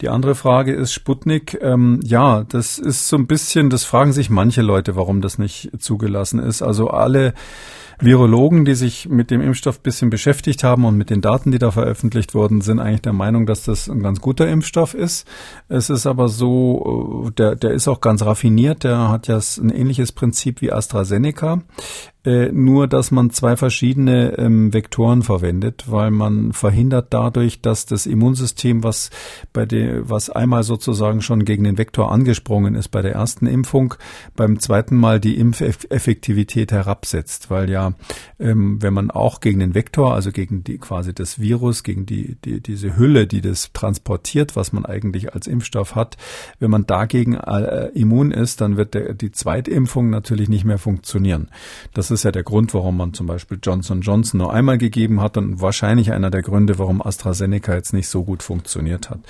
Die 0.00 0.08
andere 0.08 0.34
Frage 0.34 0.72
ist 0.72 0.92
Sputnik. 0.92 1.58
Ähm, 1.60 2.00
ja, 2.02 2.44
das 2.44 2.78
ist 2.78 3.08
so 3.08 3.16
ein 3.16 3.26
bisschen, 3.26 3.70
das 3.70 3.84
fragen 3.84 4.12
sich 4.12 4.30
manche 4.30 4.62
Leute, 4.62 4.96
warum 4.96 5.20
das 5.20 5.38
nicht 5.38 5.70
zugelassen 5.78 6.38
ist. 6.38 6.62
Also 6.62 6.88
alle 6.88 7.34
Virologen, 8.00 8.64
die 8.64 8.74
sich 8.74 9.08
mit 9.08 9.30
dem 9.30 9.40
Impfstoff 9.40 9.80
bisschen 9.80 10.10
beschäftigt 10.10 10.64
haben 10.64 10.84
und 10.84 10.96
mit 10.96 11.10
den 11.10 11.20
Daten, 11.20 11.52
die 11.52 11.58
da 11.58 11.70
veröffentlicht 11.70 12.34
wurden, 12.34 12.60
sind 12.60 12.80
eigentlich 12.80 13.02
der 13.02 13.12
Meinung, 13.12 13.46
dass 13.46 13.64
das 13.64 13.88
ein 13.88 14.02
ganz 14.02 14.20
guter 14.20 14.48
Impfstoff 14.48 14.94
ist. 14.94 15.26
Es 15.68 15.90
ist 15.90 16.06
aber 16.06 16.28
so, 16.28 17.26
äh, 17.26 17.30
der, 17.32 17.56
der 17.56 17.70
ist 17.70 17.88
auch 17.88 18.00
ganz 18.00 18.24
raffiniert, 18.24 18.84
der 18.84 19.10
hat 19.10 19.28
ja 19.28 19.38
ein 19.38 19.70
ähnliches 19.70 20.12
Prinzip 20.12 20.53
wie 20.60 20.72
AstraZeneca. 20.72 21.58
Äh, 22.24 22.52
nur 22.52 22.88
dass 22.88 23.10
man 23.10 23.30
zwei 23.30 23.54
verschiedene 23.56 24.38
ähm, 24.38 24.72
Vektoren 24.72 25.22
verwendet, 25.22 25.84
weil 25.88 26.10
man 26.10 26.54
verhindert 26.54 27.08
dadurch, 27.10 27.60
dass 27.60 27.84
das 27.84 28.06
Immunsystem, 28.06 28.82
was 28.82 29.10
bei 29.52 29.66
der, 29.66 30.08
was 30.08 30.30
einmal 30.30 30.62
sozusagen 30.62 31.20
schon 31.20 31.44
gegen 31.44 31.64
den 31.64 31.76
Vektor 31.76 32.10
angesprungen 32.10 32.76
ist 32.76 32.88
bei 32.88 33.02
der 33.02 33.12
ersten 33.12 33.46
Impfung, 33.46 33.94
beim 34.36 34.58
zweiten 34.58 34.96
Mal 34.96 35.20
die 35.20 35.36
Impfeffektivität 35.36 36.72
herabsetzt, 36.72 37.50
weil 37.50 37.68
ja, 37.68 37.92
ähm, 38.40 38.80
wenn 38.80 38.94
man 38.94 39.10
auch 39.10 39.40
gegen 39.40 39.60
den 39.60 39.74
Vektor, 39.74 40.14
also 40.14 40.32
gegen 40.32 40.64
die 40.64 40.78
quasi 40.78 41.12
das 41.12 41.38
Virus, 41.38 41.82
gegen 41.82 42.06
die, 42.06 42.36
die 42.42 42.62
diese 42.62 42.96
Hülle, 42.96 43.26
die 43.26 43.42
das 43.42 43.72
transportiert, 43.74 44.56
was 44.56 44.72
man 44.72 44.86
eigentlich 44.86 45.34
als 45.34 45.46
Impfstoff 45.46 45.94
hat, 45.94 46.16
wenn 46.58 46.70
man 46.70 46.86
dagegen 46.86 47.34
äh, 47.34 47.88
immun 47.88 48.30
ist, 48.30 48.62
dann 48.62 48.78
wird 48.78 48.94
der, 48.94 49.12
die 49.12 49.30
Zweitimpfung 49.30 50.08
natürlich 50.08 50.48
nicht 50.48 50.64
mehr 50.64 50.78
funktionieren. 50.78 51.48
Das 51.92 52.13
ist 52.14 52.24
ja 52.24 52.32
der 52.32 52.42
Grund, 52.42 52.72
warum 52.72 52.96
man 52.96 53.12
zum 53.12 53.26
Beispiel 53.26 53.58
Johnson 53.62 54.00
Johnson 54.00 54.38
nur 54.38 54.52
einmal 54.52 54.78
gegeben 54.78 55.20
hat 55.20 55.36
und 55.36 55.60
wahrscheinlich 55.60 56.12
einer 56.12 56.30
der 56.30 56.42
Gründe, 56.42 56.78
warum 56.78 57.02
AstraZeneca 57.02 57.74
jetzt 57.74 57.92
nicht 57.92 58.08
so 58.08 58.24
gut 58.24 58.42
funktioniert 58.42 59.10
hat. 59.10 59.20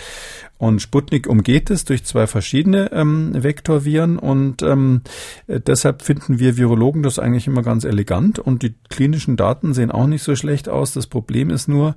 Und 0.56 0.80
Sputnik 0.80 1.26
umgeht 1.26 1.70
es 1.70 1.84
durch 1.84 2.04
zwei 2.04 2.26
verschiedene 2.26 2.92
ähm, 2.92 3.32
Vektorviren 3.34 4.18
und 4.18 4.62
ähm, 4.62 5.02
deshalb 5.48 6.02
finden 6.02 6.38
wir 6.38 6.56
Virologen 6.56 7.02
das 7.02 7.18
eigentlich 7.18 7.46
immer 7.46 7.62
ganz 7.62 7.84
elegant 7.84 8.38
und 8.38 8.62
die 8.62 8.74
klinischen 8.88 9.36
Daten 9.36 9.74
sehen 9.74 9.90
auch 9.90 10.06
nicht 10.06 10.22
so 10.22 10.36
schlecht 10.36 10.68
aus. 10.68 10.92
Das 10.92 11.06
Problem 11.08 11.50
ist 11.50 11.68
nur, 11.68 11.96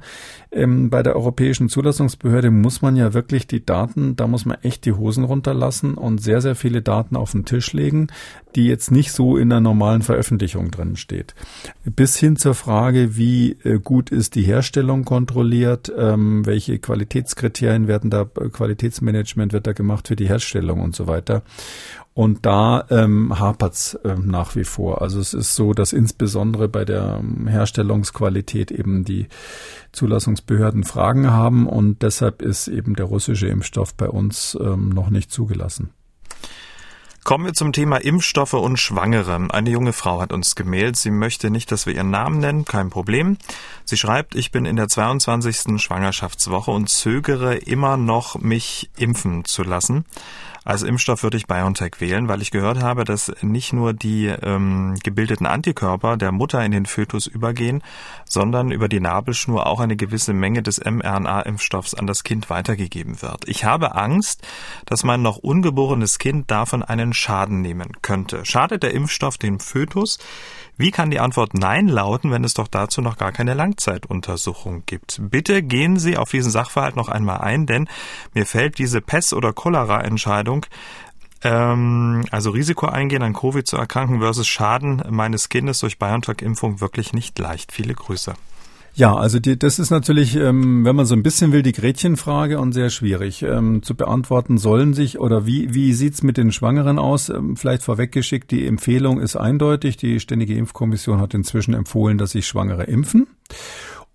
ähm, 0.51 0.89
bei 0.89 1.03
der 1.03 1.15
Europäischen 1.15 1.69
Zulassungsbehörde 1.69 2.49
muss 2.49 2.81
man 2.81 2.95
ja 2.95 3.13
wirklich 3.13 3.47
die 3.47 3.65
Daten, 3.65 4.15
da 4.15 4.27
muss 4.27 4.45
man 4.45 4.57
echt 4.63 4.85
die 4.85 4.93
Hosen 4.93 5.23
runterlassen 5.23 5.93
und 5.93 6.21
sehr, 6.21 6.41
sehr 6.41 6.55
viele 6.55 6.81
Daten 6.81 7.15
auf 7.15 7.31
den 7.31 7.45
Tisch 7.45 7.73
legen, 7.73 8.07
die 8.55 8.65
jetzt 8.65 8.91
nicht 8.91 9.11
so 9.11 9.37
in 9.37 9.49
der 9.49 9.59
normalen 9.59 10.01
Veröffentlichung 10.01 10.71
drin 10.71 10.95
steht. 10.95 11.35
Bis 11.85 12.17
hin 12.17 12.37
zur 12.37 12.55
Frage, 12.55 13.15
wie 13.17 13.51
äh, 13.63 13.79
gut 13.79 14.09
ist 14.09 14.35
die 14.35 14.41
Herstellung 14.41 15.05
kontrolliert, 15.05 15.91
ähm, 15.95 16.45
welche 16.45 16.79
Qualitätskriterien 16.79 17.87
werden 17.87 18.09
da, 18.09 18.21
äh, 18.39 18.46
Qualitätsmanagement 18.49 19.53
wird 19.53 19.67
da 19.67 19.73
gemacht 19.73 20.07
für 20.07 20.15
die 20.15 20.27
Herstellung 20.27 20.81
und 20.81 20.95
so 20.95 21.07
weiter. 21.07 21.43
Und 22.13 22.47
da 22.47 22.85
ähm, 22.89 23.37
hapert 23.39 23.99
ähm, 24.03 24.25
nach 24.25 24.55
wie 24.55 24.63
vor. 24.63 25.03
Also 25.03 25.19
es 25.19 25.35
ist 25.35 25.55
so, 25.55 25.73
dass 25.73 25.93
insbesondere 25.93 26.67
bei 26.67 26.83
der 26.83 27.19
ähm, 27.19 27.47
Herstellungsqualität 27.47 28.71
eben 28.71 29.05
die 29.05 29.27
Zulassungsbehörden 29.91 30.83
Fragen 30.83 31.29
haben 31.29 31.67
und 31.67 32.01
deshalb 32.01 32.41
ist 32.41 32.67
eben 32.69 32.95
der 32.95 33.05
russische 33.05 33.47
Impfstoff 33.47 33.93
bei 33.93 34.09
uns 34.09 34.57
ähm, 34.59 34.89
noch 34.89 35.11
nicht 35.11 35.31
zugelassen. 35.31 35.91
Kommen 37.27 37.43
wir 37.43 37.53
zum 37.53 37.73
Thema 37.73 37.97
Impfstoffe 37.97 38.53
und 38.53 38.77
Schwangere. 38.77 39.49
Eine 39.49 39.69
junge 39.69 39.91
Frau 39.91 40.21
hat 40.21 40.31
uns 40.31 40.55
gemeldet. 40.55 40.95
Sie 40.95 41.11
möchte 41.11 41.49
nicht, 41.49 41.69
dass 41.73 41.85
wir 41.85 41.93
ihren 41.93 42.09
Namen 42.09 42.39
nennen. 42.39 42.63
Kein 42.63 42.89
Problem. 42.89 43.37
Sie 43.83 43.97
schreibt, 43.97 44.33
ich 44.33 44.51
bin 44.51 44.63
in 44.63 44.77
der 44.77 44.87
22. 44.87 45.77
Schwangerschaftswoche 45.77 46.71
und 46.71 46.87
zögere 46.87 47.57
immer 47.57 47.97
noch, 47.97 48.39
mich 48.39 48.89
impfen 48.95 49.43
zu 49.43 49.63
lassen. 49.63 50.05
Als 50.67 50.83
Impfstoff 50.83 51.23
würde 51.23 51.37
ich 51.37 51.47
BioNTech 51.47 52.01
wählen, 52.01 52.27
weil 52.27 52.41
ich 52.41 52.51
gehört 52.51 52.83
habe, 52.83 53.05
dass 53.05 53.31
nicht 53.41 53.71
nur 53.71 53.93
die 53.93 54.25
ähm, 54.25 54.95
gebildeten 55.01 55.45
Antikörper 55.45 56.17
der 56.17 56.33
Mutter 56.33 56.61
in 56.65 56.73
den 56.73 56.85
Fötus 56.85 57.25
übergehen, 57.25 57.81
sondern 58.25 58.71
über 58.71 58.89
die 58.89 58.99
Nabelschnur 58.99 59.65
auch 59.65 59.79
eine 59.79 59.95
gewisse 59.95 60.33
Menge 60.33 60.63
des 60.63 60.83
mRNA-Impfstoffs 60.83 61.93
an 61.93 62.05
das 62.05 62.25
Kind 62.25 62.49
weitergegeben 62.49 63.21
wird. 63.21 63.47
Ich 63.47 63.63
habe 63.63 63.95
Angst, 63.95 64.45
dass 64.85 65.05
mein 65.05 65.21
noch 65.21 65.37
ungeborenes 65.37 66.19
Kind 66.19 66.51
davon 66.51 66.83
einen 66.83 67.13
Schaden 67.13 67.61
nehmen 67.61 67.93
könnte. 68.01 68.43
Schadet 68.43 68.83
der 68.83 68.93
Impfstoff 68.93 69.37
dem 69.37 69.61
Fötus? 69.61 70.19
Wie 70.79 70.91
kann 70.91 71.09
die 71.09 71.19
Antwort 71.19 71.55
Nein 71.55 71.87
lauten, 71.87 72.29
wenn 72.29 72.43
es 72.43 72.53
doch 72.53 72.67
dazu 72.67 73.01
noch 73.01 73.17
gar 73.17 73.31
keine 73.31 73.55
Langzeituntersuchung 73.55 74.83
gibt? 74.85 75.19
Bitte 75.19 75.63
gehen 75.63 75.97
Sie 75.97 76.17
auf 76.17 76.29
diesen 76.29 76.51
Sachverhalt 76.51 76.95
noch 76.95 77.09
einmal 77.09 77.39
ein, 77.39 77.65
denn 77.65 77.89
mir 78.35 78.45
fällt 78.45 78.77
diese 78.77 79.01
Pest- 79.01 79.33
oder 79.33 79.53
Cholera-Entscheidung 79.53 80.56
ähm, 81.43 82.25
also 82.31 82.49
Risiko 82.49 82.87
eingehen, 82.87 83.23
an 83.23 83.33
Covid 83.33 83.65
zu 83.65 83.77
erkranken 83.77 84.19
versus 84.19 84.47
Schaden 84.47 85.03
meines 85.09 85.49
Kindes 85.49 85.79
durch 85.79 85.99
BioNTech-Impfung 85.99 86.81
wirklich 86.81 87.13
nicht 87.13 87.37
leicht. 87.39 87.71
Viele 87.71 87.93
Grüße. 87.93 88.33
Ja, 88.97 89.15
also 89.15 89.39
die, 89.39 89.59
das 89.59 89.77
ist 89.77 89.91
natürlich, 89.91 90.35
ähm, 90.35 90.83
wenn 90.83 90.95
man 90.95 91.05
so 91.05 91.13
ein 91.13 91.21
bisschen 91.21 91.51
will, 91.51 91.61
die 91.61 91.71
Gretchenfrage 91.71 92.59
und 92.59 92.73
sehr 92.73 92.89
schwierig 92.89 93.43
ähm, 93.43 93.83
zu 93.83 93.93
beantworten. 93.93 94.57
Sollen 94.57 94.95
sich 94.95 95.19
oder 95.19 95.45
wie, 95.45 95.71
wie 95.75 95.93
sieht's 95.93 96.23
mit 96.23 96.35
den 96.35 96.51
Schwangeren 96.51 96.97
aus? 96.97 97.29
Ähm, 97.29 97.55
vielleicht 97.57 97.83
vorweggeschickt, 97.83 98.49
die 98.49 98.65
Empfehlung 98.65 99.19
ist 99.19 99.35
eindeutig. 99.35 99.97
Die 99.97 100.19
Ständige 100.19 100.55
Impfkommission 100.55 101.21
hat 101.21 101.35
inzwischen 101.35 101.75
empfohlen, 101.75 102.17
dass 102.17 102.31
sich 102.31 102.47
Schwangere 102.47 102.85
impfen. 102.85 103.27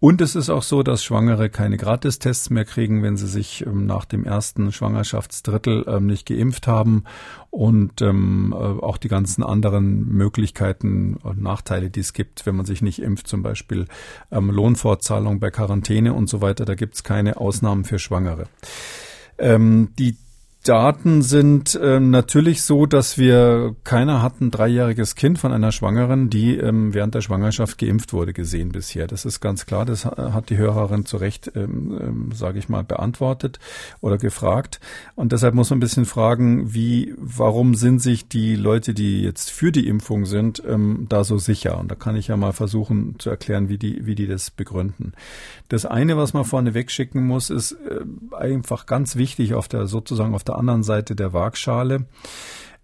Und 0.02 0.20
es 0.20 0.34
ist 0.34 0.50
auch 0.50 0.64
so, 0.64 0.82
dass 0.82 1.04
Schwangere 1.04 1.48
keine 1.48 1.76
Gratistests 1.76 2.50
mehr 2.50 2.64
kriegen, 2.64 3.04
wenn 3.04 3.16
sie 3.16 3.28
sich 3.28 3.64
ähm, 3.64 3.86
nach 3.86 4.04
dem 4.04 4.24
ersten 4.24 4.72
Schwangerschaftsdrittel 4.72 5.84
ähm, 5.86 6.06
nicht 6.06 6.26
geimpft 6.26 6.66
haben. 6.66 7.04
Und 7.50 8.02
ähm, 8.02 8.52
äh, 8.52 8.56
auch 8.56 8.96
die 8.96 9.06
ganzen 9.06 9.44
anderen 9.44 10.08
Möglichkeiten 10.08 11.18
und 11.22 11.40
Nachteile, 11.40 11.88
die 11.88 12.00
es 12.00 12.14
gibt, 12.14 12.46
wenn 12.46 12.56
man 12.56 12.66
sich 12.66 12.82
nicht 12.82 13.00
impft, 13.00 13.28
zum 13.28 13.44
Beispiel 13.44 13.86
ähm, 14.32 14.50
Lohnfortzahlung 14.50 15.38
bei 15.38 15.52
Quarantäne 15.52 16.14
und 16.14 16.28
so 16.28 16.40
weiter, 16.40 16.64
da 16.64 16.74
gibt 16.74 16.96
es 16.96 17.04
keine 17.04 17.36
Ausnahmen 17.36 17.84
für 17.84 18.00
Schwangere. 18.00 18.48
Ähm, 19.38 19.90
die 20.00 20.16
Daten 20.62 21.22
sind 21.22 21.78
ähm, 21.82 22.10
natürlich 22.10 22.62
so, 22.62 22.86
dass 22.86 23.18
wir 23.18 23.74
keiner 23.82 24.22
hat 24.22 24.40
ein 24.40 24.52
dreijähriges 24.52 25.16
Kind 25.16 25.40
von 25.40 25.52
einer 25.52 25.72
Schwangeren, 25.72 26.30
die 26.30 26.56
ähm, 26.56 26.94
während 26.94 27.16
der 27.16 27.20
Schwangerschaft 27.20 27.78
geimpft 27.78 28.12
wurde, 28.12 28.32
gesehen 28.32 28.70
bisher. 28.70 29.08
Das 29.08 29.24
ist 29.24 29.40
ganz 29.40 29.66
klar. 29.66 29.84
Das 29.84 30.04
hat 30.04 30.50
die 30.50 30.56
Hörerin 30.56 31.04
zu 31.04 31.16
Recht, 31.16 31.50
ähm, 31.56 31.98
ähm, 32.00 32.32
sage 32.32 32.60
ich 32.60 32.68
mal, 32.68 32.84
beantwortet 32.84 33.58
oder 34.00 34.18
gefragt. 34.18 34.78
Und 35.16 35.32
deshalb 35.32 35.54
muss 35.54 35.70
man 35.70 35.78
ein 35.78 35.80
bisschen 35.80 36.04
fragen, 36.04 36.72
wie, 36.72 37.12
warum 37.18 37.74
sind 37.74 38.00
sich 38.00 38.28
die 38.28 38.54
Leute, 38.54 38.94
die 38.94 39.20
jetzt 39.22 39.50
für 39.50 39.72
die 39.72 39.88
Impfung 39.88 40.26
sind, 40.26 40.62
ähm, 40.64 41.06
da 41.08 41.24
so 41.24 41.38
sicher? 41.38 41.76
Und 41.78 41.90
da 41.90 41.96
kann 41.96 42.14
ich 42.14 42.28
ja 42.28 42.36
mal 42.36 42.52
versuchen 42.52 43.16
zu 43.18 43.30
erklären, 43.30 43.68
wie 43.68 43.78
die, 43.78 44.06
wie 44.06 44.14
die 44.14 44.28
das 44.28 44.52
begründen. 44.52 45.12
Das 45.68 45.86
eine, 45.86 46.16
was 46.16 46.34
man 46.34 46.44
vorne 46.44 46.72
wegschicken 46.72 47.26
muss, 47.26 47.50
ist 47.50 47.72
äh, 47.72 48.04
einfach 48.36 48.86
ganz 48.86 49.16
wichtig 49.16 49.54
auf 49.54 49.66
der 49.66 49.88
sozusagen 49.88 50.36
auf 50.36 50.44
der 50.44 50.51
anderen 50.58 50.82
Seite 50.82 51.14
der 51.14 51.32
Waagschale. 51.32 52.06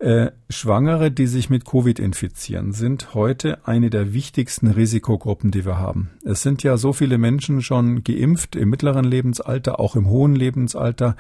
Äh, 0.00 0.30
Schwangere, 0.48 1.10
die 1.10 1.26
sich 1.26 1.50
mit 1.50 1.64
Covid 1.64 1.98
infizieren, 1.98 2.72
sind 2.72 3.14
heute 3.14 3.66
eine 3.66 3.90
der 3.90 4.12
wichtigsten 4.12 4.68
Risikogruppen, 4.68 5.50
die 5.50 5.66
wir 5.66 5.76
haben. 5.76 6.10
Es 6.24 6.42
sind 6.42 6.62
ja 6.62 6.76
so 6.76 6.92
viele 6.92 7.18
Menschen 7.18 7.62
schon 7.62 8.04
geimpft 8.04 8.54
im 8.54 8.70
mittleren 8.70 9.04
Lebensalter, 9.04 9.80
auch 9.80 9.96
im 9.96 10.08
hohen 10.08 10.36
Lebensalter. 10.36 11.16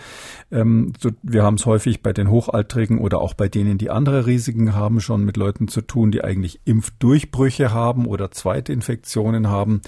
Ähm, 0.52 0.92
so, 1.00 1.10
wir 1.22 1.42
haben 1.42 1.56
es 1.56 1.66
häufig 1.66 2.04
bei 2.04 2.12
den 2.12 2.30
Hochaltrigen 2.30 3.00
oder 3.00 3.20
auch 3.20 3.34
bei 3.34 3.48
denen, 3.48 3.78
die 3.78 3.90
andere 3.90 4.26
Risiken 4.26 4.76
haben, 4.76 5.00
schon 5.00 5.24
mit 5.24 5.36
Leuten 5.36 5.66
zu 5.66 5.80
tun, 5.80 6.12
die 6.12 6.22
eigentlich 6.22 6.60
Impfdurchbrüche 6.64 7.72
haben 7.72 8.06
oder 8.06 8.30
Zweitinfektionen 8.30 9.48
haben. 9.48 9.82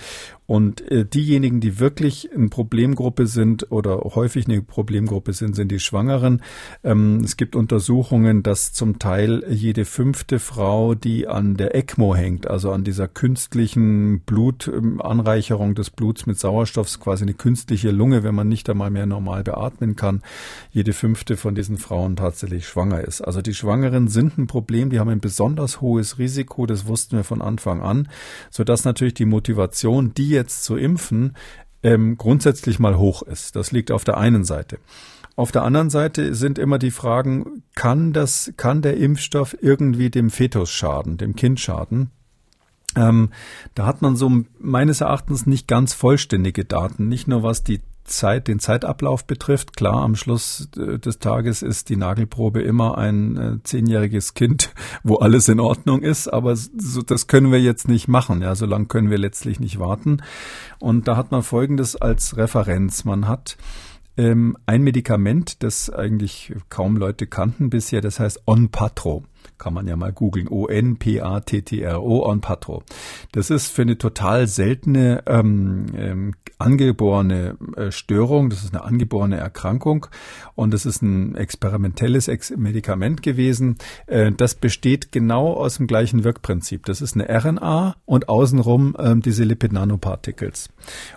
Und 0.50 0.80
äh, 0.90 1.04
diejenigen, 1.04 1.60
die 1.60 1.78
wirklich 1.78 2.28
eine 2.34 2.48
Problemgruppe 2.48 3.28
sind 3.28 3.70
oder 3.70 3.98
häufig 4.16 4.48
eine 4.48 4.60
Problemgruppe 4.62 5.32
sind, 5.32 5.54
sind 5.54 5.70
die 5.70 5.78
Schwangeren. 5.78 6.42
Ähm, 6.82 7.20
es 7.22 7.36
gibt 7.36 7.54
Untersuchungen, 7.54 8.42
dass 8.42 8.72
zum 8.72 8.98
Teil 8.98 9.44
jede 9.48 9.84
fünfte 9.84 10.40
Frau, 10.40 10.96
die 10.96 11.28
an 11.28 11.56
der 11.56 11.76
ECMO 11.76 12.16
hängt, 12.16 12.48
also 12.48 12.72
an 12.72 12.82
dieser 12.82 13.06
künstlichen 13.06 14.22
Blutanreicherung 14.22 15.76
des 15.76 15.90
Bluts 15.90 16.26
mit 16.26 16.36
Sauerstoff, 16.40 16.98
quasi 16.98 17.22
eine 17.22 17.34
künstliche 17.34 17.92
Lunge, 17.92 18.24
wenn 18.24 18.34
man 18.34 18.48
nicht 18.48 18.68
einmal 18.68 18.90
mehr 18.90 19.06
normal 19.06 19.44
beatmen 19.44 19.94
kann, 19.94 20.20
jede 20.72 20.94
fünfte 20.94 21.36
von 21.36 21.54
diesen 21.54 21.76
Frauen 21.76 22.16
tatsächlich 22.16 22.66
schwanger 22.66 23.02
ist. 23.02 23.20
Also 23.20 23.40
die 23.40 23.54
Schwangeren 23.54 24.08
sind 24.08 24.36
ein 24.36 24.48
Problem, 24.48 24.90
die 24.90 24.98
haben 24.98 25.10
ein 25.10 25.20
besonders 25.20 25.80
hohes 25.80 26.18
Risiko, 26.18 26.66
das 26.66 26.88
wussten 26.88 27.18
wir 27.18 27.22
von 27.22 27.40
Anfang 27.40 27.82
an, 27.82 28.08
sodass 28.50 28.84
natürlich 28.84 29.14
die 29.14 29.26
Motivation, 29.26 30.12
die 30.12 30.39
jetzt 30.40 30.64
zu 30.64 30.76
impfen, 30.76 31.36
ähm, 31.82 32.16
grundsätzlich 32.16 32.78
mal 32.78 32.96
hoch 32.98 33.22
ist. 33.22 33.56
Das 33.56 33.72
liegt 33.72 33.90
auf 33.90 34.04
der 34.04 34.18
einen 34.18 34.44
Seite. 34.44 34.78
Auf 35.36 35.52
der 35.52 35.62
anderen 35.62 35.90
Seite 35.90 36.34
sind 36.34 36.58
immer 36.58 36.78
die 36.78 36.90
Fragen, 36.90 37.62
kann 37.74 38.12
das, 38.12 38.52
kann 38.56 38.82
der 38.82 38.96
Impfstoff 38.96 39.56
irgendwie 39.60 40.10
dem 40.10 40.30
Fetus 40.30 40.70
schaden, 40.70 41.16
dem 41.16 41.34
Kind 41.34 41.60
schaden? 41.60 42.10
Ähm, 42.96 43.30
da 43.74 43.86
hat 43.86 44.02
man 44.02 44.16
so 44.16 44.30
meines 44.58 45.00
Erachtens 45.00 45.46
nicht 45.46 45.68
ganz 45.68 45.94
vollständige 45.94 46.64
Daten, 46.64 47.08
nicht 47.08 47.28
nur 47.28 47.42
was 47.42 47.62
die 47.62 47.80
Zeit, 48.10 48.48
den 48.48 48.58
Zeitablauf 48.58 49.24
betrifft. 49.24 49.76
Klar, 49.76 50.02
am 50.02 50.16
Schluss 50.16 50.68
äh, 50.76 50.98
des 50.98 51.18
Tages 51.18 51.62
ist 51.62 51.88
die 51.88 51.96
Nagelprobe 51.96 52.62
immer 52.62 52.98
ein 52.98 53.36
äh, 53.36 53.62
zehnjähriges 53.62 54.34
Kind, 54.34 54.72
wo 55.02 55.16
alles 55.16 55.48
in 55.48 55.60
Ordnung 55.60 56.02
ist, 56.02 56.28
aber 56.28 56.54
so, 56.56 57.02
das 57.02 57.26
können 57.26 57.52
wir 57.52 57.60
jetzt 57.60 57.88
nicht 57.88 58.08
machen. 58.08 58.42
Ja, 58.42 58.54
so 58.54 58.66
lange 58.66 58.86
können 58.86 59.10
wir 59.10 59.18
letztlich 59.18 59.60
nicht 59.60 59.78
warten. 59.78 60.18
Und 60.78 61.08
da 61.08 61.16
hat 61.16 61.30
man 61.30 61.42
Folgendes 61.42 61.96
als 61.96 62.36
Referenz. 62.36 63.04
Man 63.04 63.28
hat 63.28 63.56
ähm, 64.16 64.56
ein 64.66 64.82
Medikament, 64.82 65.62
das 65.62 65.90
eigentlich 65.90 66.52
kaum 66.68 66.96
Leute 66.96 67.26
kannten 67.26 67.70
bisher, 67.70 68.00
das 68.00 68.20
heißt 68.20 68.42
Onpatro 68.46 69.24
kann 69.58 69.74
man 69.74 69.86
ja 69.86 69.96
mal 69.96 70.12
googeln, 70.12 70.48
O-N-P-A-T-T-R-O, 70.48 72.26
Onpatro. 72.26 72.82
Das 73.32 73.50
ist 73.50 73.68
für 73.68 73.82
eine 73.82 73.98
total 73.98 74.46
seltene 74.46 75.22
ähm, 75.26 75.86
ähm, 75.94 76.34
angeborene 76.58 77.56
äh, 77.76 77.90
Störung, 77.90 78.50
das 78.50 78.64
ist 78.64 78.74
eine 78.74 78.84
angeborene 78.84 79.36
Erkrankung 79.36 80.06
und 80.54 80.72
das 80.72 80.86
ist 80.86 81.02
ein 81.02 81.34
experimentelles 81.34 82.28
Ex 82.28 82.50
Medikament 82.56 83.22
gewesen. 83.22 83.76
Äh, 84.06 84.32
das 84.32 84.54
besteht 84.54 85.12
genau 85.12 85.54
aus 85.54 85.76
dem 85.76 85.86
gleichen 85.86 86.24
Wirkprinzip. 86.24 86.86
Das 86.86 87.00
ist 87.00 87.14
eine 87.14 87.28
RNA 87.28 87.96
und 88.04 88.28
außenrum 88.28 88.96
äh, 88.98 89.16
diese 89.16 89.44
Lipid-Nanoparticles. 89.44 90.68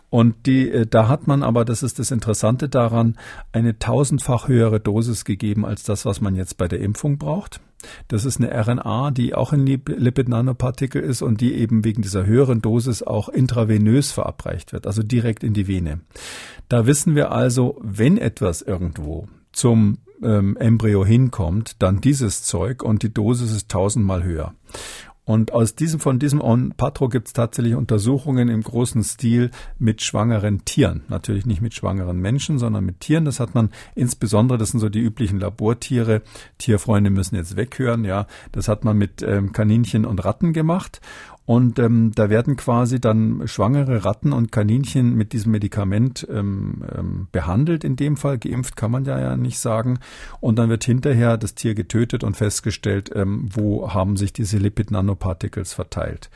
Und 0.10 0.46
die, 0.46 0.70
äh, 0.70 0.86
da 0.86 1.08
hat 1.08 1.28
man 1.28 1.44
aber, 1.44 1.66
das 1.66 1.84
ist 1.84 2.00
das 2.00 2.12
Interessante 2.12 2.70
daran, 2.70 3.18
eine 3.52 3.80
tausendfach 3.80 4.48
höhere 4.48 4.80
Dosis 4.80 5.26
gegeben 5.26 5.66
als 5.66 5.84
das, 5.84 6.06
was 6.06 6.22
man 6.22 6.36
jetzt 6.36 6.58
bei 6.58 6.68
der 6.68 6.80
Impfung 6.80 7.18
braucht. 7.18 7.60
Das 8.08 8.26
ist 8.26 8.40
eine 8.40 8.52
RNA, 8.52 9.12
die 9.12 9.36
auch 9.36 9.54
ein 9.54 9.66
Lipid-Nanopartikel 9.66 11.02
ist 11.02 11.22
und 11.22 11.42
die 11.42 11.54
eben 11.54 11.84
wegen 11.84 12.02
dieser 12.02 12.26
höheren 12.26 12.62
Dosis 12.62 13.04
auch 13.04 13.30
intravenös 13.30 14.12
verabreicht 14.12 14.74
wird, 14.74 14.88
also 14.88 15.04
direkt 15.04 15.44
in 15.44 15.54
die 15.54 15.68
Vene. 15.68 16.00
Da 16.70 16.86
wissen 16.86 17.16
wir 17.16 17.32
also, 17.32 17.80
wenn 17.82 18.18
etwas 18.18 18.62
irgendwo 18.62 19.28
zum 19.52 20.00
ähm, 20.24 20.58
Embryo 20.58 21.06
hinkommt, 21.06 21.76
dann 21.80 22.02
dieses 22.02 22.44
Zeug 22.44 22.84
und 22.84 23.04
die 23.04 23.14
Dosis 23.14 23.52
ist 23.52 23.70
tausendmal 23.70 24.24
höher. 24.24 24.54
Und 25.26 25.54
aus 25.54 25.76
diesem, 25.76 26.02
von 26.02 26.20
diesem 26.20 26.42
Onpatro 26.42 27.08
gibt 27.08 27.28
es 27.28 27.34
tatsächlich 27.34 27.76
Untersuchungen 27.76 28.50
im 28.50 28.62
großen 28.62 29.04
Stil 29.04 29.52
mit 29.80 30.02
schwangeren 30.02 30.66
Tieren. 30.66 31.04
Natürlich 31.08 31.46
nicht 31.46 31.62
mit 31.62 31.74
schwangeren 31.74 32.18
Menschen, 32.18 32.60
sondern 32.60 32.84
mit 32.86 33.00
Tieren. 33.00 33.24
Das 33.24 33.40
hat 33.40 33.56
man 33.56 33.70
insbesondere, 33.96 34.58
das 34.58 34.72
sind 34.72 34.82
so 34.82 34.90
die 34.90 35.00
üblichen 35.00 35.40
Labortiere. 35.40 36.24
Tierfreunde 36.58 37.10
müssen 37.10 37.36
jetzt 37.36 37.56
weghören, 37.56 38.04
ja. 38.04 38.28
Das 38.52 38.68
hat 38.68 38.84
man 38.84 38.98
mit 38.98 39.22
ähm, 39.22 39.54
Kaninchen 39.54 40.06
und 40.06 40.26
Ratten 40.26 40.52
gemacht. 40.52 41.00
Und 41.46 41.78
ähm, 41.78 42.12
da 42.16 42.30
werden 42.30 42.56
quasi 42.56 43.02
dann 43.02 43.48
schwangere 43.48 44.06
Ratten 44.06 44.32
und 44.32 44.52
Kaninchen 44.52 45.14
mit 45.16 45.34
diesem 45.34 45.52
Medikament 45.52 46.26
ähm, 46.32 46.84
ähm, 46.98 47.28
behandelt. 47.32 47.84
In 47.84 47.98
dem 47.98 48.16
Fall 48.16 48.38
geimpft 48.38 48.78
kann 48.78 48.92
man 48.92 49.04
ja, 49.04 49.20
ja 49.20 49.36
nicht 49.36 49.60
sagen. 49.60 50.00
Und 50.40 50.58
dann 50.58 50.70
wird 50.70 50.86
hinterher 50.86 51.38
das 51.38 51.54
Tier 51.54 51.76
getötet 51.76 52.24
und 52.24 52.38
festgestellt, 52.38 53.12
ähm, 53.14 53.50
wo 53.52 53.94
haben 53.94 54.16
sich 54.16 54.32
diese 54.32 54.58
Lipid-Nanoparticles 54.58 55.74
verteilt. 55.74 56.30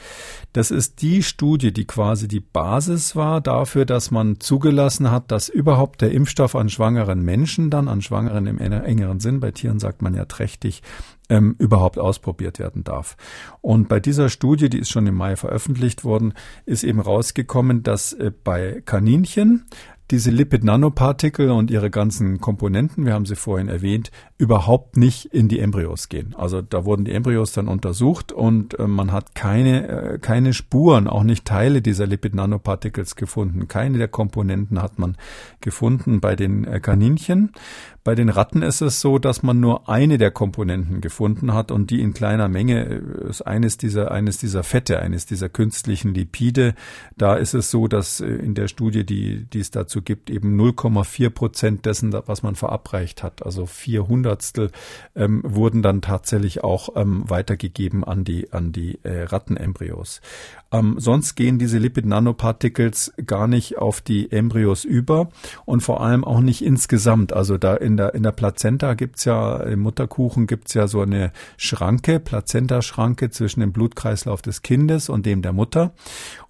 Das 0.51 0.71
ist 0.71 1.01
die 1.01 1.23
Studie, 1.23 1.71
die 1.71 1.85
quasi 1.85 2.27
die 2.27 2.41
Basis 2.41 3.15
war 3.15 3.39
dafür, 3.39 3.85
dass 3.85 4.11
man 4.11 4.41
zugelassen 4.41 5.09
hat, 5.09 5.31
dass 5.31 5.47
überhaupt 5.47 6.01
der 6.01 6.11
Impfstoff 6.11 6.55
an 6.55 6.69
schwangeren 6.69 7.23
Menschen 7.23 7.69
dann, 7.69 7.87
an 7.87 8.01
Schwangeren 8.01 8.45
im 8.45 8.57
engeren 8.59 9.19
Sinn, 9.21 9.39
bei 9.39 9.51
Tieren 9.51 9.79
sagt 9.79 10.01
man 10.01 10.13
ja 10.13 10.25
trächtig, 10.25 10.83
ähm, 11.29 11.55
überhaupt 11.59 11.99
ausprobiert 11.99 12.59
werden 12.59 12.83
darf. 12.83 13.17
Und 13.61 13.89
bei 13.89 13.99
dieser 13.99 14.29
Studie, 14.29 14.69
die 14.69 14.79
ist 14.79 14.89
schon 14.89 15.07
im 15.07 15.15
Mai 15.15 15.35
veröffentlicht 15.35 16.03
worden, 16.03 16.33
ist 16.65 16.83
eben 16.83 16.99
rausgekommen, 16.99 17.83
dass 17.83 18.13
äh, 18.13 18.31
bei 18.43 18.81
Kaninchen 18.85 19.65
diese 20.11 20.31
Lipid-Nanopartikel 20.31 21.51
und 21.51 21.69
ihre 21.69 21.89
ganzen 21.89 22.39
Komponenten, 22.39 23.05
wir 23.05 23.13
haben 23.13 23.25
sie 23.25 23.35
vorhin 23.35 23.67
erwähnt, 23.67 24.09
überhaupt 24.37 24.97
nicht 24.97 25.25
in 25.25 25.47
die 25.47 25.59
Embryos 25.59 26.09
gehen. 26.09 26.35
Also 26.37 26.61
da 26.61 26.85
wurden 26.85 27.05
die 27.05 27.11
Embryos 27.11 27.53
dann 27.53 27.67
untersucht 27.67 28.31
und 28.31 28.77
äh, 28.77 28.85
man 28.85 29.11
hat 29.11 29.33
keine, 29.33 29.87
äh, 29.87 30.19
keine 30.19 30.53
Spuren, 30.53 31.07
auch 31.07 31.23
nicht 31.23 31.45
Teile 31.45 31.81
dieser 31.81 32.05
Lipid-Nanopartikels 32.05 33.15
gefunden. 33.15 33.67
Keine 33.67 33.97
der 33.97 34.07
Komponenten 34.07 34.79
hat 34.79 34.99
man 34.99 35.17
gefunden 35.61 36.19
bei 36.19 36.35
den 36.35 36.65
äh, 36.65 36.79
Kaninchen. 36.79 37.51
Bei 38.03 38.15
den 38.15 38.29
Ratten 38.29 38.61
ist 38.61 38.79
es 38.79 39.01
so, 39.01 39.19
dass 39.19 39.43
man 39.43 39.59
nur 39.59 39.89
eine 39.89 40.17
der 40.17 40.31
Komponenten 40.31 41.01
gefunden 41.01 41.53
hat 41.53 41.71
und 41.71 41.91
die 41.91 41.99
in 41.99 42.13
kleiner 42.13 42.47
Menge 42.47 42.83
ist 43.27 43.41
eines 43.41 43.75
dieser, 43.75 44.11
eines 44.11 44.37
dieser 44.37 44.63
Fette, 44.63 45.01
eines 45.01 45.25
dieser 45.25 45.49
künstlichen 45.49 46.13
Lipide. 46.13 46.73
Da 47.17 47.35
ist 47.35 47.53
es 47.53 47.69
so, 47.69 47.89
dass 47.89 48.21
in 48.21 48.55
der 48.55 48.69
Studie, 48.69 49.05
die, 49.05 49.43
die 49.43 49.59
es 49.59 49.71
dazu 49.71 50.01
gibt, 50.01 50.29
eben 50.29 50.57
0,4 50.57 51.29
Prozent 51.31 51.85
dessen, 51.85 52.13
was 52.13 52.43
man 52.43 52.55
verabreicht 52.55 53.23
hat, 53.23 53.45
also 53.45 53.65
vier 53.65 54.07
Hundertstel, 54.27 54.71
ähm, 55.15 55.41
wurden 55.45 55.81
dann 55.81 56.01
tatsächlich 56.01 56.63
auch 56.63 56.89
ähm, 56.95 57.23
weitergegeben 57.27 58.03
an 58.03 58.23
die, 58.23 58.51
an 58.51 58.71
die 58.71 58.99
äh, 59.03 59.23
Rattenembryos. 59.23 60.21
Ähm, 60.71 60.95
sonst 60.97 61.35
gehen 61.35 61.59
diese 61.59 61.77
Lipid-Nanoparticles 61.77 63.13
gar 63.25 63.47
nicht 63.47 63.77
auf 63.77 64.01
die 64.01 64.31
Embryos 64.31 64.83
über 64.83 65.29
und 65.65 65.81
vor 65.81 66.01
allem 66.01 66.25
auch 66.25 66.41
nicht 66.41 66.61
insgesamt. 66.61 67.31
Also 67.31 67.57
da 67.57 67.75
in 67.75 67.95
der, 67.95 68.13
in 68.15 68.23
der 68.23 68.33
Plazenta 68.33 68.93
gibt's 68.93 69.23
ja, 69.23 69.63
im 69.63 69.79
Mutterkuchen 69.79 70.45
gibt's 70.45 70.73
ja 70.73 70.87
so 70.87 71.01
eine 71.01 71.31
Schranke, 71.55 72.19
Plazenta-Schranke 72.19 73.29
zwischen 73.29 73.61
dem 73.61 73.71
Blutkreislauf 73.71 74.41
des 74.41 74.61
Kindes 74.61 75.07
und 75.07 75.25
dem 75.25 75.41
der 75.41 75.53
Mutter. 75.53 75.93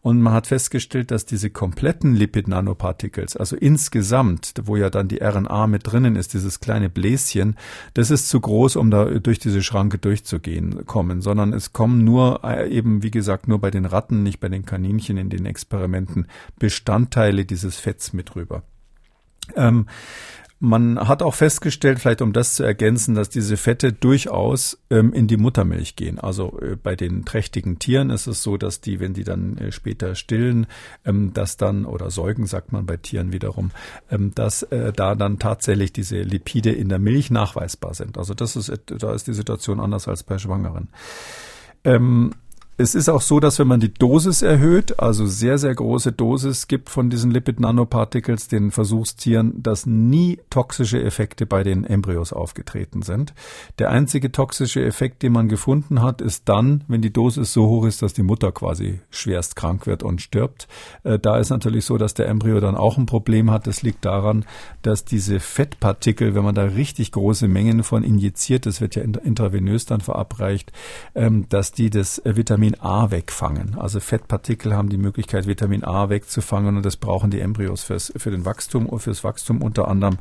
Und 0.07 0.21
man 0.21 0.31
hat 0.31 0.47
festgestellt, 0.47 1.11
dass 1.11 1.25
diese 1.25 1.49
kompletten 1.49 2.15
Lipid-Nanoparticles, 2.15 3.35
also 3.35 3.57
insgesamt, 3.57 4.53
wo 4.63 4.77
ja 4.77 4.89
dann 4.89 5.09
die 5.09 5.21
RNA 5.21 5.67
mit 5.67 5.85
drinnen 5.85 6.15
ist, 6.15 6.33
dieses 6.33 6.61
kleine 6.61 6.89
Bläschen, 6.89 7.57
das 7.93 8.09
ist 8.09 8.29
zu 8.29 8.39
groß, 8.39 8.77
um 8.77 8.89
da 8.89 9.03
durch 9.03 9.37
diese 9.37 9.61
Schranke 9.61 9.97
durchzugehen, 9.97 10.85
kommen, 10.85 11.19
sondern 11.19 11.51
es 11.51 11.73
kommen 11.73 12.05
nur 12.05 12.39
äh, 12.45 12.69
eben, 12.69 13.03
wie 13.03 13.11
gesagt, 13.11 13.49
nur 13.49 13.59
bei 13.59 13.69
den 13.69 13.83
Ratten, 13.83 14.23
nicht 14.23 14.39
bei 14.39 14.47
den 14.47 14.65
Kaninchen 14.65 15.17
in 15.17 15.29
den 15.29 15.45
Experimenten 15.45 16.27
Bestandteile 16.57 17.43
dieses 17.43 17.75
Fetts 17.75 18.13
mit 18.13 18.33
rüber. 18.37 18.63
Ähm, 19.57 19.87
man 20.59 21.07
hat 21.07 21.21
auch 21.21 21.35
festgestellt, 21.35 21.99
vielleicht 21.99 22.21
um 22.21 22.33
das 22.33 22.55
zu 22.55 22.63
ergänzen, 22.63 23.13
dass 23.13 23.29
diese 23.29 23.57
Fette 23.57 23.93
durchaus 23.93 24.79
ähm, 24.89 25.13
in 25.13 25.27
die 25.27 25.37
Muttermilch 25.37 25.95
gehen. 25.95 26.19
Also 26.19 26.59
äh, 26.59 26.75
bei 26.75 26.95
den 26.95 27.25
trächtigen 27.25 27.77
Tieren 27.77 28.09
ist 28.09 28.25
es 28.25 28.41
so, 28.41 28.57
dass 28.57 28.81
die, 28.81 28.99
wenn 28.99 29.13
die 29.13 29.23
dann 29.23 29.57
äh, 29.57 29.71
später 29.71 30.15
stillen, 30.15 30.65
ähm, 31.05 31.31
dass 31.33 31.57
dann, 31.57 31.85
oder 31.85 32.09
säugen 32.09 32.47
sagt 32.47 32.71
man 32.71 32.87
bei 32.87 32.97
Tieren 32.97 33.31
wiederum, 33.31 33.71
ähm, 34.09 34.33
dass 34.33 34.63
äh, 34.63 34.91
da 34.93 35.13
dann 35.13 35.37
tatsächlich 35.37 35.93
diese 35.93 36.21
Lipide 36.21 36.71
in 36.71 36.89
der 36.89 36.99
Milch 36.99 37.29
nachweisbar 37.29 37.93
sind. 37.93 38.17
Also 38.17 38.33
das 38.33 38.55
ist, 38.55 38.71
da 38.87 39.13
ist 39.13 39.27
die 39.27 39.33
Situation 39.33 39.79
anders 39.79 40.07
als 40.07 40.23
bei 40.23 40.39
Schwangeren. 40.39 40.89
Ähm, 41.83 42.33
es 42.79 42.93
ist 42.93 43.09
auch 43.09 43.21
so, 43.21 43.39
dass 43.39 43.57
wenn 43.57 43.67
man 43.67 43.79
die 43.79 43.91
Dosis 43.91 44.43
erhöht, 44.43 44.99
also 44.99 45.25
sehr, 45.25 45.57
sehr 45.57 45.73
große 45.73 46.11
Dosis 46.11 46.67
gibt 46.67 46.91
von 46.91 47.09
diesen 47.09 47.31
Lipid-Nanoparticles 47.31 48.49
den 48.49 48.69
Versuchstieren, 48.69 49.63
dass 49.63 49.87
nie 49.87 50.39
toxische 50.51 51.01
Effekte 51.01 51.47
bei 51.47 51.63
den 51.63 51.85
Embryos 51.85 52.33
aufgetreten 52.33 53.01
sind. 53.01 53.33
Der 53.79 53.89
einzige 53.89 54.31
toxische 54.31 54.85
Effekt, 54.85 55.23
den 55.23 55.33
man 55.33 55.49
gefunden 55.49 56.03
hat, 56.03 56.21
ist 56.21 56.47
dann, 56.47 56.83
wenn 56.87 57.01
die 57.01 57.11
Dosis 57.11 57.51
so 57.51 57.65
hoch 57.65 57.85
ist, 57.85 58.03
dass 58.03 58.13
die 58.13 58.21
Mutter 58.21 58.51
quasi 58.51 58.99
schwerst 59.09 59.55
krank 59.55 59.87
wird 59.87 60.03
und 60.03 60.21
stirbt. 60.21 60.67
Äh, 61.03 61.17
da 61.17 61.37
ist 61.39 61.49
natürlich 61.49 61.83
so, 61.83 61.97
dass 61.97 62.13
der 62.13 62.27
Embryo 62.27 62.59
dann 62.59 62.75
auch 62.75 62.99
ein 62.99 63.07
Problem 63.07 63.49
hat. 63.49 63.65
Das 63.65 63.81
liegt 63.81 64.05
daran, 64.05 64.45
dass 64.83 65.03
diese 65.03 65.39
Fettpartikel, 65.39 66.35
wenn 66.35 66.43
man 66.43 66.53
da 66.53 66.63
richtig 66.63 67.11
große 67.11 67.47
Mengen 67.47 67.81
von 67.81 68.03
injiziert, 68.03 68.67
das 68.67 68.81
wird 68.81 68.95
ja 68.95 69.01
intravenös 69.01 69.87
dann 69.87 70.01
verabreicht, 70.01 70.71
ähm, 71.15 71.49
dass 71.49 71.71
die 71.71 71.89
das 71.89 72.21
Vitamin 72.23 72.66
Vitamin 72.67 72.81
A 72.81 73.11
wegfangen. 73.11 73.77
Also 73.77 73.99
Fettpartikel 73.99 74.75
haben 74.75 74.89
die 74.89 74.97
Möglichkeit, 74.97 75.47
Vitamin 75.47 75.85
A 75.85 76.09
wegzufangen 76.09 76.75
und 76.75 76.85
das 76.85 76.97
brauchen 76.97 77.31
die 77.31 77.39
Embryos 77.39 77.83
fürs, 77.83 78.11
für 78.17 78.31
den 78.31 78.43
Wachstum 78.43 78.87
und 78.87 78.99
fürs 78.99 79.23
Wachstum 79.23 79.61
unter 79.61 79.87
anderem. 79.87 80.17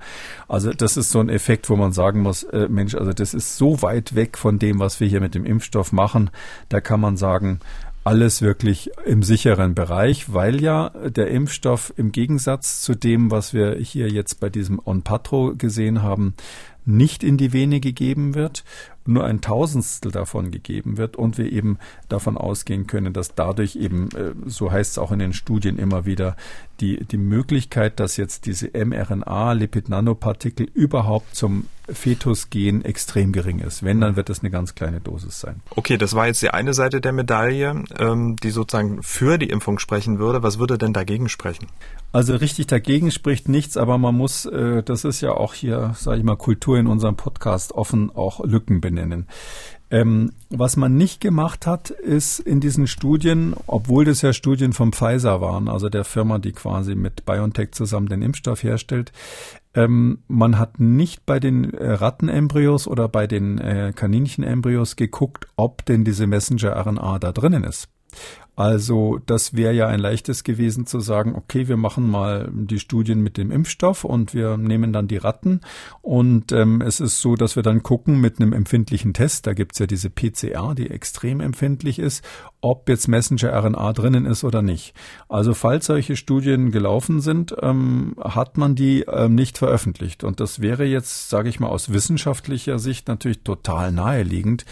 Also 0.47 0.73
das 0.73 0.97
ist 0.97 1.11
so 1.11 1.19
ein 1.19 1.29
Effekt, 1.29 1.69
wo 1.71 1.77
man 1.77 1.93
sagen 1.93 2.21
muss, 2.21 2.45
äh, 2.45 2.69
Mensch, 2.69 2.95
also 2.95 3.13
das 3.13 3.35
ist 3.35 3.57
so 3.57 3.83
weit 3.83 4.15
weg 4.15 4.39
von 4.39 4.59
dem, 4.59 4.79
was 4.79 5.01
wir 5.01 5.09
hier 5.09 5.21
mit 5.21 5.35
dem 5.35 5.45
Impfstoff 5.45 5.93
machen. 5.93 6.31
Da 6.69 6.81
kann 6.81 7.01
man 7.01 7.17
sagen, 7.17 7.59
alles 8.05 8.41
wirklich 8.41 8.91
im 9.05 9.25
sicheren 9.25 9.75
Bereich, 9.75 10.33
weil 10.33 10.63
ja 10.63 10.91
der 10.91 11.29
Impfstoff 11.29 11.93
im 11.97 12.13
Gegensatz 12.13 12.81
zu 12.81 12.95
dem, 12.95 13.33
was 13.33 13.53
wir 13.53 13.75
hier 13.75 14.09
jetzt 14.09 14.39
bei 14.39 14.49
diesem 14.49 14.81
Onpatro 14.85 15.55
gesehen 15.57 16.05
haben, 16.05 16.35
nicht 16.87 17.23
in 17.23 17.37
die 17.37 17.53
Vene 17.53 17.81
gegeben 17.81 18.35
wird, 18.35 18.65
nur 19.05 19.25
ein 19.25 19.41
Tausendstel 19.41 20.11
davon 20.13 20.51
gegeben 20.51 20.97
wird 20.97 21.17
und 21.17 21.37
wir 21.37 21.53
eben 21.53 21.79
davon 22.09 22.37
ausgehen 22.37 22.87
können, 22.87 23.13
dass 23.13 23.35
dadurch 23.35 23.77
eben, 23.77 24.09
äh, 24.17 24.35
so 24.47 24.71
heißt 24.71 24.93
es 24.93 24.99
auch 24.99 25.13
in 25.13 25.19
den 25.19 25.33
Studien 25.33 25.79
immer 25.79 26.07
wieder, 26.07 26.37
die, 26.81 27.05
die 27.05 27.19
Möglichkeit, 27.19 28.01
dass 28.01 28.17
jetzt 28.17 28.47
diese 28.47 28.71
mRNA, 28.73 29.53
Lipid-Nanopartikel 29.53 30.69
überhaupt 30.73 31.35
zum 31.35 31.67
Fetus 31.89 32.51
gehen, 32.51 32.85
extrem 32.85 33.33
gering 33.33 33.61
ist. 33.61 33.83
Wenn, 33.83 34.01
dann 34.01 34.17
wird 34.17 34.31
es 34.31 34.41
eine 34.41 34.51
ganz 34.51 34.75
kleine 34.75 35.01
Dosis 35.01 35.41
sein. 35.41 35.61
Okay, 35.71 35.97
das 35.97 36.15
war 36.15 36.27
jetzt 36.27 36.43
die 36.43 36.51
eine 36.51 36.75
Seite 36.75 37.01
der 37.01 37.13
Medaille, 37.13 37.85
ähm, 37.99 38.37
die 38.37 38.51
sozusagen 38.51 39.03
für 39.03 39.39
die 39.39 39.51
Impfung 39.51 39.79
sprechen 39.79 40.19
würde. 40.19 40.43
Was 40.43 40.59
würde 40.59 40.79
denn 40.79 40.93
dagegen 40.93 41.29
sprechen? 41.29 41.67
Also 42.13 42.35
richtig 42.37 42.67
dagegen 42.67 43.11
spricht 43.11 43.49
nichts, 43.49 43.77
aber 43.77 43.99
man 43.99 44.15
muss, 44.15 44.47
äh, 44.47 44.83
das 44.83 45.05
ist 45.05 45.21
ja 45.21 45.33
auch 45.33 45.55
hier, 45.55 45.95
sage 45.97 46.19
ich 46.19 46.25
mal, 46.25 46.37
Kultur 46.37 46.79
in 46.79 46.87
unserem 46.87 47.17
Podcast 47.17 47.73
offen 47.73 48.11
auch 48.15 48.45
Lücken 48.45 48.81
benennen. 48.81 49.27
Ähm, 49.89 50.33
was 50.51 50.77
man 50.77 50.97
nicht 50.97 51.21
gemacht 51.21 51.67
hat, 51.67 51.91
ist 51.91 52.41
in 52.41 52.61
diesen 52.61 52.89
Studien, 52.89 53.55
obwohl 53.69 54.05
das 54.05 54.21
ja 54.21 54.33
Studien 54.33 54.73
vom 54.73 54.93
Pfizer 54.93 55.41
waren, 55.41 55.69
also 55.69 55.89
der 55.89 56.05
Firma, 56.05 56.39
die 56.39 56.53
quasi 56.53 56.97
mit 56.97 57.25
BioNTech 57.25 57.71
zusammen 57.71 58.09
den 58.09 58.23
Impfstoff 58.23 58.65
herstellt, 58.65 59.13
ähm, 59.77 60.23
man 60.27 60.59
hat 60.59 60.81
nicht 60.81 61.27
bei 61.27 61.39
den 61.39 61.73
äh, 61.73 61.93
Rattenembryos 61.93 62.89
oder 62.89 63.09
bei 63.09 63.27
den 63.27 63.59
äh, 63.59 63.93
Kaninchenembryos 63.95 64.97
geguckt, 64.97 65.47
ob 65.57 65.85
denn 65.85 66.05
diese 66.05 66.27
Messenger-RNA 66.27 67.19
da 67.19 67.33
drinnen 67.33 67.63
ist. 67.63 67.89
Also 68.57 69.21
das 69.27 69.55
wäre 69.55 69.75
ja 69.75 69.87
ein 69.87 70.01
leichtes 70.01 70.43
gewesen 70.43 70.87
zu 70.87 71.01
sagen, 71.01 71.35
okay, 71.37 71.69
wir 71.69 71.77
machen 71.77 72.09
mal 72.09 72.51
die 72.53 72.79
Studien 72.79 73.21
mit 73.21 73.37
dem 73.37 73.51
Impfstoff 73.51 74.03
und 74.03 74.33
wir 74.33 74.57
nehmen 74.57 74.95
dann 74.95 75.09
die 75.09 75.19
Ratten. 75.19 75.61
Und 76.01 76.53
ähm, 76.53 76.81
es 76.81 76.99
ist 77.01 77.21
so, 77.21 77.37
dass 77.37 77.55
wir 77.55 77.63
dann 77.63 77.83
gucken 77.83 78.19
mit 78.19 78.41
einem 78.41 78.55
empfindlichen 78.55 79.13
Test, 79.13 79.47
da 79.47 79.53
gibt's 79.53 79.79
ja 79.79 79.87
diese 79.87 80.09
PCR, 80.09 80.75
die 80.75 80.91
extrem 80.91 81.41
empfindlich 81.41 81.99
ist, 81.99 82.25
ob 82.63 82.89
jetzt 82.89 83.09
Messenger-RNA 83.09 83.93
drinnen 83.93 84.25
ist 84.25 84.43
oder 84.43 84.63
nicht. 84.63 84.95
Also 85.29 85.53
falls 85.53 85.85
solche 85.87 86.17
Studien 86.17 86.71
gelaufen 86.71 87.21
sind, 87.21 87.55
ähm, 87.61 88.15
hat 88.19 88.57
man 88.57 88.75
die 88.75 89.03
ähm, 89.03 89.35
nicht 89.35 89.59
veröffentlicht. 89.59 90.25
Und 90.25 90.41
das 90.41 90.61
wäre 90.61 90.85
jetzt, 90.85 91.29
sage 91.29 91.51
ich 91.51 91.61
mal, 91.61 91.69
aus 91.69 91.93
wissenschaftlicher 91.93 92.79
Sicht 92.79 93.07
natürlich 93.07 93.43
total 93.43 93.93
naheliegend, 93.93 94.65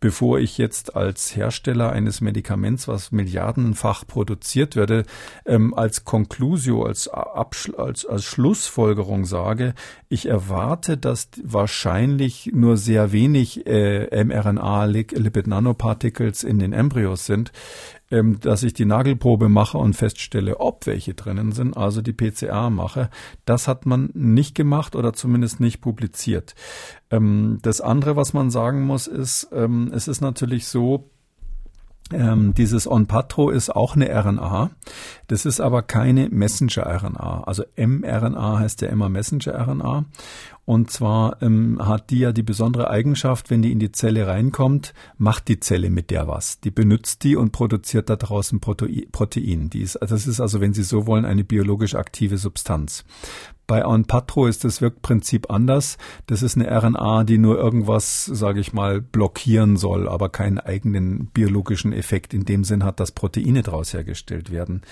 bevor 0.00 0.38
ich 0.38 0.58
jetzt 0.58 0.96
als 0.96 1.34
Hersteller 1.34 1.90
eines 1.90 2.20
Medikaments, 2.20 2.88
was 2.88 3.12
milliardenfach 3.12 4.06
produziert 4.06 4.76
werde, 4.76 5.04
ähm, 5.44 5.74
als 5.74 6.04
Conclusio, 6.04 6.84
als, 6.84 7.08
als, 7.08 8.06
als 8.06 8.24
Schlussfolgerung 8.24 9.24
sage, 9.24 9.74
ich 10.08 10.26
erwarte, 10.26 10.96
dass 10.96 11.28
wahrscheinlich 11.42 12.50
nur 12.52 12.76
sehr 12.76 13.12
wenig 13.12 13.66
äh, 13.66 14.24
mRNA, 14.24 14.84
Lipid 14.84 15.46
Nanoparticles 15.46 16.44
in 16.44 16.58
den 16.58 16.72
Embryos 16.72 17.26
sind, 17.26 17.52
ähm, 18.10 18.38
dass 18.40 18.62
ich 18.62 18.72
die 18.72 18.84
Nagelprobe 18.84 19.48
mache 19.48 19.78
und 19.78 19.94
feststelle, 19.94 20.60
ob 20.60 20.86
welche 20.86 21.14
drinnen 21.14 21.52
sind, 21.52 21.76
also 21.76 22.02
die 22.02 22.12
PCA 22.12 22.70
mache. 22.70 23.10
Das 23.44 23.68
hat 23.68 23.86
man 23.86 24.10
nicht 24.14 24.54
gemacht 24.54 24.94
oder 24.94 25.12
zumindest 25.12 25.60
nicht 25.60 25.80
publiziert. 25.80 26.54
Ähm, 27.10 27.58
das 27.62 27.80
andere, 27.80 28.16
was 28.16 28.32
man 28.32 28.50
sagen 28.50 28.82
muss, 28.84 29.06
ist, 29.06 29.48
ähm, 29.52 29.90
es 29.92 30.08
ist 30.08 30.20
natürlich 30.20 30.66
so, 30.68 31.10
ähm, 32.12 32.54
dieses 32.54 32.88
Onpatro 32.88 33.50
ist 33.50 33.74
auch 33.74 33.96
eine 33.96 34.08
RNA. 34.08 34.70
Das 35.26 35.44
ist 35.44 35.60
aber 35.60 35.82
keine 35.82 36.28
Messenger-RNA. 36.28 37.42
Also 37.44 37.64
mRNA 37.76 38.60
heißt 38.60 38.82
ja 38.82 38.88
immer 38.88 39.08
Messenger-RNA. 39.08 40.04
Und 40.66 40.90
zwar 40.90 41.40
ähm, 41.42 41.78
hat 41.80 42.10
die 42.10 42.18
ja 42.18 42.32
die 42.32 42.42
besondere 42.42 42.90
Eigenschaft, 42.90 43.50
wenn 43.50 43.62
die 43.62 43.70
in 43.70 43.78
die 43.78 43.92
Zelle 43.92 44.26
reinkommt, 44.26 44.94
macht 45.16 45.46
die 45.46 45.60
Zelle 45.60 45.90
mit 45.90 46.10
der 46.10 46.26
was. 46.26 46.60
Die 46.60 46.72
benutzt 46.72 47.22
die 47.22 47.36
und 47.36 47.52
produziert 47.52 48.10
da 48.10 48.16
draußen 48.16 48.58
Protein. 48.58 49.70
Die 49.70 49.80
ist, 49.80 49.96
das 50.00 50.26
ist 50.26 50.40
also, 50.40 50.60
wenn 50.60 50.74
Sie 50.74 50.82
so 50.82 51.06
wollen, 51.06 51.24
eine 51.24 51.44
biologisch 51.44 51.94
aktive 51.94 52.36
Substanz. 52.36 53.04
Bei 53.66 53.84
Onpatro 53.84 54.46
ist 54.46 54.62
das 54.62 54.80
Wirkprinzip 54.80 55.50
anders. 55.50 55.98
Das 56.26 56.42
ist 56.42 56.56
eine 56.56 56.70
RNA, 56.70 57.24
die 57.24 57.38
nur 57.38 57.58
irgendwas, 57.58 58.24
sage 58.24 58.60
ich 58.60 58.72
mal, 58.72 59.00
blockieren 59.00 59.76
soll, 59.76 60.08
aber 60.08 60.28
keinen 60.28 60.60
eigenen 60.60 61.26
biologischen 61.26 61.92
Effekt 61.92 62.32
in 62.32 62.44
dem 62.44 62.62
Sinn 62.62 62.84
hat, 62.84 63.00
dass 63.00 63.10
Proteine 63.10 63.62
daraus 63.62 63.92
hergestellt 63.92 64.52
werden. 64.52 64.82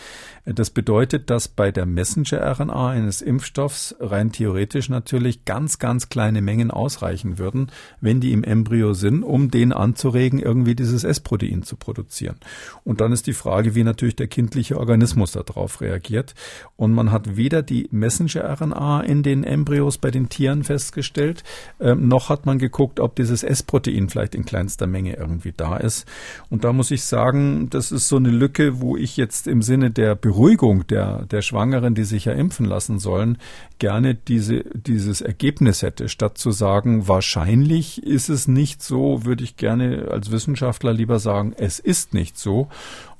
Das 0.44 0.70
bedeutet, 0.70 1.30
dass 1.30 1.46
bei 1.46 1.70
der 1.70 1.86
Messenger-RNA 1.86 2.88
eines 2.88 3.22
Impfstoffs 3.22 3.94
rein 4.00 4.32
theoretisch 4.32 4.88
natürlich 4.88 5.44
ganz, 5.44 5.63
ganz 5.78 6.08
kleine 6.08 6.42
Mengen 6.42 6.70
ausreichen 6.70 7.38
würden, 7.38 7.70
wenn 8.00 8.20
die 8.20 8.32
im 8.32 8.44
Embryo 8.44 8.92
sind, 8.92 9.22
um 9.22 9.50
den 9.50 9.72
anzuregen, 9.72 10.38
irgendwie 10.38 10.74
dieses 10.74 11.04
S-Protein 11.04 11.62
zu 11.62 11.76
produzieren. 11.76 12.36
Und 12.84 13.00
dann 13.00 13.12
ist 13.12 13.26
die 13.26 13.32
Frage, 13.32 13.74
wie 13.74 13.84
natürlich 13.84 14.16
der 14.16 14.28
kindliche 14.28 14.78
Organismus 14.78 15.32
darauf 15.32 15.80
reagiert. 15.80 16.34
Und 16.76 16.92
man 16.92 17.10
hat 17.10 17.36
weder 17.36 17.62
die 17.62 17.88
Messenger-RNA 17.90 18.74
RNA 18.74 19.00
in 19.02 19.22
den 19.22 19.44
Embryos 19.44 19.98
bei 19.98 20.10
den 20.10 20.28
Tieren 20.28 20.64
festgestellt. 20.64 21.44
Ähm, 21.80 22.08
noch 22.08 22.28
hat 22.28 22.46
man 22.46 22.58
geguckt, 22.58 23.00
ob 23.00 23.16
dieses 23.16 23.42
S-Protein 23.42 24.08
vielleicht 24.08 24.34
in 24.34 24.44
kleinster 24.44 24.86
Menge 24.86 25.16
irgendwie 25.16 25.52
da 25.56 25.76
ist. 25.76 26.06
Und 26.50 26.64
da 26.64 26.72
muss 26.72 26.90
ich 26.90 27.04
sagen, 27.04 27.68
das 27.70 27.92
ist 27.92 28.08
so 28.08 28.16
eine 28.16 28.30
Lücke, 28.30 28.80
wo 28.80 28.96
ich 28.96 29.16
jetzt 29.16 29.46
im 29.46 29.62
Sinne 29.62 29.90
der 29.90 30.14
Beruhigung 30.14 30.86
der, 30.86 31.26
der 31.26 31.42
Schwangeren, 31.42 31.94
die 31.94 32.04
sich 32.04 32.26
ja 32.26 32.32
impfen 32.32 32.66
lassen 32.66 32.98
sollen, 32.98 33.38
gerne 33.78 34.14
diese, 34.14 34.64
dieses 34.74 35.20
Ergebnis 35.20 35.53
hätte, 35.82 36.08
statt 36.08 36.38
zu 36.38 36.50
sagen, 36.50 37.08
wahrscheinlich 37.08 38.02
ist 38.02 38.28
es 38.28 38.48
nicht 38.48 38.82
so, 38.82 39.24
würde 39.24 39.44
ich 39.44 39.56
gerne 39.56 40.08
als 40.10 40.30
Wissenschaftler 40.30 40.92
lieber 40.92 41.18
sagen, 41.18 41.54
es 41.56 41.78
ist 41.78 42.14
nicht 42.14 42.38
so. 42.38 42.68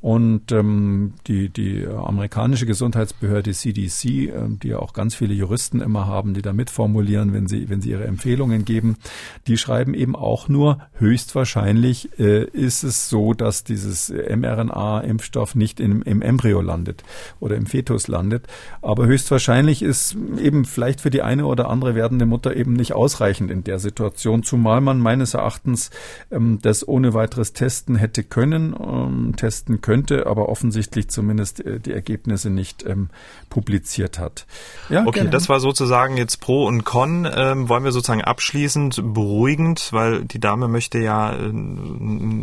Und 0.05 0.53
ähm, 0.53 1.15
die, 1.27 1.49
die 1.49 1.87
amerikanische 1.87 2.67
Gesundheitsbehörde 2.67 3.53
CDC, 3.53 4.05
äh, 4.05 4.31
die 4.63 4.69
ja 4.69 4.79
auch 4.79 4.93
ganz 4.93 5.15
viele 5.15 5.33
Juristen 5.33 5.81
immer 5.81 6.07
haben, 6.07 6.35
die 6.35 6.43
da 6.43 6.53
mitformulieren, 6.53 7.33
wenn 7.33 7.47
sie, 7.47 7.71
wenn 7.71 7.81
sie 7.81 7.93
ihre 7.93 8.05
Empfehlungen 8.05 8.67
geben, 8.67 8.99
die 9.47 9.57
schreiben 9.57 9.95
eben 9.95 10.15
auch 10.15 10.47
nur, 10.51 10.81
höchstwahrscheinlich 10.99 12.19
äh, 12.19 12.45
ist 12.45 12.83
es 12.83 13.09
so, 13.09 13.33
dass 13.33 13.65
dieses 13.65 14.11
mRNA-Impfstoff 14.11 15.55
nicht 15.55 15.81
im, 15.81 16.03
im 16.03 16.21
Embryo 16.21 16.61
landet 16.61 17.03
oder 17.41 17.57
im 17.57 17.65
Fetus 17.65 18.07
landet. 18.07 18.47
Aber 18.83 19.07
höchstwahrscheinlich 19.07 19.81
ist 19.81 20.19
eben 20.39 20.67
vielleicht 20.67 21.01
für 21.01 21.09
die 21.09 21.23
eine 21.23 21.47
oder 21.47 21.71
andere 21.71 21.95
werdende 21.95 22.27
Mutter 22.27 22.55
eben 22.55 22.75
nicht 22.75 22.93
ausreichend 22.93 23.51
in 23.51 23.65
der 23.65 23.79
Situation, 23.79 24.43
zumal 24.43 24.83
man 24.83 24.99
meines 24.99 25.33
Erachtens 25.33 25.89
ähm, 26.31 26.59
das 26.61 26.87
ohne 26.87 27.15
weiteres 27.15 27.55
testen 27.55 27.97
hätte 27.97 28.23
können, 28.23 28.77
ähm, 28.79 29.33
testen 29.35 29.81
können 29.81 29.94
könnte, 29.95 30.27
aber 30.27 30.49
offensichtlich 30.49 31.09
zumindest 31.09 31.65
äh, 31.65 31.79
die 31.79 31.93
Ergebnisse 31.93 32.51
nicht 32.51 32.85
ähm, 32.85 33.11
publiziert 33.49 34.19
hat. 34.19 34.45
Ja, 34.89 35.03
okay, 35.03 35.21
gerne. 35.21 35.31
das 35.31 35.49
war 35.49 35.61
sozusagen 35.61 36.17
jetzt 36.17 36.41
Pro 36.41 36.67
und 36.67 36.83
Con. 36.83 37.31
Ähm, 37.33 37.69
wollen 37.69 37.85
wir 37.85 37.93
sozusagen 37.93 38.23
abschließend 38.23 39.15
beruhigend, 39.15 39.93
weil 39.93 40.25
die 40.25 40.41
Dame 40.41 40.67
möchte 40.67 40.99
ja 40.99 41.33
äh, 41.33 41.53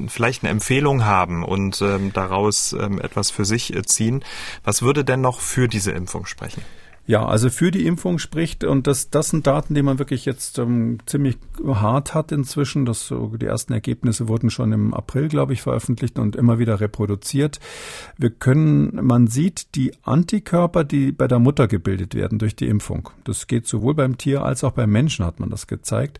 vielleicht 0.08 0.44
eine 0.44 0.52
Empfehlung 0.52 1.04
haben 1.04 1.44
und 1.44 1.82
ähm, 1.82 2.14
daraus 2.14 2.72
ähm, 2.72 3.02
etwas 3.02 3.32
für 3.32 3.44
sich 3.44 3.76
äh, 3.76 3.84
ziehen. 3.84 4.24
Was 4.64 4.82
würde 4.82 5.04
denn 5.04 5.20
noch 5.20 5.42
für 5.42 5.68
diese 5.68 5.92
Impfung 5.92 6.26
sprechen? 6.26 6.62
Ja, 7.08 7.26
also 7.26 7.50
für 7.50 7.72
die 7.72 7.86
Impfung 7.88 8.20
spricht, 8.20 8.64
und 8.64 8.86
das, 8.86 9.10
das 9.10 9.30
sind 9.30 9.48
Daten, 9.48 9.74
die 9.74 9.82
man 9.82 9.98
wirklich 9.98 10.26
jetzt 10.26 10.60
ähm, 10.60 11.00
ziemlich 11.08 11.38
hart 11.66 12.14
hat 12.14 12.32
inzwischen. 12.32 12.86
Das, 12.86 13.08
so, 13.08 13.36
die 13.36 13.48
ersten 13.48 13.74
Ergebnisse 13.74 14.28
wurden 14.28 14.50
schon 14.50 14.72
im 14.72 14.94
April, 14.94 15.28
glaube 15.28 15.54
ich, 15.54 15.62
veröffentlicht 15.62 16.20
und 16.20 16.36
immer 16.36 16.60
wieder 16.60 16.80
reproduziert. 16.80 17.60
Wir 18.18 18.30
können, 18.30 19.00
man 19.04 19.28
sieht 19.28 19.76
die 19.76 19.94
Antikörper, 20.04 20.84
die 20.84 21.12
bei 21.12 21.28
der 21.28 21.40
Mutter 21.40 21.68
gebildet 21.68 22.14
werden 22.14 22.38
durch 22.38 22.56
die 22.56 22.68
Impfung. 22.68 23.10
Das 23.24 23.48
geht 23.48 23.68
sowohl 23.68 23.96
beim 23.96 24.18
Tier 24.18 24.44
als 24.44 24.64
auch 24.64 24.74
beim 24.74 24.92
Menschen, 24.92 25.26
hat 25.26 25.40
man 25.40 25.50
das 25.50 25.66
gezeigt 25.66 26.20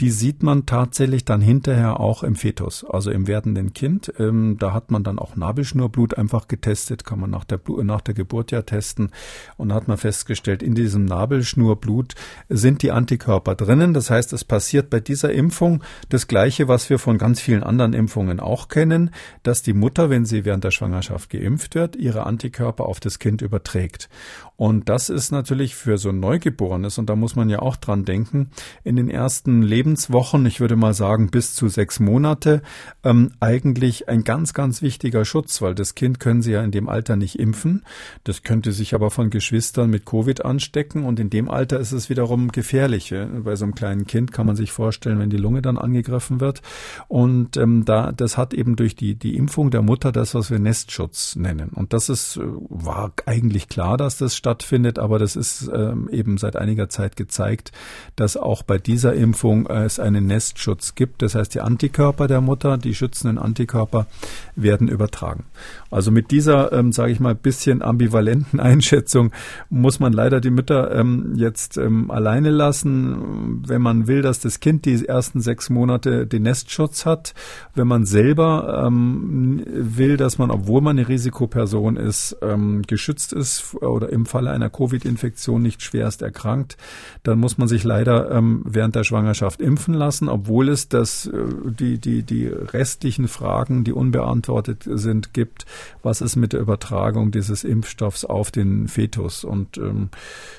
die 0.00 0.10
sieht 0.10 0.42
man 0.42 0.66
tatsächlich 0.66 1.24
dann 1.24 1.40
hinterher 1.40 2.00
auch 2.00 2.22
im 2.22 2.34
Fetus, 2.34 2.84
also 2.84 3.10
im 3.10 3.26
werdenden 3.26 3.72
Kind. 3.72 4.12
Ähm, 4.18 4.56
da 4.58 4.74
hat 4.74 4.90
man 4.90 5.04
dann 5.04 5.18
auch 5.18 5.36
Nabelschnurblut 5.36 6.18
einfach 6.18 6.48
getestet, 6.48 7.04
kann 7.04 7.18
man 7.18 7.30
nach 7.30 7.44
der, 7.44 7.60
nach 7.82 8.02
der 8.02 8.12
Geburt 8.12 8.50
ja 8.50 8.60
testen. 8.60 9.10
Und 9.56 9.70
da 9.70 9.74
hat 9.74 9.88
man 9.88 9.96
festgestellt, 9.96 10.62
in 10.62 10.74
diesem 10.74 11.06
Nabelschnurblut 11.06 12.14
sind 12.50 12.82
die 12.82 12.92
Antikörper 12.92 13.54
drinnen. 13.54 13.94
Das 13.94 14.10
heißt, 14.10 14.34
es 14.34 14.44
passiert 14.44 14.90
bei 14.90 15.00
dieser 15.00 15.32
Impfung 15.32 15.82
das 16.10 16.28
Gleiche, 16.28 16.68
was 16.68 16.90
wir 16.90 16.98
von 16.98 17.16
ganz 17.16 17.40
vielen 17.40 17.62
anderen 17.62 17.94
Impfungen 17.94 18.38
auch 18.38 18.68
kennen, 18.68 19.10
dass 19.44 19.62
die 19.62 19.72
Mutter, 19.72 20.10
wenn 20.10 20.26
sie 20.26 20.44
während 20.44 20.64
der 20.64 20.72
Schwangerschaft 20.72 21.30
geimpft 21.30 21.74
wird, 21.74 21.96
ihre 21.96 22.26
Antikörper 22.26 22.84
auf 22.84 23.00
das 23.00 23.18
Kind 23.18 23.40
überträgt. 23.40 24.10
Und 24.56 24.88
das 24.88 25.10
ist 25.10 25.32
natürlich 25.32 25.74
für 25.74 25.98
so 25.98 26.08
ein 26.08 26.20
Neugeborenes, 26.20 26.98
und 26.98 27.10
da 27.10 27.16
muss 27.16 27.36
man 27.36 27.50
ja 27.50 27.60
auch 27.60 27.76
dran 27.76 28.04
denken, 28.04 28.50
in 28.84 28.96
den 28.96 29.10
ersten 29.10 29.62
Lebenswochen, 29.86 30.44
ich 30.46 30.58
würde 30.58 30.74
mal 30.74 30.94
sagen 30.94 31.30
bis 31.30 31.54
zu 31.54 31.68
sechs 31.68 32.00
Monate, 32.00 32.60
ähm, 33.04 33.30
eigentlich 33.38 34.08
ein 34.08 34.24
ganz, 34.24 34.52
ganz 34.52 34.82
wichtiger 34.82 35.24
Schutz, 35.24 35.62
weil 35.62 35.76
das 35.76 35.94
Kind 35.94 36.18
können 36.18 36.42
sie 36.42 36.50
ja 36.50 36.64
in 36.64 36.72
dem 36.72 36.88
Alter 36.88 37.14
nicht 37.14 37.38
impfen. 37.38 37.84
Das 38.24 38.42
könnte 38.42 38.72
sich 38.72 38.94
aber 38.96 39.12
von 39.12 39.30
Geschwistern 39.30 39.88
mit 39.88 40.04
Covid 40.04 40.44
anstecken 40.44 41.04
und 41.04 41.20
in 41.20 41.30
dem 41.30 41.48
Alter 41.48 41.78
ist 41.78 41.92
es 41.92 42.10
wiederum 42.10 42.50
gefährlich. 42.50 43.14
Bei 43.44 43.54
so 43.54 43.64
einem 43.64 43.76
kleinen 43.76 44.08
Kind 44.08 44.32
kann 44.32 44.46
man 44.46 44.56
sich 44.56 44.72
vorstellen, 44.72 45.20
wenn 45.20 45.30
die 45.30 45.36
Lunge 45.36 45.62
dann 45.62 45.78
angegriffen 45.78 46.40
wird. 46.40 46.62
Und 47.06 47.56
ähm, 47.56 47.84
da, 47.84 48.10
das 48.10 48.36
hat 48.36 48.54
eben 48.54 48.74
durch 48.74 48.96
die, 48.96 49.14
die 49.14 49.36
Impfung 49.36 49.70
der 49.70 49.82
Mutter 49.82 50.10
das, 50.10 50.34
was 50.34 50.50
wir 50.50 50.58
Nestschutz 50.58 51.36
nennen. 51.36 51.68
Und 51.68 51.92
das 51.92 52.08
ist, 52.08 52.38
äh, 52.38 52.40
war 52.42 53.12
eigentlich 53.24 53.68
klar, 53.68 53.96
dass 53.96 54.18
das 54.18 54.34
stattfindet, 54.34 54.98
aber 54.98 55.20
das 55.20 55.36
ist 55.36 55.70
ähm, 55.72 56.08
eben 56.10 56.38
seit 56.38 56.56
einiger 56.56 56.88
Zeit 56.88 57.14
gezeigt, 57.14 57.70
dass 58.16 58.36
auch 58.36 58.64
bei 58.64 58.78
dieser 58.78 59.14
Impfung 59.14 59.66
äh, 59.66 59.75
es 59.84 59.98
einen 59.98 60.26
Nestschutz 60.26 60.94
gibt. 60.94 61.22
Das 61.22 61.34
heißt, 61.34 61.54
die 61.54 61.60
Antikörper 61.60 62.26
der 62.28 62.40
Mutter, 62.40 62.78
die 62.78 62.94
schützenden 62.94 63.38
Antikörper 63.38 64.06
werden 64.54 64.88
übertragen. 64.88 65.44
Also 65.90 66.10
mit 66.10 66.30
dieser, 66.30 66.72
ähm, 66.72 66.92
sage 66.92 67.12
ich 67.12 67.20
mal, 67.20 67.34
bisschen 67.34 67.82
ambivalenten 67.82 68.60
Einschätzung 68.66 69.32
muss 69.68 70.00
man 70.00 70.12
leider 70.12 70.40
die 70.40 70.50
Mütter 70.50 70.94
ähm, 70.94 71.32
jetzt 71.36 71.76
ähm, 71.76 72.10
alleine 72.10 72.50
lassen, 72.50 73.62
wenn 73.66 73.82
man 73.82 74.06
will, 74.06 74.22
dass 74.22 74.40
das 74.40 74.60
Kind 74.60 74.84
die 74.84 75.06
ersten 75.06 75.40
sechs 75.40 75.70
Monate 75.70 76.26
den 76.26 76.42
Nestschutz 76.42 77.06
hat. 77.06 77.34
Wenn 77.74 77.86
man 77.86 78.04
selber 78.04 78.84
ähm, 78.86 79.62
will, 79.66 80.16
dass 80.16 80.38
man, 80.38 80.50
obwohl 80.50 80.80
man 80.80 80.98
eine 80.98 81.08
Risikoperson 81.08 81.96
ist, 81.96 82.36
ähm, 82.42 82.82
geschützt 82.82 83.32
ist 83.32 83.74
oder 83.74 84.10
im 84.10 84.26
Falle 84.26 84.50
einer 84.50 84.70
Covid-Infektion 84.70 85.62
nicht 85.62 85.82
schwerst 85.82 86.22
erkrankt, 86.22 86.76
dann 87.22 87.38
muss 87.38 87.58
man 87.58 87.68
sich 87.68 87.84
leider 87.84 88.30
ähm, 88.30 88.62
während 88.64 88.94
der 88.94 89.04
Schwangerschaft 89.04 89.60
impfen 89.60 89.94
lassen, 89.94 90.28
obwohl 90.28 90.68
es 90.68 90.88
das, 90.88 91.26
äh, 91.26 91.32
die, 91.66 91.98
die, 91.98 92.22
die 92.22 92.46
restlichen 92.46 93.28
Fragen, 93.28 93.84
die 93.84 93.92
unbeantwortet 93.92 94.84
sind, 94.86 95.34
gibt. 95.34 95.66
Was 96.02 96.20
ist 96.20 96.36
mit 96.36 96.52
der 96.52 96.60
Übertragung 96.60 97.30
dieses 97.30 97.64
Impfstoffs 97.64 98.24
auf 98.24 98.50
den 98.50 98.88
Fetus? 98.88 99.44
Und 99.44 99.78
ähm, 99.78 100.10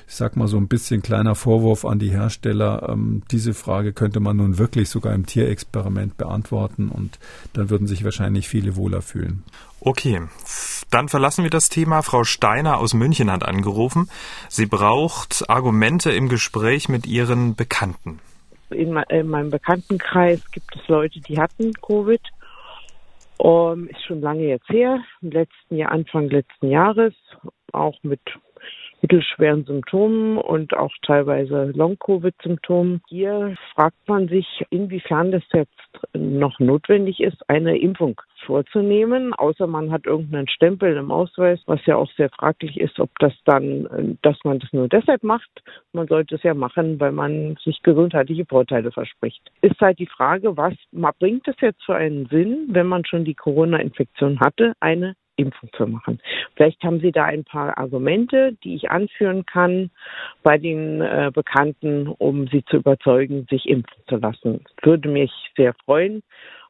ich 0.06 0.14
sag 0.14 0.36
mal 0.36 0.48
so 0.48 0.56
ein 0.56 0.68
bisschen 0.68 1.02
kleiner 1.02 1.34
Vorwurf 1.34 1.84
an 1.84 1.98
die 1.98 2.10
Hersteller. 2.10 2.88
Ähm, 2.88 3.22
diese 3.30 3.54
Frage 3.54 3.92
könnte 3.92 4.20
man 4.20 4.36
nun 4.36 4.58
wirklich 4.58 4.88
sogar 4.88 5.14
im 5.14 5.26
Tierexperiment 5.26 6.16
beantworten 6.16 6.88
und 6.88 7.18
dann 7.52 7.70
würden 7.70 7.86
sich 7.86 8.04
wahrscheinlich 8.04 8.48
viele 8.48 8.76
wohler 8.76 9.02
fühlen. 9.02 9.42
Okay, 9.80 10.22
dann 10.90 11.08
verlassen 11.08 11.44
wir 11.44 11.50
das 11.50 11.68
Thema. 11.68 12.02
Frau 12.02 12.24
Steiner 12.24 12.78
aus 12.78 12.94
München 12.94 13.30
hat 13.30 13.44
angerufen. 13.44 14.08
Sie 14.48 14.66
braucht 14.66 15.48
Argumente 15.48 16.10
im 16.10 16.28
Gespräch 16.28 16.88
mit 16.88 17.06
ihren 17.06 17.54
Bekannten. 17.54 18.20
In, 18.70 18.92
meinem 18.92 19.50
Bekanntenkreis 19.50 20.40
gibt 20.50 20.76
es 20.76 20.88
Leute, 20.88 21.20
die 21.20 21.38
hatten 21.38 21.72
Covid. 21.74 22.20
Um, 23.38 23.88
ist 23.88 24.02
schon 24.02 24.20
lange 24.20 24.48
jetzt 24.48 24.68
her, 24.68 25.00
im 25.22 25.30
letzten 25.30 25.76
Jahr, 25.76 25.92
Anfang 25.92 26.28
letzten 26.28 26.70
Jahres, 26.70 27.14
auch 27.72 27.96
mit 28.02 28.20
mittelschweren 29.00 29.64
Symptomen 29.64 30.38
und 30.38 30.76
auch 30.76 30.92
teilweise 31.02 31.72
Long-Covid-Symptomen. 31.74 33.00
Hier 33.08 33.54
fragt 33.74 34.08
man 34.08 34.28
sich, 34.28 34.46
inwiefern 34.70 35.32
das 35.32 35.42
jetzt 35.52 35.72
noch 36.14 36.58
notwendig 36.58 37.20
ist, 37.20 37.48
eine 37.48 37.78
Impfung 37.78 38.20
vorzunehmen, 38.44 39.34
außer 39.34 39.66
man 39.66 39.90
hat 39.90 40.06
irgendeinen 40.06 40.48
Stempel 40.48 40.96
im 40.96 41.10
Ausweis, 41.10 41.60
was 41.66 41.84
ja 41.86 41.96
auch 41.96 42.10
sehr 42.16 42.30
fraglich 42.30 42.78
ist, 42.78 42.98
ob 43.00 43.10
das 43.18 43.32
dann, 43.44 44.18
dass 44.22 44.36
man 44.44 44.58
das 44.58 44.72
nur 44.72 44.88
deshalb 44.88 45.22
macht. 45.22 45.50
Man 45.92 46.06
sollte 46.06 46.36
es 46.36 46.42
ja 46.42 46.54
machen, 46.54 47.00
weil 47.00 47.12
man 47.12 47.56
sich 47.64 47.82
gesundheitliche 47.82 48.46
Vorteile 48.46 48.90
verspricht. 48.90 49.42
Ist 49.60 49.80
halt 49.80 49.98
die 49.98 50.06
Frage, 50.06 50.56
was 50.56 50.74
bringt 51.18 51.46
es 51.48 51.56
jetzt 51.60 51.82
für 51.84 51.96
einen 51.96 52.26
Sinn, 52.26 52.68
wenn 52.70 52.86
man 52.86 53.04
schon 53.04 53.24
die 53.24 53.34
Corona-Infektion 53.34 54.40
hatte, 54.40 54.72
eine 54.80 55.14
Impfung 55.38 55.70
zu 55.76 55.86
machen. 55.86 56.20
Vielleicht 56.56 56.82
haben 56.82 57.00
Sie 57.00 57.12
da 57.12 57.24
ein 57.24 57.44
paar 57.44 57.78
Argumente, 57.78 58.56
die 58.64 58.74
ich 58.74 58.90
anführen 58.90 59.46
kann 59.46 59.90
bei 60.42 60.58
den 60.58 61.00
äh, 61.00 61.30
Bekannten, 61.32 62.08
um 62.08 62.48
sie 62.48 62.64
zu 62.64 62.76
überzeugen, 62.76 63.46
sich 63.48 63.66
impfen 63.66 64.02
zu 64.08 64.16
lassen. 64.16 64.64
Würde 64.82 65.08
mich 65.08 65.30
sehr 65.56 65.74
freuen, 65.84 66.22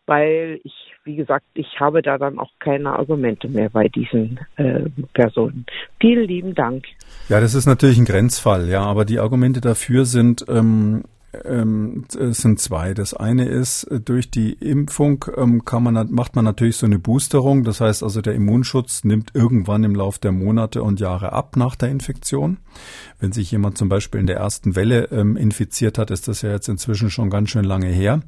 weil 0.06 0.60
ich, 0.64 0.94
wie 1.04 1.16
gesagt, 1.16 1.44
ich 1.54 1.80
habe 1.80 2.02
da 2.02 2.18
dann 2.18 2.38
auch 2.38 2.50
keine 2.58 2.92
Argumente 2.92 3.48
mehr 3.48 3.70
bei 3.70 3.88
diesen 3.88 4.40
äh, 4.56 4.88
Personen. 5.12 5.66
Vielen 6.00 6.26
lieben 6.26 6.54
Dank. 6.54 6.84
Ja, 7.28 7.40
das 7.40 7.54
ist 7.54 7.66
natürlich 7.66 7.98
ein 7.98 8.04
Grenzfall, 8.04 8.68
ja, 8.68 8.82
aber 8.82 9.04
die 9.04 9.18
Argumente 9.18 9.60
dafür 9.60 10.04
sind 10.04 10.44
ähm, 10.48 11.04
ähm, 11.44 12.04
es 12.18 12.38
sind 12.38 12.58
zwei. 12.58 12.94
Das 12.94 13.12
eine 13.12 13.46
ist, 13.46 13.84
äh, 13.84 14.00
durch 14.00 14.30
die 14.30 14.54
Impfung 14.54 15.26
ähm, 15.36 15.64
kann 15.64 15.82
man, 15.82 16.10
macht 16.10 16.34
man 16.34 16.44
natürlich 16.44 16.76
so 16.76 16.86
eine 16.86 16.98
Boosterung. 16.98 17.64
Das 17.64 17.80
heißt 17.82 18.02
also, 18.02 18.22
der 18.22 18.34
Immunschutz 18.34 19.04
nimmt 19.04 19.34
irgendwann 19.34 19.84
im 19.84 19.94
Laufe 19.94 20.20
der 20.20 20.32
Monate 20.32 20.82
und 20.82 21.00
Jahre 21.00 21.32
ab 21.32 21.56
nach 21.56 21.76
der 21.76 21.90
Infektion. 21.90 22.58
Wenn 23.20 23.32
sich 23.32 23.50
jemand 23.50 23.76
zum 23.76 23.88
Beispiel 23.88 24.20
in 24.20 24.26
der 24.26 24.36
ersten 24.36 24.74
Welle 24.74 25.08
ähm, 25.10 25.36
infiziert 25.36 25.98
hat, 25.98 26.10
ist 26.10 26.28
das 26.28 26.40
ja 26.42 26.50
jetzt 26.50 26.68
inzwischen 26.68 27.10
schon 27.10 27.28
ganz 27.28 27.50
schön 27.50 27.64
lange 27.64 27.88
her. 27.88 28.22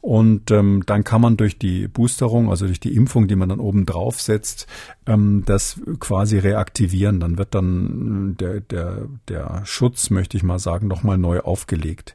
Und 0.00 0.50
dann 0.50 1.04
kann 1.04 1.20
man 1.20 1.38
durch 1.38 1.58
die 1.58 1.88
Boosterung, 1.88 2.50
also 2.50 2.66
durch 2.66 2.80
die 2.80 2.94
Impfung, 2.94 3.26
die 3.26 3.36
man 3.36 3.48
dann 3.48 3.58
oben 3.58 3.86
drauf 3.86 4.20
setzt, 4.20 4.66
das 5.06 5.80
quasi 5.98 6.38
reaktivieren. 6.38 7.20
Dann 7.20 7.38
wird 7.38 7.54
dann 7.54 8.36
der, 8.38 8.60
der, 8.60 9.08
der 9.28 9.62
Schutz, 9.64 10.10
möchte 10.10 10.36
ich 10.36 10.42
mal 10.42 10.58
sagen, 10.58 10.86
nochmal 10.86 11.16
neu 11.16 11.40
aufgelegt. 11.40 12.14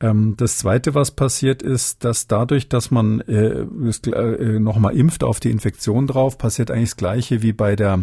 Ähm, 0.00 0.34
das 0.36 0.58
Zweite, 0.58 0.94
was 0.94 1.10
passiert, 1.10 1.62
ist, 1.62 2.04
dass 2.04 2.28
dadurch, 2.28 2.68
dass 2.68 2.90
man 2.90 3.20
äh, 3.22 3.62
äh, 3.62 4.58
nochmal 4.60 4.96
impft 4.96 5.24
auf 5.24 5.40
die 5.40 5.50
Infektion 5.50 6.06
drauf, 6.06 6.38
passiert 6.38 6.70
eigentlich 6.70 6.90
das 6.90 6.96
Gleiche 6.96 7.42
wie 7.42 7.52
bei 7.52 7.74
der 7.74 8.02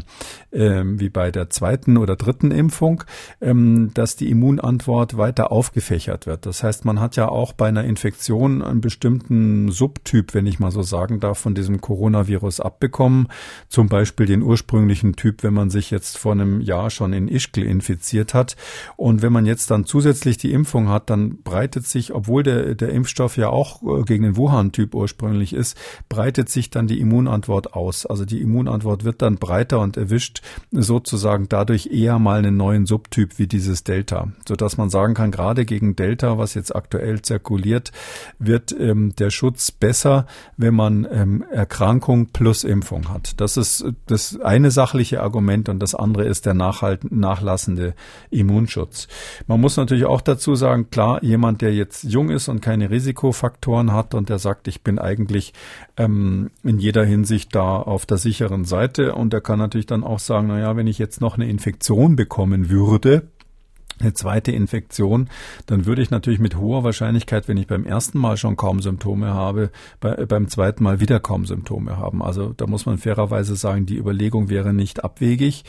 äh, 0.51 0.84
wie 0.85 1.09
bei 1.09 1.31
der 1.31 1.49
zweiten 1.49 1.97
oder 1.97 2.15
dritten 2.15 2.51
Impfung, 2.51 3.03
ähm, 3.41 3.91
dass 3.93 4.15
die 4.15 4.30
Immunantwort 4.30 5.17
weiter 5.17 5.51
aufgefächert 5.51 6.26
wird. 6.26 6.45
Das 6.45 6.63
heißt, 6.63 6.85
man 6.85 6.99
hat 6.99 7.15
ja 7.15 7.30
auch 7.30 7.53
bei 7.53 7.67
einer 7.67 7.85
Infektion 7.85 8.61
einen 8.61 8.81
bestimmten 8.81 9.72
Subtyp, 9.72 10.34
wenn 10.34 10.47
ich 10.47 10.59
mal 10.59 10.72
so 10.72 10.81
sagen 10.81 11.19
darf, 11.19 11.39
von 11.39 11.55
diesem 11.55 11.80
Coronavirus 11.80 12.59
abbekommen. 12.59 13.27
Zum 13.69 13.88
Beispiel 13.88 14.26
den 14.26 14.41
ursprünglichen 14.41 15.15
Typ, 15.15 15.43
wenn 15.43 15.53
man 15.53 15.69
sich 15.69 15.91
jetzt 15.91 16.17
vor 16.17 16.34
einem 16.34 16.59
Jahr 16.61 16.89
schon 16.89 17.13
in 17.13 17.27
Ischgl 17.27 17.63
infiziert 17.63 18.34
hat. 18.34 18.55
Und 18.97 19.22
wenn 19.22 19.31
man 19.31 19.45
jetzt 19.45 19.72
dann 19.72 19.85
zusätzlich 19.85 20.38
die 20.38 20.51
Impfung 20.51 20.89
hat, 20.89 21.09
dann 21.09 21.41
breitet 21.43 21.85
breitet 21.86 21.88
sich, 21.88 22.14
obwohl 22.14 22.44
der, 22.44 22.76
der 22.76 22.90
Impfstoff 22.90 23.38
ja 23.38 23.49
auch 23.49 23.82
äh, 23.84 24.03
gegen 24.03 24.24
den 24.24 24.38
Wuhan-Typ 24.38 24.95
ursprünglich 24.95 25.53
ist, 25.53 25.78
breitet 26.10 26.49
sich 26.49 26.70
dann 26.70 26.88
die 26.88 26.99
Immunantwort 26.99 27.74
aus. 27.74 28.06
Also 28.06 28.26
die 28.26 28.41
Immunantwort 28.41 29.03
wird 29.03 29.22
dann 29.22 29.38
breiter 29.38 29.80
und 29.80 29.98
erwischt 29.98 30.41
sozusagen 30.72 31.48
dadurch 31.48 31.88
eher 31.88 32.20
mal 32.20 32.40
einen 32.40 32.57
neuen 32.57 32.86
Subtyp 32.86 33.38
wie 33.38 33.48
dieses 33.48 33.84
Delta, 33.84 34.30
sodass 34.48 34.78
man 34.78 34.90
sagen 34.90 35.14
kann, 35.14 35.32
gerade 35.32 35.66
gegen 35.66 35.95
Delta, 35.95 36.38
was 36.38 36.53
jetzt 36.53 36.76
aktuell 36.76 37.22
zirkuliert, 37.22 37.91
wird 38.40 38.76
ähm, 38.78 39.14
der 39.18 39.30
Schutz 39.30 39.72
besser, 39.72 40.26
wenn 40.57 40.74
man 40.74 41.07
ähm, 41.10 41.44
Erkrankung 41.52 42.28
plus 42.28 42.64
Impfung 42.64 43.10
hat. 43.10 43.40
Das 43.40 43.57
ist 43.57 43.86
das 44.07 44.40
eine 44.41 44.72
sachliche 44.72 45.22
Argument 45.22 45.70
und 45.70 45.80
das 45.80 45.95
andere 45.95 46.26
ist 46.26 46.45
der 46.45 46.53
nachlassende 46.53 47.94
Immunschutz. 48.30 49.07
Man 49.48 49.62
muss 49.62 49.78
natürlich 49.78 50.06
auch 50.06 50.22
dazu 50.22 50.56
sagen, 50.56 50.90
klar, 50.90 51.24
jemand, 51.24 51.62
der 51.62 51.74
jetzt 51.76 52.03
jung 52.03 52.30
ist 52.30 52.47
und 52.47 52.61
keine 52.61 52.89
Risikofaktoren 52.89 53.91
hat 53.91 54.14
und 54.14 54.30
der 54.30 54.39
sagt, 54.39 54.68
ich 54.68 54.81
bin 54.81 54.99
eigentlich 54.99 55.53
ähm, 55.97 56.52
in 56.64 56.80
jeder 56.80 57.06
Hinsicht 57.06 57.56
da 57.56 57.77
auf 57.77 58.06
der 58.06 58.18
sicheren 58.18 58.65
Seite. 58.65 59.15
Und 59.15 59.34
der 59.34 59.41
kann 59.41 59.60
natürlich 59.60 59.85
dann 59.85 60.03
auch 60.03 60.19
sagen, 60.19 60.47
na 60.47 60.60
ja, 60.60 60.76
wenn 60.76 60.88
ich 60.88 60.97
jetzt 60.97 61.22
noch 61.22 61.35
eine 61.35 61.49
Infektion 61.49 62.15
bekommen 62.15 62.69
würde, 62.69 63.30
eine 63.99 64.13
zweite 64.13 64.51
Infektion, 64.51 65.30
dann 65.65 65.85
würde 65.85 66.01
ich 66.01 66.09
natürlich 66.09 66.39
mit 66.39 66.57
hoher 66.57 66.84
Wahrscheinlichkeit, 66.84 67.47
wenn 67.47 67.57
ich 67.57 67.67
beim 67.67 67.85
ersten 67.85 68.19
Mal 68.19 68.38
schon 68.38 68.57
kaum 68.57 68.81
Symptome 68.81 69.34
habe, 69.34 69.72
bei, 69.99 70.26
beim 70.26 70.47
zweiten 70.47 70.84
Mal 70.84 70.99
wieder 70.99 71.19
kaum 71.19 71.45
Symptome 71.45 71.97
haben. 71.97 72.22
Also 72.22 72.53
da 72.55 72.67
muss 72.67 72.85
man 72.85 72.97
fairerweise 72.97 73.55
sagen, 73.55 73.85
die 73.85 73.97
Überlegung 73.97 74.49
wäre 74.49 74.73
nicht 74.73 75.03
abwegig, 75.03 75.63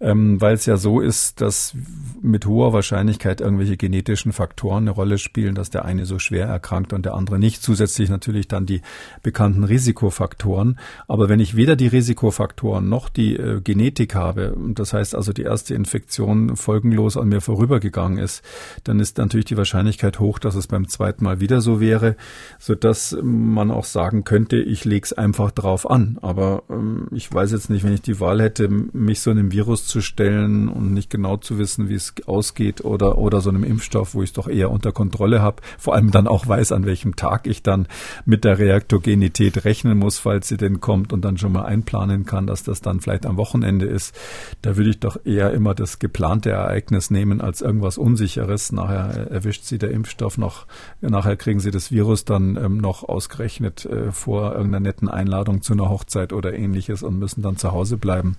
ähm, 0.00 0.40
weil 0.40 0.54
es 0.54 0.66
ja 0.66 0.76
so 0.76 1.00
ist, 1.00 1.40
dass 1.40 1.74
mit 2.20 2.46
hoher 2.46 2.72
Wahrscheinlichkeit 2.72 3.40
irgendwelche 3.40 3.76
genetischen 3.76 4.32
Faktoren 4.32 4.84
eine 4.84 4.90
Rolle 4.90 5.18
spielen, 5.18 5.54
dass 5.54 5.70
der 5.70 5.84
eine 5.84 6.04
so 6.04 6.18
schwer 6.18 6.46
erkrankt 6.46 6.92
und 6.92 7.06
der 7.06 7.14
andere 7.14 7.38
nicht. 7.38 7.62
Zusätzlich 7.62 8.10
natürlich 8.10 8.46
dann 8.48 8.66
die 8.66 8.82
bekannten 9.22 9.64
Risikofaktoren. 9.64 10.78
Aber 11.08 11.28
wenn 11.28 11.40
ich 11.40 11.56
weder 11.56 11.76
die 11.76 11.86
Risikofaktoren 11.86 12.88
noch 12.88 13.08
die 13.08 13.36
äh, 13.36 13.60
Genetik 13.62 14.14
habe, 14.14 14.56
das 14.74 14.92
heißt 14.92 15.14
also 15.14 15.32
die 15.32 15.42
erste 15.42 15.74
Infektion 15.74 16.56
folgenlos 16.56 17.16
an 17.16 17.28
mir 17.28 17.40
vorüber 17.40 17.69
rübergegangen 17.70 18.18
ist, 18.18 18.42
dann 18.84 19.00
ist 19.00 19.18
natürlich 19.18 19.46
die 19.46 19.56
Wahrscheinlichkeit 19.56 20.18
hoch, 20.18 20.38
dass 20.38 20.54
es 20.54 20.66
beim 20.66 20.88
zweiten 20.88 21.24
Mal 21.24 21.40
wieder 21.40 21.60
so 21.60 21.80
wäre, 21.80 22.16
so 22.58 22.74
dass 22.74 23.16
man 23.22 23.70
auch 23.70 23.84
sagen 23.84 24.24
könnte, 24.24 24.56
ich 24.56 24.84
lege 24.84 25.04
es 25.04 25.12
einfach 25.12 25.50
drauf 25.50 25.88
an. 25.88 26.18
Aber 26.20 26.64
ähm, 26.68 27.06
ich 27.12 27.32
weiß 27.32 27.52
jetzt 27.52 27.70
nicht, 27.70 27.84
wenn 27.84 27.94
ich 27.94 28.02
die 28.02 28.20
Wahl 28.20 28.42
hätte, 28.42 28.68
mich 28.68 29.20
so 29.20 29.30
einem 29.30 29.52
Virus 29.52 29.86
zu 29.86 30.00
stellen 30.00 30.68
und 30.68 30.92
nicht 30.92 31.10
genau 31.10 31.36
zu 31.36 31.58
wissen, 31.58 31.88
wie 31.88 31.94
es 31.94 32.14
ausgeht 32.26 32.84
oder, 32.84 33.18
oder 33.18 33.40
so 33.40 33.50
einem 33.50 33.64
Impfstoff, 33.64 34.14
wo 34.14 34.22
ich 34.22 34.30
es 34.30 34.34
doch 34.34 34.48
eher 34.48 34.70
unter 34.70 34.92
Kontrolle 34.92 35.40
habe, 35.40 35.62
vor 35.78 35.94
allem 35.94 36.10
dann 36.10 36.26
auch 36.26 36.46
weiß, 36.46 36.72
an 36.72 36.84
welchem 36.84 37.16
Tag 37.16 37.46
ich 37.46 37.62
dann 37.62 37.86
mit 38.24 38.44
der 38.44 38.58
Reaktogenität 38.58 39.64
rechnen 39.64 39.98
muss, 39.98 40.18
falls 40.18 40.48
sie 40.48 40.56
denn 40.56 40.80
kommt 40.80 41.12
und 41.12 41.24
dann 41.24 41.38
schon 41.38 41.52
mal 41.52 41.64
einplanen 41.64 42.24
kann, 42.24 42.46
dass 42.46 42.64
das 42.64 42.80
dann 42.80 43.00
vielleicht 43.00 43.26
am 43.26 43.36
Wochenende 43.36 43.86
ist. 43.86 44.18
Da 44.62 44.76
würde 44.76 44.90
ich 44.90 44.98
doch 44.98 45.18
eher 45.24 45.52
immer 45.52 45.74
das 45.74 45.98
geplante 45.98 46.50
Ereignis 46.50 47.10
nehmen 47.10 47.40
als 47.40 47.59
irgendwas 47.62 47.98
Unsicheres. 47.98 48.72
Nachher 48.72 49.30
erwischt 49.30 49.64
sie 49.64 49.78
der 49.78 49.90
Impfstoff 49.90 50.38
noch, 50.38 50.66
nachher 51.00 51.36
kriegen 51.36 51.60
sie 51.60 51.70
das 51.70 51.90
Virus 51.90 52.24
dann 52.24 52.56
ähm, 52.56 52.78
noch 52.78 53.08
ausgerechnet 53.08 53.84
äh, 53.84 54.12
vor 54.12 54.52
irgendeiner 54.52 54.80
netten 54.80 55.08
Einladung 55.08 55.62
zu 55.62 55.72
einer 55.72 55.88
Hochzeit 55.88 56.32
oder 56.32 56.54
ähnliches 56.54 57.02
und 57.02 57.18
müssen 57.18 57.42
dann 57.42 57.56
zu 57.56 57.72
Hause 57.72 57.96
bleiben. 57.96 58.36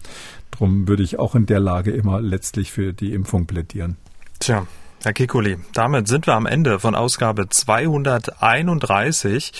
Drum 0.52 0.88
würde 0.88 1.04
ich 1.04 1.20
auch 1.20 1.36
in 1.36 1.46
der 1.46 1.60
Lage 1.60 1.92
immer 1.92 2.22
letztlich 2.22 2.72
für 2.72 2.94
die 2.94 3.14
Impfung 3.14 3.46
plädieren. 3.46 3.98
Tja, 4.40 4.66
Herr 5.04 5.14
Kikuli, 5.14 5.58
damit 5.74 6.08
sind 6.08 6.28
wir 6.28 6.36
am 6.36 6.46
Ende 6.46 6.80
von 6.80 6.94
Ausgabe 6.94 7.50
231. 7.50 9.52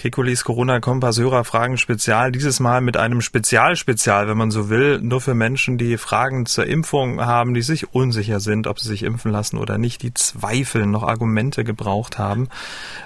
Kekulis 0.00 0.44
Corona-Kompass 0.44 1.18
Hörerfragen 1.18 1.76
Spezial. 1.76 2.32
Dieses 2.32 2.58
Mal 2.58 2.80
mit 2.80 2.96
einem 2.96 3.20
Spezialspezial, 3.20 4.28
wenn 4.28 4.38
man 4.38 4.50
so 4.50 4.70
will, 4.70 4.98
nur 4.98 5.20
für 5.20 5.34
Menschen, 5.34 5.76
die 5.76 5.98
Fragen 5.98 6.46
zur 6.46 6.64
Impfung 6.64 7.20
haben, 7.20 7.52
die 7.52 7.60
sich 7.60 7.92
unsicher 7.92 8.40
sind, 8.40 8.66
ob 8.66 8.80
sie 8.80 8.88
sich 8.88 9.02
impfen 9.02 9.30
lassen 9.30 9.58
oder 9.58 9.76
nicht, 9.76 10.02
die 10.02 10.14
zweifeln, 10.14 10.90
noch 10.90 11.02
Argumente 11.02 11.64
gebraucht 11.64 12.18
haben. 12.18 12.48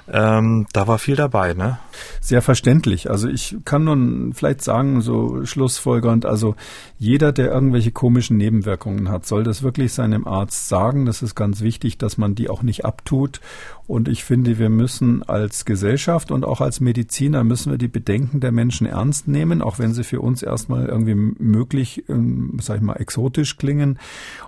Ähm, 0.07 0.69
da 0.73 0.87
war 0.87 1.01
viel 1.01 1.17
dabei, 1.17 1.55
ne? 1.55 1.81
Sehr 2.21 2.43
verständlich. 2.43 3.11
Also 3.11 3.29
ich 3.29 3.57
kann 3.65 3.83
nun 3.83 4.33
vielleicht 4.33 4.63
sagen, 4.63 5.01
so 5.01 5.45
schlussfolgernd, 5.45 6.25
also 6.25 6.55
jeder, 6.97 7.33
der 7.33 7.51
irgendwelche 7.51 7.91
komischen 7.91 8.37
Nebenwirkungen 8.37 9.09
hat, 9.09 9.27
soll 9.27 9.43
das 9.43 9.65
wirklich 9.65 9.93
seinem 9.93 10.29
Arzt 10.29 10.69
sagen. 10.69 11.07
Das 11.07 11.23
ist 11.23 11.35
ganz 11.35 11.61
wichtig, 11.61 11.99
dass 11.99 12.19
man 12.19 12.37
die 12.37 12.49
auch 12.49 12.63
nicht 12.63 12.85
abtut. 12.85 13.41
Und 13.87 14.09
ich 14.09 14.25
finde, 14.25 14.59
wir 14.59 14.71
müssen 14.71 15.23
als 15.23 15.67
Gesellschaft 15.67 16.31
und 16.31 16.45
auch 16.45 16.63
als 16.63 16.81
Mediziner 16.81 17.45
müssen 17.45 17.71
wir 17.71 17.77
die 17.77 17.89
Bedenken 17.89 18.41
der 18.41 18.51
Menschen 18.51 18.87
ernst 18.87 19.29
nehmen, 19.29 19.61
auch 19.61 19.79
wenn 19.79 19.93
sie 19.93 20.05
für 20.05 20.23
uns 20.23 20.43
erstmal 20.43 20.87
irgendwie 20.87 21.15
möglich, 21.15 22.05
ähm, 22.09 22.59
sag 22.63 22.77
ich 22.77 22.83
mal, 22.83 22.97
exotisch 22.97 23.59
klingen. 23.59 23.99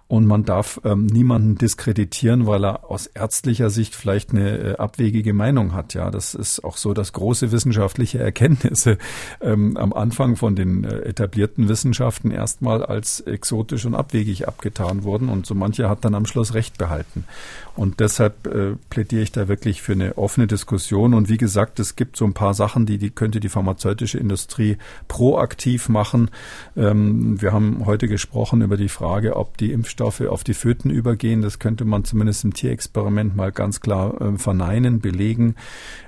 Und 0.09 0.25
man 0.25 0.45
darf 0.45 0.81
ähm, 0.85 1.05
niemanden 1.07 1.57
diskreditieren, 1.57 2.47
weil 2.47 2.65
er 2.65 2.91
aus 2.91 3.07
ärztlicher 3.09 3.69
Sicht 3.69 3.95
vielleicht 3.95 4.31
eine 4.31 4.59
äh, 4.59 4.77
abwegige 4.77 5.35
Meinung 5.35 5.75
hat. 5.75 5.93
Ja, 5.93 6.11
das 6.11 6.35
ist 6.35 6.65
auch 6.65 6.79
so, 6.79 6.95
dass 6.95 7.13
große 7.13 7.53
wissenschaftliche 7.53 8.19
Erkenntnisse 8.19 8.97
ähm, 9.43 9.77
am 9.77 9.93
Anfang 9.93 10.37
von 10.37 10.57
den 10.57 10.85
äh, 10.85 11.01
etablierten 11.01 11.69
Wissenschaften 11.69 12.31
erstmal 12.31 12.85
als 12.85 13.21
exotisch 13.21 13.85
und 13.85 13.95
abwegig 13.95 14.49
abgetan 14.49 15.03
wurden. 15.03 15.29
Und 15.29 15.45
so 15.45 15.55
mancher 15.55 15.91
hat 15.91 16.05
dann 16.07 16.15
am 16.15 16.25
Schluss 16.25 16.55
Recht 16.55 16.79
behalten. 16.79 17.25
Und 17.77 18.01
deshalb 18.01 18.47
äh, 18.47 18.75
plädiere 18.89 19.23
ich 19.23 19.33
da 19.33 19.49
wirklich 19.49 19.83
für 19.83 19.93
eine 19.93 20.17
offene 20.17 20.47
Diskussion. 20.47 21.15
Und 21.15 21.29
wie 21.29 21.37
gesagt, 21.37 21.79
es 21.79 21.95
gibt 21.95 22.17
so 22.17 22.25
ein 22.25 22.33
paar 22.33 22.55
Sachen, 22.55 22.87
die, 22.87 22.99
die 22.99 23.11
könnte 23.11 23.39
die 23.39 23.51
pharmazeutische 23.51 24.19
Industrie 24.19 24.79
proaktiv 25.09 25.89
machen. 25.89 26.31
Ähm, 26.77 27.41
wir 27.41 27.53
haben 27.53 27.85
heute 27.85 28.09
gesprochen 28.09 28.63
über 28.63 28.77
die 28.79 28.89
Frage, 28.89 29.37
ob 29.37 29.59
die 29.59 29.73
Impfstoffe 29.73 30.23
auf 30.23 30.43
die 30.43 30.55
Föten 30.55 30.91
übergehen. 30.91 31.43
Das 31.43 31.59
könnte 31.59 31.85
man 31.85 32.05
zumindest 32.05 32.45
im 32.45 32.55
Tierexperiment 32.55 33.37
mal 33.37 33.53
ganz 33.53 33.81
klar 33.81 34.21
äh, 34.21 34.39
verneinen, 34.39 35.01
belegen. 35.01 35.55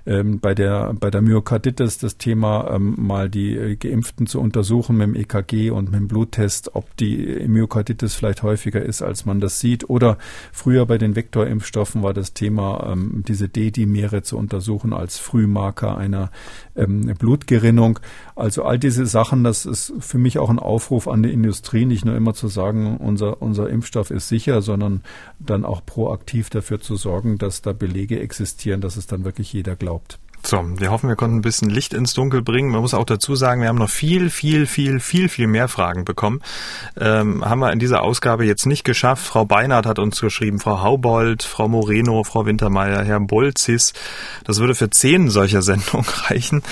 Ähm, 0.08 0.40
bei 0.40 0.54
der, 0.54 0.94
bei 0.98 1.10
der 1.10 1.20
Myokarditis 1.20 1.98
das 1.98 2.16
Thema, 2.16 2.70
ähm, 2.70 2.94
mal 2.96 3.28
die 3.28 3.54
äh, 3.54 3.76
Geimpften 3.76 4.26
zu 4.26 4.40
untersuchen 4.40 4.96
mit 4.96 5.08
dem 5.08 5.14
EKG 5.14 5.68
und 5.68 5.90
mit 5.90 6.00
dem 6.00 6.08
Bluttest, 6.08 6.74
ob 6.74 6.96
die 6.96 7.44
Myokarditis 7.46 8.14
vielleicht 8.14 8.42
häufiger 8.42 8.80
ist, 8.80 9.02
als 9.02 9.26
man 9.26 9.38
das 9.38 9.60
sieht. 9.60 9.90
Oder 9.90 10.16
früher 10.50 10.86
bei 10.86 10.96
den 10.96 11.14
Vektorimpfstoffen 11.14 12.02
war 12.02 12.14
das 12.14 12.32
Thema, 12.32 12.90
ähm, 12.90 13.22
diese 13.28 13.50
D-Dimere 13.50 14.22
zu 14.22 14.38
untersuchen 14.38 14.94
als 14.94 15.18
Frühmarker 15.18 15.98
einer 15.98 16.30
ähm, 16.74 17.12
Blutgerinnung. 17.18 18.00
Also 18.38 18.62
all 18.62 18.78
diese 18.78 19.04
Sachen, 19.04 19.42
das 19.42 19.66
ist 19.66 19.92
für 19.98 20.16
mich 20.16 20.38
auch 20.38 20.48
ein 20.48 20.60
Aufruf 20.60 21.08
an 21.08 21.24
die 21.24 21.32
Industrie, 21.32 21.84
nicht 21.86 22.04
nur 22.04 22.14
immer 22.14 22.34
zu 22.34 22.46
sagen, 22.46 22.96
unser, 22.98 23.42
unser 23.42 23.68
Impfstoff 23.68 24.12
ist 24.12 24.28
sicher, 24.28 24.62
sondern 24.62 25.02
dann 25.40 25.64
auch 25.64 25.84
proaktiv 25.84 26.48
dafür 26.48 26.80
zu 26.80 26.94
sorgen, 26.94 27.38
dass 27.38 27.62
da 27.62 27.72
Belege 27.72 28.20
existieren, 28.20 28.80
dass 28.80 28.96
es 28.96 29.08
dann 29.08 29.24
wirklich 29.24 29.52
jeder 29.52 29.74
glaubt. 29.74 30.20
So, 30.42 30.64
wir 30.78 30.90
hoffen, 30.90 31.08
wir 31.08 31.16
konnten 31.16 31.36
ein 31.36 31.42
bisschen 31.42 31.68
Licht 31.68 31.92
ins 31.92 32.14
Dunkel 32.14 32.42
bringen. 32.42 32.70
Man 32.70 32.80
muss 32.80 32.94
auch 32.94 33.04
dazu 33.04 33.34
sagen, 33.34 33.60
wir 33.60 33.68
haben 33.68 33.78
noch 33.78 33.90
viel, 33.90 34.30
viel, 34.30 34.66
viel, 34.66 35.00
viel, 35.00 35.28
viel 35.28 35.46
mehr 35.46 35.68
Fragen 35.68 36.04
bekommen. 36.04 36.40
Ähm, 36.98 37.44
haben 37.44 37.58
wir 37.58 37.72
in 37.72 37.78
dieser 37.78 38.02
Ausgabe 38.02 38.46
jetzt 38.46 38.64
nicht 38.64 38.84
geschafft. 38.84 39.26
Frau 39.26 39.44
Beinert 39.44 39.84
hat 39.84 39.98
uns 39.98 40.20
geschrieben, 40.20 40.58
Frau 40.58 40.80
Haubold, 40.82 41.42
Frau 41.42 41.68
Moreno, 41.68 42.24
Frau 42.24 42.46
Wintermeyer, 42.46 43.04
Herr 43.04 43.20
Bolzis. 43.20 43.92
Das 44.44 44.58
würde 44.60 44.74
für 44.74 44.90
zehn 44.90 45.28
solcher 45.28 45.60
Sendungen 45.68 46.06
reichen. 46.28 46.62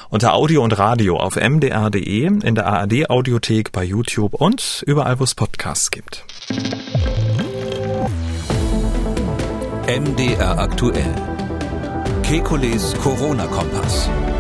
unter 0.09 0.33
Audio 0.33 0.63
und 0.63 0.77
Radio 0.77 1.17
auf 1.17 1.35
mdr.de, 1.35 2.25
in 2.25 2.55
der 2.55 2.67
ARD-Audiothek, 2.67 3.73
bei 3.73 3.83
YouTube 3.83 4.33
und 4.33 4.81
überall, 4.87 5.19
wo 5.19 5.25
es 5.25 5.35
Podcasts 5.35 5.91
gibt. 5.91 6.23
MDR 9.87 10.57
aktuell 10.57 11.13
Kekules 12.31 12.95
Corona-Kompass. 13.03 14.30